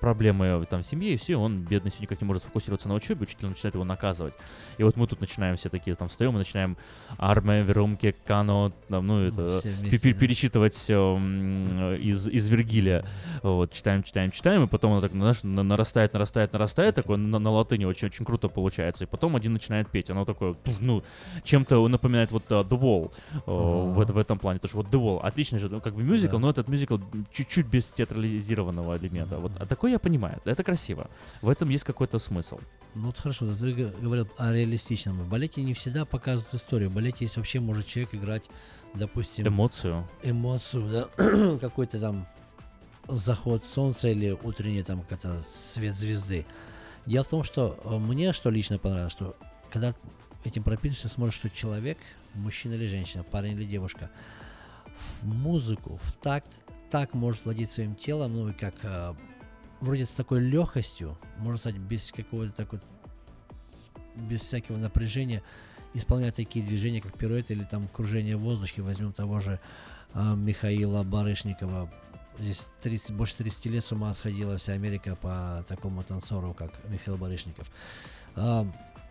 проблемы 0.01 0.65
там 0.71 0.83
в 0.83 0.87
семье, 0.87 1.15
и 1.15 1.17
все, 1.17 1.37
он, 1.37 1.63
бедный, 1.63 1.91
все 1.91 2.01
никак 2.03 2.21
не 2.21 2.27
может 2.27 2.43
сфокусироваться 2.45 2.89
на 2.89 2.95
учебе, 2.95 3.23
учитель 3.23 3.49
начинает 3.49 3.75
его 3.75 3.85
наказывать. 3.85 4.35
И 4.79 4.83
вот 4.83 4.97
мы 4.97 5.07
тут 5.07 5.21
начинаем 5.21 5.57
все 5.57 5.69
такие, 5.69 5.97
там, 5.97 6.09
встаем 6.09 6.35
и 6.35 6.39
начинаем 6.39 6.77
армия, 7.19 7.58
верумки, 7.63 8.15
кано, 8.27 8.73
там, 8.89 9.07
ну, 9.07 9.21
это, 9.21 9.61
вместе, 9.63 9.99
пе- 10.09 10.13
да. 10.15 10.19
перечитывать 10.21 10.85
м, 10.89 11.95
из, 11.97 12.27
из 12.29 12.49
Вергилия. 12.49 13.05
Вот, 13.43 13.73
читаем, 13.73 14.03
читаем, 14.03 14.31
читаем, 14.31 14.65
и 14.65 14.67
потом 14.67 14.93
оно 14.93 15.01
так, 15.01 15.13
знаешь, 15.13 15.43
на- 15.43 15.63
нарастает, 15.63 16.13
нарастает, 16.13 16.53
нарастает, 16.53 16.95
такое 16.95 17.17
на, 17.17 17.39
на 17.39 17.51
латыни 17.51 17.85
очень, 17.85 18.09
очень 18.09 18.25
круто 18.25 18.49
получается. 18.49 19.05
И 19.05 19.07
потом 19.07 19.37
один 19.37 19.53
начинает 19.53 19.89
петь. 19.91 20.11
Оно 20.11 20.25
такое, 20.25 20.55
ну, 20.81 21.03
чем-то 21.45 21.87
напоминает 21.89 22.31
вот 22.31 22.45
э, 22.51 22.55
The 22.55 22.79
Wall 22.79 23.13
э, 23.35 23.39
в, 23.47 24.13
в 24.13 24.19
этом 24.19 24.39
плане. 24.39 24.61
Потому 24.61 24.83
что 24.85 24.91
вот 24.99 25.03
The 25.03 25.19
Wall, 25.19 25.21
отличный 25.27 25.59
же, 25.59 25.69
ну, 25.69 25.81
как 25.81 25.95
бы 25.95 26.03
мюзикл, 26.03 26.35
Да. 26.35 26.39
но 26.41 26.51
этот 26.51 26.69
мюзикл 26.69 26.99
чуть-чуть 27.33 27.67
без 27.67 27.87
театрализированного 27.87 28.99
элемента. 28.99 29.39
Вот, 29.39 29.53
а 29.59 29.67
такое 29.67 29.93
я 29.93 29.99
понимаю, 29.99 30.39
это 30.45 30.63
красиво. 30.65 31.09
В 31.43 31.49
этом 31.49 31.69
есть 31.69 31.85
какой-то 31.85 32.19
смысл. 32.19 32.59
Ну 32.95 33.07
вот 33.07 33.19
хорошо, 33.19 33.47
вот 33.47 33.59
ты 33.59 33.73
говорил 33.73 34.29
о 34.39 34.53
реалистичном. 34.53 35.19
В 35.19 35.29
балете 35.29 35.63
не 35.63 35.75
всегда 35.75 36.05
показывают 36.05 36.55
историю. 36.55 36.91
В 36.91 36.95
балете 36.95 37.19
есть 37.21 37.37
вообще 37.37 37.61
может 37.61 37.87
человек 37.87 38.15
играть, 38.15 38.45
допустим... 38.95 39.47
Эмоцию. 39.47 40.09
Эмоцию, 40.23 40.91
да, 41.17 41.59
какой-то 41.61 42.01
там 42.01 42.27
заход 43.09 43.65
солнца 43.67 44.09
или 44.09 44.31
утренний 44.31 44.83
там 44.83 45.03
какой-то 45.03 45.43
свет 45.43 45.95
звезды. 45.95 46.47
Дело 47.07 47.25
в 47.25 47.29
том, 47.29 47.45
что 47.45 47.79
э, 47.85 47.97
мне 47.99 48.33
что 48.33 48.51
лично 48.51 48.79
понравилось, 48.79 49.13
что 49.13 49.37
когда 49.71 49.95
этим 50.45 50.63
прописываешь, 50.63 51.13
смотришь, 51.13 51.37
что 51.37 51.51
человек, 51.51 51.99
мужчина 52.35 52.75
или 52.75 52.87
женщина, 52.87 53.23
парень 53.23 53.53
или 53.53 53.65
девушка, 53.65 54.11
в 55.21 55.27
музыку, 55.27 55.99
в 56.03 56.13
такт, 56.13 56.49
так 56.91 57.15
может 57.15 57.45
владеть 57.45 57.71
своим 57.71 57.95
телом, 57.95 58.35
ну 58.35 58.49
и 58.49 58.53
как 58.53 58.75
э, 58.83 59.15
вроде 59.81 60.07
с 60.07 60.11
такой 60.11 60.41
легкостью, 60.41 61.17
можно 61.39 61.59
сказать, 61.59 61.79
без 61.79 62.13
какого-то 62.13 62.53
такой, 62.53 62.81
без 64.17 64.41
всякого 64.41 64.77
напряжения, 64.77 65.43
исполнять 65.95 66.35
такие 66.35 66.65
движения, 66.65 67.01
как 67.01 67.17
пируэт 67.17 67.51
или 67.51 67.65
там 67.65 67.89
кружение 67.89 68.37
в 68.37 68.41
воздухе. 68.41 68.83
Возьмем 68.83 69.13
того 69.13 69.41
же 69.41 69.61
а, 70.13 70.35
Михаила 70.35 71.03
Барышникова. 71.03 71.91
Здесь 72.39 72.69
30, 72.83 73.17
больше 73.17 73.37
30 73.37 73.67
лет 73.67 73.85
с 73.85 73.91
ума 73.91 74.13
сходила 74.15 74.57
вся 74.59 74.73
Америка 74.73 75.17
по 75.17 75.65
такому 75.67 76.03
танцору, 76.03 76.55
как 76.55 76.71
Михаил 76.89 77.17
Барышников. 77.17 77.69
А, 78.37 78.67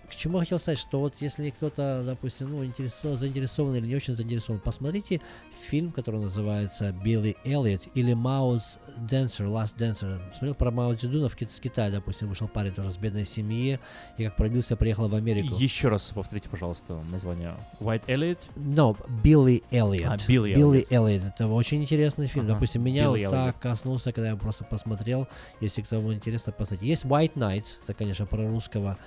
к 0.09 0.15
чему 0.15 0.37
я 0.37 0.43
хотел 0.45 0.59
сказать, 0.59 0.79
что 0.79 0.99
вот 0.99 1.15
если 1.19 1.49
кто-то, 1.49 2.03
допустим, 2.05 2.49
ну, 2.51 2.63
интересован, 2.63 3.17
заинтересован 3.17 3.75
или 3.75 3.87
не 3.87 3.95
очень 3.95 4.15
заинтересован, 4.15 4.59
посмотрите 4.59 5.21
фильм, 5.67 5.91
который 5.91 6.21
называется 6.21 6.93
«Билли 7.03 7.35
Эллиот» 7.43 7.87
или 7.93 8.13
«Маус 8.13 8.77
Dancer», 8.99 9.47
«Last 9.47 9.75
Dancer». 9.77 10.19
Смотрел 10.31 10.55
про 10.55 10.71
Мао 10.71 10.93
Цзэдуна 10.95 11.27
в 11.29 11.35
Ки- 11.35 11.45
с 11.45 11.59
Китая, 11.59 11.89
допустим, 11.91 12.29
вышел 12.29 12.47
парень 12.47 12.73
тоже 12.73 12.89
с 12.91 12.97
бедной 12.97 13.25
семьи, 13.25 13.79
и 14.17 14.23
как 14.25 14.35
пробился, 14.37 14.77
приехал 14.77 15.07
в 15.09 15.15
Америку. 15.15 15.55
Еще 15.55 15.89
раз 15.89 16.11
повторите, 16.15 16.47
пожалуйста, 16.49 17.01
название. 17.11 17.55
White 17.79 18.05
Elliot? 18.07 18.37
No, 18.55 18.95
Билли 19.23 19.63
Эллиот. 19.71 20.21
А, 20.23 20.27
Билли 20.27 20.55
Билли 20.55 20.87
Эллиот. 20.89 21.25
Это 21.25 21.47
очень 21.47 21.81
интересный 21.81 22.27
фильм. 22.27 22.45
Ага, 22.45 22.53
Допустим, 22.53 22.81
меня 22.83 23.03
Билли 23.03 23.09
вот 23.09 23.17
Эллиот. 23.17 23.31
так 23.31 23.59
коснулся, 23.59 24.13
когда 24.13 24.29
я 24.29 24.35
просто 24.37 24.63
посмотрел. 24.63 25.27
Если 25.59 25.81
кому 25.81 26.13
интересно, 26.13 26.53
посмотрите. 26.53 26.89
Есть 26.89 27.03
White 27.05 27.33
Nights, 27.33 27.77
это, 27.83 27.93
конечно, 27.93 28.25
про 28.25 28.47
русского 28.47 28.97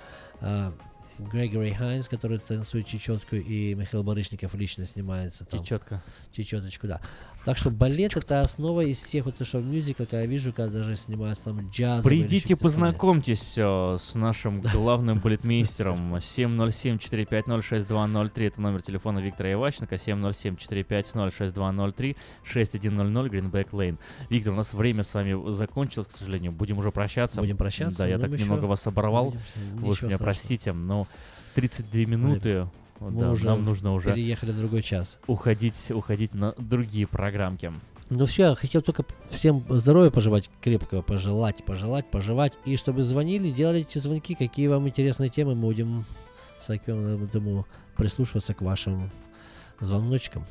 а, 0.41 0.73
Грегори 1.29 1.71
Хайнс, 1.71 2.07
который 2.07 2.39
танцует 2.39 2.87
чечетку, 2.87 3.35
и 3.35 3.75
Михаил 3.75 4.03
Барышников 4.03 4.55
лично 4.55 4.85
снимается 4.85 5.45
там. 5.45 5.61
Чечетка. 5.61 6.03
Чечеточку, 6.31 6.87
да. 6.87 7.01
Так 7.43 7.57
что 7.57 7.71
балет 7.71 8.15
это 8.15 8.41
основа 8.41 8.81
из 8.81 8.99
всех 8.99 9.25
вот 9.25 9.43
что 9.45 9.61
мюзикл, 9.61 10.03
когда 10.03 10.21
я 10.21 10.27
вижу, 10.27 10.53
когда 10.53 10.77
даже 10.79 10.95
снимаются 10.95 11.45
там 11.45 11.67
джаз. 11.71 12.03
Придите, 12.03 12.55
познакомьтесь 12.55 13.55
э, 13.57 13.97
с 13.99 14.13
нашим 14.13 14.61
главным 14.61 15.19
балетмейстером. 15.23 16.13
707-450-6203. 16.15 18.47
Это 18.47 18.61
номер 18.61 18.83
телефона 18.83 19.17
Виктора 19.19 19.53
Иващенко. 19.53 19.95
707-450-6203. 19.95 22.15
6100 22.43 23.27
Гринбек 23.29 23.73
Лейн. 23.73 23.97
Виктор, 24.29 24.53
у 24.53 24.57
нас 24.57 24.75
время 24.75 25.01
с 25.01 25.11
вами 25.13 25.51
закончилось, 25.51 26.07
к 26.07 26.11
сожалению. 26.11 26.51
Будем 26.51 26.77
уже 26.77 26.91
прощаться. 26.91 27.41
Будем 27.41 27.57
прощаться, 27.57 27.97
Да, 27.99 28.07
я 28.07 28.19
так 28.19 28.29
немного 28.29 28.65
вас 28.65 28.85
оборвал. 28.85 29.33
Вы 29.75 29.95
меня 30.01 30.19
простите, 30.19 30.73
но 30.73 31.07
32 31.55 32.01
минуты. 32.01 32.67
Мы 33.09 33.19
да, 33.19 33.31
уже 33.31 33.45
нам 33.45 33.65
нужно 33.65 33.93
уже 33.93 34.13
переехали 34.13 34.51
в 34.51 34.57
другой 34.57 34.83
час. 34.83 35.17
уходить, 35.25 35.89
уходить 35.89 36.35
на 36.35 36.53
другие 36.57 37.07
программки. 37.07 37.73
Ну 38.11 38.25
все, 38.25 38.49
я 38.49 38.55
хотел 38.55 38.81
только 38.81 39.05
всем 39.31 39.63
здоровья 39.69 40.11
пожелать, 40.11 40.51
крепкого 40.61 41.01
пожелать, 41.01 41.63
пожелать, 41.65 42.05
пожелать. 42.11 42.53
И 42.65 42.75
чтобы 42.75 43.03
звонили, 43.03 43.49
делали 43.49 43.81
эти 43.81 43.97
звонки, 43.97 44.35
какие 44.35 44.67
вам 44.67 44.87
интересные 44.87 45.29
темы, 45.29 45.55
мы 45.55 45.67
будем 45.67 46.05
с 46.59 46.69
Акимом, 46.69 47.27
думаю, 47.27 47.65
прислушиваться 47.97 48.53
к 48.53 48.61
вашим 48.61 49.09
звоночкам. 49.79 50.45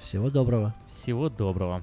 Всего 0.00 0.30
доброго. 0.30 0.74
Всего 0.88 1.28
доброго. 1.28 1.82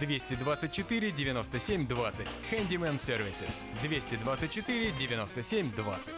224 0.00 1.12
97 1.12 1.86
20. 1.86 2.26
Handyman 2.50 2.96
Services. 2.96 3.62
224 3.82 4.92
97 4.98 5.72
20. 5.74 6.12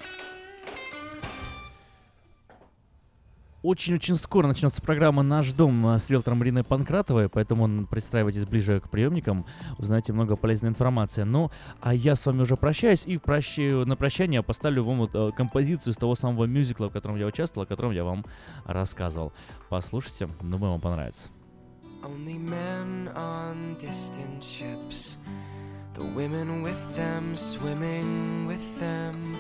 Очень-очень 3.63 4.15
скоро 4.15 4.47
начнется 4.47 4.81
программа 4.81 5.25
«Наш 5.25 5.53
дом» 5.53 5.85
с 5.87 6.09
риэлтором 6.09 6.39
Мариной 6.39 6.63
Панкратовой, 6.63 7.29
поэтому 7.29 7.85
пристраивайтесь 7.89 8.45
ближе 8.45 8.79
к 8.79 8.89
приемникам, 8.89 9.45
узнаете 9.77 10.13
много 10.13 10.37
полезной 10.37 10.69
информации. 10.69 11.25
Ну, 11.25 11.51
а 11.81 11.93
я 11.93 12.15
с 12.15 12.25
вами 12.27 12.43
уже 12.43 12.57
прощаюсь, 12.57 13.07
и 13.07 13.19
прощ... 13.19 13.57
на 13.59 13.97
прощание 13.97 14.45
поставлю 14.45 14.85
вам 14.85 14.99
вот 14.99 15.11
э, 15.15 15.33
композицию 15.37 15.95
из 15.95 15.97
того 15.97 16.15
самого 16.15 16.45
мюзикла, 16.45 16.91
в 16.91 16.93
котором 16.93 17.17
я 17.17 17.27
участвовал, 17.27 17.65
о 17.65 17.67
котором 17.67 17.91
я 17.91 18.05
вам 18.05 18.25
рассказывал. 18.67 19.33
Послушайте, 19.69 20.29
думаю, 20.43 20.71
вам 20.71 20.81
понравится. 20.81 21.31
Only 22.07 22.39
men 22.39 23.11
on 23.17 23.75
distant 23.79 24.45
ships, 24.45 25.17
the 25.95 26.05
women 26.05 26.63
with 26.63 26.95
them 26.95 27.35
swimming 27.35 28.47
with 28.47 28.79
them 28.79 29.37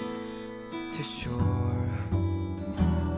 to 0.93 1.03
shore. 1.05 1.87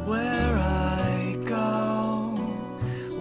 Where 0.05 0.55
I 0.59 1.39
go, 1.47 2.37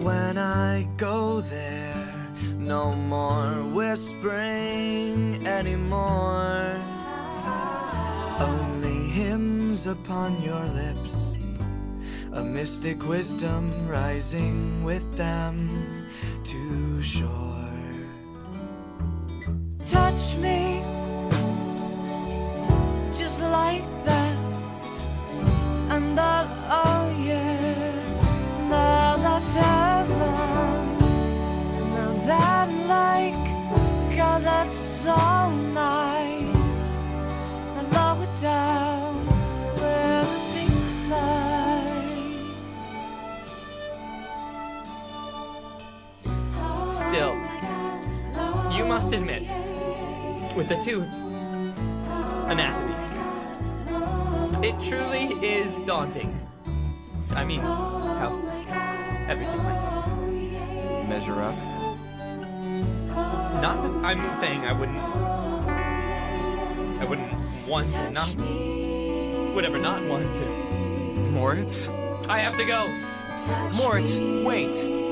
when 0.02 0.38
I 0.38 0.90
go 0.98 1.40
there, 1.40 2.34
no 2.58 2.91
more 2.91 3.64
whispering 3.64 5.48
anymore. 5.48 6.82
Only 8.38 9.12
hymns 9.12 9.88
upon 9.88 10.41
your 10.41 10.66
lips, 10.66 11.38
a 12.34 12.44
mystic 12.44 13.08
wisdom 13.08 13.88
rising 13.88 14.84
with 14.84 15.16
them 15.16 15.97
to 16.44 17.02
shore. 17.02 17.53
Touch 19.85 20.35
me 20.38 20.81
just 23.18 23.39
like 23.41 23.85
that, 24.03 24.38
and 25.89 26.18
that, 26.18 26.48
oh 26.69 27.10
yeah, 27.23 27.94
now 28.69 29.18
that's 29.18 29.53
heaven. 29.53 30.99
Now 31.95 32.11
that, 32.26 32.69
like, 32.88 33.45
God, 34.15 34.44
that's 34.44 34.76
so 34.76 35.15
nice. 35.73 37.03
Now 37.76 37.85
lower 37.98 38.30
down 38.41 39.26
where 39.80 40.22
the 40.23 40.39
things 40.53 40.95
lie. 41.10 41.47
Still, 47.10 47.36
you 48.72 48.86
must 48.86 49.14
admit, 49.14 49.44
with 50.58 50.68
the 50.68 50.76
two 50.84 51.04
anatomies, 52.50 53.14
it 54.62 54.76
truly 54.84 55.34
is 55.46 55.80
daunting. 55.86 56.38
I 57.32 57.46
mean, 57.46 57.62
how 57.62 58.38
everything 59.30 59.64
went. 59.64 61.08
Measure 61.08 61.42
up. 61.42 61.56
Not 63.62 63.82
that 63.84 63.92
I'm 64.04 64.36
saying 64.36 64.66
I 64.66 64.74
wouldn't. 64.74 65.00
I 67.02 67.06
wouldn't 67.06 67.68
want 67.68 67.88
to. 67.88 68.12
Not. 68.12 68.28
Whatever, 69.56 69.80
not 69.80 70.04
want 70.04 70.26
to. 70.26 70.46
Moritz? 71.32 71.88
I 72.28 72.40
have 72.40 72.58
to 72.58 72.66
go. 72.66 72.86
Moritz, 73.78 74.20
wait. 74.20 75.07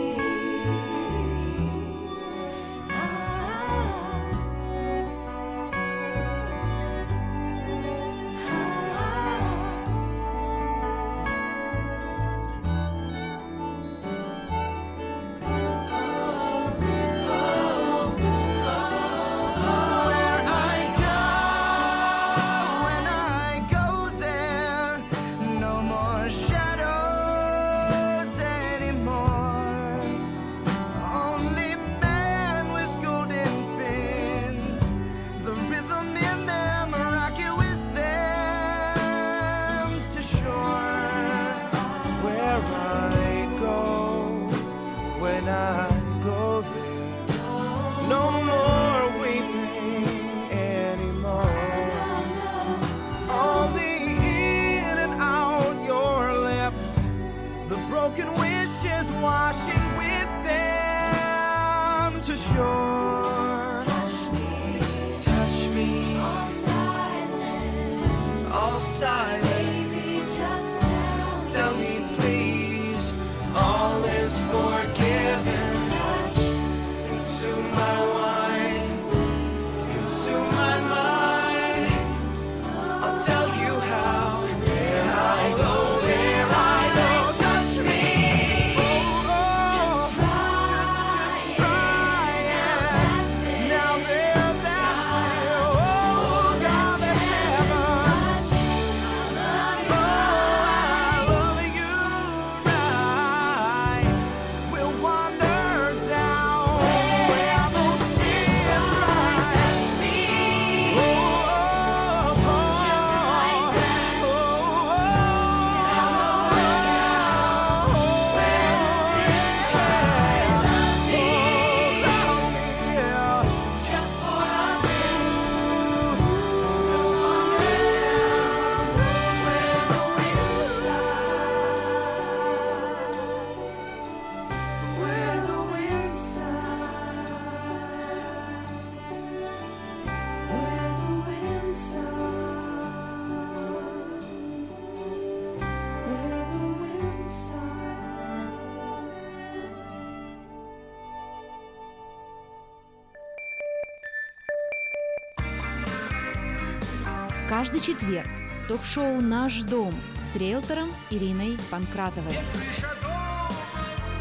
Каждый 157.66 157.82
четверг 157.82 158.28
ток-шоу 158.68 159.22
«Наш 159.22 159.64
дом» 159.64 159.92
с 160.24 160.36
риэлтором 160.36 160.88
Ириной 161.10 161.58
Панкратовой. 161.72 162.30
Крыша 162.54 162.96
дома 163.02 163.50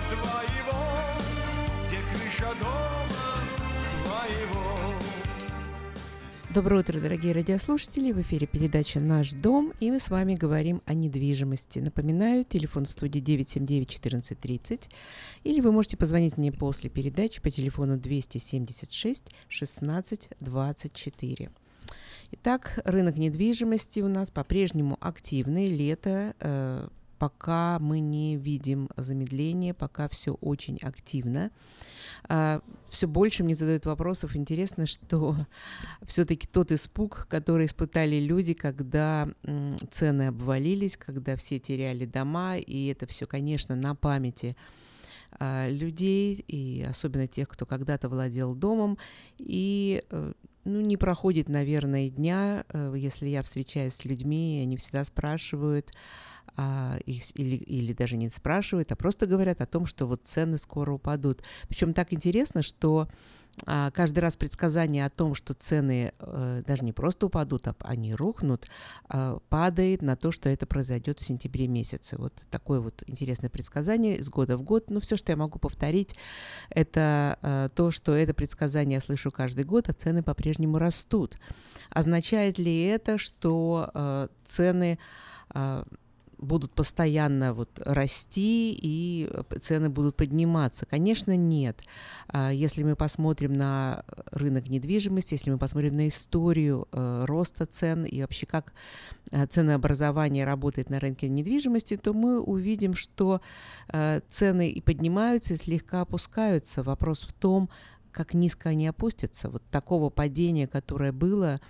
твоего, 0.08 0.80
где 1.86 1.98
крыша 2.10 2.48
дома 2.58 3.06
твоего. 4.02 4.78
Доброе 6.54 6.80
утро, 6.80 6.98
дорогие 6.98 7.34
радиослушатели! 7.34 8.12
В 8.12 8.22
эфире 8.22 8.46
передача 8.46 8.98
«Наш 9.00 9.32
дом» 9.32 9.74
и 9.78 9.90
мы 9.90 10.00
с 10.00 10.08
вами 10.08 10.36
говорим 10.36 10.80
о 10.86 10.94
недвижимости. 10.94 11.80
Напоминаю, 11.80 12.46
телефон 12.46 12.86
в 12.86 12.90
студии 12.92 13.20
979-1430 13.20 14.88
или 15.42 15.60
вы 15.60 15.70
можете 15.70 15.98
позвонить 15.98 16.38
мне 16.38 16.50
после 16.50 16.88
передачи 16.88 17.42
по 17.42 17.50
телефону 17.50 17.98
276 17.98 19.24
16 19.48 20.30
24. 20.40 21.50
Итак, 22.32 22.80
рынок 22.84 23.16
недвижимости 23.16 24.00
у 24.00 24.08
нас 24.08 24.30
по-прежнему 24.30 24.96
активный. 25.00 25.68
Лето, 25.68 26.34
э, 26.40 26.88
пока 27.18 27.78
мы 27.78 28.00
не 28.00 28.36
видим 28.36 28.88
замедления, 28.96 29.74
пока 29.74 30.08
все 30.08 30.34
очень 30.34 30.78
активно. 30.78 31.50
А, 32.28 32.60
все 32.88 33.06
больше 33.06 33.44
мне 33.44 33.54
задают 33.54 33.86
вопросов. 33.86 34.36
Интересно, 34.36 34.86
что 34.86 35.36
все-таки 36.02 36.46
тот 36.46 36.72
испуг, 36.72 37.26
который 37.28 37.66
испытали 37.66 38.16
люди, 38.16 38.54
когда 38.54 39.28
цены 39.90 40.28
обвалились, 40.28 40.96
когда 40.96 41.36
все 41.36 41.58
теряли 41.58 42.06
дома, 42.06 42.56
и 42.56 42.86
это 42.86 43.06
все, 43.06 43.26
конечно, 43.26 43.76
на 43.76 43.94
памяти 43.94 44.56
а, 45.38 45.68
людей, 45.68 46.44
и 46.48 46.82
особенно 46.88 47.26
тех, 47.26 47.48
кто 47.48 47.66
когда-то 47.66 48.08
владел 48.08 48.54
домом, 48.54 48.98
и 49.38 50.02
э, 50.10 50.32
ну, 50.64 50.80
не 50.80 50.96
проходит, 50.96 51.48
наверное, 51.48 52.08
дня, 52.08 52.64
э, 52.68 52.94
если 52.96 53.28
я 53.28 53.42
встречаюсь 53.42 53.94
с 53.94 54.04
людьми, 54.04 54.60
они 54.62 54.76
всегда 54.76 55.04
спрашивают, 55.04 55.92
а, 56.56 56.98
или, 57.06 57.56
или 57.56 57.92
даже 57.92 58.16
не 58.16 58.28
спрашивают, 58.28 58.92
а 58.92 58.96
просто 58.96 59.26
говорят 59.26 59.60
о 59.60 59.66
том, 59.66 59.86
что 59.86 60.06
вот 60.06 60.22
цены 60.24 60.58
скоро 60.58 60.92
упадут. 60.92 61.42
Причем 61.68 61.94
так 61.94 62.12
интересно, 62.12 62.62
что 62.62 63.08
каждый 63.64 64.18
раз 64.20 64.36
предсказание 64.36 65.06
о 65.06 65.10
том, 65.10 65.34
что 65.34 65.54
цены 65.54 66.12
э, 66.18 66.62
даже 66.66 66.84
не 66.84 66.92
просто 66.92 67.26
упадут, 67.26 67.68
а 67.68 67.74
они 67.80 68.14
рухнут, 68.14 68.66
э, 69.08 69.38
падает 69.48 70.02
на 70.02 70.16
то, 70.16 70.32
что 70.32 70.48
это 70.48 70.66
произойдет 70.66 71.20
в 71.20 71.24
сентябре 71.24 71.68
месяце. 71.68 72.16
Вот 72.18 72.32
такое 72.50 72.80
вот 72.80 73.02
интересное 73.06 73.50
предсказание 73.50 74.18
из 74.18 74.28
года 74.28 74.56
в 74.56 74.62
год. 74.62 74.90
Но 74.90 75.00
все, 75.00 75.16
что 75.16 75.32
я 75.32 75.36
могу 75.36 75.58
повторить, 75.58 76.16
это 76.70 77.38
э, 77.42 77.68
то, 77.74 77.90
что 77.90 78.12
это 78.12 78.34
предсказание 78.34 78.96
я 78.96 79.00
слышу 79.00 79.30
каждый 79.30 79.64
год, 79.64 79.88
а 79.88 79.92
цены 79.92 80.22
по-прежнему 80.22 80.78
растут. 80.78 81.38
Означает 81.90 82.58
ли 82.58 82.84
это, 82.84 83.18
что 83.18 83.90
э, 83.94 84.28
цены 84.44 84.98
будут 86.38 86.72
постоянно 86.72 87.54
вот 87.54 87.70
расти 87.84 88.76
и 88.80 89.30
цены 89.60 89.88
будут 89.88 90.16
подниматься? 90.16 90.86
Конечно, 90.86 91.36
нет. 91.36 91.82
А, 92.28 92.50
Если 92.50 92.82
мы 92.82 92.96
посмотрим 92.96 93.52
на 93.52 94.04
рынок 94.30 94.68
недвижимости, 94.68 95.34
если 95.34 95.50
мы 95.50 95.58
посмотрим 95.58 95.96
на 95.96 96.08
историю 96.08 96.88
э, 96.92 97.24
роста 97.26 97.66
цен 97.66 98.04
и 98.04 98.20
вообще 98.20 98.46
как 98.46 98.72
э, 99.30 99.46
ценообразование 99.46 100.44
работает 100.44 100.90
на 100.90 101.00
рынке 101.00 101.28
недвижимости, 101.28 101.96
то 101.96 102.12
мы 102.12 102.40
увидим, 102.40 102.94
что 102.94 103.40
э, 103.88 104.20
цены 104.28 104.70
и 104.70 104.80
поднимаются, 104.80 105.54
и 105.54 105.56
слегка 105.56 106.02
опускаются. 106.02 106.82
Вопрос 106.82 107.20
в 107.22 107.32
том, 107.32 107.68
как 108.12 108.32
низко 108.32 108.70
они 108.70 108.86
опустятся. 108.86 109.50
Вот 109.50 109.62
такого 109.70 110.08
падения, 110.08 110.66
которое 110.66 111.12
было, 111.12 111.60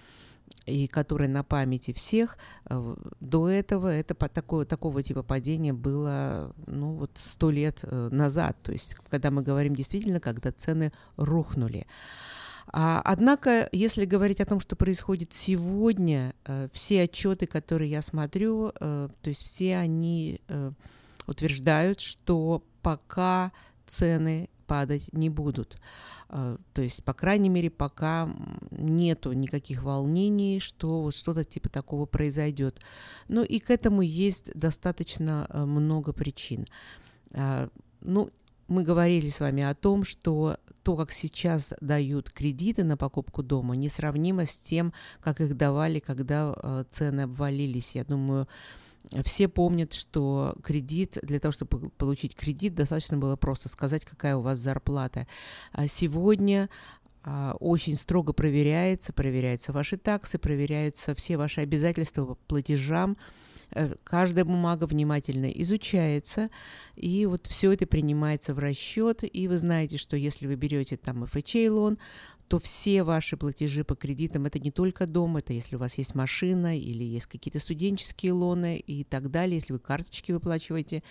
и 0.66 0.86
которое 0.86 1.28
на 1.28 1.44
памяти 1.44 1.92
всех, 1.92 2.38
э, 2.68 2.96
до 3.20 3.48
этого 3.48 3.88
это 3.88 4.14
по 4.14 4.28
такое, 4.28 4.64
такого 4.64 5.02
типа 5.02 5.22
падения 5.22 5.72
было 5.72 6.54
ну, 6.66 6.94
вот 6.94 7.10
сто 7.14 7.50
лет 7.50 7.80
э, 7.82 8.08
назад. 8.10 8.56
То 8.62 8.72
есть, 8.72 8.94
когда 9.10 9.30
мы 9.30 9.42
говорим 9.42 9.74
действительно, 9.74 10.20
когда 10.20 10.52
цены 10.52 10.92
рухнули. 11.16 11.86
А, 12.68 13.02
однако, 13.04 13.68
если 13.72 14.06
говорить 14.06 14.40
о 14.40 14.46
том, 14.46 14.58
что 14.58 14.74
происходит 14.74 15.32
сегодня, 15.34 16.34
э, 16.44 16.68
все 16.72 17.02
отчеты, 17.02 17.46
которые 17.46 17.90
я 17.90 18.02
смотрю, 18.02 18.72
то 18.72 19.10
есть 19.24 19.42
все 19.42 19.76
они 19.76 20.40
утверждают, 21.26 22.00
что 22.00 22.62
пока 22.82 23.52
цены 23.86 24.48
падать 24.66 25.12
не 25.12 25.30
будут. 25.30 25.78
А, 26.28 26.58
То 26.72 26.82
есть, 26.82 27.04
по 27.04 27.12
крайней 27.12 27.48
мере, 27.48 27.70
пока 27.70 28.34
нету 28.70 29.32
никаких 29.32 29.82
волнений, 29.82 30.60
что 30.60 31.02
вот 31.02 31.14
что-то 31.14 31.44
типа 31.44 31.68
такого 31.68 32.06
произойдет. 32.06 32.80
Ну 33.28 33.42
и 33.42 33.58
к 33.58 33.70
этому 33.70 34.02
есть 34.02 34.52
достаточно 34.54 35.46
э, 35.48 35.64
много 35.64 36.12
причин. 36.12 36.66
А, 37.32 37.68
Ну, 38.00 38.30
мы 38.68 38.82
говорили 38.82 39.28
с 39.28 39.40
вами 39.40 39.62
о 39.62 39.74
том, 39.74 40.04
что 40.04 40.58
то, 40.82 40.96
как 40.96 41.12
сейчас 41.12 41.72
дают 41.80 42.30
кредиты 42.30 42.84
на 42.84 42.96
покупку 42.96 43.42
дома, 43.42 43.76
несравнимо 43.76 44.46
с 44.46 44.58
тем, 44.58 44.92
как 45.20 45.40
их 45.40 45.56
давали, 45.56 45.98
когда 45.98 46.54
э, 46.56 46.84
цены 46.90 47.22
обвалились. 47.22 47.94
Я 47.94 48.04
думаю, 48.04 48.48
все 49.24 49.48
помнят, 49.48 49.92
что 49.92 50.56
кредит, 50.62 51.18
для 51.22 51.38
того, 51.40 51.52
чтобы 51.52 51.78
пол- 51.78 51.90
получить 51.96 52.34
кредит, 52.34 52.74
достаточно 52.74 53.16
было 53.16 53.36
просто 53.36 53.68
сказать, 53.68 54.04
какая 54.04 54.36
у 54.36 54.40
вас 54.42 54.58
зарплата. 54.58 55.26
А 55.72 55.86
сегодня 55.86 56.68
а, 57.22 57.56
очень 57.60 57.96
строго 57.96 58.32
проверяется, 58.32 59.12
проверяются 59.12 59.72
ваши 59.72 59.96
таксы, 59.96 60.38
проверяются 60.38 61.14
все 61.14 61.36
ваши 61.36 61.60
обязательства 61.60 62.26
по 62.26 62.34
платежам, 62.34 63.16
каждая 64.04 64.44
бумага 64.44 64.84
внимательно 64.84 65.46
изучается, 65.46 66.50
и 66.96 67.26
вот 67.26 67.46
все 67.46 67.72
это 67.72 67.86
принимается 67.86 68.54
в 68.54 68.58
расчет, 68.58 69.20
и 69.22 69.48
вы 69.48 69.58
знаете, 69.58 69.96
что 69.96 70.16
если 70.16 70.46
вы 70.46 70.56
берете 70.56 70.96
там 70.96 71.24
FHA 71.24 71.70
лон, 71.70 71.98
то 72.48 72.58
все 72.58 73.02
ваши 73.02 73.36
платежи 73.36 73.84
по 73.84 73.94
кредитам 73.94 74.46
это 74.46 74.58
не 74.58 74.70
только 74.70 75.06
дом, 75.06 75.36
это 75.36 75.52
если 75.52 75.76
у 75.76 75.78
вас 75.78 75.98
есть 75.98 76.14
машина 76.14 76.78
или 76.78 77.02
есть 77.02 77.26
какие-то 77.26 77.58
студенческие 77.58 78.32
лоны 78.32 78.78
и 78.78 79.04
так 79.04 79.30
далее, 79.30 79.56
если 79.56 79.72
вы 79.72 79.78
карточки 79.78 80.32
выплачиваете, 80.32 81.02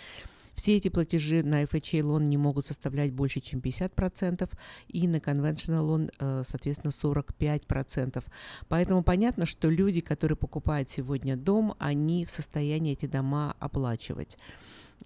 все 0.55 0.77
эти 0.77 0.89
платежи 0.89 1.43
на 1.43 1.63
FHA 1.63 2.03
лон 2.03 2.25
не 2.25 2.37
могут 2.37 2.65
составлять 2.65 3.11
больше, 3.11 3.39
чем 3.39 3.59
50%, 3.59 4.49
и 4.87 5.07
на 5.07 5.17
conventional 5.17 5.81
лон, 5.81 6.11
э, 6.19 6.43
соответственно, 6.45 6.91
45%. 6.91 8.23
Поэтому 8.67 9.03
понятно, 9.03 9.45
что 9.45 9.69
люди, 9.69 10.01
которые 10.01 10.37
покупают 10.37 10.89
сегодня 10.89 11.35
дом, 11.35 11.75
они 11.79 12.25
в 12.25 12.29
состоянии 12.29 12.93
эти 12.93 13.05
дома 13.05 13.55
оплачивать. 13.59 14.37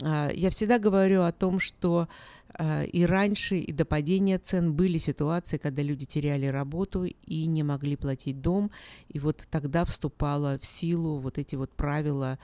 А, 0.03 0.30
Я 0.34 0.49
всегда 0.49 0.80
говорю 0.80 1.24
о 1.24 1.32
том, 1.32 1.60
что 1.60 2.07
а, 2.53 2.84
и 2.84 3.06
раньше, 3.06 3.57
и 3.57 3.72
до 3.72 3.86
падения 3.86 4.40
цен 4.40 4.74
были 4.74 4.98
ситуации, 4.98 5.57
когда 5.57 5.82
люди 5.82 6.06
теряли 6.06 6.45
работу 6.48 7.06
и 7.06 7.45
не 7.45 7.64
могли 7.64 7.95
платить 7.95 8.41
дом, 8.41 8.72
и 9.10 9.19
вот 9.19 9.48
тогда 9.49 9.86
вступало 9.86 10.57
в 10.60 10.65
силу 10.65 11.19
вот 11.19 11.38
эти 11.38 11.56
вот 11.56 11.72
правила 11.72 12.40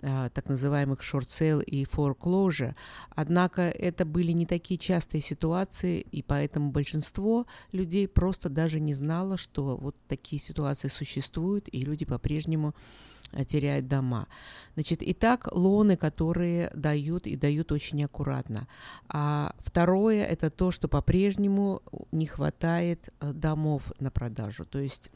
так 0.00 0.48
называемых 0.48 1.00
short 1.00 1.26
sale 1.26 1.62
и 1.62 1.84
foreclosure. 1.84 2.74
Однако 3.10 3.62
это 3.62 4.04
были 4.04 4.32
не 4.32 4.46
такие 4.46 4.78
частые 4.78 5.20
ситуации, 5.20 6.00
и 6.00 6.22
поэтому 6.22 6.70
большинство 6.70 7.46
людей 7.72 8.08
просто 8.08 8.48
даже 8.48 8.80
не 8.80 8.94
знало, 8.94 9.36
что 9.36 9.76
вот 9.76 9.96
такие 10.08 10.40
ситуации 10.40 10.88
существуют, 10.88 11.68
и 11.70 11.82
люди 11.82 12.04
по-прежнему 12.04 12.74
а, 13.32 13.44
теряют 13.44 13.88
дома. 13.88 14.28
Значит, 14.74 15.00
итак, 15.02 15.48
лоны, 15.52 15.96
которые 15.96 16.70
дают 16.74 17.26
и 17.26 17.36
дают 17.36 17.72
очень 17.72 18.04
аккуратно. 18.04 18.68
А 19.08 19.54
второе– 19.58 20.24
это 20.26 20.50
то, 20.50 20.70
что 20.70 20.88
по-прежнему 20.88 21.82
не 22.10 22.26
хватает 22.26 23.08
э, 23.20 23.32
домов 23.32 23.92
на 24.00 24.10
продажу. 24.10 24.64
То 24.64 24.78
есть 24.78 25.10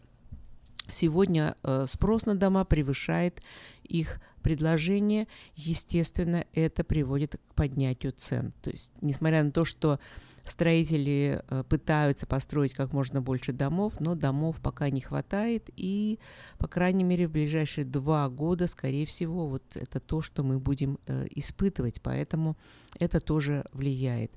Сегодня 0.89 1.57
э, 1.65 1.86
спрос 1.89 2.27
на 2.27 2.36
дома 2.36 2.65
превышает 2.65 3.43
их 3.82 4.20
предложение. 4.47 5.27
Естественно, 5.56 6.47
это 6.52 6.85
приводит 6.85 7.35
к 7.35 7.55
поднятию 7.56 8.12
цен. 8.12 8.52
То 8.62 8.70
есть, 8.70 8.93
несмотря 9.01 9.43
на 9.43 9.51
то, 9.51 9.64
что 9.64 9.98
строители 10.44 11.43
э, 11.48 11.64
пытаются 11.68 12.28
построить 12.28 12.73
как 12.73 12.93
можно 12.93 13.20
больше 13.20 13.52
домов, 13.52 13.94
но 13.98 14.14
домов 14.14 14.60
пока 14.62 14.89
не 14.90 15.01
хватает. 15.01 15.68
И, 15.74 16.20
по 16.59 16.68
крайней 16.68 17.02
мере, 17.02 17.27
в 17.27 17.32
ближайшие 17.32 17.85
два 17.85 18.28
года, 18.28 18.68
скорее 18.68 19.05
всего, 19.05 19.48
вот 19.48 19.64
это 19.74 19.98
то, 19.98 20.23
что 20.23 20.44
мы 20.44 20.60
будем 20.60 21.01
э, 21.09 21.27
испытывать. 21.35 22.01
Поэтому 22.01 22.56
это 23.01 23.18
тоже 23.18 23.64
влияет. 23.73 24.31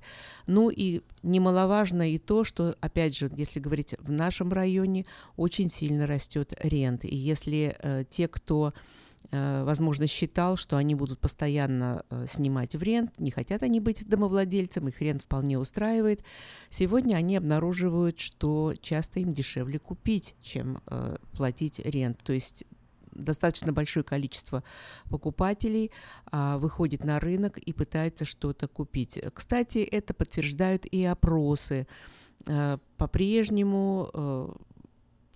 Ну 0.48 0.72
и 0.72 1.02
немаловажно 1.22 2.12
и 2.12 2.18
то, 2.18 2.44
что, 2.44 2.76
опять 2.82 3.16
же, 3.16 3.32
если 3.36 3.60
говорить 3.60 3.94
в 4.00 4.12
нашем 4.12 4.52
районе, 4.52 5.06
очень 5.38 5.70
сильно 5.70 6.08
растет 6.08 6.54
рент. 6.64 7.06
И 7.06 7.16
если 7.16 7.78
э, 7.78 8.06
те, 8.10 8.28
кто 8.28 8.74
возможно, 9.32 10.08
считал, 10.08 10.58
что 10.58 10.78
они 10.78 10.96
будут 10.96 11.20
постоянно 11.20 12.04
э, 12.10 12.26
снимать 12.28 12.76
в 12.76 12.84
рент, 12.84 13.20
не 13.20 13.32
хотят 13.32 13.64
они 13.64 13.80
быть 13.80 14.08
домовладельцем, 14.08 14.88
их 14.88 15.02
рент 15.02 15.24
вполне 15.24 15.60
устраивает. 15.60 16.24
Сегодня 16.70 17.16
они 17.16 17.38
обнаруживают, 17.38 18.20
что 18.20 18.74
часто 18.82 19.20
им 19.20 19.34
дешевле 19.34 19.80
купить, 19.80 20.36
чем 20.42 20.82
э, 20.88 21.18
платить 21.34 21.80
рент. 21.80 22.20
То 22.24 22.34
есть 22.34 22.66
достаточно 23.12 23.74
большое 23.74 24.04
количество 24.04 24.64
покупателей 25.10 25.92
а, 26.32 26.58
выходит 26.58 27.04
на 27.04 27.20
рынок 27.20 27.58
и 27.58 27.74
пытается 27.74 28.26
что-то 28.26 28.68
купить. 28.68 29.20
Кстати, 29.34 29.80
это 29.80 30.14
подтверждают 30.14 30.86
и 30.86 31.04
опросы. 31.04 31.88
А, 32.48 32.80
по-прежнему 32.98 34.10
э, 34.14 34.50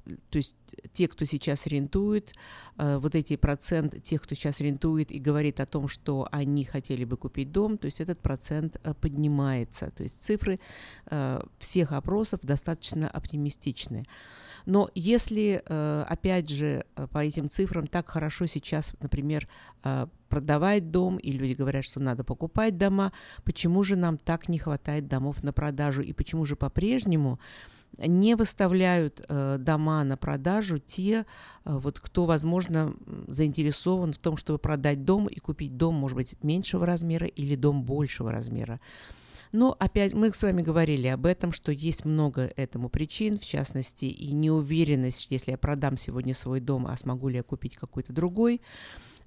то 0.05 0.37
есть 0.37 0.55
те, 0.91 1.07
кто 1.07 1.25
сейчас 1.25 1.65
арендует, 1.65 2.33
э, 2.77 2.97
вот 2.97 3.15
эти 3.15 3.35
процент 3.35 4.03
тех, 4.03 4.21
кто 4.21 4.35
сейчас 4.35 4.59
арендует 4.59 5.11
и 5.11 5.19
говорит 5.19 5.59
о 5.59 5.65
том, 5.65 5.87
что 5.87 6.27
они 6.31 6.65
хотели 6.65 7.05
бы 7.05 7.17
купить 7.17 7.51
дом, 7.51 7.77
то 7.77 7.85
есть 7.85 8.01
этот 8.01 8.19
процент 8.19 8.79
э, 8.83 8.93
поднимается. 8.93 9.91
То 9.91 10.03
есть 10.03 10.21
цифры 10.21 10.59
э, 11.05 11.41
всех 11.57 11.93
опросов 11.93 12.41
достаточно 12.43 13.09
оптимистичны. 13.09 14.05
Но 14.65 14.89
если, 14.95 15.61
опять 15.67 16.47
же, 16.47 16.85
по 17.11 17.17
этим 17.17 17.49
цифрам 17.49 17.85
так 17.85 18.07
хорошо 18.07 18.45
сейчас, 18.45 18.93
например, 19.01 19.49
продавать 20.29 20.89
дом, 20.89 21.17
и 21.17 21.33
люди 21.33 21.51
говорят, 21.51 21.83
что 21.83 21.99
надо 21.99 22.23
покупать 22.23 22.77
дома, 22.77 23.11
почему 23.43 23.83
же 23.83 23.97
нам 23.97 24.17
так 24.17 24.47
не 24.47 24.59
хватает 24.59 25.09
домов 25.09 25.43
на 25.43 25.51
продажу, 25.51 26.01
и 26.01 26.13
почему 26.13 26.45
же 26.45 26.55
по-прежнему 26.55 27.39
не 27.97 28.35
выставляют 28.35 29.23
э, 29.27 29.57
дома 29.59 30.03
на 30.03 30.17
продажу 30.17 30.79
те, 30.79 31.13
э, 31.13 31.23
вот 31.65 31.99
кто, 31.99 32.25
возможно, 32.25 32.95
заинтересован 33.27 34.13
в 34.13 34.17
том, 34.17 34.37
чтобы 34.37 34.59
продать 34.59 35.05
дом 35.05 35.27
и 35.27 35.39
купить 35.39 35.77
дом, 35.77 35.95
может 35.95 36.15
быть, 36.15 36.35
меньшего 36.41 36.85
размера 36.85 37.27
или 37.27 37.55
дом 37.55 37.83
большего 37.83 38.31
размера. 38.31 38.79
Но 39.51 39.75
опять 39.79 40.13
мы 40.13 40.33
с 40.33 40.41
вами 40.41 40.63
говорили 40.63 41.07
об 41.07 41.27
этом, 41.27 41.51
что 41.51 41.71
есть 41.71 42.05
много 42.05 42.51
этому 42.55 42.89
причин, 42.89 43.37
в 43.37 43.45
частности, 43.45 44.05
и 44.05 44.33
неуверенность, 44.33 45.27
если 45.29 45.51
я 45.51 45.57
продам 45.59 45.95
сегодня 45.95 46.33
свой 46.33 46.59
дом, 46.59 46.87
а 46.87 46.97
смогу 46.97 47.27
ли 47.27 47.37
я 47.37 47.43
купить 47.43 47.75
какой-то 47.75 48.13
другой. 48.13 48.61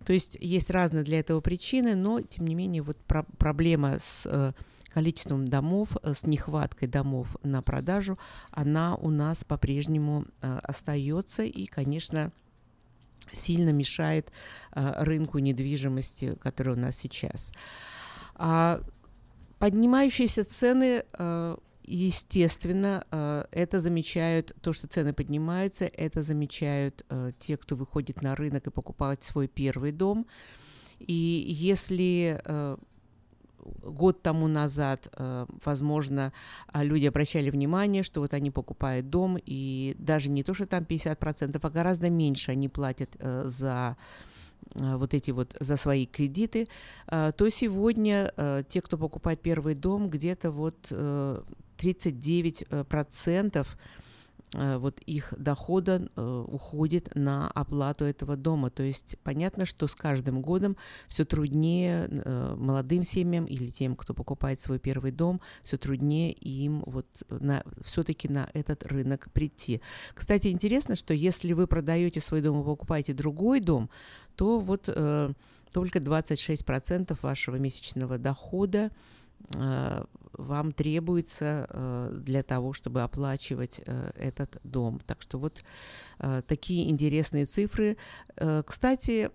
То 0.05 0.13
есть 0.13 0.37
есть 0.41 0.71
разные 0.71 1.05
для 1.05 1.21
этого 1.21 1.41
причины, 1.41 1.95
но, 1.95 2.21
тем 2.21 2.47
не 2.47 2.57
менее, 2.57 2.83
вот 2.83 2.99
про- 3.05 3.27
проблема 3.39 3.99
с 4.01 4.27
э, 4.27 4.53
количеством 4.97 5.47
домов, 5.47 5.99
э, 6.03 6.15
с 6.15 6.25
нехваткой 6.25 6.89
домов 6.89 7.37
на 7.43 7.61
продажу, 7.61 8.19
она 8.51 8.95
у 8.95 9.11
нас 9.11 9.45
по-прежнему 9.45 10.25
э, 10.41 10.59
остается 10.63 11.43
и, 11.43 11.67
конечно, 11.67 12.33
сильно 13.31 13.73
мешает 13.73 14.33
э, 14.73 15.05
рынку 15.05 15.37
недвижимости, 15.39 16.35
который 16.41 16.73
у 16.73 16.79
нас 16.79 16.97
сейчас. 16.97 17.53
А 18.37 18.81
поднимающиеся 19.59 20.45
цены 20.45 21.05
Естественно, 21.89 23.47
это 23.53 23.79
замечают, 23.79 24.57
то, 24.61 24.73
что 24.73 24.89
цены 24.89 25.13
поднимаются, 25.13 25.85
это 25.85 26.21
замечают 26.21 27.07
те, 27.39 27.57
кто 27.57 27.77
выходит 27.77 28.23
на 28.23 28.35
рынок 28.35 28.67
и 28.67 28.71
покупает 28.73 29.23
свой 29.23 29.47
первый 29.47 29.93
дом. 29.93 30.27
И 30.99 31.15
если 31.49 32.43
год 33.83 34.23
тому 34.23 34.49
назад, 34.49 35.09
э, 35.13 35.47
возможно, 35.65 36.33
а, 36.69 36.85
люди 36.85 37.07
обращали 37.07 37.51
внимание, 37.51 38.03
что 38.03 38.21
вот 38.21 38.35
они 38.35 38.51
покупают 38.51 39.11
дом, 39.11 39.39
и 39.45 39.95
даже 39.99 40.31
не 40.31 40.43
то, 40.43 40.55
что 40.55 40.67
там 40.67 40.85
50%, 40.85 41.65
а 41.65 41.71
гораздо 41.71 42.11
меньше 42.11 42.53
они 42.53 42.69
платят 42.69 43.17
э, 43.19 43.45
за 43.47 43.97
э, 44.75 44.97
вот 44.97 45.15
эти 45.15 45.31
вот 45.31 45.57
за 45.61 45.77
свои 45.77 46.07
кредиты, 46.07 46.69
то 47.07 47.49
сегодня 47.51 48.33
те, 48.69 48.81
кто 48.81 48.99
покупает 48.99 49.41
первый 49.41 49.75
дом, 49.75 50.09
где-то 50.11 50.51
вот 50.51 50.91
39% 50.91 52.67
Э, 52.71 53.65
вот 54.53 55.01
их 55.01 55.35
дохода 55.37 56.09
э, 56.15 56.45
уходит 56.47 57.15
на 57.15 57.51
оплату 57.51 58.05
этого 58.05 58.37
дома. 58.37 58.71
То 58.71 58.83
есть 58.83 59.17
понятно, 59.23 59.67
что 59.67 59.87
с 59.87 59.95
каждым 59.95 60.41
годом 60.41 60.77
все 61.09 61.25
труднее 61.25 62.09
э, 62.09 62.55
молодым 62.57 63.03
семьям 63.03 63.45
или 63.45 63.71
тем, 63.71 63.97
кто 63.97 64.15
покупает 64.15 64.61
свой 64.61 64.79
первый 64.79 65.11
дом, 65.11 65.41
все 65.63 65.77
труднее 65.77 66.33
им 66.33 66.83
вот 66.87 67.07
на, 67.29 67.65
все-таки 67.85 68.29
на 68.29 68.49
этот 68.55 68.87
рынок 68.87 69.29
прийти. 69.33 69.81
Кстати, 70.15 70.49
интересно, 70.49 70.95
что 70.95 71.13
если 71.13 71.53
вы 71.53 71.67
продаете 71.67 72.21
свой 72.21 72.41
дом 72.41 72.61
и 72.61 72.65
покупаете 72.65 73.15
другой 73.15 73.61
дом, 73.61 73.91
то 74.37 74.61
вот 74.61 74.85
только 75.73 75.99
26% 75.99 77.19
вашего 77.21 77.57
месячного 77.57 78.19
дохода 78.19 78.85
Э, 78.87 78.91
вам 80.39 80.73
требуется 80.73 81.67
э, 81.69 82.19
для 82.21 82.43
того, 82.43 82.73
чтобы 82.73 83.03
оплачивать 83.03 83.81
э, 83.85 84.11
этот 84.15 84.59
дом. 84.65 85.01
Так 85.07 85.23
что 85.23 85.39
вот 85.39 85.65
такие 86.47 86.91
интересные 86.91 87.45
цифры. 87.45 87.99
Кстати, 88.65 89.31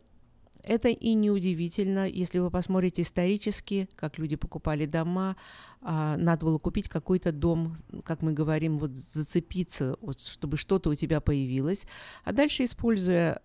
это 0.63 0.89
и 0.89 1.13
не 1.13 1.31
удивительно, 1.31 2.07
если 2.07 2.39
вы 2.39 2.49
посмотрите 2.49 3.01
исторически, 3.01 3.89
как 3.95 4.17
люди 4.17 4.35
покупали 4.35 4.85
дома, 4.85 5.35
а, 5.81 6.17
надо 6.17 6.45
было 6.45 6.57
купить 6.57 6.89
какой-то 6.89 7.31
дом, 7.31 7.77
как 8.03 8.21
мы 8.21 8.33
говорим, 8.33 8.77
вот 8.77 8.91
зацепиться, 8.91 9.97
вот, 10.01 10.21
чтобы 10.21 10.57
что-то 10.57 10.89
у 10.89 10.95
тебя 10.95 11.21
появилось, 11.21 11.85
а 12.23 12.31
дальше, 12.31 12.65
используя 12.65 13.41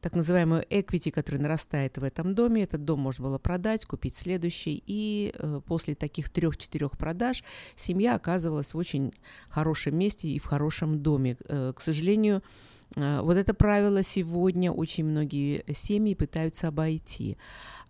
так 0.00 0.14
называемую 0.14 0.64
equity, 0.68 1.10
которая 1.10 1.42
нарастает 1.42 1.98
в 1.98 2.04
этом 2.04 2.34
доме. 2.34 2.62
Этот 2.62 2.84
дом 2.84 3.00
можно 3.00 3.24
было 3.24 3.38
продать, 3.38 3.84
купить 3.84 4.14
следующий. 4.14 4.82
И 4.86 5.32
э, 5.34 5.60
после 5.66 5.94
таких 5.94 6.30
трех-четырех 6.30 6.96
продаж 6.96 7.42
семья 7.74 8.14
оказывалась 8.14 8.74
в 8.74 8.78
очень 8.78 9.12
хорошем 9.48 9.96
месте 9.96 10.28
и 10.28 10.38
в 10.38 10.44
хорошем 10.44 11.02
доме. 11.02 11.36
Э, 11.46 11.72
к 11.74 11.80
сожалению, 11.80 12.42
вот 12.96 13.36
это 13.36 13.54
правило 13.54 14.02
сегодня 14.02 14.72
очень 14.72 15.04
многие 15.04 15.64
семьи 15.72 16.14
пытаются 16.14 16.68
обойти. 16.68 17.36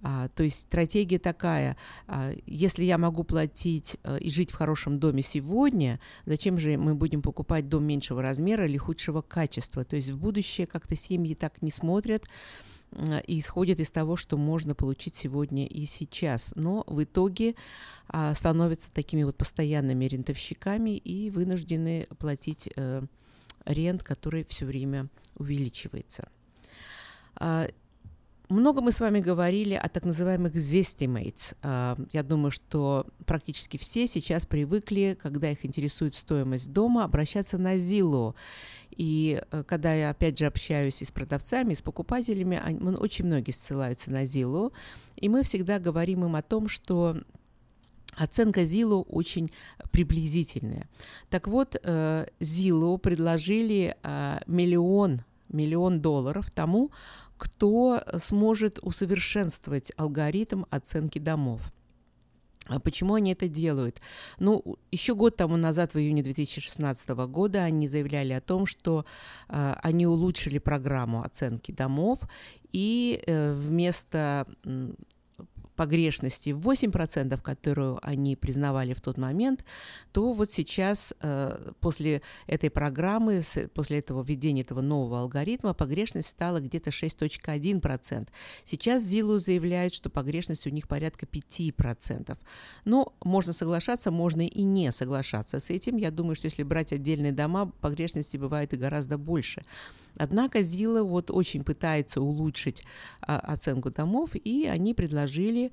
А, 0.00 0.28
то 0.28 0.44
есть 0.44 0.60
стратегия 0.60 1.18
такая, 1.18 1.76
а, 2.06 2.32
если 2.46 2.84
я 2.84 2.98
могу 2.98 3.24
платить 3.24 3.96
а, 4.02 4.16
и 4.16 4.30
жить 4.30 4.50
в 4.50 4.54
хорошем 4.54 4.98
доме 4.98 5.22
сегодня, 5.22 5.98
зачем 6.24 6.58
же 6.58 6.76
мы 6.76 6.94
будем 6.94 7.20
покупать 7.20 7.68
дом 7.68 7.84
меньшего 7.84 8.22
размера 8.22 8.66
или 8.66 8.76
худшего 8.76 9.22
качества? 9.22 9.84
То 9.84 9.96
есть 9.96 10.10
в 10.10 10.18
будущее 10.18 10.66
как-то 10.66 10.94
семьи 10.94 11.34
так 11.34 11.62
не 11.62 11.70
смотрят, 11.70 12.24
и 13.26 13.38
исходят 13.38 13.80
из 13.80 13.90
того, 13.90 14.16
что 14.16 14.38
можно 14.38 14.74
получить 14.74 15.14
сегодня 15.14 15.66
и 15.66 15.84
сейчас. 15.84 16.54
Но 16.56 16.84
в 16.86 17.02
итоге 17.02 17.54
а, 18.08 18.32
становятся 18.34 18.94
такими 18.94 19.24
вот 19.24 19.36
постоянными 19.36 20.06
рентовщиками 20.06 20.96
и 20.96 21.28
вынуждены 21.28 22.08
платить 22.18 22.70
а, 22.76 23.04
рент, 23.69 24.03
который 24.03 24.45
все 24.45 24.66
время 24.66 25.09
увеличивается. 25.36 26.28
А, 27.36 27.69
много 28.49 28.81
мы 28.81 28.93
с 28.93 29.01
вами 29.01 29.20
говорили 29.20 29.74
о 29.74 29.89
так 29.89 30.07
называемых 30.07 30.55
zestimates. 30.57 31.55
А, 31.62 31.99
я 32.12 32.23
думаю, 32.23 32.51
что 32.51 33.07
практически 33.27 33.77
все 33.77 34.07
сейчас 34.07 34.47
привыкли, 34.47 35.16
когда 35.20 35.51
их 35.51 35.66
интересует 35.66 36.15
стоимость 36.15 36.73
дома, 36.73 37.05
обращаться 37.05 37.59
на 37.59 37.77
Zillow. 37.77 38.35
И 38.90 39.40
э, 39.51 39.65
когда 39.65 39.95
я, 39.95 40.11
опять 40.11 40.39
же, 40.39 40.47
общаюсь 40.47 41.03
и 41.03 41.05
с 41.05 41.12
продавцами, 41.12 41.73
и 41.73 41.77
с 41.77 41.82
покупателями, 41.82 42.61
очень 42.97 43.27
многие 43.27 43.53
ссылаются 43.53 44.11
на 44.11 44.23
Zillow, 44.24 44.73
и 45.16 45.28
мы 45.28 45.43
всегда 45.43 45.78
говорим 45.78 46.24
им 46.24 46.35
о 46.35 46.43
том, 46.43 46.69
что 46.69 47.19
Оценка 48.16 48.62
Zillow 48.62 49.05
очень 49.05 49.51
приблизительная. 49.90 50.89
Так 51.30 51.47
вот, 51.47 51.76
э, 51.82 52.26
Zillow 52.40 52.98
предложили 52.98 53.97
а, 54.02 54.40
миллион 54.47 55.22
миллион 55.48 56.01
долларов 56.01 56.51
тому, 56.51 56.90
кто 57.36 58.02
сможет 58.18 58.78
усовершенствовать 58.82 59.93
алгоритм 59.97 60.64
оценки 60.70 61.18
домов. 61.18 61.72
А 62.66 62.80
почему 62.80 63.14
они 63.14 63.32
это 63.32 63.48
делают? 63.48 64.01
Ну, 64.39 64.76
еще 64.90 65.14
год 65.14 65.36
тому 65.36 65.56
назад, 65.56 65.94
в 65.94 65.98
июне 65.98 66.22
2016 66.22 67.09
года, 67.09 67.64
они 67.64 67.89
заявляли 67.89 68.35
о 68.35 68.43
том, 68.43 68.66
что 68.66 69.06
э, 69.48 69.74
они 69.82 70.06
улучшили 70.06 70.59
программу 70.59 71.22
оценки 71.22 71.72
домов, 71.72 72.28
и 72.72 73.22
э, 73.26 73.55
вместо 73.55 74.47
погрешности 75.78 76.50
в 76.50 76.68
8%, 76.68 77.40
которую 77.40 78.00
они 78.02 78.34
признавали 78.34 78.94
в 78.94 79.00
тот 79.00 79.16
момент, 79.16 79.64
то 80.12 80.32
вот 80.32 80.50
сейчас, 80.50 81.14
э, 81.20 81.70
после 81.80 82.20
этой 82.48 82.68
программы, 82.68 83.42
после 83.74 84.00
этого 84.00 84.24
введения 84.24 84.62
этого 84.62 84.80
нового 84.80 85.20
алгоритма, 85.20 85.74
погрешность 85.74 86.28
стала 86.28 86.60
где-то 86.60 86.90
6.1%. 86.90 88.28
Сейчас 88.64 89.05
ЗИЛу 89.05 89.38
заявляют, 89.38 89.94
что 89.94 90.10
погрешность 90.10 90.66
у 90.66 90.70
них 90.70 90.88
порядка 90.88 91.26
5%. 91.26 92.36
Но 92.84 93.14
можно 93.22 93.52
соглашаться, 93.52 94.10
можно 94.10 94.42
и 94.42 94.62
не 94.64 94.90
соглашаться 94.90 95.60
с 95.60 95.70
этим. 95.70 95.96
Я 95.96 96.10
думаю, 96.10 96.34
что 96.34 96.46
если 96.46 96.64
брать 96.64 96.92
отдельные 96.92 97.32
дома, 97.32 97.72
погрешности 97.80 98.36
бывает 98.36 98.74
и 98.74 98.76
гораздо 98.76 99.16
больше. 99.16 99.62
Однако 100.19 100.62
Зила 100.62 101.03
вот 101.03 101.31
очень 101.31 101.65
пытается 101.65 102.20
улучшить 102.20 102.85
а, 103.20 103.39
оценку 103.39 103.90
домов, 103.90 104.31
и 104.35 104.66
они 104.66 104.95
предложили 104.95 105.70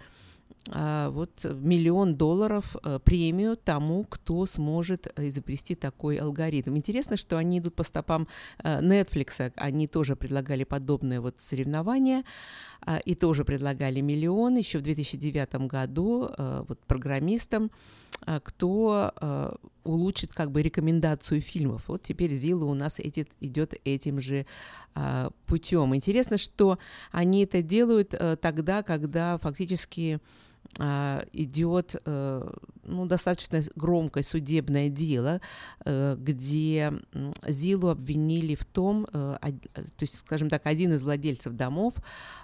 а, 0.71 1.09
вот 1.11 1.43
миллион 1.43 2.15
долларов 2.15 2.75
э, 2.83 2.99
премию 3.03 3.55
тому, 3.55 4.03
кто 4.03 4.47
сможет 4.47 5.07
изобрести 5.19 5.75
такой 5.75 6.17
алгоритм. 6.17 6.75
Интересно, 6.75 7.17
что 7.17 7.37
они 7.37 7.59
идут 7.59 7.75
по 7.75 7.83
стопам 7.83 8.27
э, 8.63 8.81
Netflix, 8.81 9.53
они 9.57 9.87
тоже 9.87 10.15
предлагали 10.15 10.63
подобное 10.63 11.21
вот 11.21 11.39
соревнование 11.39 12.23
а, 12.81 12.97
и 12.97 13.13
тоже 13.13 13.45
предлагали 13.45 14.01
миллион 14.01 14.55
еще 14.55 14.79
в 14.79 14.81
2009 14.81 15.67
году 15.67 16.29
э, 16.35 16.63
вот 16.67 16.79
программистам, 16.87 17.65
а, 17.65 17.69
кто 18.43 19.57
улучшит 19.85 20.33
как 20.33 20.51
бы 20.51 20.61
рекомендацию 20.61 21.41
фильмов. 21.41 21.87
Вот 21.87 22.03
теперь 22.03 22.31
Зила 22.31 22.65
у 22.65 22.73
нас 22.73 22.99
идет 22.99 23.73
этим 23.85 24.19
же 24.19 24.45
а, 24.95 25.29
путем. 25.45 25.95
Интересно, 25.95 26.37
что 26.37 26.79
они 27.11 27.43
это 27.43 27.61
делают 27.61 28.13
а, 28.13 28.35
тогда, 28.35 28.83
когда 28.83 29.37
фактически 29.37 30.19
а, 30.19 30.19
идет 30.77 31.95
э, 32.05 32.49
ну, 32.83 33.05
достаточно 33.05 33.61
громкое 33.75 34.23
судебное 34.23 34.89
дело, 34.89 35.41
э, 35.85 36.15
где 36.19 36.93
Зилу 37.47 37.89
обвинили 37.89 38.55
в 38.55 38.65
том, 38.65 39.07
э, 39.11 39.37
то 39.41 40.01
есть, 40.01 40.19
скажем 40.19 40.49
так, 40.49 40.65
один 40.65 40.93
из 40.93 41.03
владельцев 41.03 41.53
домов, 41.53 41.95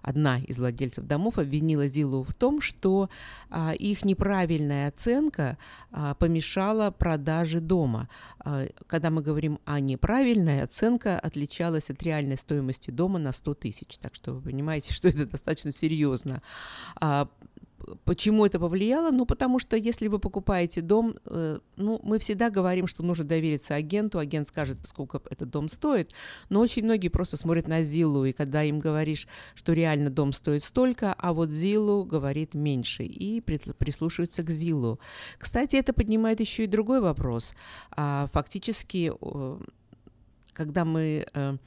одна 0.01 0.39
из 0.39 0.59
владельцев 0.59 1.05
домов 1.05 1.37
обвинила 1.37 1.87
Зилу 1.87 2.23
в 2.23 2.33
том, 2.33 2.61
что 2.61 3.09
а, 3.49 3.73
их 3.73 4.05
неправильная 4.05 4.87
оценка 4.87 5.57
а, 5.91 6.13
помешала 6.15 6.91
продаже 6.91 7.59
дома. 7.59 8.09
Когда 8.87 9.09
мы 9.09 9.21
говорим 9.21 9.59
о 9.65 9.79
неправильной, 9.79 10.63
оценка 10.63 11.19
отличалась 11.19 11.89
от 11.89 12.01
реальной 12.03 12.37
стоимости 12.37 12.91
дома 12.91 13.19
на 13.19 13.31
100 13.31 13.53
тысяч. 13.55 13.97
Так 13.97 14.15
что 14.15 14.33
вы 14.33 14.41
понимаете, 14.41 14.93
что 14.93 15.09
это 15.09 15.25
достаточно 15.25 15.71
серьезно 15.71 16.41
Почему 18.05 18.45
это 18.45 18.59
повлияло? 18.59 19.11
Ну, 19.11 19.25
потому 19.25 19.59
что 19.59 19.75
если 19.75 20.07
вы 20.07 20.19
покупаете 20.19 20.81
дом, 20.81 21.15
э, 21.25 21.59
ну, 21.75 21.99
мы 22.03 22.19
всегда 22.19 22.49
говорим, 22.49 22.87
что 22.87 23.03
нужно 23.03 23.25
довериться 23.25 23.75
агенту, 23.75 24.19
агент 24.19 24.47
скажет, 24.47 24.77
сколько 24.85 25.21
этот 25.29 25.49
дом 25.49 25.69
стоит, 25.69 26.11
но 26.49 26.59
очень 26.59 26.83
многие 26.83 27.09
просто 27.09 27.37
смотрят 27.37 27.67
на 27.67 27.81
Зилу, 27.81 28.25
и 28.25 28.31
когда 28.31 28.63
им 28.63 28.79
говоришь, 28.79 29.27
что 29.55 29.73
реально 29.73 30.09
дом 30.09 30.33
стоит 30.33 30.63
столько, 30.63 31.13
а 31.13 31.33
вот 31.33 31.49
Зилу 31.49 32.03
говорит 32.03 32.53
меньше, 32.53 33.03
и 33.03 33.41
прислушиваются 33.41 34.43
к 34.43 34.49
Зилу. 34.49 34.99
Кстати, 35.37 35.75
это 35.75 35.93
поднимает 35.93 36.39
еще 36.39 36.63
и 36.63 36.67
другой 36.67 37.01
вопрос. 37.01 37.53
А, 37.91 38.27
фактически, 38.31 39.11
когда 40.53 40.85
мы 40.85 41.25
э, 41.33 41.57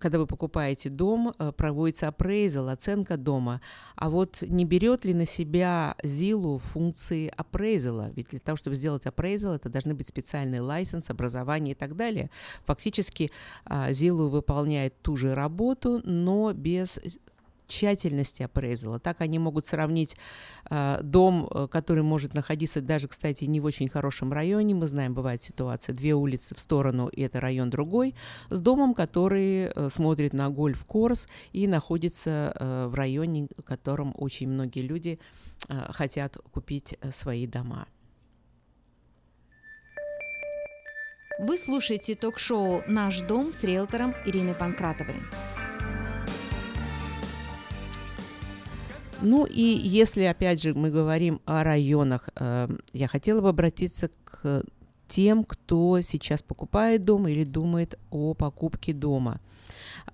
когда 0.00 0.18
вы 0.18 0.26
покупаете 0.26 0.88
дом, 0.90 1.34
э, 1.38 1.52
проводится 1.52 2.06
appraisal, 2.06 2.70
оценка 2.70 3.16
дома. 3.16 3.60
А 3.96 4.10
вот 4.10 4.42
не 4.42 4.64
берет 4.64 5.04
ли 5.04 5.14
на 5.14 5.26
себя 5.26 5.94
ЗИЛу 6.02 6.58
функции 6.58 7.32
appraisal? 7.36 8.12
Ведь 8.14 8.28
для 8.28 8.40
того, 8.40 8.56
чтобы 8.56 8.76
сделать 8.76 9.06
appraisal, 9.06 9.54
это 9.54 9.68
должны 9.68 9.94
быть 9.94 10.08
специальный 10.08 10.60
лайсенс, 10.60 11.10
образование 11.10 11.72
и 11.72 11.76
так 11.76 11.96
далее. 11.96 12.30
Фактически 12.64 13.30
а, 13.64 13.92
ЗИЛу 13.92 14.28
выполняет 14.28 15.00
ту 15.02 15.16
же 15.16 15.34
работу, 15.34 16.00
но 16.04 16.52
без 16.52 17.00
тщательности 17.68 18.42
апрейзала. 18.42 18.98
Так 18.98 19.20
они 19.20 19.38
могут 19.38 19.66
сравнить 19.66 20.16
э, 20.68 21.00
дом, 21.02 21.68
который 21.70 22.02
может 22.02 22.34
находиться 22.34 22.80
даже, 22.80 23.06
кстати, 23.06 23.44
не 23.44 23.60
в 23.60 23.64
очень 23.64 23.88
хорошем 23.88 24.32
районе. 24.32 24.74
Мы 24.74 24.88
знаем, 24.88 25.14
бывает 25.14 25.42
ситуация, 25.42 25.94
две 25.94 26.14
улицы 26.14 26.54
в 26.54 26.58
сторону, 26.58 27.08
и 27.08 27.22
это 27.22 27.40
район 27.40 27.70
другой, 27.70 28.14
с 28.50 28.60
домом, 28.60 28.94
который 28.94 29.66
э, 29.66 29.88
смотрит 29.90 30.32
на 30.32 30.48
гольф-корс 30.48 31.28
и 31.52 31.66
находится 31.66 32.52
э, 32.54 32.86
в 32.88 32.94
районе, 32.94 33.48
в 33.56 33.62
котором 33.62 34.14
очень 34.16 34.48
многие 34.48 34.82
люди 34.82 35.18
э, 35.68 35.92
хотят 35.92 36.38
купить 36.50 36.96
э, 37.00 37.10
свои 37.12 37.46
дома. 37.46 37.86
Вы 41.40 41.56
слушаете 41.56 42.16
ток-шоу 42.16 42.82
«Наш 42.88 43.20
дом» 43.20 43.52
с 43.52 43.62
риэлтором 43.62 44.12
Ириной 44.26 44.54
Панкратовой. 44.54 45.14
Ну 49.20 49.46
и 49.46 49.62
если, 49.62 50.22
опять 50.24 50.62
же, 50.62 50.74
мы 50.74 50.90
говорим 50.90 51.40
о 51.44 51.64
районах, 51.64 52.28
э, 52.36 52.68
я 52.92 53.08
хотела 53.08 53.40
бы 53.40 53.48
обратиться 53.48 54.10
к 54.24 54.62
тем, 55.08 55.42
кто 55.42 56.00
сейчас 56.02 56.42
покупает 56.42 57.04
дом 57.04 57.26
или 57.26 57.44
думает 57.44 57.98
о 58.10 58.34
покупке 58.34 58.92
дома. 58.92 59.40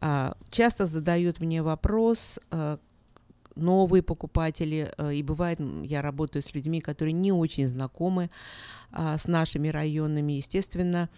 А, 0.01 0.37
часто 0.51 0.87
задают 0.87 1.41
мне 1.41 1.63
вопрос, 1.63 2.39
э, 2.51 2.79
новые 3.57 4.03
покупатели, 4.03 4.93
э, 4.97 5.15
и 5.15 5.23
бывает, 5.23 5.61
я 5.83 6.01
работаю 6.01 6.43
с 6.43 6.55
людьми, 6.55 6.81
которые 6.81 7.13
не 7.13 7.33
очень 7.33 7.69
знакомы 7.69 8.31
а, 8.91 9.19
с 9.19 9.29
нашими 9.29 9.69
районами, 9.69 10.35
естественно, 10.35 11.11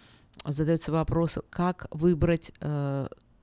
задается 0.45 0.91
вопрос, 0.91 1.39
как 1.49 1.87
выбрать 1.91 2.51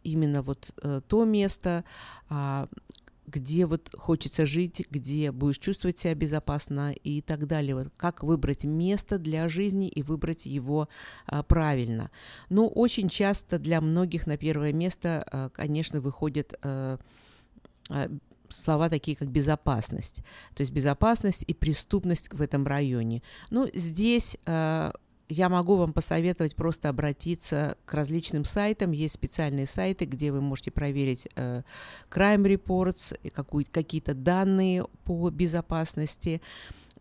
именно 0.05 0.43
вот 0.43 0.71
то 1.09 1.25
место, 1.25 1.85
а, 2.29 2.69
где 3.27 3.67
вот 3.67 3.91
хочется 3.97 4.47
жить, 4.47 4.87
где 4.91 5.33
будешь 5.33 5.59
чувствовать 5.59 5.99
себя 5.99 6.15
безопасно 6.15 6.93
и 6.93 7.21
так 7.21 7.47
далее. 7.47 7.75
Вот 7.75 7.93
как 7.97 8.23
выбрать 8.23 8.65
место 8.65 9.19
для 9.19 9.49
жизни 9.49 9.89
и 9.89 10.03
выбрать 10.03 10.47
его 10.47 10.89
а, 11.27 11.43
правильно. 11.43 12.11
Но 12.49 12.69
очень 12.69 13.09
часто 13.09 13.59
для 13.59 13.81
многих 13.81 14.27
на 14.27 14.37
первое 14.37 14.73
место, 14.73 15.25
а, 15.31 15.49
конечно, 15.51 16.01
выходят 16.01 16.55
а, 16.63 16.99
а, 17.91 18.11
слова 18.49 18.89
такие, 18.89 19.17
как 19.17 19.29
безопасность. 19.29 20.23
То 20.55 20.61
есть 20.61 20.73
безопасность 20.73 21.45
и 21.47 21.55
преступность 21.55 22.33
в 22.33 22.41
этом 22.41 22.67
районе. 22.67 23.23
Ну, 23.51 23.69
здесь 23.75 24.37
а, 24.47 24.93
я 25.29 25.49
могу 25.49 25.77
вам 25.77 25.93
посоветовать 25.93 26.55
просто 26.55 26.89
обратиться 26.89 27.77
к 27.87 27.95
различным 27.95 28.45
сайтам. 28.45 28.93
Есть 28.93 29.15
специальные 29.15 29.67
сайты, 29.67 30.05
где 30.05 30.33
вы 30.33 30.41
можете 30.41 30.71
проверить 30.71 31.29
э, 31.35 31.63
crime 32.11 32.45
reports, 32.45 33.17
какие-то 33.71 34.15
данные 34.15 34.87
по 35.05 35.31
безопасности. 35.31 36.43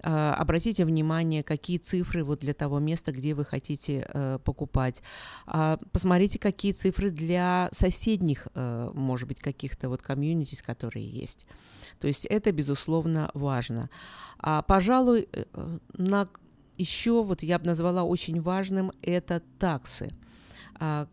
Э, 0.01 0.31
обратите 0.31 0.85
внимание, 0.85 1.43
какие 1.43 1.77
цифры 1.77 2.23
вот 2.23 2.39
для 2.39 2.53
того 2.53 2.79
места, 2.79 3.11
где 3.11 3.33
вы 3.33 3.43
хотите 3.43 4.07
э, 4.07 4.39
покупать. 4.43 5.03
Э, 5.45 5.77
посмотрите, 5.91 6.39
какие 6.39 6.71
цифры 6.71 7.09
для 7.09 7.69
соседних, 7.73 8.47
э, 8.55 8.89
может 8.93 9.27
быть, 9.27 9.39
каких-то 9.39 9.89
вот 9.89 10.01
комьюнитис, 10.01 10.61
которые 10.61 11.05
есть. 11.05 11.45
То 11.99 12.07
есть 12.07 12.25
это, 12.25 12.51
безусловно, 12.51 13.31
важно. 13.33 13.89
А, 14.39 14.61
пожалуй, 14.61 15.27
э, 15.31 15.45
на 15.93 16.27
еще 16.83 17.23
вот 17.23 17.43
я 17.43 17.59
бы 17.59 17.65
назвала 17.65 18.03
очень 18.03 18.41
важным 18.41 18.91
это 19.01 19.41
таксы. 19.57 20.11
А, 20.79 21.07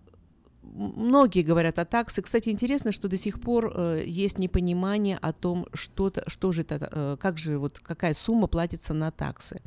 многие 0.63 1.43
говорят 1.43 1.79
о 1.79 1.85
таксы. 1.85 2.23
Кстати, 2.23 2.49
интересно, 2.49 2.93
что 2.93 3.09
до 3.09 3.17
сих 3.17 3.41
пор 3.41 3.73
э, 3.73 4.03
есть 4.05 4.39
непонимание 4.39 5.17
о 5.17 5.33
том, 5.33 5.67
что, 5.73 6.13
что 6.27 6.53
же 6.53 6.63
это, 6.63 6.89
э, 6.91 7.17
как 7.21 7.39
же 7.39 7.59
вот 7.59 7.79
какая 7.79 8.15
сумма 8.15 8.49
платится 8.49 8.95
на 8.95 9.13
таксы. 9.13 9.63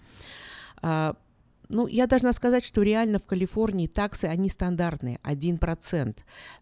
А, 0.81 1.15
ну, 1.69 1.87
я 1.87 2.07
должна 2.07 2.33
сказать, 2.33 2.63
что 2.63 2.81
реально 2.81 3.19
в 3.19 3.25
Калифорнии 3.25 3.87
таксы, 3.87 4.25
они 4.25 4.49
стандартные, 4.49 5.19
1%. 5.23 6.17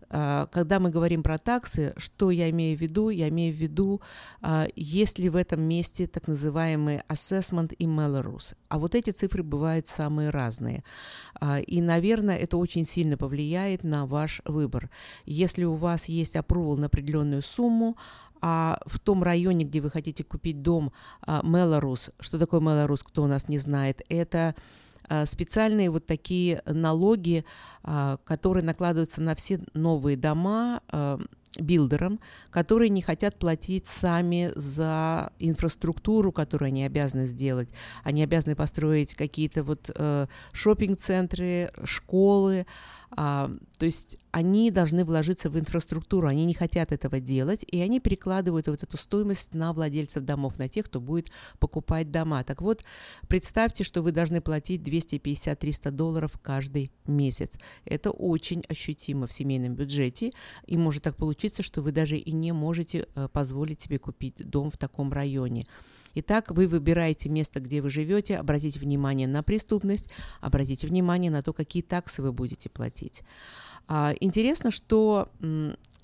А, 0.10 0.48
когда 0.48 0.80
мы 0.80 0.90
говорим 0.90 1.24
про 1.24 1.38
таксы, 1.38 1.94
что 1.98 2.32
я 2.32 2.50
имею 2.50 2.78
в 2.78 2.82
виду? 2.82 3.10
Я 3.10 3.30
имею 3.30 3.54
в 3.54 3.58
виду, 3.58 4.02
а, 4.42 4.68
есть 4.76 5.20
ли 5.20 5.30
в 5.30 5.36
этом 5.36 5.62
месте 5.62 6.08
так 6.08 6.28
называемый 6.28 7.02
assessment 7.10 7.74
и 7.74 7.86
Melrose. 7.86 8.56
А 8.70 8.78
вот 8.78 8.96
эти 8.96 9.12
цифры 9.12 9.44
бывают 9.44 9.88
самые 9.88 10.30
разные. 10.30 10.84
А, 11.40 11.60
и, 11.60 11.82
наверное, 11.82 12.38
это 12.38 12.58
очень 12.58 12.86
сильно 12.86 13.18
повлияет 13.18 13.84
на 13.84 14.06
ваш 14.06 14.42
выбор. 14.46 14.90
Если 15.26 15.64
у 15.64 15.74
вас 15.74 16.06
есть 16.06 16.36
approval 16.36 16.78
на 16.78 16.88
определенную 16.88 17.42
сумму, 17.42 17.98
а 18.44 18.80
в 18.86 19.00
том 19.00 19.22
районе, 19.24 19.66
где 19.66 19.82
вы 19.82 19.92
хотите 19.92 20.24
купить 20.24 20.64
дом, 20.64 20.92
Мелорус, 21.28 22.10
что 22.20 22.40
такое 22.40 22.60
Мелорус, 22.60 23.04
кто 23.04 23.24
у 23.24 23.28
нас 23.28 23.48
не 23.48 23.60
знает, 23.60 24.02
это 24.10 24.56
специальные 25.26 25.90
вот 25.90 26.06
такие 26.06 26.62
налоги, 26.66 27.46
а, 27.84 28.18
которые 28.24 28.64
накладываются 28.64 29.22
на 29.22 29.36
все 29.36 29.62
новые 29.74 30.18
дома 30.18 30.82
а, 30.90 31.20
билдерам, 31.60 32.20
которые 32.50 32.90
не 32.90 33.02
хотят 33.02 33.38
платить 33.38 33.88
сами 33.88 34.52
за 34.56 35.34
инфраструктуру, 35.40 36.32
которую 36.32 36.68
они 36.68 36.86
обязаны 36.86 37.26
сделать. 37.26 37.70
Они 38.04 38.24
обязаны 38.24 38.56
построить 38.56 39.16
какие-то 39.16 39.64
вот 39.64 39.90
э, 39.94 40.28
шопинг-центры, 40.54 41.72
школы, 41.84 42.66
а, 43.12 43.52
то 43.78 43.86
есть 43.86 44.18
они 44.32 44.72
должны 44.72 45.04
вложиться 45.04 45.50
в 45.50 45.60
инфраструктуру, 45.60 46.28
они 46.28 46.46
не 46.46 46.54
хотят 46.54 46.92
этого 46.92 47.20
делать, 47.20 47.66
и 47.68 47.80
они 47.82 48.00
перекладывают 48.00 48.68
вот 48.68 48.84
эту 48.84 48.98
стоимость 48.98 49.54
на 49.54 49.74
владельцев 49.74 50.24
домов, 50.24 50.58
на 50.58 50.70
тех, 50.70 50.86
кто 50.86 51.02
будет 51.02 51.32
покупать 51.60 52.12
дома. 52.12 52.44
Так 52.44 52.62
вот, 52.62 52.84
представьте, 53.28 53.84
что 53.84 54.02
вы 54.02 54.12
должны 54.12 54.40
платить 54.40 54.82
250-300 54.82 55.92
долларов 55.92 56.40
каждый 56.42 56.92
месяц. 57.06 57.60
Это 57.86 58.12
очень 58.12 58.64
ощутимо 58.70 59.28
в 59.28 59.34
семейном 59.34 59.76
бюджете, 59.76 60.32
и 60.66 60.78
может 60.78 61.04
так 61.04 61.18
получиться, 61.18 61.64
что 61.64 61.82
вы 61.82 61.92
даже 61.92 62.18
и 62.18 62.32
не 62.32 62.54
можете 62.54 63.08
э, 63.16 63.28
позволить 63.28 63.82
себе 63.82 64.00
купить 64.00 64.36
дом 64.38 64.72
в 64.72 64.78
таком 64.78 65.12
районе. 65.12 65.66
Итак, 66.16 66.52
вы 66.52 66.68
выбираете 66.68 67.30
место, 67.30 67.60
где 67.60 67.82
вы 67.82 67.90
живете, 67.90 68.38
обратите 68.38 68.80
внимание 68.80 69.28
на 69.28 69.44
преступность, 69.44 70.10
обратите 70.40 70.88
внимание 70.88 71.32
на 71.32 71.42
то, 71.42 71.54
какие 71.54 71.84
таксы 71.84 72.22
вы 72.22 72.32
будете 72.32 72.70
платить. 72.70 73.24
А, 73.88 74.14
интересно, 74.20 74.72
что 74.72 75.30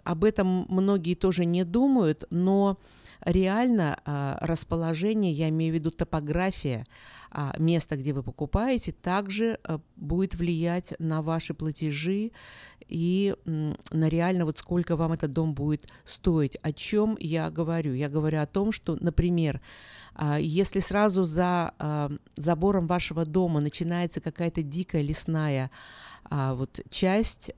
об 0.03 0.23
этом 0.23 0.65
многие 0.69 1.15
тоже 1.15 1.45
не 1.45 1.65
думают, 1.65 2.25
но 2.29 2.79
реально 3.21 3.99
а, 4.05 4.37
расположение, 4.41 5.33
я 5.33 5.49
имею 5.49 5.73
в 5.73 5.75
виду 5.75 5.91
топография 5.91 6.85
а, 7.31 7.53
места, 7.59 7.97
где 7.97 8.13
вы 8.13 8.23
покупаете, 8.23 8.93
также 8.93 9.59
будет 9.95 10.35
влиять 10.35 10.93
на 10.99 11.21
ваши 11.21 11.53
платежи 11.53 12.31
и 12.87 13.35
на 13.45 14.09
реально 14.09 14.45
вот 14.45 14.57
сколько 14.57 14.95
вам 14.95 15.13
этот 15.13 15.33
дом 15.33 15.53
будет 15.53 15.87
стоить. 16.03 16.57
О 16.61 16.71
чем 16.71 17.17
я 17.19 17.49
говорю? 17.49 17.93
Я 17.93 18.09
говорю 18.09 18.39
о 18.39 18.45
том, 18.45 18.71
что, 18.71 18.97
например, 18.99 19.61
если 20.39 20.79
сразу 20.79 21.23
за 21.23 21.73
а, 21.77 22.11
забором 22.35 22.87
вашего 22.87 23.25
дома 23.25 23.59
начинается 23.59 24.19
какая-то 24.19 24.63
дикая 24.63 25.01
лесная 25.01 25.69
а, 26.29 26.55
вот 26.55 26.81
часть 26.89 27.51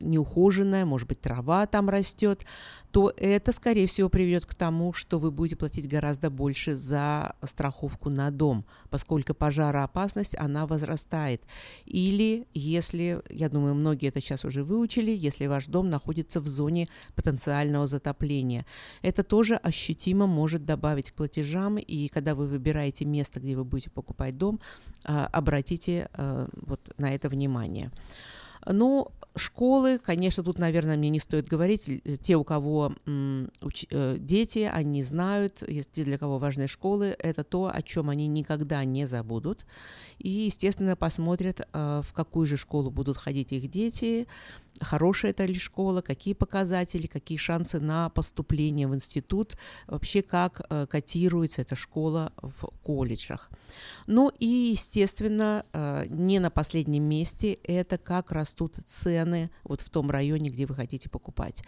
неухоженная, 0.00 0.84
может 0.84 1.08
быть, 1.08 1.20
трава 1.20 1.66
там 1.66 1.88
растет, 1.88 2.44
то 2.92 3.10
это, 3.16 3.52
скорее 3.52 3.86
всего, 3.86 4.10
приведет 4.10 4.44
к 4.44 4.54
тому, 4.54 4.92
что 4.92 5.18
вы 5.18 5.30
будете 5.30 5.56
платить 5.56 5.88
гораздо 5.88 6.28
больше 6.28 6.76
за 6.76 7.34
страховку 7.42 8.10
на 8.10 8.30
дом, 8.30 8.66
поскольку 8.90 9.32
пожароопасность, 9.32 10.36
она 10.38 10.66
возрастает. 10.66 11.42
Или 11.86 12.46
если, 12.52 13.22
я 13.30 13.48
думаю, 13.48 13.74
многие 13.74 14.08
это 14.08 14.20
сейчас 14.20 14.44
уже 14.44 14.62
выучили, 14.62 15.10
если 15.10 15.46
ваш 15.46 15.68
дом 15.68 15.88
находится 15.88 16.38
в 16.40 16.46
зоне 16.46 16.88
потенциального 17.14 17.86
затопления. 17.86 18.66
Это 19.00 19.22
тоже 19.22 19.56
ощутимо 19.56 20.26
может 20.26 20.66
добавить 20.66 21.12
к 21.12 21.14
платежам, 21.14 21.78
и 21.78 22.01
когда 22.08 22.34
вы 22.34 22.46
выбираете 22.46 23.04
место, 23.04 23.40
где 23.40 23.56
вы 23.56 23.64
будете 23.64 23.90
покупать 23.90 24.36
дом, 24.38 24.60
а, 25.04 25.26
обратите 25.26 26.08
а, 26.12 26.48
вот 26.54 26.92
на 26.98 27.14
это 27.14 27.28
внимание. 27.28 27.90
Ну, 28.66 29.08
школы, 29.34 29.98
конечно, 29.98 30.42
тут, 30.42 30.58
наверное, 30.58 30.96
мне 30.96 31.10
не 31.10 31.18
стоит 31.18 31.48
говорить. 31.48 31.88
Э, 31.88 32.16
Те, 32.16 32.36
у 32.36 32.44
кого 32.44 32.94
э, 33.06 34.16
дети, 34.18 34.70
они 34.72 35.02
знают, 35.02 35.62
те, 35.92 36.04
для 36.04 36.18
кого 36.18 36.38
важны 36.38 36.68
школы, 36.68 37.16
это 37.18 37.44
то, 37.44 37.70
о 37.72 37.82
чем 37.82 38.10
они 38.10 38.28
никогда 38.28 38.84
не 38.84 39.06
забудут. 39.06 39.66
И, 40.18 40.28
естественно, 40.28 40.96
посмотрят, 40.96 41.60
э, 41.60 42.02
в 42.04 42.12
какую 42.12 42.46
же 42.46 42.56
школу 42.56 42.90
будут 42.90 43.16
ходить 43.16 43.52
их 43.52 43.68
дети, 43.68 44.26
хорошая 44.80 45.32
это 45.32 45.44
ли 45.44 45.58
школа, 45.58 46.00
какие 46.00 46.34
показатели, 46.34 47.06
какие 47.06 47.38
шансы 47.38 47.80
на 47.80 48.08
поступление 48.10 48.86
в 48.88 48.94
институт, 48.94 49.56
вообще 49.86 50.22
как 50.22 50.62
э, 50.68 50.86
котируется 50.86 51.62
эта 51.62 51.76
школа 51.76 52.32
в 52.36 52.68
колледжах. 52.82 53.50
Ну 54.06 54.30
и, 54.38 54.46
естественно, 54.46 55.64
э, 55.72 56.06
не 56.08 56.38
на 56.38 56.50
последнем 56.50 57.04
месте 57.04 57.54
это 57.64 57.98
как 57.98 58.32
растут 58.32 58.76
цены 58.86 59.50
вот 59.64 59.80
в 59.80 59.90
том 59.90 60.10
районе, 60.10 60.50
где 60.50 60.66
вы 60.66 60.74
хотите 60.74 61.08
покупать. 61.08 61.62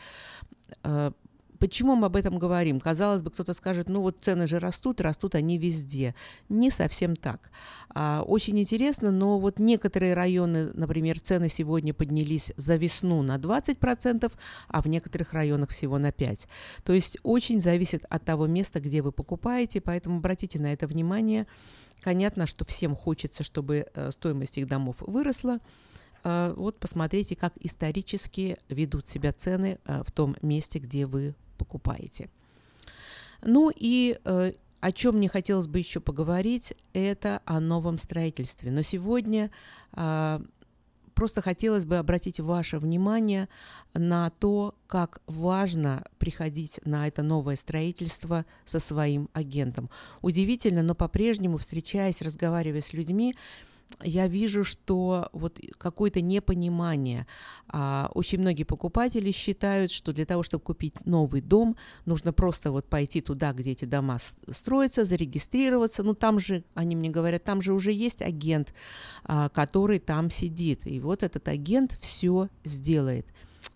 Почему 1.65 1.97
мы 1.97 2.09
об 2.09 2.17
этом 2.17 2.39
говорим? 2.39 2.79
Казалось 2.79 3.23
бы, 3.23 3.31
кто-то 3.31 3.55
скажет, 3.55 3.89
ну 3.89 4.03
вот 4.03 4.19
цены 4.21 4.47
же 4.47 4.59
растут, 4.59 5.01
растут 5.01 5.35
они 5.35 5.57
везде. 5.57 6.15
Не 6.51 6.69
совсем 6.69 7.17
так. 7.17 7.51
А, 7.89 8.23
очень 8.23 8.61
интересно, 8.61 9.11
но 9.11 9.39
вот 9.39 9.59
некоторые 9.59 10.13
районы, 10.13 10.75
например, 10.75 11.19
цены 11.21 11.49
сегодня 11.49 11.95
поднялись 11.95 12.53
за 12.59 12.77
весну 12.77 13.23
на 13.23 13.39
20%, 13.39 14.31
а 14.69 14.83
в 14.83 14.89
некоторых 14.89 15.33
районах 15.33 15.71
всего 15.71 15.97
на 15.97 16.11
5%. 16.11 16.47
То 16.85 16.93
есть 16.93 17.17
очень 17.23 17.63
зависит 17.63 18.05
от 18.11 18.23
того 18.27 18.47
места, 18.47 18.79
где 18.79 19.01
вы 19.01 19.11
покупаете, 19.11 19.81
поэтому 19.81 20.19
обратите 20.19 20.59
на 20.59 20.71
это 20.71 20.87
внимание. 20.87 21.47
Понятно, 22.03 22.47
что 22.47 22.67
всем 22.67 22.95
хочется, 22.95 23.43
чтобы 23.43 23.87
э, 23.95 24.11
стоимость 24.11 24.59
их 24.59 24.69
домов 24.69 24.97
выросла. 24.99 25.61
Э, 26.25 26.53
Вот 26.55 26.79
посмотрите, 26.79 27.37
как 27.37 27.55
исторически 27.59 28.59
ведут 28.69 29.09
себя 29.09 29.33
цены 29.33 29.79
э, 29.87 30.03
в 30.07 30.13
том 30.13 30.37
месте, 30.43 30.79
где 30.79 31.07
вы 31.07 31.35
покупаете. 31.55 32.29
Ну 33.43 33.71
и 33.75 34.19
э, 34.25 34.53
о 34.85 34.93
чем 34.93 35.17
мне 35.17 35.31
хотелось 35.31 35.67
бы 35.67 35.79
еще 35.79 35.99
поговорить, 35.99 36.75
это 36.93 37.41
о 37.47 37.59
новом 37.59 37.97
строительстве. 37.97 38.71
Но 38.71 38.83
сегодня 38.83 39.51
а, 39.93 40.43
просто 41.15 41.41
хотелось 41.41 41.87
бы 41.87 41.97
обратить 41.97 42.39
ваше 42.39 42.79
внимание 42.79 43.49
на 43.95 44.29
то, 44.29 44.75
как 44.87 45.23
важно 45.27 46.05
приходить 46.19 46.81
на 46.85 47.09
это 47.09 47.23
новое 47.23 47.57
строительство 47.57 48.45
со 48.67 48.79
своим 48.79 49.31
агентом. 49.33 49.89
Удивительно, 50.21 50.83
но 50.83 50.95
по-прежнему, 50.95 51.57
встречаясь, 51.57 52.21
разговаривая 52.21 52.83
с 52.83 52.93
людьми, 52.93 53.35
я 54.03 54.27
вижу, 54.27 54.65
что 54.65 55.29
вот 55.33 55.61
какое-то 55.79 56.21
непонимание. 56.21 57.27
А, 57.69 58.11
очень 58.15 58.41
многие 58.41 58.65
покупатели 58.65 59.31
считают, 59.31 59.93
что 59.93 60.13
для 60.13 60.27
того, 60.27 60.43
чтобы 60.43 60.65
купить 60.65 60.95
новый 61.07 61.41
дом, 61.41 61.77
нужно 62.05 62.33
просто 62.33 62.71
вот 62.71 62.89
пойти 62.89 63.21
туда, 63.21 63.53
где 63.53 63.73
эти 63.73 63.85
дома 63.85 64.19
строятся, 64.51 65.05
зарегистрироваться. 65.05 66.03
Ну, 66.03 66.15
там 66.15 66.39
же, 66.39 66.65
они 66.75 66.97
мне 66.97 67.11
говорят, 67.11 67.45
там 67.45 67.63
же 67.63 67.73
уже 67.73 67.93
есть 67.93 68.23
агент, 68.23 68.75
а, 69.25 69.49
который 69.49 69.99
там 70.01 70.31
сидит. 70.31 70.87
И 70.87 71.01
вот 71.01 71.23
этот 71.23 71.49
агент 71.49 71.97
все 72.01 72.49
сделает. 72.65 73.27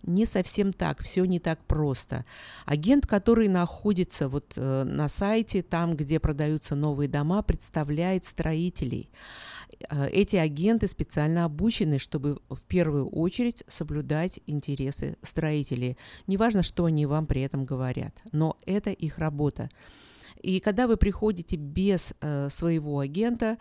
Не 0.03 0.25
совсем 0.25 0.71
так, 0.71 1.01
все 1.01 1.25
не 1.25 1.39
так 1.39 1.63
просто. 1.65 2.25
Агент, 2.65 3.07
который 3.07 3.47
находится 3.47 4.29
вот 4.29 4.53
э, 4.55 4.83
на 4.83 5.09
сайте, 5.09 5.61
там, 5.63 5.95
где 5.95 6.19
продаются 6.19 6.75
новые 6.75 7.09
дома, 7.09 7.41
представляет 7.41 8.25
строителей. 8.25 9.09
Э, 9.89 10.07
Эти 10.09 10.35
агенты 10.35 10.87
специально 10.87 11.45
обучены, 11.45 11.99
чтобы 11.99 12.39
в 12.49 12.63
первую 12.63 13.07
очередь 13.09 13.63
соблюдать 13.67 14.39
интересы 14.47 15.17
строителей. 15.21 15.97
Неважно, 16.27 16.63
что 16.63 16.85
они 16.85 17.05
вам 17.05 17.25
при 17.25 17.41
этом 17.41 17.65
говорят, 17.65 18.21
но 18.31 18.57
это 18.65 18.91
их 18.91 19.17
работа. 19.17 19.69
И 20.41 20.59
когда 20.59 20.87
вы 20.87 20.97
приходите 20.97 21.57
без 21.57 22.13
э, 22.21 22.49
своего 22.49 22.99
агента, 22.99 23.57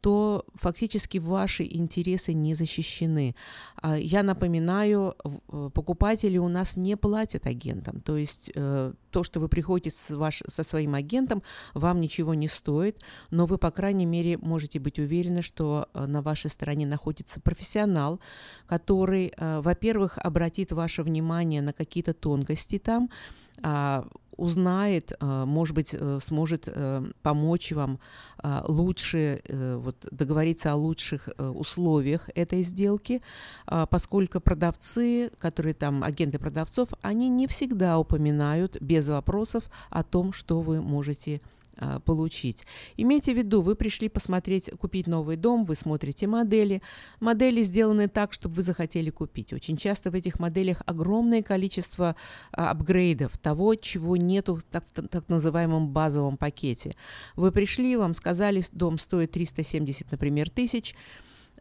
то 0.00 0.44
фактически 0.54 1.18
ваши 1.18 1.64
интересы 1.64 2.32
не 2.32 2.54
защищены. 2.54 3.34
А, 3.82 3.96
Я 3.98 4.22
напоминаю, 4.22 5.14
э, 5.24 5.70
покупатели 5.74 6.38
у 6.38 6.48
нас 6.48 6.76
не 6.76 6.96
платят 6.96 7.46
агентам. 7.46 8.00
То 8.00 8.16
есть 8.16 8.50
э, 8.54 8.92
то, 9.10 9.22
что 9.22 9.40
вы 9.40 9.48
приходите 9.48 9.90
с 9.90 10.10
ваш, 10.10 10.42
со 10.46 10.62
своим 10.62 10.94
агентом, 10.94 11.42
вам 11.74 12.00
ничего 12.00 12.34
не 12.34 12.48
стоит, 12.48 13.00
но 13.30 13.46
вы, 13.46 13.58
по 13.58 13.70
крайней 13.70 14.06
мере, 14.06 14.38
можете 14.38 14.78
быть 14.78 14.98
уверены, 14.98 15.42
что 15.42 15.88
э, 15.92 16.06
на 16.06 16.22
вашей 16.22 16.50
стороне 16.50 16.86
находится 16.86 17.40
профессионал, 17.40 18.20
который, 18.66 19.32
во-первых, 19.38 20.18
обратит 20.18 20.72
ваше 20.72 21.02
внимание 21.02 21.62
на 21.62 21.72
какие-то 21.72 22.14
тонкости 22.14 22.78
там, 22.78 23.10
а, 23.62 24.06
узнает, 24.40 25.12
э, 25.12 25.44
может 25.46 25.74
быть, 25.74 25.94
э, 25.94 26.18
сможет 26.22 26.64
э, 26.66 27.02
помочь 27.22 27.72
вам 27.72 27.98
а, 28.42 28.64
лучше 28.66 29.42
э, 29.44 29.76
вот, 29.76 29.96
договориться 30.10 30.72
о 30.72 30.76
лучших 30.76 31.28
условиях 31.38 32.30
этой 32.34 32.62
сделки, 32.62 33.20
а, 33.66 33.84
поскольку 33.86 34.40
продавцы, 34.40 35.30
которые 35.38 35.74
там, 35.74 36.02
агенты 36.02 36.38
продавцов, 36.38 36.88
они 37.02 37.28
не 37.28 37.46
всегда 37.46 37.98
упоминают 37.98 38.80
без 38.80 39.08
вопросов 39.08 39.64
о 39.90 40.02
том, 40.02 40.32
что 40.32 40.60
вы 40.60 40.80
можете 40.80 41.40
а, 41.44 41.59
получить. 42.04 42.66
Имейте 42.96 43.32
в 43.32 43.36
виду, 43.36 43.60
вы 43.60 43.74
пришли 43.74 44.08
посмотреть, 44.08 44.70
купить 44.78 45.06
новый 45.06 45.36
дом, 45.36 45.64
вы 45.64 45.74
смотрите 45.74 46.26
модели. 46.26 46.82
Модели 47.20 47.62
сделаны 47.62 48.08
так, 48.08 48.32
чтобы 48.32 48.56
вы 48.56 48.62
захотели 48.62 49.10
купить. 49.10 49.52
Очень 49.52 49.76
часто 49.76 50.10
в 50.10 50.14
этих 50.14 50.38
моделях 50.38 50.82
огромное 50.86 51.42
количество 51.42 52.16
а, 52.52 52.70
апгрейдов, 52.70 53.38
того, 53.38 53.74
чего 53.74 54.16
нету 54.16 54.56
в 54.56 54.62
так, 54.62 54.84
так 55.10 55.28
называемом 55.28 55.88
базовом 55.88 56.36
пакете. 56.36 56.96
Вы 57.36 57.52
пришли, 57.52 57.96
вам 57.96 58.14
сказали, 58.14 58.62
дом 58.72 58.98
стоит 58.98 59.32
370, 59.32 60.10
например, 60.10 60.50
тысяч, 60.50 60.94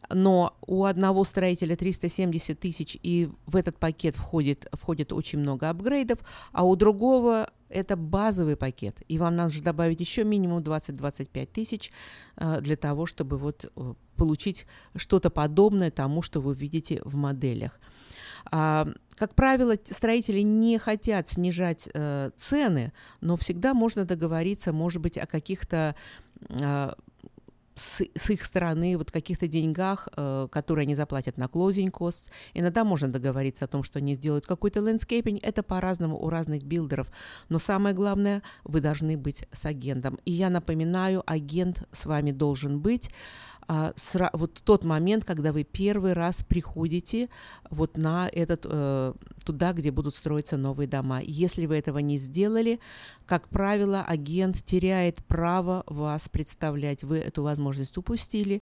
но 0.09 0.57
у 0.65 0.85
одного 0.85 1.23
строителя 1.23 1.75
370 1.75 2.59
тысяч, 2.59 2.97
и 3.01 3.29
в 3.45 3.55
этот 3.55 3.77
пакет 3.77 4.15
входит, 4.15 4.67
входит 4.73 5.13
очень 5.13 5.39
много 5.39 5.69
апгрейдов, 5.69 6.19
а 6.51 6.65
у 6.65 6.75
другого 6.75 7.49
это 7.69 7.95
базовый 7.95 8.55
пакет, 8.55 9.01
и 9.07 9.17
вам 9.17 9.35
нужно 9.35 9.63
добавить 9.63 9.99
еще 9.99 10.23
минимум 10.23 10.59
20-25 10.59 11.45
тысяч 11.47 11.91
э, 12.37 12.61
для 12.61 12.75
того, 12.75 13.05
чтобы 13.05 13.37
вот 13.37 13.65
э, 13.75 13.93
получить 14.15 14.65
что-то 14.95 15.29
подобное 15.29 15.91
тому, 15.91 16.21
что 16.21 16.41
вы 16.41 16.53
видите 16.55 17.01
в 17.05 17.15
моделях. 17.15 17.79
А, 18.51 18.87
как 19.15 19.35
правило, 19.35 19.75
строители 19.83 20.41
не 20.41 20.77
хотят 20.77 21.27
снижать 21.27 21.89
э, 21.93 22.31
цены, 22.35 22.93
но 23.21 23.35
всегда 23.37 23.73
можно 23.73 24.05
договориться, 24.05 24.73
может 24.73 25.01
быть, 25.01 25.17
о 25.17 25.25
каких-то 25.25 25.95
с, 27.79 28.01
с 28.15 28.29
их 28.29 28.43
стороны 28.43 28.97
вот 28.97 29.11
каких-то 29.11 29.47
деньгах, 29.47 30.07
э, 30.15 30.47
которые 30.51 30.83
они 30.83 30.95
заплатят 30.95 31.37
на 31.37 31.45
closing 31.45 31.91
costs. 31.91 32.29
Иногда 32.53 32.83
можно 32.83 33.07
договориться 33.07 33.65
о 33.65 33.67
том, 33.67 33.83
что 33.83 33.99
они 33.99 34.15
сделают 34.15 34.45
какой-то 34.45 34.81
landscaping. 34.81 35.39
Это 35.43 35.63
по-разному 35.63 36.17
у 36.17 36.29
разных 36.29 36.63
билдеров. 36.63 37.11
Но 37.49 37.59
самое 37.59 37.95
главное, 37.95 38.43
вы 38.63 38.81
должны 38.81 39.17
быть 39.17 39.45
с 39.51 39.65
агентом. 39.65 40.19
И 40.25 40.31
я 40.31 40.49
напоминаю, 40.49 41.23
агент 41.25 41.87
с 41.91 42.05
вами 42.05 42.31
должен 42.31 42.79
быть 42.79 43.09
а, 43.71 43.93
сра- 43.97 44.31
вот 44.33 44.63
тот 44.65 44.83
момент, 44.83 45.25
когда 45.25 45.51
вы 45.53 45.63
первый 45.63 46.13
раз 46.13 46.41
приходите 46.41 47.29
вот 47.69 47.97
на 47.97 48.27
этот, 48.27 48.65
э, 48.65 49.13
туда, 49.45 49.73
где 49.73 49.91
будут 49.91 50.15
строиться 50.15 50.57
новые 50.57 50.87
дома. 50.87 51.21
Если 51.21 51.67
вы 51.67 51.77
этого 51.77 51.99
не 51.99 52.17
сделали, 52.17 52.79
как 53.27 53.47
правило, 53.47 54.01
агент 54.01 54.55
теряет 54.65 55.23
право 55.23 55.83
вас 55.85 56.27
представлять. 56.29 57.03
Вы 57.03 57.19
эту 57.19 57.43
возможность 57.43 57.95
упустили, 57.95 58.57